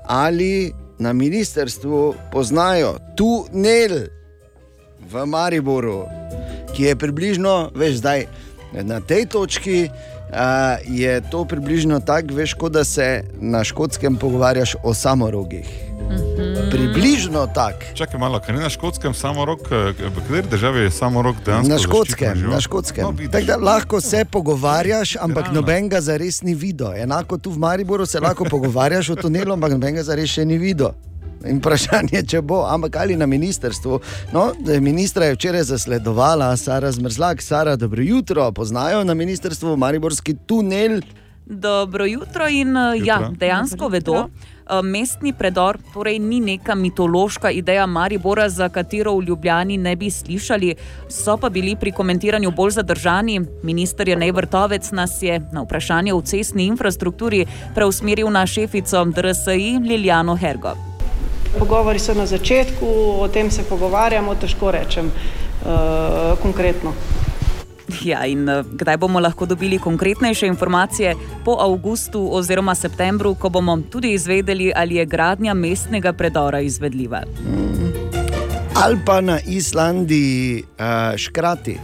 ali 0.06 0.74
na 1.00 1.14
ministrstvu 1.14 2.16
poznajo 2.32 2.96
tunel 3.16 4.08
v 5.12 5.26
Mariboru, 5.26 6.06
ki 6.76 6.84
je 6.84 6.96
približno, 6.96 7.72
veš, 7.76 7.96
zdaj 8.04 8.26
na 8.74 9.02
tej 9.02 9.26
točki. 9.26 9.90
Uh, 10.30 10.78
je 10.86 11.22
to 11.32 11.46
približno 11.46 12.00
tako, 12.00 12.38
veš, 12.38 12.54
kot 12.54 12.72
da 12.72 12.84
se 12.84 13.24
na 13.42 13.64
škotskem 13.64 14.16
pogovarjaš 14.16 14.76
o 14.84 14.94
samorogih. 14.94 15.89
Približno 16.72 17.48
tako. 17.48 17.80
Čakaj 17.94 18.20
malo, 18.20 18.40
kaj 18.40 18.56
ni 18.56 18.62
na 18.62 18.70
škotskem 18.70 19.14
samo 19.14 19.46
rok, 19.46 19.60
eh, 19.72 19.94
v 20.10 20.22
kateri 20.22 20.48
državi 20.48 20.80
je 20.80 20.92
samo 20.92 21.22
rok 21.22 21.36
dejansko? 21.46 21.74
Na 21.74 21.80
škotskem, 21.80 22.42
na 22.50 22.62
škotskem. 22.62 23.04
No, 23.04 23.40
da 23.42 23.58
lahko 23.58 24.02
se 24.02 24.26
pogovarjaš, 24.26 25.16
ampak 25.16 25.44
Realno. 25.44 25.62
nobenega 25.62 26.02
zares 26.02 26.42
ni 26.42 26.56
videl. 26.56 26.94
Enako 26.96 27.38
tu 27.38 27.52
v 27.52 27.58
Mariboru 27.58 28.06
se 28.06 28.20
lahko 28.20 28.46
pogovarjaš 28.46 29.10
o 29.10 29.16
tunelu, 29.16 29.54
ampak 29.54 29.72
nobenega 29.72 30.04
zares 30.04 30.30
še 30.30 30.46
ni 30.46 30.58
videl. 30.58 30.92
In 31.46 31.60
vprašanje, 31.60 32.24
če 32.28 32.42
bo, 32.42 32.66
ampak 32.68 32.96
ali 32.96 33.16
na 33.16 33.26
ministrstvu. 33.26 34.00
No, 34.34 34.52
ministra 34.82 35.26
je 35.26 35.36
včeraj 35.36 35.64
zasledovala 35.64 36.58
Sara 36.58 36.92
Zmrzlak. 36.92 37.42
Sara, 37.42 37.76
dobro 37.76 38.04
jutro, 38.04 38.52
poznajo 38.52 39.04
na 39.04 39.14
ministrstvu 39.14 39.78
Mariborski 39.78 40.36
tunel. 40.48 41.02
Dobro 41.50 42.06
jutro 42.06 42.48
in 42.48 42.78
eh, 42.78 43.02
ja, 43.04 43.16
Jutro. 43.16 43.36
dejansko 43.38 43.88
vedo. 43.90 44.30
eh, 44.70 44.82
Mestni 44.84 45.34
predor 45.34 45.78
torej 45.94 46.20
ni 46.20 46.40
neka 46.40 46.76
mitološka 46.76 47.50
ideja 47.52 47.86
Maribora, 47.86 48.50
za 48.50 48.70
katero 48.70 49.16
v 49.18 49.24
Ljubljani 49.24 49.78
ne 49.78 49.96
bi 49.96 50.12
slišali, 50.12 50.76
so 51.10 51.38
pa 51.38 51.50
bili 51.50 51.76
pri 51.76 51.92
komentiranju 51.92 52.52
bolj 52.52 52.72
zadržani. 52.72 53.42
Minister 53.64 54.10
Janej 54.10 54.32
Vrtovec 54.32 54.92
nas 54.92 55.22
je 55.22 55.42
na 55.52 55.62
vprašanje 55.62 56.14
o 56.14 56.22
cestni 56.22 56.66
infrastrukturi 56.66 57.46
preusmeril 57.76 58.30
na 58.30 58.46
šefico 58.46 59.06
DRSI 59.06 59.80
Liljano 59.90 60.36
Hergo. 60.36 60.76
Pogovori 61.60 62.00
so 62.00 62.14
na 62.14 62.26
začetku, 62.26 62.86
o 63.20 63.28
tem 63.28 63.52
se 63.52 63.64
pogovarjamo, 63.64 64.36
težko 64.36 64.72
rečem 64.72 65.06
uh, 65.06 66.38
konkretno. 66.42 66.94
Ja, 68.04 68.26
in 68.26 68.50
eh, 68.50 68.64
kdaj 68.64 68.98
bomo 68.98 69.20
lahko 69.20 69.46
dobili 69.46 69.80
konkretnejše 69.80 70.48
informacije? 70.48 71.16
Po 71.46 71.58
avgustu 71.60 72.30
oziroma 72.32 72.76
septembru, 72.76 73.36
ko 73.36 73.50
bomo 73.50 73.78
tudi 73.92 74.14
izvedeli, 74.14 74.72
ali 74.76 74.96
je 74.96 75.06
gradnja 75.06 75.54
mestnega 75.54 76.14
predora 76.14 76.60
izvedljiva. 76.60 77.24
Ali 78.76 78.98
pa 79.06 79.22
na 79.22 79.40
Islandiji 79.48 80.64
uh, 80.64 81.18
škrati. 81.18 81.78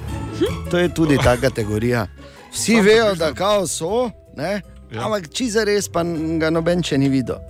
To 0.71 0.77
je 0.77 0.93
tudi 0.93 1.17
ta 1.23 1.37
kategorija. 1.37 2.07
Vsi 2.53 2.81
vejo, 2.81 3.15
da 3.15 3.33
kao 3.33 3.67
so, 3.67 4.09
ne? 4.37 4.61
Ja. 4.91 5.05
ampak 5.05 5.27
če 5.33 5.49
za 5.51 5.63
res, 5.67 5.89
pa 5.91 6.03
ga 6.39 6.49
noben 6.53 6.83
še 6.83 6.97
ni 6.97 7.09
videl. 7.09 7.41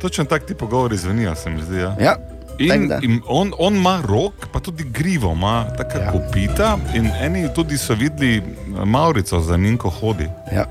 Točno 0.00 0.24
tako 0.24 0.46
ti 0.46 0.54
pogovori 0.54 0.96
zvenijo, 0.96 1.34
se 1.34 1.50
mi 1.50 1.62
zdi. 1.62 1.76
Ja. 1.76 1.96
Ja, 2.00 2.14
In, 2.62 2.92
in 3.02 3.20
on, 3.26 3.52
on 3.58 3.76
ima 3.76 4.02
rok, 4.08 4.46
pa 4.52 4.60
tudi 4.60 4.84
grivo, 4.84 5.32
ima 5.32 5.66
tako 5.76 5.98
ja. 5.98 6.12
kopita. 6.12 6.78
In 6.94 7.10
eni 7.20 7.48
tudi 7.54 7.78
so 7.78 7.94
videli 7.94 8.36
eh, 8.36 8.84
Maurico 8.84 9.40
za 9.40 9.56
njim, 9.56 9.78
ko 9.78 9.90
hodi. 9.90 10.28
Ja. 10.52 10.66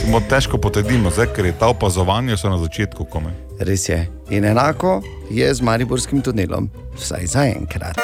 Samo 0.00 0.20
težko 0.20 0.58
potrdimo, 0.58 1.10
zdaj, 1.10 1.26
ker 1.36 1.46
je 1.46 1.58
ta 1.58 1.68
opazovanje 1.68 2.36
so 2.36 2.50
na 2.50 2.58
začetku 2.58 3.04
kome. 3.04 3.30
Res 3.60 3.88
je. 3.88 4.06
In 4.30 4.44
enako 4.44 5.02
je 5.30 5.54
z 5.54 5.60
Mariborskim 5.60 6.22
tunelom, 6.22 6.70
vsaj 6.96 7.26
za 7.26 7.44
enkrat. 7.44 7.98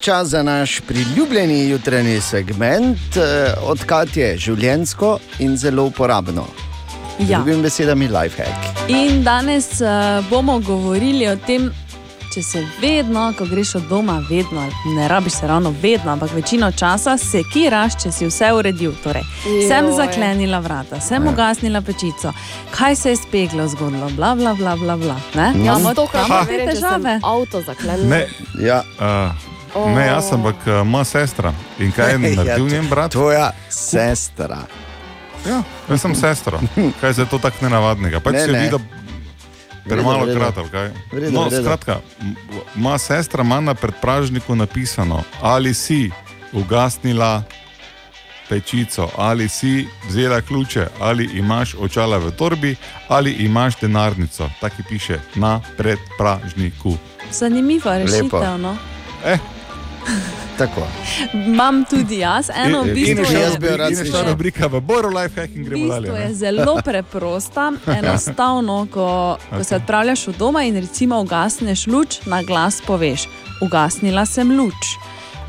Čas 0.00 0.28
za 0.28 0.42
naš 0.42 0.80
priljubljeni 0.88 1.68
jutranji 1.68 2.20
segment, 2.20 3.16
eh, 3.16 3.54
odkrat 3.62 4.16
je 4.16 4.36
življensko 4.38 5.18
in 5.38 5.56
zelo 5.56 5.84
uporabno. 5.84 6.69
Ja. 7.18 7.38
Drugim 7.38 7.62
besedami, 7.62 8.08
lifehack. 8.08 8.88
In 8.88 9.22
danes 9.22 9.80
uh, 9.80 9.88
bomo 10.30 10.58
govorili 10.58 11.28
o 11.28 11.36
tem, 11.36 11.70
če 12.30 12.42
se 12.42 12.60
vedno, 12.80 13.32
ko 13.34 13.44
greš 13.44 13.74
od 13.74 13.82
doma, 13.82 14.22
vedno, 14.30 14.62
ne 14.86 15.08
rabiš 15.08 15.32
se 15.32 15.46
ravno 15.46 15.74
vedno, 15.82 16.12
ampak 16.12 16.32
večino 16.32 16.72
časa 16.72 17.18
sekiraš, 17.18 18.02
če 18.02 18.12
si 18.12 18.26
vse 18.26 18.52
uredil. 18.52 18.92
Torej, 19.02 19.22
sem 19.68 19.84
Joj. 19.84 19.96
zaklenila 19.96 20.58
vrata, 20.58 21.00
sem 21.00 21.24
Ja. 21.24 21.30
ugasnila 21.30 21.80
pečico, 21.80 22.32
kaj 22.70 22.96
se 22.96 23.10
je 23.10 23.16
speklo 23.16 23.68
zgodilo, 23.68 24.10
bla, 24.10 24.34
bla, 24.34 24.54
bla, 24.54 24.76
bla. 24.76 24.96
bla. 24.96 25.16
Ne? 25.34 25.52
No. 25.52 25.64
Imamo 25.64 25.94
To, 25.94 26.06
kar 26.06 26.26
imamo 26.26 26.44
sem 26.46 26.68
težave. 26.68 27.20
avto 27.24 27.62
zaklenil. 27.62 28.06
Ne, 28.06 28.26
ja. 28.60 28.82
uh, 29.74 29.86
ne 29.88 30.06
jaz, 30.06 30.32
ampak 30.32 30.56
uh, 30.66 30.86
moja 30.86 31.04
sestra. 31.06 31.52
In 31.78 31.92
kaj 31.92 32.12
je 32.12 32.18
naredil 32.30 32.46
Ja, 32.64 32.72
njen 32.72 32.88
brat? 32.88 33.10
Tvoja 33.10 33.50
sestra. 33.68 34.58
Ja, 35.42 35.62
jaz 35.88 36.00
sem 36.00 36.14
sestra. 36.14 36.60
Kaj 37.00 37.12
je 37.12 37.24
to 37.24 37.38
tako 37.38 37.56
nenavadnega? 37.62 38.20
Pač 38.20 38.32
Ne, 38.32 38.40
se 38.40 38.52
ne. 38.52 38.60
vidi, 38.60 38.76
premalo 39.84 40.26
krat, 40.26 40.54
kaj? 40.66 40.88
V 41.08 41.18
redu, 41.18 41.32
No, 41.32 41.42
v 41.42 41.50
redu. 41.50 41.62
skratka, 41.62 42.00
moja 42.74 42.98
sestra 42.98 43.42
ima 43.42 43.60
na 43.60 43.74
predpražniku 43.74 44.54
napisano, 44.54 45.22
ali 45.40 45.74
si 45.74 46.10
ugasnila 46.52 47.42
pečico, 48.48 49.08
ali 49.16 49.48
si 49.48 49.86
vzela 50.08 50.40
ključe, 50.40 50.86
ali 51.00 51.24
imaš 51.32 51.74
očala 51.76 52.18
v 52.18 52.30
torbi, 52.30 52.76
ali 53.08 53.32
imaš 53.40 53.78
denarnico. 53.78 54.50
Tako 54.60 54.82
piše 54.88 55.18
na 55.34 55.60
predpražniku. 55.76 56.96
Zanimiva 57.30 57.92
Lepo. 57.92 58.04
rešitev. 58.06 58.58
No? 58.58 58.76
Eh. 59.24 59.38
Tako. 60.58 60.82
Imam 61.34 61.84
tudi 61.84 62.18
jaz, 62.18 62.50
eno 62.56 62.82
v 62.82 62.86
bistvu 62.86 63.10
in 63.26 63.32
jaz 63.32 63.52
je- 63.52 63.58
bi 63.58 63.66
jo 63.66 63.76
rad 63.76 63.90
In 63.90 63.98
je 63.98 64.04
šla 64.04 64.10
slišal. 64.10 64.28
rubrika 64.28 64.66
v 64.66 64.80
Boru 64.80 65.08
Life 65.10 65.34
Hacking, 65.36 65.66
gremo 65.66 65.86
dalje. 65.86 66.00
bistvu 66.00 66.14
ne? 66.14 66.22
je 66.22 66.34
zelo 66.34 66.76
preprosta, 66.84 67.72
enostavno, 67.88 68.86
ko, 68.86 69.08
ko 69.50 69.64
se 69.64 69.76
odpravljaš 69.76 70.28
od 70.28 70.36
doma 70.36 70.62
in 70.62 70.76
recimo 70.76 71.20
ugasneš 71.20 71.86
luč, 71.86 72.18
na 72.26 72.42
glas 72.42 72.82
poveš: 72.86 73.28
Ugasnila 73.60 74.26
sem 74.26 74.50
luč. 74.52 74.74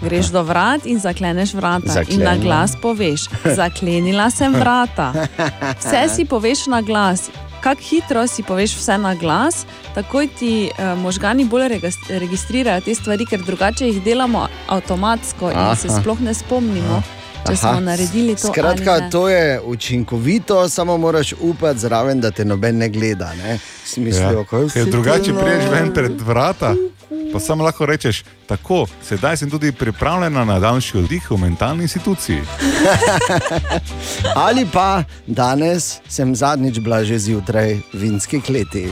Greš 0.02 0.26
do 0.28 0.44
vrat 0.44 0.86
in 0.86 1.00
zakleneš 1.00 1.54
vrata. 1.54 1.86
In 1.88 1.94
Zaklenila. 1.94 2.26
na 2.26 2.38
glas 2.38 2.72
poveš: 2.82 3.22
Zaklenila 3.46 4.30
sem 4.30 4.54
vrata. 4.54 5.14
Vse 5.80 6.10
si 6.10 6.26
poveš 6.26 6.68
na 6.68 6.82
glas. 6.82 7.30
Kako 7.62 7.82
hitro 7.82 8.28
si 8.28 8.44
poveš 8.44 8.76
vse 8.76 8.98
na 8.98 9.16
glas, 9.16 9.66
takoj 9.96 10.28
ti 10.30 10.70
uh, 10.70 11.00
možgani 11.00 11.46
bolj 11.46 11.68
registrirajo 12.10 12.82
te 12.82 12.96
stvari, 12.96 13.26
ker 13.26 13.42
drugače 13.42 13.88
jih 13.88 14.04
delamo 14.04 14.48
avtomatsko 14.68 15.52
in 15.52 15.76
se 15.76 15.88
Aha. 15.88 16.02
sploh 16.02 16.22
ne 16.22 16.34
spomnimo, 16.34 17.04
če 17.48 17.56
smo 17.56 17.70
Aha. 17.70 17.80
naredili 17.80 18.36
to. 18.36 18.48
Skratka, 18.48 19.10
to 19.10 19.30
je 19.30 19.62
učinkovito, 19.62 20.70
samo 20.70 20.98
moraš 20.98 21.34
upati 21.40 21.80
zraven, 21.80 22.22
da 22.22 22.32
te 22.32 22.46
noben 22.46 22.78
ne 22.78 22.90
gleda. 22.90 23.34
Ne? 23.36 23.60
Si 23.86 24.00
mislijo, 24.00 24.46
Ja, 24.76 24.86
drugače 24.86 25.34
to 25.34 25.40
priješ 25.40 25.66
no- 25.66 25.72
ven 25.72 25.94
pred 25.94 26.22
vrata. 26.22 26.76
Pa 27.34 27.40
samo 27.40 27.64
lahko 27.64 27.86
rečeš, 27.86 28.24
tako, 28.48 28.86
sedaj 29.04 29.38
sem 29.38 29.50
tudi 29.50 29.72
pripravljena 29.72 30.46
na 30.46 30.60
daljši 30.60 30.98
oddih 30.98 31.32
v 31.32 31.38
mentalni 31.38 31.84
instituciji. 31.84 32.42
Ali 34.48 34.68
pa 34.74 35.04
danes 35.28 36.00
sem 36.08 36.36
zadnjič 36.36 36.80
bila 36.80 37.04
že 37.04 37.20
zjutraj 37.20 37.74
v 37.94 38.00
vinski 38.00 38.42
kleti. 38.42 38.92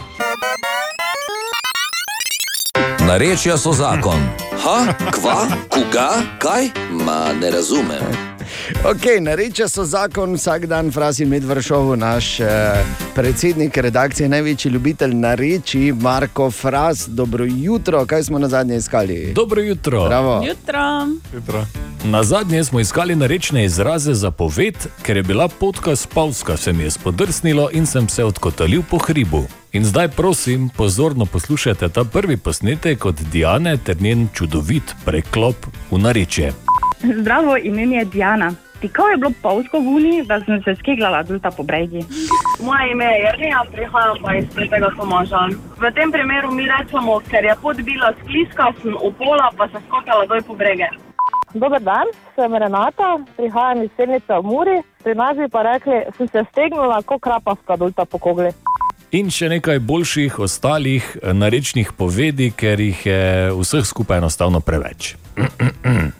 Narečja 3.07 3.57
so 3.57 3.73
zakon. 3.73 4.19
Ha, 4.63 4.93
kva, 5.11 5.47
koga, 5.69 6.09
kaj? 6.39 6.69
Ma 6.91 7.33
ne 7.33 7.51
razumem. 7.51 8.28
Ok, 8.83 9.21
nareče 9.21 9.67
so 9.67 9.85
zakon 9.85 10.33
vsak 10.33 10.65
dan, 10.65 10.91
Frasin 10.91 11.29
Medvršov, 11.29 11.97
naš 11.97 12.39
eh, 12.39 12.47
predsednik 13.15 13.77
redakcije, 13.77 14.29
največji 14.29 14.71
ljubitelj 14.71 15.15
nareči, 15.15 15.93
Marko 16.01 16.51
Fras. 16.51 17.07
Dobro 17.07 17.45
jutro, 17.45 18.05
kaj 18.05 18.23
smo 18.23 18.39
na 18.39 18.47
zadnje 18.47 18.77
iskali? 18.77 19.33
Dobro 19.33 19.61
jutro. 19.61 20.05
Bravo. 20.05 20.43
Jutro. 20.47 20.79
Jutro. 21.33 21.65
Na 22.03 22.23
zadnje 22.23 22.63
smo 22.63 22.79
iskali 22.79 23.15
narečne 23.15 23.65
izraze 23.65 24.13
za 24.13 24.31
poved, 24.31 24.75
ker 25.01 25.17
je 25.17 25.23
bila 25.23 25.47
potka 25.47 25.95
spavska, 25.95 26.57
se 26.57 26.73
mi 26.73 26.83
je 26.83 26.91
spodrsnilo 26.91 27.69
in 27.71 27.85
sem 27.85 28.09
se 28.09 28.23
odkotalil 28.23 28.83
po 28.89 28.97
hribu. 28.97 29.43
In 29.71 29.85
zdaj 29.85 30.07
prosim, 30.07 30.69
pozorno 30.69 31.25
poslušajte 31.25 31.89
ta 31.89 32.03
prvi 32.03 32.37
posnetek 32.37 33.05
od 33.05 33.15
Diane 33.31 33.77
ter 33.77 34.01
njen 34.01 34.27
čudovit 34.33 34.95
preklop 35.05 35.55
v 35.91 35.97
narečje. 35.97 36.53
Zdravo, 37.03 37.57
ime 37.57 37.85
mi 37.85 37.95
je 37.95 38.05
Diana. 38.05 38.53
Tikal 38.81 39.09
je 39.11 39.17
bilo 39.17 39.31
polsko 39.41 39.79
v 39.79 39.87
uni, 39.87 40.23
da 40.23 40.39
sem 40.39 40.63
se 40.63 40.75
skeglala 40.75 41.23
dulta 41.23 41.51
po 41.51 41.63
bregi. 41.63 41.99
Moje 42.63 42.91
ime 42.91 43.05
je 43.05 43.19
Jerneja, 43.23 43.63
prihajam 43.71 44.17
pa 44.23 44.35
iz 44.35 44.45
Svetega 44.53 44.89
Tomaža. 44.97 45.47
V 45.79 45.91
tem 45.95 46.11
primeru 46.11 46.51
mi 46.51 46.63
rečemo, 46.67 47.19
ker 47.31 47.43
je 47.43 47.55
pot 47.61 47.77
bila 47.77 48.13
skliska, 48.21 48.71
sem 48.81 48.95
upola 49.03 49.51
pa 49.57 49.67
se 49.67 49.79
skokala 49.87 50.25
dol 50.25 50.41
po 50.47 50.55
brege. 50.55 50.87
Dober 51.53 51.81
dan, 51.81 52.07
sem 52.35 52.55
Renata, 52.55 53.17
prihajam 53.37 53.83
iz 53.83 53.91
Selnice 53.95 54.33
v 54.39 54.43
Muri. 54.43 54.77
Pri 55.03 55.15
nas 55.15 55.37
bi 55.37 55.47
pa 55.47 55.63
rekli, 55.63 56.03
sem 56.17 56.27
se 56.27 56.43
stegnila 56.51 57.01
kot 57.01 57.21
krapavska 57.21 57.75
dulta 57.75 58.05
po 58.05 58.19
kogli. 58.19 58.51
In 59.11 59.31
še 59.33 59.49
nekaj 59.49 59.79
boljših 59.79 60.39
ostalih 60.39 61.05
narečnih 61.23 61.95
povedi, 61.97 62.51
ker 62.53 62.79
jih 62.79 63.05
je 63.05 63.23
vseh 63.57 63.87
skupaj 63.87 64.21
enostavno 64.21 64.59
preveč. 64.61 65.15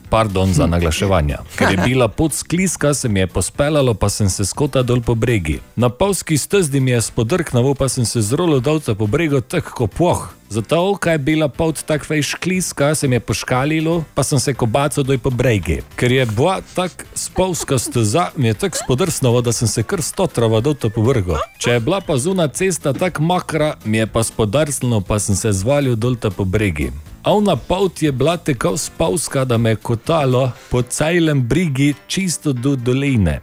Pardon 0.10 0.54
za 0.54 0.66
naglaševanje. 0.66 1.38
Ker 1.56 1.72
je 1.72 1.78
bila 1.78 2.08
pot 2.08 2.34
skliska, 2.34 2.94
se 2.94 3.10
mi 3.10 3.20
je 3.20 3.28
pospelalo, 3.28 3.94
pa 3.94 4.10
sem 4.10 4.30
se 4.30 4.46
skota 4.46 4.82
dol 4.84 5.02
po 5.02 5.16
bregi. 5.16 5.60
Na 5.76 5.90
pavski 5.90 6.38
stezdi 6.38 6.80
mi 6.80 6.92
je 6.92 7.02
spodrknilo, 7.02 7.76
pa 7.76 7.90
sem 7.90 8.06
se 8.06 8.22
zrolo 8.22 8.60
dolca 8.60 8.96
po 8.96 9.08
bregu, 9.08 9.42
tako 9.42 9.72
kot 9.72 9.92
poh. 9.94 10.28
Zato, 10.50 10.96
ker 10.98 11.12
je 11.12 11.18
bila 11.18 11.48
pot 11.48 11.84
tako 11.86 12.06
fej 12.06 12.22
škliska, 12.22 12.96
se 12.96 13.08
mi 13.08 13.16
je 13.16 13.20
poškalilo, 13.20 14.04
pa 14.14 14.24
sem 14.24 14.40
se 14.40 14.54
kobacal 14.54 15.04
dol 15.04 15.18
po 15.18 15.30
bregi. 15.30 15.82
Ker 15.96 16.12
je 16.12 16.26
bila 16.26 16.62
tako 16.74 17.06
spavska 17.14 17.78
steza, 17.78 18.30
mi 18.36 18.48
je 18.48 18.54
tako 18.54 18.78
spodrsnilo, 18.84 19.42
da 19.42 19.52
sem 19.52 19.68
se 19.68 19.84
kar 19.84 20.02
stotrava 20.02 20.60
dolca 20.60 20.90
po 20.90 21.06
bregu. 21.06 21.38
Če 21.58 21.78
je 21.78 21.80
bila 21.80 22.02
pa 22.02 22.18
zuna 22.18 22.48
cesta 22.48 22.94
tako 22.94 23.22
mokra, 23.22 23.76
mi 23.86 23.98
je 23.98 24.08
pa 24.08 24.24
spodrsnilo, 24.24 25.02
pa 25.02 25.20
sem 25.20 25.36
se 25.36 25.52
zvalil 25.54 25.96
dolta 25.96 26.30
po 26.30 26.46
bregi. 26.46 26.90
Avna 27.30 27.56
pot 27.56 28.02
je 28.02 28.12
bila 28.12 28.38
tako 28.38 28.78
spavska, 28.78 29.46
da 29.46 29.58
me 29.58 29.70
je 29.70 29.76
kotalo 29.76 30.52
po 30.70 30.82
celem 30.82 31.48
brigi 31.48 31.94
čisto 32.08 32.54
do 32.54 32.76
doline. 32.76 33.40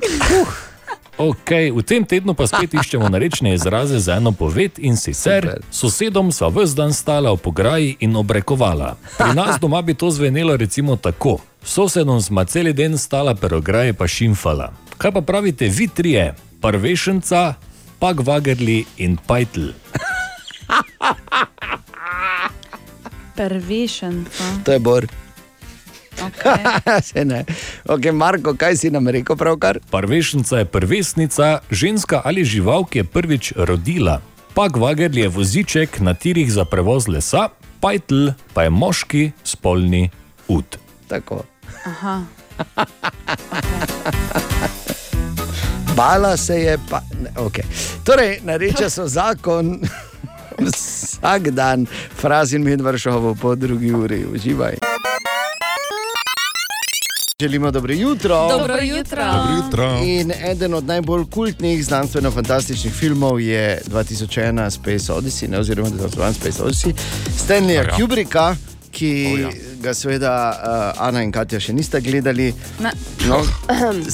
Ok, 1.18 1.50
v 1.74 1.82
tem 1.86 2.04
tednu 2.04 2.34
pa 2.34 2.46
spet 2.46 2.74
iščemo 2.80 3.08
narečne 3.08 3.54
izraze 3.54 3.98
za 3.98 4.18
eno 4.18 4.32
poved 4.32 4.82
in 4.82 4.96
sicer: 4.96 5.60
sosedom 5.70 6.32
sva 6.32 6.50
vse 6.50 6.74
dan 6.74 6.92
stala 6.92 7.32
v 7.32 7.36
pograji 7.36 7.96
in 8.00 8.16
obrekovala. 8.16 8.96
Pri 9.18 9.34
nas 9.38 9.60
doma 9.62 9.82
bi 9.82 9.94
to 9.94 10.10
zvenelo 10.10 10.56
recimo 10.56 10.96
tako: 10.96 11.38
sosedom 11.62 12.22
sva 12.22 12.44
cel 12.44 12.72
dan 12.74 12.98
stala 12.98 13.34
per 13.34 13.54
ograji 13.54 13.92
pa 13.92 14.08
šimfala. 14.08 14.72
Kaj 14.98 15.12
pa 15.12 15.20
pravite 15.20 15.68
vi 15.68 15.88
trije, 15.88 16.34
prvešenca, 16.60 17.54
pak 17.98 18.26
vagerli 18.26 18.84
in 18.98 19.16
pajtl? 19.26 19.70
Prvešenca. 23.36 24.44
To 24.64 24.72
je 24.72 24.78
Bor. 24.78 25.06
Okay. 26.16 27.00
Se 27.08 27.24
ne. 27.24 27.44
Ok, 27.84 28.04
Marko, 28.12 28.54
kaj 28.54 28.76
si 28.76 28.90
nam 28.90 29.08
rekel 29.08 29.36
pravkar? 29.36 29.78
Prvešnica 29.90 30.58
je 30.58 30.64
prvesnica, 30.64 31.58
ženska 31.70 32.22
ali 32.24 32.44
žival, 32.44 32.84
ki 32.84 32.98
je 32.98 33.04
prvič 33.04 33.52
rodila. 33.56 34.20
Pak 34.54 34.76
vager 34.76 35.12
je 35.12 35.28
voziček 35.28 36.00
na 36.00 36.14
tirih 36.14 36.52
za 36.52 36.64
prevoz 36.64 37.08
lesa, 37.08 37.48
pajtl 37.80 38.32
pa 38.56 38.64
je 38.64 38.70
moški 38.70 39.30
spolni 39.44 40.10
ud. 40.48 40.80
Tako. 41.08 41.44
Aha. 41.84 42.24
Bala 45.96 46.36
se 46.36 46.54
je, 46.60 46.78
pa. 46.90 47.00
Ne, 47.22 47.30
okay. 47.36 47.64
Torej, 48.04 48.40
nareče 48.44 48.90
so 48.90 49.06
zakon 49.08 49.80
vsak 50.58 51.50
dan, 51.50 51.86
frazin 52.16 52.62
Medvršovo 52.62 53.34
po 53.34 53.54
drugi 53.54 53.92
uri. 53.92 54.24
Uživaj. 54.34 54.76
Želimo 57.40 57.70
dobro 57.70 57.94
jutro. 57.94 58.48
Dobro 58.48 58.78
jutro. 58.82 59.24
Dobro 59.24 59.56
jutro. 59.56 60.00
In 60.04 60.32
eden 60.44 60.74
od 60.74 60.84
najbolj 60.84 61.24
kultnih 61.30 61.84
znanstveno-fantastičnih 61.84 62.92
filmov 62.92 63.40
je 63.40 63.80
2001 63.88 64.70
Space 64.70 65.12
Odyssey, 65.12 65.48
ne, 65.48 65.58
oziroma 65.58 65.88
2001 65.88 66.32
Space 66.32 66.62
Odyssey, 66.62 66.92
Stanleya 67.44 67.82
Ja. 67.82 67.90
oh, 67.92 67.96
Kubricka, 68.00 68.56
ki 68.90 69.26
oh, 69.32 69.40
ja. 69.40 69.48
ga 69.82 69.94
seveda 69.94 70.32
uh, 70.50 71.02
Ana 71.08 71.22
in 71.22 71.32
Katja 71.32 71.60
še 71.60 71.72
niste 71.76 72.00
gledali. 72.00 72.54
Ne. 72.80 72.92
No, 73.28 73.42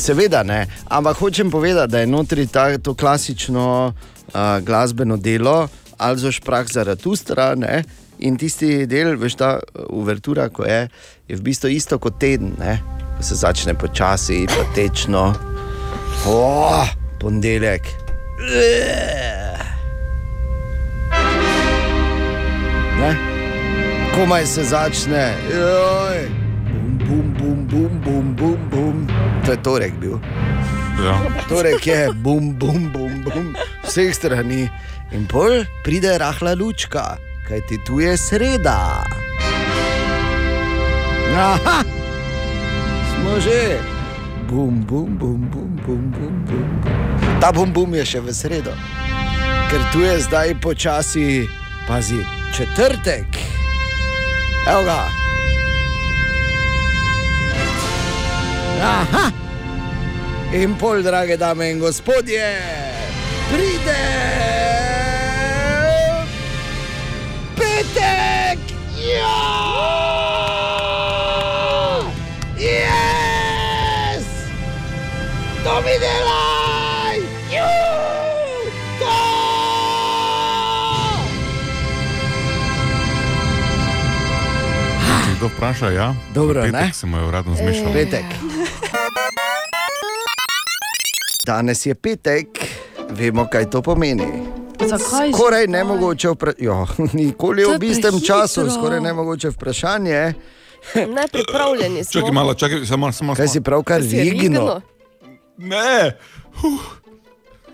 seveda 0.07 0.43
ne, 0.43 0.67
ampak 0.91 1.17
hočem 1.17 1.51
povedati, 1.51 1.93
da 1.93 2.01
je 2.03 2.07
notri 2.07 2.47
ta, 2.47 2.79
to 2.79 2.95
klasično 2.95 3.93
uh, 3.93 4.59
glasbeno 4.67 5.17
delo, 5.17 5.69
Alzo 6.03 6.33
Šprah 6.33 6.67
za 6.67 6.85
Ratustra. 6.85 7.55
Ne? 7.55 7.83
In 8.19 8.37
tisti 8.39 8.87
del, 8.87 9.17
veš, 9.19 9.39
ta 9.39 9.51
uh, 9.59 9.87
uvertura, 9.91 10.49
ko 10.55 10.67
je, 10.67 10.87
je 11.29 11.39
v 11.39 11.43
bistvu 11.43 11.73
isto 11.75 11.99
kot 11.99 12.21
teden, 12.23 12.55
ne? 12.59 12.79
ko 13.17 13.23
se 13.27 13.39
začne 13.39 13.75
počasi, 13.75 14.45
pa 14.47 14.63
tečno, 14.77 15.33
oh, 16.31 16.87
ponedeljek. 17.21 17.89
Ne? 23.01 23.11
Komaj 24.15 24.47
se 24.47 24.65
začne, 24.71 25.33
joj, 25.51 26.23
bum, 27.09 27.35
bum, 27.39 27.67
bum, 27.67 28.01
bum, 28.05 28.35
bum, 28.37 28.59
bum. 28.71 29.07
To 29.47 29.53
je 29.53 29.63
torek 29.63 29.99
bil. 29.99 30.19
Ja. 31.03 31.19
Torek 31.49 31.87
je, 31.87 32.13
bum, 32.23 32.53
bum, 32.59 32.87
bum, 32.93 33.23
bum, 33.25 33.55
vseh 33.83 34.15
strani. 34.15 34.69
In 35.13 35.27
pol 35.29 35.65
pride 35.85 36.17
rahla 36.19 36.55
lučka, 36.57 37.19
kajti 37.49 37.77
tu 37.85 38.01
je 38.01 38.17
sreda. 38.17 39.05
Aha, 41.37 41.85
smo 43.13 43.37
že. 43.41 43.77
Bum, 44.49 44.81
bum, 44.89 45.19
bum, 45.21 45.41
bum, 45.53 45.77
bum, 45.85 46.03
bum, 46.17 46.35
bum. 46.49 46.69
Ta 47.41 47.53
bum, 47.53 47.73
bum 47.73 47.93
je 47.95 48.05
še 48.09 48.21
v 48.25 48.33
sredo, 48.33 48.73
ker 49.69 49.85
tu 49.93 50.01
je 50.01 50.17
zdaj 50.25 50.57
počasi, 50.65 51.45
pazi, 51.85 52.21
četrtek. 52.57 53.37
Evo 54.65 54.81
ga. 54.89 55.01
Aha. 58.81 59.25
In 60.57 60.77
pol, 60.81 61.05
drage 61.05 61.37
dame 61.37 61.69
in 61.69 61.81
gospodje, 61.81 62.49
pride 63.53 64.52
To 75.65 75.75
mi 75.81 75.95
delaj! 75.99 77.19
Ju! 77.55 77.69
To! 78.99 79.43
kdo 85.37 85.51
vpraša, 85.57 85.91
ja. 85.91 86.15
Dobro, 86.35 86.63
petek 86.63 86.73
ne? 86.73 86.91
se 86.95 87.07
mu 87.07 87.17
je 87.17 87.25
uradno 87.25 87.55
zmešalo. 87.55 87.93
Petek. 87.93 88.25
Danes 91.47 91.87
je 91.87 91.95
petek, 91.95 92.47
vemo, 93.11 93.47
kaj 93.53 93.71
to 93.71 93.83
pomeni. 93.83 94.27
Zakaj? 94.87 95.33
Skoraj 95.33 95.67
nemogoče 95.67 96.29
vprašanje. 96.29 96.65
Jo, 96.67 96.87
nikoli 97.13 97.65
v 97.65 97.85
istem 97.85 98.21
času, 98.27 98.71
skoraj 98.71 99.01
nemogoče 99.01 99.51
vprašanje. 99.51 100.35
Nepripravljeni 100.95 102.05
smo. 102.05 102.21
Čakaj 102.21 102.33
malo, 102.33 102.55
čakaj, 102.55 102.87
samo 102.87 103.13
samo. 103.13 103.35
Kaj 103.35 103.49
si 103.49 103.61
pravkar 103.61 104.01
rigno? 104.01 104.31
rigno? 104.31 104.81
Ne. 105.59 106.13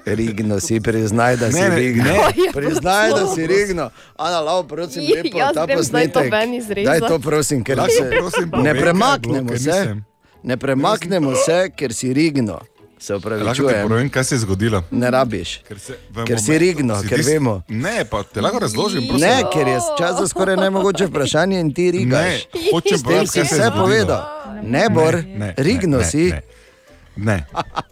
Rigno 0.07 0.61
si, 0.61 0.81
priznaj, 0.81 1.37
da 1.37 1.53
si 1.53 1.55
Ne, 1.55 1.69
ne, 1.69 1.77
rigno. 1.77 2.05
ne. 2.05 2.15
Ja, 2.15 2.53
Priznaj, 2.53 3.11
da 3.11 3.27
si 3.27 3.47
rigno. 3.47 3.91
Ana, 4.17 4.41
lao, 4.41 4.63
prosim, 4.65 5.03
lepo, 5.05 5.39
ta 5.55 5.67
posnetek. 5.69 6.33
ven 6.33 6.55
izrezat. 6.55 6.85
Daj 6.91 7.09
to, 7.09 7.19
prosim, 7.21 7.65
ker 7.65 7.79
se 7.89 8.11
prosim, 8.11 8.51
ne 8.57 8.75
premaknemo 8.75 9.59
se. 9.59 9.97
Ne 10.43 10.57
premaknemo 10.57 11.35
se, 11.37 11.71
ker 11.71 11.93
si 11.93 12.13
rigno. 12.13 12.61
Se 12.99 13.13
Lahko 13.13 13.21
ti 13.23 13.27
upravičujem. 13.29 13.89
povem, 13.89 14.09
kaj 14.09 14.25
se 14.25 14.35
je 14.35 14.39
zgodilo. 14.39 14.83
Ne 14.93 15.11
rabiš. 15.11 15.59
Ker, 15.59 15.79
se, 15.79 15.93
v 16.11 16.25
Ker 16.25 16.39
si 16.39 16.45
momentu- 16.45 16.59
rigno, 16.59 17.03
si 17.03 17.09
ker 17.09 17.19
tis- 17.19 17.27
vemo. 17.29 17.63
Ne, 17.69 18.05
pa 18.05 18.23
te 18.25 18.41
lahko 18.41 18.59
razložim. 18.59 19.07
prosim. 19.09 19.23
Ne, 19.23 19.43
ker 19.53 19.69
je 19.69 19.79
čas 19.99 20.17
za 20.17 20.27
skoraj 20.27 20.57
nemogoče 20.57 21.07
vprašanje 21.07 21.61
in 21.61 21.75
ti 21.75 21.91
rigaš. 21.91 22.25
Ne, 22.47 22.71
hočem 22.73 22.99
povedati, 23.01 23.27
kaj 23.29 23.35
se 23.35 23.39
je 23.41 23.45
vse 23.45 23.55
zgodilo. 23.57 23.85
povedal. 23.85 24.23
Ne, 24.65 24.89
Bor, 24.91 25.15
ne, 25.27 25.55
rigno 25.59 25.99
ne, 25.99 26.05
si. 26.05 26.25
Ne, 26.25 26.31
ne, 26.31 26.43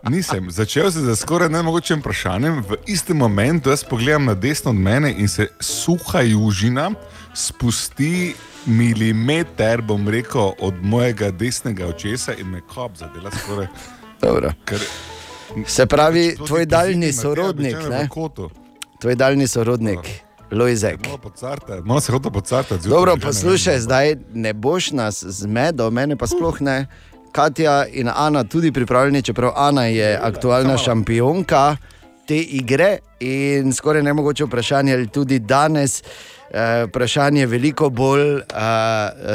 nisem. 0.09 0.51
Začel 0.51 0.91
sem 0.93 1.05
z 1.05 1.17
skoraj 1.17 1.49
nemogočim 1.49 2.01
vprašanjem. 2.01 2.63
V 2.69 2.77
istem 2.87 3.17
momentu 3.17 3.71
jaz 3.71 3.85
pogledam 3.85 4.25
na 4.25 4.35
desno 4.35 4.71
od 4.71 4.77
mene 4.77 5.15
in 5.19 5.29
se 5.29 5.49
suha 5.61 6.21
južina 6.21 6.91
spusti 7.35 8.35
milimeter, 8.67 9.83
bom 9.83 10.09
rekel, 10.09 10.53
od 10.59 10.75
mojega 10.83 11.31
desnega 11.31 11.87
očesa 11.87 12.35
in 12.35 12.47
me 12.47 12.61
kop 12.61 12.97
zadela 12.97 13.31
skoraj. 13.31 13.67
Dobro. 14.21 14.53
Ker, 14.65 14.81
Se 15.67 15.87
pravi, 15.87 16.37
tvoj 16.47 16.67
daljni 16.67 17.13
sorodnik, 17.13 17.77
ne? 17.91 18.09
Tvoj 19.01 19.15
daljni 19.15 19.47
sorodnik, 19.47 19.99
Lojzek. 20.51 21.01
Malo 21.85 22.01
se 22.01 22.13
hoče 22.13 22.31
pocartati. 22.31 22.89
Dobro, 22.89 23.17
poslušaj, 23.17 23.81
zdaj 23.81 24.17
ne 24.35 24.53
boš 24.53 24.91
nas 24.91 25.25
zmedel, 25.25 25.91
mene 25.91 26.17
pa 26.17 26.27
sploh 26.27 26.61
ne. 26.61 26.87
Katja 27.33 27.87
in 27.93 28.09
Ana 28.15 28.45
tudi 28.45 28.73
pripravljeni, 28.73 29.23
čeprav 29.23 29.53
Ana 29.57 29.85
je 29.85 30.19
aktualna 30.23 30.79
šampionka 30.79 31.77
te 32.29 32.37
igre 32.37 32.99
in 33.21 33.73
skoraj 33.73 34.03
ne 34.03 34.13
mogoče 34.13 34.45
vprašanje, 34.45 34.93
ali 34.95 35.07
tudi 35.07 35.39
danes. 35.39 36.03
eh, 36.51 36.85
Vprašanje 36.89 37.41
je 37.41 37.47
veliko 37.47 37.91
bolj 37.91 38.35
uh, 38.35 38.43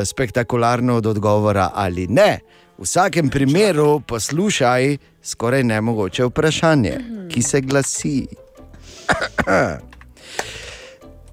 spektakularno 0.05 0.95
od 0.95 1.05
odgovora 1.05 1.69
ali 1.73 2.07
ne. 2.07 2.39
V 2.77 2.84
vsakem 2.84 3.30
primeru 3.30 3.99
poslušaj 3.99 4.97
skoraj 5.23 5.63
nemogoče 5.63 6.26
vprašanje, 6.26 6.97
ki 7.30 7.41
se 7.41 7.61
glasi. 7.61 8.27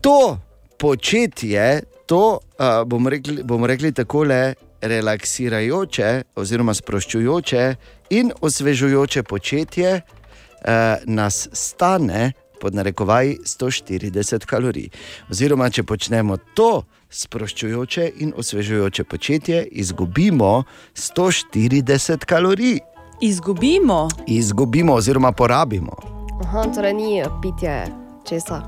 to 0.01 0.39
početje, 0.79 1.83
to 2.07 2.39
uh, 2.59 2.85
bomo, 2.87 3.11
rekli, 3.11 3.43
bomo 3.43 3.67
rekli 3.67 3.93
takole, 3.93 4.55
relaksirajoče, 4.81 6.23
oziroma 6.37 6.75
sproščujoče 6.75 7.65
in 8.11 8.33
osvežujoče 8.41 9.23
početje 9.23 9.95
uh, 9.95 10.71
nas 11.05 11.49
stane, 11.53 12.33
pod 12.61 12.75
narekovaj, 12.75 13.37
140 13.47 14.47
kalorij. 14.47 14.89
Oziroma, 15.31 15.71
če 15.71 15.83
počnemo 15.87 16.37
to 16.55 16.83
sproščujoče 17.11 18.11
in 18.25 18.33
osvežujoče 18.37 19.05
početje, 19.05 19.63
izgubimo 19.71 20.65
140 20.95 22.27
kalorij. 22.27 22.79
Izgubimo. 23.21 24.09
Izgubimo, 24.27 24.95
oziroma 24.95 25.33
porabimo. 25.33 25.97
Aha, 26.45 26.69
torej 26.75 26.95
ni 26.95 27.23
pitje 27.43 27.87
česa, 28.29 28.63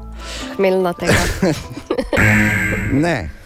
hmeljna 0.57 0.93
tega. 0.93 1.15
Ne. 2.93 3.40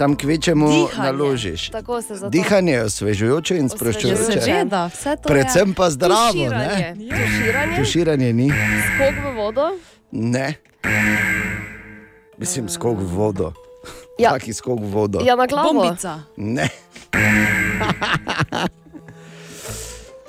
Tam 0.00 0.16
kvečemu 0.16 0.68
Dihanje. 0.68 1.12
naložiš. 1.12 1.68
Tako 1.70 2.02
se 2.02 2.14
zato- 2.14 2.30
Dihanje 2.30 2.72
je 2.72 2.84
osvežujoče 2.84 3.56
in 3.56 3.68
sproščujoče. 3.68 4.40
Seveda, 4.40 4.86
vse 4.86 5.16
to 5.16 5.28
Predvsem 5.28 5.74
pa 5.74 5.90
zdravo. 5.90 6.32
Tuširanje. 6.32 6.94
Ne? 6.96 6.96
Tuširanje, 6.96 7.76
Tuširanje 7.76 8.32
ni. 8.32 8.48
skok 8.48 9.14
v 9.22 9.36
vodo. 9.36 9.66
Ne. 10.10 10.54
Mislim, 12.38 12.68
skok 12.68 12.98
v 12.98 13.04
vodo. 13.06 13.52
Ja. 14.18 14.30
Taki 14.30 14.52
skok 14.52 14.80
v 14.80 14.88
vodo. 14.88 15.20
Ja, 15.20 15.36
na 15.36 15.46
glavo. 15.46 15.72
Bombica. 15.74 16.22
Ne. 16.36 16.68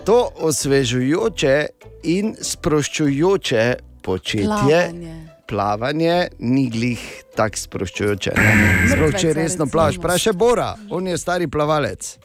To 0.04 0.30
osvežujoče 0.36 1.66
in 2.04 2.36
sproščujoče 2.36 3.74
početje, 4.02 4.46
Plavanje. 4.46 5.21
Plavanje 5.52 6.28
ni 6.40 6.70
glih 6.72 7.04
tako 7.36 7.60
sproščujoče. 7.60 8.34
Sploh 8.94 9.16
če 9.20 9.34
resno 9.36 9.68
plavaš. 9.72 10.00
Vprašaj 10.00 10.36
Bora, 10.40 10.74
on 10.90 11.08
je 11.12 11.18
stari 11.20 11.50
plavalec. 11.52 12.16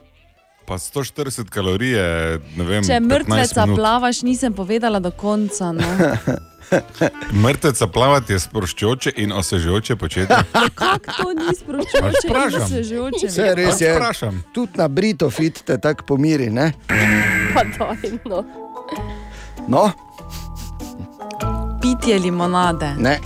Pa 0.66 0.78
140 0.82 1.51
kalorij 1.51 1.93
je, 1.94 2.40
ne 2.59 2.65
vem, 2.66 2.82
Če 2.86 2.98
15 2.98 3.07
mrtveca 3.07 3.66
plavaš, 3.74 4.23
nisem 4.27 4.55
povedala 4.55 4.98
do 5.03 5.12
konca. 5.15 5.70
No. 5.74 5.90
Mrtveca 7.44 7.86
plavati 7.94 8.35
je 8.35 8.40
sproščujoče 8.43 9.12
in 9.23 9.32
osvežujoče 9.32 9.97
početje. 9.97 10.40
Kako 10.81 11.19
to 11.20 11.35
ni 11.39 11.55
sproščujoče 11.55 12.27
in 12.27 12.32
vprašam. 12.32 12.65
osvežujoče? 12.66 13.31
Vse 13.31 13.53
res 13.59 13.81
je. 13.81 13.93
Vprašam. 13.94 14.43
Tudi 14.55 14.82
na 14.82 14.89
Brito 14.89 15.31
fit 15.31 15.62
te 15.66 15.78
tako 15.78 16.09
pomiri. 16.15 16.51
Ne? 16.51 16.73
Pa 17.55 17.62
daj, 17.78 18.19
no. 19.70 19.86
Pitje 22.07 22.19
limonade. 22.19 22.95
ne. 22.99 23.20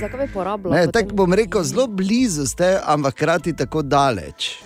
Zakaj 0.00 0.26
bi 0.26 0.32
porabila? 0.32 0.76
ne 0.76 0.92
tako 0.92 1.14
bom 1.14 1.34
rekel, 1.34 1.62
zelo 1.62 1.86
blizu 1.86 2.46
ste, 2.46 2.78
ampak 2.84 3.14
hkrati 3.14 3.56
tako 3.56 3.82
daleč. 3.82 4.58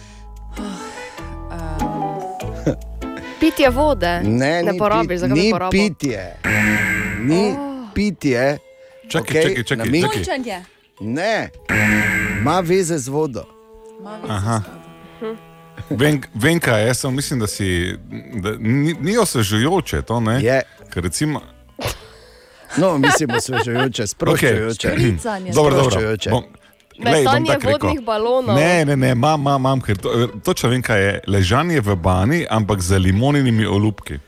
Pitje 3.41 3.71
vode. 3.71 4.21
Ne, 4.23 4.63
ne 4.63 4.73
ni 4.73 4.79
porabiš, 4.79 5.21
zakaj 5.21 5.35
bi 5.35 5.41
ni 5.41 5.51
porabil? 5.51 5.89
pitje. 5.89 6.37
Ni 7.21 7.51
oh. 7.51 7.89
pitje. 7.95 8.59
Čakaj, 9.09 9.41
okej, 9.41 9.65
čakaj, 9.65 10.01
čakaj, 10.01 10.25
čakaj. 10.25 10.61
Ne, 11.01 11.51
ima 12.41 12.61
veze 12.61 12.99
z 12.99 13.09
vodo. 13.09 13.45
Aha. 14.29 14.63
Vem, 15.91 16.21
vem 16.35 16.61
kaj 16.61 16.87
je, 16.87 16.95
samo 16.95 17.17
mislim, 17.17 17.41
da 17.41 17.47
si. 17.47 17.99
Da 18.35 18.53
ni, 18.59 18.95
ni 19.01 19.19
osvežujoče 19.19 20.03
to, 20.03 20.21
ne? 20.21 20.43
Je. 20.43 20.63
Ker 20.93 21.03
recimo. 21.03 21.56
No, 22.77 22.99
mislim, 22.99 23.31
osvežujoče, 23.31 24.07
sproščujoče. 24.07 24.89
Špricanje. 24.89 25.53
Dobro, 25.53 25.75
dobro. 25.75 25.91
Sproščujoče. 25.91 26.31
Bom, 26.31 26.43
bom 26.43 27.13
Metanje 27.13 27.59
vodnih 27.65 28.01
balonov. 28.01 28.57
Ne, 28.57 28.85
ne, 28.85 28.97
ne, 28.97 29.11
imam, 29.13 29.41
imam, 29.41 29.61
imam, 29.61 29.81
ker 29.81 29.99
to, 29.99 30.15
točno 30.45 30.71
vem, 30.73 30.83
kaj 30.83 31.03
je. 31.05 31.21
Ležanje 31.27 31.81
v 31.81 31.97
bani, 31.97 32.45
ampak 32.51 32.81
z 32.83 32.99
limonjenimi 32.99 33.67
olupki. 33.67 34.19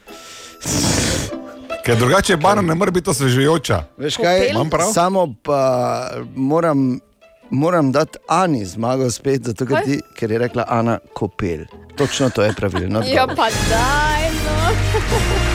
Ker 1.85 1.97
drugače 1.97 2.37
bana 2.37 2.63
ne 2.63 2.75
more 2.75 2.93
biti 2.93 3.11
osvežujoča. 3.11 3.83
Veš 3.97 4.17
kaj, 4.21 4.49
Imam 4.51 4.71
prav? 4.71 4.93
samo 4.93 5.35
pa 5.43 6.11
moram, 6.37 7.01
moram 7.51 7.93
dati 7.93 8.19
Ani 8.29 8.65
zmago 8.65 9.11
spet, 9.11 9.43
zato 9.43 9.67
ker, 9.67 9.85
ti, 9.85 10.01
ker 10.17 10.31
je 10.31 10.39
rekla 10.39 10.65
Ana 10.69 10.99
kopel. 11.15 11.65
Točno 11.97 12.31
to 12.31 12.43
je 12.43 12.53
pravilno. 12.53 13.03
Ja, 13.07 13.27
pa 13.27 13.49
daj, 13.71 14.31
no. 14.45 15.48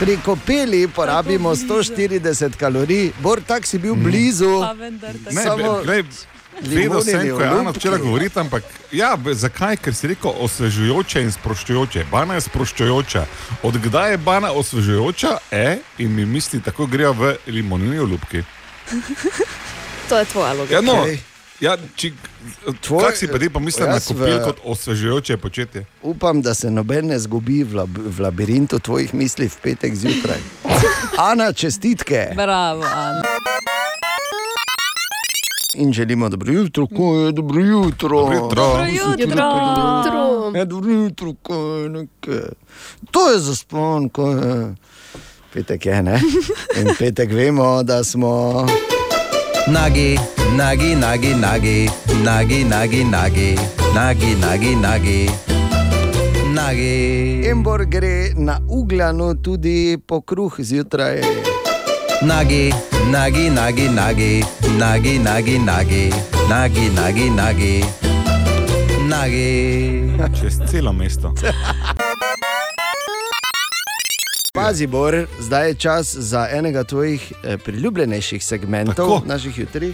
Pri 0.00 0.16
kopeli 0.24 0.88
porabimo 0.88 1.50
140 1.56 2.56
kalorij, 2.56 3.12
Bor 3.20 3.40
tak 3.46 3.66
si 3.66 3.78
bil 3.78 3.94
blizu. 3.94 4.60
Pa 4.60 4.72
vendar 4.72 5.12
tako. 5.12 5.34
Ne, 5.34 5.42
Samo 5.42 5.80
glej, 5.84 6.02
Vedel 6.60 7.02
sem, 7.02 7.20
limonjeni 7.20 7.30
ko 7.30 7.42
je 7.42 7.48
Ana 7.48 7.70
včeraj 7.70 7.98
govorila, 7.98 8.40
ampak 8.40 8.64
ja, 8.92 9.18
zakaj? 9.32 9.76
Ker 9.76 9.94
si 9.94 10.08
rekel 10.08 10.32
osvežujoče 10.40 11.22
in 11.22 11.32
sproščujoče. 11.32 12.06
Bana 12.10 12.34
je 12.36 12.46
sproščujoča. 12.48 13.26
Od 13.62 13.76
kdaj 13.76 14.10
je 14.10 14.18
bana 14.18 14.52
osvežujoča? 14.52 15.36
E, 15.50 15.78
in 15.98 16.14
mi 16.16 16.24
misli, 16.26 16.62
tako 16.64 16.86
grejo 16.86 17.12
v 17.12 17.34
limonini 17.46 17.98
olupki. 17.98 18.42
To 20.10 20.18
je 20.18 20.24
tvoja 20.24 20.52
logika. 20.52 20.74
Ja, 20.74 20.80
no, 20.80 21.02
Okej. 21.02 21.20
Ja, 21.60 21.76
či, 21.94 22.12
Tvoj- 22.80 23.04
kak 23.04 23.16
si 23.16 23.28
pa 23.28 23.38
ti 23.38 23.48
pa 23.48 23.60
misliš 23.60 23.86
na 23.86 23.94
jaz 23.94 24.06
kopel 24.06 24.32
v- 24.32 24.44
kot 24.44 24.58
osvežujoče 24.64 25.36
početje? 25.36 25.84
Upam, 26.02 26.40
da 26.40 26.54
se 26.54 26.70
noben 26.70 27.06
ne 27.06 27.18
zgubi 27.18 27.62
v, 27.62 27.74
lab, 27.74 27.90
v 27.92 28.20
labirintu 28.20 28.78
tvojih 28.78 29.14
misli 29.14 29.46
v 29.46 29.56
petek 29.58 29.94
zjutraj. 29.94 30.40
Ana, 31.30 31.52
čestitke 31.52 32.32
Bravo, 32.34 32.82
Ana. 32.84 33.22
in 35.74 35.92
želimo 35.92 36.28
dobro 36.28 36.52
jutro, 36.52 36.86
ko 36.86 37.14
je 37.16 37.32
dobro 37.32 37.60
jutro. 37.60 38.08
Dobro 38.10 38.34
jutro. 38.34 38.62
Dobro 38.62 38.86
jutro. 38.86 39.20
Jutro. 39.20 40.52
Ja, 40.54 40.64
dobro 40.64 40.90
jutro, 40.92 41.34
ko 41.34 41.54
je 41.76 41.88
nekaj. 41.88 42.40
To 43.10 43.30
je 43.30 43.38
za 43.38 43.54
spon, 43.54 44.08
ko 44.08 44.30
je. 44.30 44.74
Petek 45.52 45.86
je, 45.86 46.02
ne? 46.02 46.20
In 46.78 46.88
petek 46.98 47.30
vemo, 47.30 47.82
da 47.82 48.04
smo 48.04 48.66
Nagi, 49.68 50.16
nagi, 50.56 50.96
nagi, 50.96 51.34
nagi, 51.36 51.84
nagi, 52.24 52.64
nagi, 52.64 53.04
nagi, 53.04 53.56
nagi, 53.92 54.34
nagi, 54.40 54.72
nagi. 54.74 55.28
nagi. 56.54 57.44
Embor 57.44 57.84
gre 57.84 58.32
na 58.36 58.58
ugljanu 58.68 59.34
tudi 59.42 59.98
po 60.00 60.20
kruh 60.20 60.56
zjutraj. 60.58 61.20
Nagi, 62.22 62.72
nagi, 63.12 63.50
nagi, 63.50 63.88
nagi, 63.88 64.40
nagi, 64.78 65.18
nagi, 65.18 65.58
nagi, 65.58 66.04
nagi, 66.48 66.84
nagi, 66.96 67.26
nagi, 67.28 67.74
nagi. 69.08 69.50
Čez 70.40 70.56
celo 70.70 70.92
mesto. 70.92 71.34
Pazi, 74.60 74.86
Bor, 74.86 75.26
zdaj 75.40 75.68
je 75.68 75.74
čas 75.74 76.14
za 76.14 76.48
enega 76.52 76.84
tvojih 76.84 77.32
eh, 77.44 77.58
priljubljenejših 77.58 78.44
segmentov 78.44 78.94
Tako. 78.94 79.22
naših 79.26 79.58
jutrij. 79.58 79.92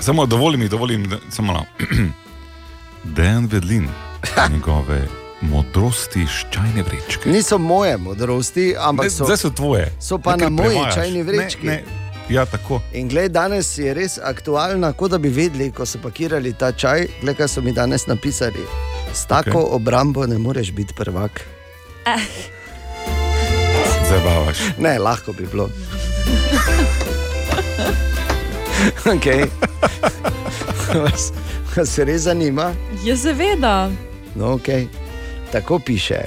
Samo 0.00 0.26
dovoli 0.26 0.56
mi, 0.56 0.68
dovoli 0.68 0.98
mi, 0.98 1.08
samo 1.30 1.52
malo. 1.52 1.64
Dejan 3.16 3.46
Vedlin, 3.46 3.88
njegove 4.52 5.08
modrosti 5.40 6.22
iz 6.22 6.28
čajne 6.50 6.82
vrečke. 6.82 7.30
Niso 7.30 7.58
moje 7.58 7.96
modrosti, 7.96 8.74
ampak 8.78 9.04
Ne, 9.04 9.10
so, 9.10 9.24
zdaj 9.24 9.36
so 9.36 9.50
tvoje. 9.50 9.92
so 10.00 10.18
pa 10.18 10.32
Nekaj 10.32 10.44
na 10.44 10.50
moji 10.52 10.68
prevajaš. 10.68 10.94
čajni 10.94 11.16
Ne, 11.16 11.22
vrečki. 11.22 11.66
ne. 11.66 11.84
Ja, 12.28 12.44
tako. 12.46 12.80
In 12.92 13.08
gled, 13.08 13.32
danes 13.32 13.78
je 13.78 13.94
res 13.94 14.18
aktualna, 14.18 14.92
kot 14.92 15.10
da 15.10 15.18
bi 15.18 15.28
vedeli, 15.28 15.70
ko 15.72 15.86
so 15.86 15.98
pakirali 15.98 16.52
ta 16.52 16.72
čaj, 16.72 17.06
gled, 17.20 17.36
kaj 17.36 17.48
so 17.48 17.60
mi 17.60 17.72
danes 17.72 18.06
napisali. 18.06 18.60
S 19.12 19.26
tako 19.26 19.50
okay. 19.58 19.68
obrambo 19.70 20.26
ne 20.26 20.38
moreš 20.38 20.72
biti 20.72 20.94
prvak. 20.94 21.40
Zabavaš. 24.08 24.58
Ne, 24.78 24.98
lahko 24.98 25.32
bi 25.32 25.46
bilo. 25.46 25.68
okay. 29.04 29.46
vas, 31.02 31.32
vas 31.76 31.88
se 31.88 32.04
res 32.04 32.22
zanima? 32.22 32.72
Je 33.04 33.16
seveda. 33.16 33.90
No, 34.34 34.46
okay. 34.46 34.86
Tako 35.52 35.78
piše. 35.78 36.20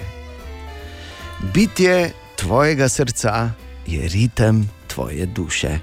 Bitje 1.53 2.12
tvojega 2.36 2.90
srca 2.90 3.49
je 3.88 4.08
ritem 4.08 4.70
tvoje 4.88 5.26
duše. 5.26 5.80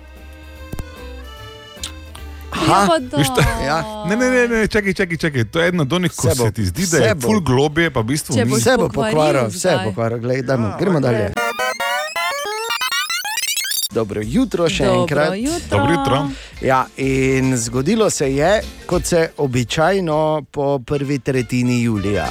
Ja, 2.68 2.98
da. 3.00 3.16
Veš, 3.16 3.26
to, 3.28 3.40
Ja. 3.66 4.04
ne, 4.08 4.16
ne, 4.16 4.30
ne, 4.30 4.48
ne, 4.48 4.66
čakaj, 4.66 4.94
čakaj, 4.94 5.16
čakaj. 5.16 5.44
To 5.44 5.60
je 5.60 5.68
eno 5.68 5.82
od 5.82 5.92
onih, 5.92 6.12
ko 6.16 6.34
se 6.34 6.52
ti 6.52 6.64
zdi, 6.64 6.86
da 6.86 6.96
je 6.96 7.14
bo. 7.14 7.20
full 7.20 7.40
globje, 7.40 7.90
pa 7.90 8.00
v 8.00 8.04
bistvu 8.04 8.36
ni. 8.36 8.44
Vse 8.44 8.76
bo 8.76 8.88
pokvaril 8.88 9.46
vse 9.46 9.70
bo 9.76 9.90
pokvaril, 9.90 10.18
Glej, 10.18 10.42
dajmo, 10.42 10.76
gremo 10.80 11.00
dalje. 11.00 11.32
Dobro 13.94 14.20
jutro 14.24 14.68
še 14.68 14.84
Dobro 14.84 15.00
enkrat. 15.00 15.36
jutro. 15.36 15.78
Dobro 15.78 15.92
jutro. 15.92 16.30
Ja, 16.60 16.86
in 16.96 17.56
zgodilo 17.56 18.10
se 18.10 18.34
je, 18.34 18.62
kot 18.86 19.04
se 19.04 19.30
običajno 19.36 20.42
po 20.50 20.78
prvi 20.78 21.18
tretjini 21.18 21.82
julija. 21.82 22.26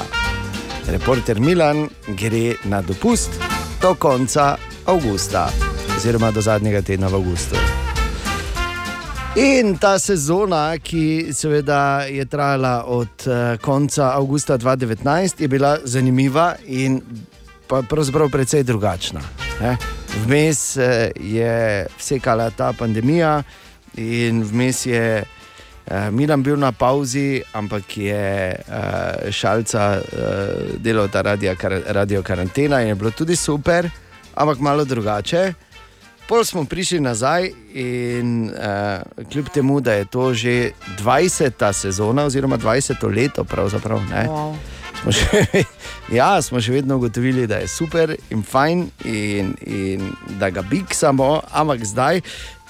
Reporter 0.88 1.39
Milan 1.39 1.89
gre 2.07 2.53
na 2.63 2.81
dopust 2.81 3.29
do 3.81 3.95
konca 3.95 4.55
avgusta, 4.85 5.49
oziroma 5.97 6.31
do 6.31 6.41
zadnjega 6.41 6.81
tedna 6.81 7.07
v 7.07 7.15
avgustu. 7.15 7.55
In 9.35 9.77
ta 9.81 9.99
sezona, 9.99 10.77
ki 10.77 11.34
seveda 11.34 12.05
je 12.05 12.25
trajala 12.25 12.84
od 12.85 13.27
eh, 13.27 13.57
konca 13.57 14.13
avgusta 14.13 14.57
2019, 14.57 15.41
je 15.41 15.47
bila 15.47 15.77
zanimiva 15.84 16.53
in 16.67 17.01
pa 17.67 17.81
pravzaprav 17.81 18.29
precej 18.29 18.63
drugačna. 18.63 19.21
Ne? 19.61 19.96
Vmes 20.15 20.77
eh, 20.77 21.11
je 21.19 21.85
vsekala 21.97 22.49
ta 22.49 22.73
pandemija 22.73 23.43
in 23.97 24.43
vmes 24.43 24.85
je 24.85 25.23
eh, 25.88 26.11
Milan 26.11 26.43
bil 26.43 26.57
na 26.57 26.71
pauzi, 26.71 27.41
ampak 27.53 27.97
je 27.97 28.55
eh, 28.55 29.31
šalca 29.31 29.99
eh, 29.99 30.77
delal 30.77 31.07
ta 31.07 31.21
radio, 31.21 31.55
radio 31.88 32.23
karantena 32.23 32.81
in 32.81 32.88
je 32.88 32.95
bilo 32.95 33.11
tudi 33.11 33.35
super, 33.35 33.89
ampak 34.35 34.59
malo 34.59 34.85
drugače. 34.85 35.53
Pol 36.27 36.43
smo 36.43 36.65
prišli 36.65 36.99
nazaj 36.99 37.45
in 37.73 38.51
uh, 38.51 39.23
kljub 39.31 39.47
temu, 39.49 39.79
da 39.79 39.93
je 39.93 40.05
to 40.05 40.34
že 40.34 40.71
20. 40.99 41.73
sezona, 41.73 42.25
oziroma 42.25 42.57
20. 42.57 43.15
leto, 43.15 43.43
pravzaprav, 43.43 44.01
ne, 44.09 44.27
Wow. 44.27 44.55
Smo, 45.01 45.11
še, 45.11 45.63
ja, 46.19 46.29
smo 46.41 46.61
še 46.61 46.73
vedno 46.77 46.97
ugotovili, 46.97 47.47
da 47.47 47.61
je 47.61 47.69
super 47.71 48.15
in 48.33 48.43
fajn 48.43 48.83
in, 49.05 49.53
in 49.67 50.11
da 50.39 50.49
ga 50.49 50.61
biksamo, 50.61 51.31
ampak 51.51 51.85
zdaj. 51.85 52.21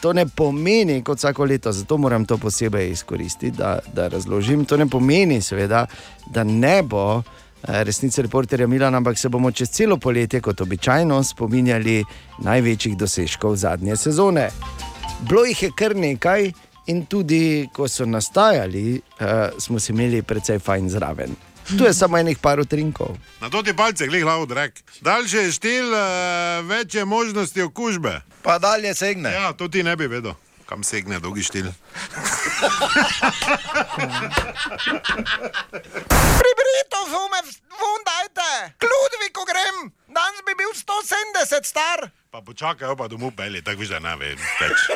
To 0.04 0.12
ne 0.14 0.28
pomeni, 0.30 1.00
kot 1.02 1.18
vsako 1.18 1.48
leto, 1.50 1.72
zato 1.74 1.98
moram 1.98 2.26
to 2.26 2.38
posebej 2.38 2.92
izkoristiti, 2.94 3.56
da, 3.58 3.80
da 3.94 4.08
razložim. 4.14 4.66
To 4.70 4.78
ne 4.78 4.86
pomeni, 4.86 5.40
seveda, 5.42 5.88
da 6.30 6.44
ne 6.46 6.84
bo 6.86 7.18
eh, 7.18 7.82
resnice 7.84 8.22
reporterja 8.22 8.68
Milana, 8.70 9.02
ampak 9.02 9.18
se 9.18 9.32
bomo 9.34 9.52
čez 9.52 9.74
celo 9.74 9.98
poletje, 9.98 10.42
kot 10.46 10.62
običajno, 10.62 11.18
spominjali 11.24 12.04
največjih 12.46 12.98
dosežkov 12.98 13.58
zadnje 13.58 13.98
sezone. 13.98 14.52
Bilo 15.26 15.48
jih 15.50 15.64
je 15.64 15.72
kar 15.74 15.98
nekaj, 15.98 16.52
in 16.88 17.06
tudi 17.06 17.68
ko 17.74 17.88
so 17.88 18.06
nastajali, 18.06 19.02
uh, 19.20 19.28
smo 19.60 19.80
se 19.80 19.94
imeli 19.94 20.22
precej 20.22 20.60
fajn 20.60 20.90
zraven. 20.90 21.36
Tu 21.68 21.84
je 21.84 21.94
samo 21.94 22.18
enih 22.18 22.40
par 22.40 22.60
utrinkov. 22.60 23.18
Na 23.42 23.50
to 23.50 23.64
ti 23.64 23.76
palce, 23.76 24.08
glej, 24.08 24.22
glavo, 24.24 24.46
drek. 24.46 24.84
Daljše 25.02 25.38
je 25.38 25.52
štil, 25.52 25.92
uh, 25.92 26.00
več 26.64 26.96
je 26.96 27.06
možnosti 27.06 27.62
okužbe. 27.62 28.22
Pa 28.44 28.60
dalje 28.60 28.94
segne. 28.96 29.34
Ja, 29.34 29.54
to 29.54 29.68
ti 29.68 29.84
ne 29.84 29.96
bi 30.00 30.08
vedel, 30.08 30.32
kam 30.66 30.84
segne 30.84 31.20
dolgi 31.20 31.44
štil. 31.44 31.68
Pribrito 36.40 37.00
zume, 37.12 37.40
vundajte, 37.76 38.72
kludvi, 38.80 39.28
ko 39.36 39.44
grem, 39.44 39.92
danes 40.08 40.42
bi 40.48 40.56
bil 40.56 40.72
170 40.72 41.68
star. 41.68 42.08
Pa 42.32 42.40
počakaj, 42.42 42.96
pa 42.96 43.08
domov 43.12 43.36
peli, 43.36 43.60
tako 43.62 43.84
da 43.92 44.00
ne 44.00 44.16
vem 44.16 44.40
več. 44.62 44.88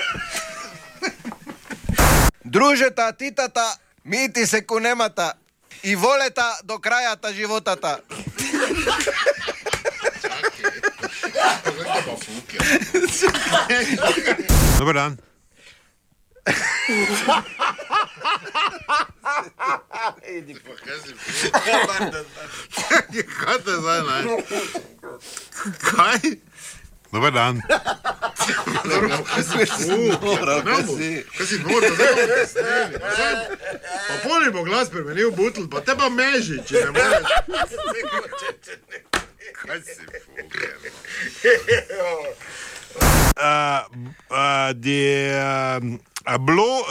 Družeta, 2.56 3.12
titata, 3.12 3.76
miti 4.04 4.48
se 4.48 4.64
kunemata 4.64 5.36
i 5.84 5.96
voleta 5.96 6.58
do 6.64 6.80
kraja 6.80 7.16
ta 7.16 7.32
života 7.32 7.76
ta. 7.76 8.00
Dobar 14.80 14.94
dan. 14.94 15.18
Idi 20.30 20.56
pokaži. 20.56 21.14
Kaj 23.46 23.58
te 23.66 23.72
zdaj 23.82 24.02
naj? 24.04 24.24
Kaj? 25.82 26.20
Dober 27.12 27.32
dan. 27.32 27.62
Kaj 27.62 27.80
si 29.68 29.88
noro, 29.88 30.62
kaj 30.64 30.84
si? 30.88 31.24
Noro, 31.64 31.88
zdaj 31.96 32.14
pa 32.16 32.22
ne 32.32 32.46
snemi. 32.48 32.96
Pa 34.08 34.14
poli 34.24 34.52
bo 34.52 34.64
glas 34.64 34.88
spremenil 34.88 35.32
butl, 35.36 35.68
pa 35.72 35.82
te 35.84 35.96
pa 35.96 36.10
meži, 36.10 36.62
če 36.68 36.76
ne 36.86 36.92
moreš. 36.96 37.26
Kaj 39.62 39.80
si 39.86 39.94
fuger? 40.26 40.78
Uh, 43.42 43.82
uh, 44.30 44.70
de, 44.76 45.34
uh, 45.36 45.80
blo, 46.40 46.80
uh, 46.82 46.88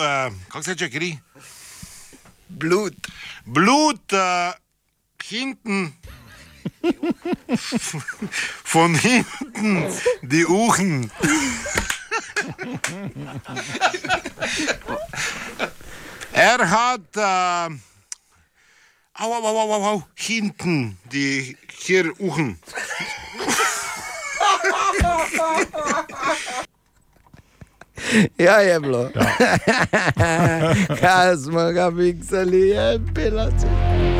kako 0.48 0.62
se 0.64 0.70
reče 0.76 0.88
kri? 0.90 1.18
Blut. 2.48 2.94
Blut, 3.44 4.12
uh, 4.12 4.52
hinten. 5.24 5.92
Von 8.64 8.94
hinten 8.94 9.92
die 10.22 10.46
Uchen. 10.46 11.10
er 16.32 16.70
hat 16.70 17.16
äh, 17.16 17.74
au, 19.14 19.32
au, 19.32 19.46
au, 19.46 19.72
au, 19.72 19.84
au, 19.84 20.02
hinten 20.14 20.96
die 21.12 21.56
hier 21.68 22.12
Uchen. 22.20 22.58
Ja, 28.36 28.60
jeblo. 28.62 29.10
Ja. 29.14 29.36
Kas, 31.00 31.46
mă, 31.46 31.72
ca 31.74 31.92
pixelii, 31.96 32.70
e 32.70 32.92
eh, 32.92 33.00
pe 33.12 33.28
la 33.28 33.48
ce. 33.50 34.19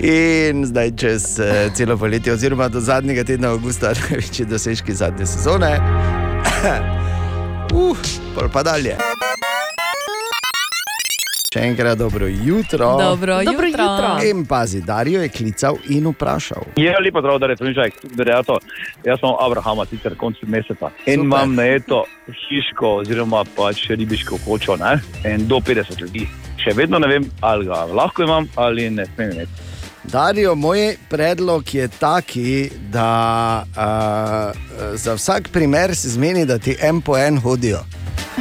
In 0.00 0.64
zdaj 0.64 0.90
čez 0.96 1.24
uh, 1.38 1.72
celo 1.76 1.96
poletje, 1.96 2.32
oziroma 2.32 2.68
do 2.68 2.80
zadnjega 2.80 3.24
tedna 3.24 3.50
avgusta, 3.52 3.92
največji 4.00 4.46
dosežki 4.48 4.94
zadnje 4.94 5.26
sezone. 5.26 5.76
Uf, 7.74 8.00
uh, 8.40 8.46
pa 8.52 8.62
dalje. 8.62 8.96
Še 11.52 11.66
enkrat 11.66 11.98
dobro 11.98 12.28
jutro. 12.30 12.94
Dobro 12.96 13.42
Dobro 13.44 13.66
jutro. 13.66 13.84
jutro. 13.84 14.28
In 14.30 14.46
pazi, 14.46 14.80
Darijo 14.80 15.20
je 15.20 15.28
klical 15.28 15.76
in 15.88 16.06
vprašal. 16.08 16.64
Je 16.76 16.94
lepo, 17.04 17.20
zdrav, 17.20 17.38
da 17.42 17.46
je 17.52 17.56
Tunžek, 17.56 17.98
da 18.14 18.24
je 18.24 18.42
to. 18.46 18.56
Jaz 19.04 19.20
sem 19.20 19.34
Abrahama, 19.40 19.84
sicer 19.90 20.14
konc 20.16 20.38
meseca. 20.42 20.94
In 21.04 21.20
Super. 21.20 21.26
imam 21.26 21.54
na 21.58 21.66
eto 21.74 22.04
hiško, 22.46 22.94
oziroma 23.02 23.42
pač 23.56 23.90
ribiško 23.90 24.38
kočo, 24.46 24.78
ne? 24.80 24.96
in 25.28 25.44
do 25.50 25.60
50 25.60 26.00
ljudi. 26.00 26.24
Še 26.62 26.72
vedno 26.78 27.02
ne 27.02 27.10
vem, 27.10 27.28
ali 27.40 27.68
ga 27.68 27.84
lahko 27.84 28.24
imam 28.24 28.48
ali 28.56 28.88
ne 28.90 29.04
smem 29.12 29.34
imeti. 29.36 29.69
Darijo, 30.04 30.54
moj 30.54 30.96
predlog 31.08 31.74
je 31.74 31.88
taki, 31.88 32.70
da 32.88 33.64
uh, 33.68 34.96
za 34.96 35.14
vsak 35.14 35.48
primer 35.52 35.96
se 35.96 36.08
zmeni, 36.08 36.46
da 36.46 36.58
ti 36.58 36.76
en 36.80 37.00
po 37.00 37.18
en 37.18 37.38
hodijo. 37.38 37.84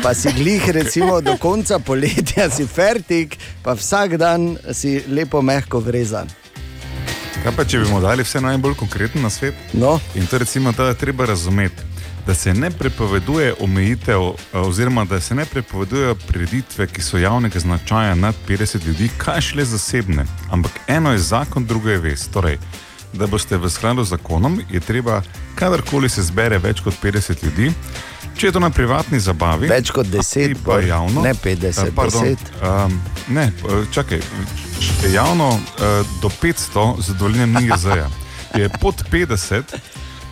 Pa 0.03 0.13
si 0.13 0.31
glih, 0.33 0.69
recimo, 0.69 1.21
do 1.21 1.37
konca 1.37 1.79
poletja 1.79 2.49
si 2.49 2.67
fertik, 2.67 3.37
pa 3.63 3.73
vsak 3.73 4.17
dan 4.17 4.57
si 4.71 5.01
lepo 5.07 5.41
mehko 5.41 5.79
vrezan. 5.79 6.27
Kaj 7.43 7.55
pa, 7.55 7.65
če 7.65 7.79
bi 7.79 7.89
mu 7.91 7.99
dali 8.01 8.23
vse 8.23 8.41
najbolj 8.41 8.75
konkreten 8.79 9.21
na 9.21 9.29
svet? 9.29 9.55
No. 9.73 9.99
In 10.15 10.27
to 10.27 10.37
recimo, 10.37 10.71
da 10.71 10.87
je 10.87 10.97
treba 10.97 11.25
razumeti, 11.25 11.83
da 12.27 12.33
se 12.33 12.53
ne 12.53 12.71
prepoveduje 12.71 13.53
omejitev, 13.59 14.21
eh, 14.21 14.57
oziroma 14.57 15.05
da 15.05 15.19
se 15.19 15.35
ne 15.35 15.45
prepovedujejo 15.45 16.15
prireditve, 16.15 16.87
ki 16.87 17.01
so 17.01 17.17
javnega 17.17 17.59
značaja 17.59 18.15
nad 18.15 18.35
50 18.47 18.85
ljudi, 18.85 19.09
kaj 19.17 19.41
šele 19.41 19.65
zasebne. 19.65 20.25
Ampak 20.51 20.71
eno 20.87 21.11
je 21.11 21.17
zakon, 21.19 21.65
drugo 21.65 21.89
je 21.89 21.97
vest. 21.97 22.31
Torej, 22.33 22.57
da 23.13 23.27
boste 23.27 23.57
v 23.57 23.69
skladu 23.69 24.03
z 24.03 24.09
zakonom, 24.09 24.61
je 24.71 24.79
treba, 24.79 25.21
kadarkoli 25.55 26.09
se 26.09 26.23
zbere 26.23 26.57
več 26.57 26.81
kot 26.81 26.93
50 27.03 27.43
ljudi, 27.43 27.73
če 28.37 28.47
je 28.47 28.51
to 28.51 28.59
na 28.59 28.69
privatni 28.69 29.19
zabavi. 29.19 29.67
Več 29.67 29.89
kot 29.91 30.07
10, 30.07 30.55
pa 30.65 30.79
javno. 30.79 31.21
ne 31.21 31.33
50, 31.33 31.87
Eh, 31.87 31.91
pardon, 31.95 32.23
10. 32.23 32.37
Um, 32.85 33.01
ne, 33.27 33.41
eh, 33.43 33.85
čakaj, 33.91 34.21
je 35.03 35.13
javno 35.13 35.49
uh, 35.49 35.59
do 36.21 36.29
500 36.41 37.01
z 37.01 37.13
dovoljenjem 37.13 37.51
NIJZ-ja. 37.53 38.09
Če 38.55 38.61
je 38.61 38.69
pod 38.81 39.03
50, 39.11 39.63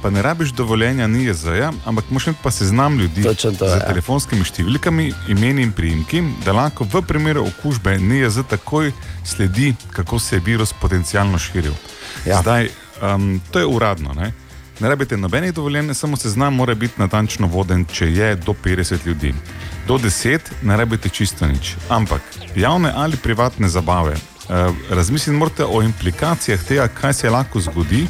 pa 0.02 0.10
ne 0.10 0.22
rabiš 0.22 0.50
dovoljenja 0.50 1.08
NIJZ-ja, 1.08 1.72
ampak 1.86 2.10
moraš 2.10 2.28
imeti 2.28 2.44
pa 2.44 2.52
seznam 2.52 3.00
ljudi 3.00 3.24
to, 3.24 3.34
z 3.34 3.62
ja. 3.62 3.80
telefonskimi 3.88 4.46
številkami, 4.46 5.12
imeni 5.34 5.66
in 5.66 5.72
priimki, 5.72 6.22
da 6.46 6.54
lahko 6.54 6.86
v 6.86 7.02
primeru 7.08 7.46
okužbe 7.48 7.98
NIJZ 8.00 8.46
takoj 8.50 8.92
sledi, 9.26 9.74
kako 9.92 10.20
se 10.20 10.36
je 10.36 10.46
virus 10.46 10.74
potencialno 10.74 11.40
širil. 11.40 11.74
Ja. 12.26 12.42
Zdaj, 12.42 12.70
um, 13.02 13.42
to 13.52 13.60
je 13.60 13.66
uradno. 13.66 14.14
Ne? 14.14 14.34
Ne 14.80 14.90
rabite 14.90 15.18
nobenih 15.18 15.54
dovoljenj, 15.54 15.94
samo 15.94 16.18
seznam 16.18 16.56
mora 16.56 16.76
biti 16.76 17.02
natančno 17.02 17.48
voden, 17.48 17.86
če 17.86 18.12
je 18.14 18.36
do 18.36 18.54
50 18.64 19.06
ljudi. 19.06 19.34
Do 19.88 19.98
10 19.98 20.40
ne 20.64 20.78
rabite 20.78 21.10
čisto 21.10 21.48
nič. 21.48 21.76
Ampak 21.90 22.22
javne 22.56 22.92
ali 22.96 23.18
privatne 23.18 23.70
zabave, 23.70 24.14
eh, 24.14 24.72
razmisliti 24.90 25.38
morate 25.38 25.66
o 25.66 25.82
implikacijah 25.82 26.64
tega, 26.64 26.88
kaj 26.88 27.14
se 27.14 27.30
lahko 27.30 27.60
zgodi, 27.60 28.08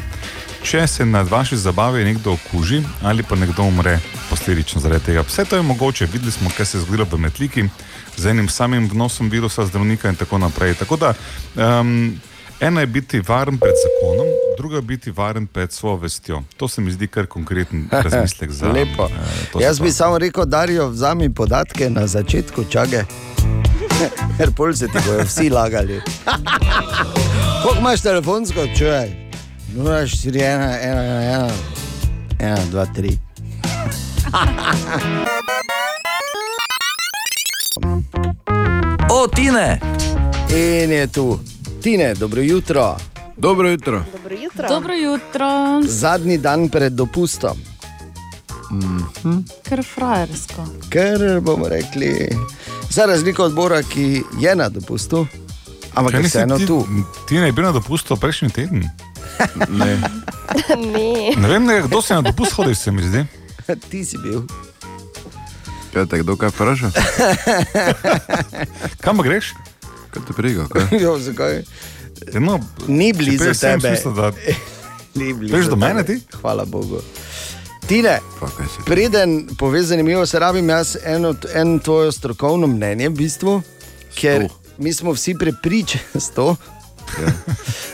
če 0.63 0.87
se 0.87 1.05
na 1.05 1.21
vaši 1.21 1.57
zabavi 1.57 2.03
nekdo 2.03 2.33
okuži 2.33 2.83
ali 3.01 3.23
pa 3.23 3.35
nekdo 3.35 3.63
umre 3.63 3.99
posledično 4.29 4.81
zaradi 4.81 5.05
tega. 5.05 5.21
Vse 5.21 5.45
to 5.45 5.55
je 5.55 5.61
mogoče, 5.61 6.05
videli 6.05 6.31
smo, 6.31 6.49
kaj 6.57 6.65
se 6.65 6.77
je 6.77 6.81
zgodilo 6.81 7.07
v 7.11 7.17
Metliki 7.17 7.63
z 8.17 8.25
enim 8.25 8.49
samim 8.49 8.89
vnosom 8.89 9.29
virusa 9.29 9.65
zdravnika 9.65 10.09
in 10.09 10.15
tako 10.15 10.37
naprej. 10.37 10.73
Tako 10.73 10.97
da, 10.97 11.13
um, 11.55 12.19
eno 12.59 12.79
je 12.79 12.87
biti 12.87 13.19
varen 13.27 13.57
pred 13.57 13.73
zakonom, 13.83 14.27
drugo 14.57 14.75
je 14.75 14.81
biti 14.81 15.11
varen 15.11 15.47
pred 15.47 15.71
svojo 15.71 15.95
vestjo. 15.95 16.43
To 16.57 16.67
se 16.67 16.81
mi 16.81 16.91
zdi 16.91 17.07
kar 17.07 17.25
konkreten 17.25 17.89
razmislek 18.03 18.51
za 18.51 18.67
Lepo. 18.67 19.05
eh, 19.05 19.51
to 19.53 19.61
Jaz 19.61 19.79
bi 19.79 19.91
samo 19.91 20.17
rekel, 20.17 20.45
Darijo, 20.45 20.89
vzami 20.89 21.33
podatke 21.33 21.89
na 21.89 22.07
začetku 22.07 22.63
čage. 22.63 23.03
Ker 24.37 24.51
pol 24.51 24.73
se 24.73 24.87
ti 24.87 24.97
bojo 25.07 25.23
vsi 25.23 25.49
lagali. 25.49 26.01
Koliko 27.63 27.79
imaš 27.79 28.01
telefonsko, 28.01 28.67
čuvaj? 28.77 29.26
0, 29.77 30.07
4, 30.07 30.39
1, 30.39 30.79
1, 30.81 31.49
1, 32.39 32.57
1, 32.57 32.69
2, 32.71 32.85
3. 32.95 33.17
O, 39.09 39.27
Tine! 39.27 39.79
In 40.49 40.91
je 40.91 41.07
tu. 41.07 41.39
Tine, 41.81 42.13
dobro 42.13 42.41
jutro. 42.41 42.97
Dobro 43.37 43.69
jutro. 43.69 44.03
Dobro 44.13 44.35
jutro. 44.35 44.67
Dobro 44.69 44.93
jutro. 44.93 45.47
Zadnji 45.85 46.37
dan 46.37 46.69
pred 46.69 46.93
dopustom. 46.93 47.57
Mhm. 48.71 49.37
Ker 49.63 49.83
frajersko. 49.95 50.65
Ker 50.89 51.39
bomo 51.41 51.67
rekli, 51.67 52.37
za 52.89 53.05
razliko 53.05 53.43
od 53.43 53.53
Bora, 53.53 53.83
ki 53.83 54.23
je 54.39 54.55
na 54.55 54.69
dopustu, 54.69 55.27
ampak 55.93 56.13
je 56.13 56.19
vseeno 56.19 56.59
tu. 56.59 56.87
Ti 57.27 57.35
ne 57.35 57.51
bi 57.51 57.61
na 57.61 57.71
dopustu 57.71 58.15
prejšnji 58.17 58.49
teden. 58.49 58.89
Ne. 59.69 59.97
ne. 60.77 61.35
Ne 61.37 61.47
vem, 61.47 61.65
ne, 61.65 61.81
kdo 61.81 62.01
se 62.01 62.13
na 62.13 62.21
dopust 62.21 62.51
hodil, 62.53 62.75
se 62.75 62.91
mi 62.91 63.01
zdi. 63.03 63.25
Ti 63.89 64.05
si 64.05 64.17
bil. 64.17 64.41
Kaj 65.93 66.05
te 66.05 66.19
kdo 66.19 66.35
kaj 66.35 66.49
vpraša? 66.49 66.91
Kam 69.01 69.17
greš? 69.17 69.53
Kaj 70.11 70.21
te 70.23 70.33
priga? 70.33 70.67
Kaj? 70.67 70.87
Jo, 71.03 71.17
zakaj? 71.19 71.63
No, 72.33 72.59
Ni 72.87 73.13
blizu 73.13 73.53
tebe. 73.53 73.79
smisel, 73.81 74.13
da- 74.13 74.31
Ni 75.15 75.33
blizu 75.33 75.55
Veš 75.55 75.65
do 75.65 75.75
mene 75.75 76.03
ti? 76.03 76.19
Hvala 76.41 76.65
Bogu. 76.65 77.01
Tine, 77.87 78.19
preden 78.85 79.47
povem 79.57 79.83
zanimivo, 79.83 80.25
se 80.25 80.39
rabim 80.39 80.69
jaz 80.69 80.97
eno, 81.05 81.35
en 81.53 81.79
tvoje 81.79 82.11
strokovno 82.11 82.67
mnenje, 82.67 83.09
v 83.09 83.13
bistvu, 83.13 83.61
ker 84.13 84.47
mi 84.77 84.93
smo 84.93 85.13
vsi 85.13 85.35
prepričani, 85.35 86.03
sto. 87.07 87.21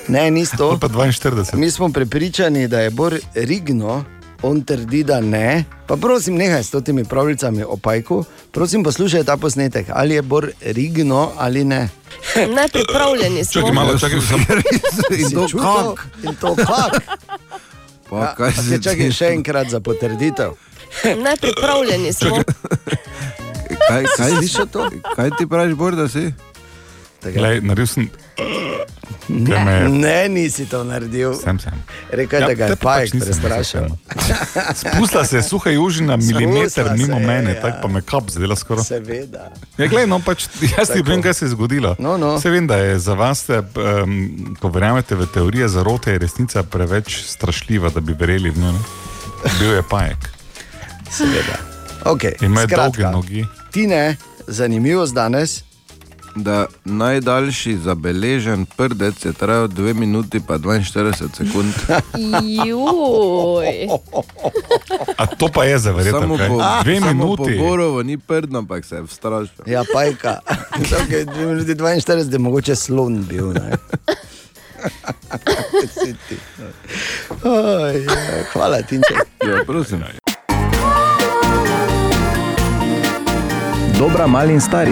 Ne, 0.07 0.31
ni 0.31 0.45
sto. 0.45 0.77
Pa 0.79 0.87
42. 0.87 1.55
Mi 1.55 1.71
smo 1.71 1.89
prepričani, 1.89 2.67
da 2.67 2.79
je 2.79 2.89
Bor 2.89 3.19
Rigno, 3.33 4.03
on 4.41 4.61
trdi, 4.61 5.03
da 5.03 5.21
ne. 5.21 5.63
Pa 5.87 5.95
prosim, 5.95 6.35
nehaj 6.35 6.63
s 6.63 6.71
temi 6.85 7.03
pravljicami 7.03 7.63
o 7.63 7.77
pajku, 7.77 8.23
prosim, 8.51 8.83
poslušaj 8.83 9.23
ta 9.23 9.37
posnetek, 9.37 9.87
ali 9.89 10.15
je 10.15 10.21
Bor 10.21 10.51
Rigno 10.61 11.31
ali 11.37 11.63
ne. 11.63 11.89
Nepripravljeni 12.35 13.45
smo. 13.45 13.61
Čakaj 13.61 13.73
malo, 13.73 13.97
čakaj, 13.97 14.19
sem 14.29 14.39
In 15.19 15.31
to 15.31 15.47
kak? 15.47 16.07
In 16.23 16.35
to 16.35 16.55
kak? 16.55 17.03
Pa, 18.09 18.19
Ja, 18.19 18.35
kaj 18.35 18.51
se 18.51 18.81
čakaj 18.81 19.11
še 19.11 19.25
enkrat 19.27 19.69
za 19.69 19.79
potrditev. 19.79 20.51
Nepripravljeni 21.03 22.13
smo. 22.13 22.43
Kaj, 23.87 24.03
kaj, 24.17 24.31
Slišal 24.37 24.67
to? 24.67 24.89
kaj 25.15 25.29
ti 25.37 25.47
praviš, 25.47 25.75
Bor, 25.75 25.95
da 25.95 26.07
si? 26.07 26.33
Glej, 27.31 27.61
naredil 27.61 27.87
sem. 27.87 28.09
Ne, 29.29 29.63
me- 29.65 29.89
ne, 29.89 30.29
nisi 30.29 30.65
to 30.65 30.83
naredil. 30.83 31.33
Sem, 31.33 31.59
sem. 31.59 31.73
Rekel 32.11 32.39
je, 32.39 32.41
Ja, 32.41 32.47
da 32.47 32.53
ga 32.53 32.65
te 32.65 32.71
je 32.71 32.75
pa 32.75 32.83
pač 32.83 32.95
pajek 32.95 33.13
nisem 33.13 33.27
prestrašil. 33.27 33.85
Spustila 34.75 35.25
se 35.25 35.37
je 35.37 35.43
suha 35.43 35.69
južina 35.69 36.17
milimeter 36.17 36.91
mimo 36.91 37.15
se 37.15 37.21
je, 37.21 37.27
mene, 37.27 37.53
ja. 37.53 37.61
tako 37.61 37.77
pa 37.81 37.87
me 37.87 38.01
kap 38.01 38.29
zadela 38.29 38.55
skoraj. 38.55 38.83
Seveda. 38.83 39.51
Ja, 39.77 39.87
glej, 39.87 40.07
no, 40.07 40.19
pač, 40.19 40.47
jaz 40.77 40.91
ti 40.91 41.01
vem, 41.01 41.21
kaj 41.21 41.33
se 41.33 41.45
je 41.45 41.49
zgodilo. 41.49 41.95
No, 41.99 42.17
no. 42.17 42.39
Se 42.41 42.49
vem, 42.49 42.67
da 42.67 42.77
je 42.77 42.99
za 42.99 43.13
vas, 43.13 43.45
um, 43.49 44.55
ko 44.59 44.69
verjamete 44.69 45.15
v 45.15 45.27
teorije 45.33 45.67
zarote, 45.67 46.11
je 46.11 46.19
resnica 46.19 46.63
preveč 46.63 47.23
strašljiva, 47.25 47.89
da 47.89 47.99
bi 47.99 48.13
verjeli 48.13 48.49
v 48.49 48.59
njo. 48.59 48.71
ne. 48.71 48.79
Bil 49.59 49.73
je 49.73 49.83
pajek. 49.89 50.29
Seveda. 51.11 51.57
Okay, 52.03 52.45
Ima 52.45 52.65
dolge 52.65 53.03
nogi. 53.03 53.45
Ti 53.71 53.87
ne, 53.87 54.17
zanimivo 54.47 55.05
danes. 55.05 55.63
Da 56.35 56.65
najdaljši 56.85 57.77
zabeležen 57.77 58.65
prdec 58.65 59.25
je 59.25 59.33
trajal 59.33 59.67
2 59.67 59.93
minuti 59.93 60.41
pa 60.47 60.57
42 60.57 61.13
sekund. 61.37 61.73
Juj. 62.67 63.87
A 65.17 65.25
to 65.25 65.47
pa 65.53 65.63
je 65.63 65.79
za 65.79 65.91
verjetno. 65.91 66.19
Samo 66.19 66.37
po, 66.37 66.61
Dve 66.83 66.99
samo 66.99 67.13
minuti. 67.13 67.57
po 67.57 67.65
Borovu 67.65 68.03
ni 68.03 68.17
prdno, 68.17 68.59
ampak 68.59 68.85
se 68.85 68.95
je 68.95 69.03
vstrašil. 69.03 69.63
Ja, 69.65 69.83
pajka. 69.93 70.39
Okay, 70.73 71.25
2 71.25 71.45
minuti 71.47 71.75
42, 71.75 72.23
da 72.23 72.35
je 72.35 72.39
mogoče 72.39 72.75
slon 72.75 73.23
bil. 73.29 73.53
Oj, 77.43 78.03
ja, 78.03 78.43
Hvala 78.53 78.81
ti. 78.81 78.95
Ja, 79.47 79.63
prosim. 79.65 80.03
Dobra, 83.99 84.27
mali 84.27 84.53
in 84.53 84.61
stari. 84.61 84.91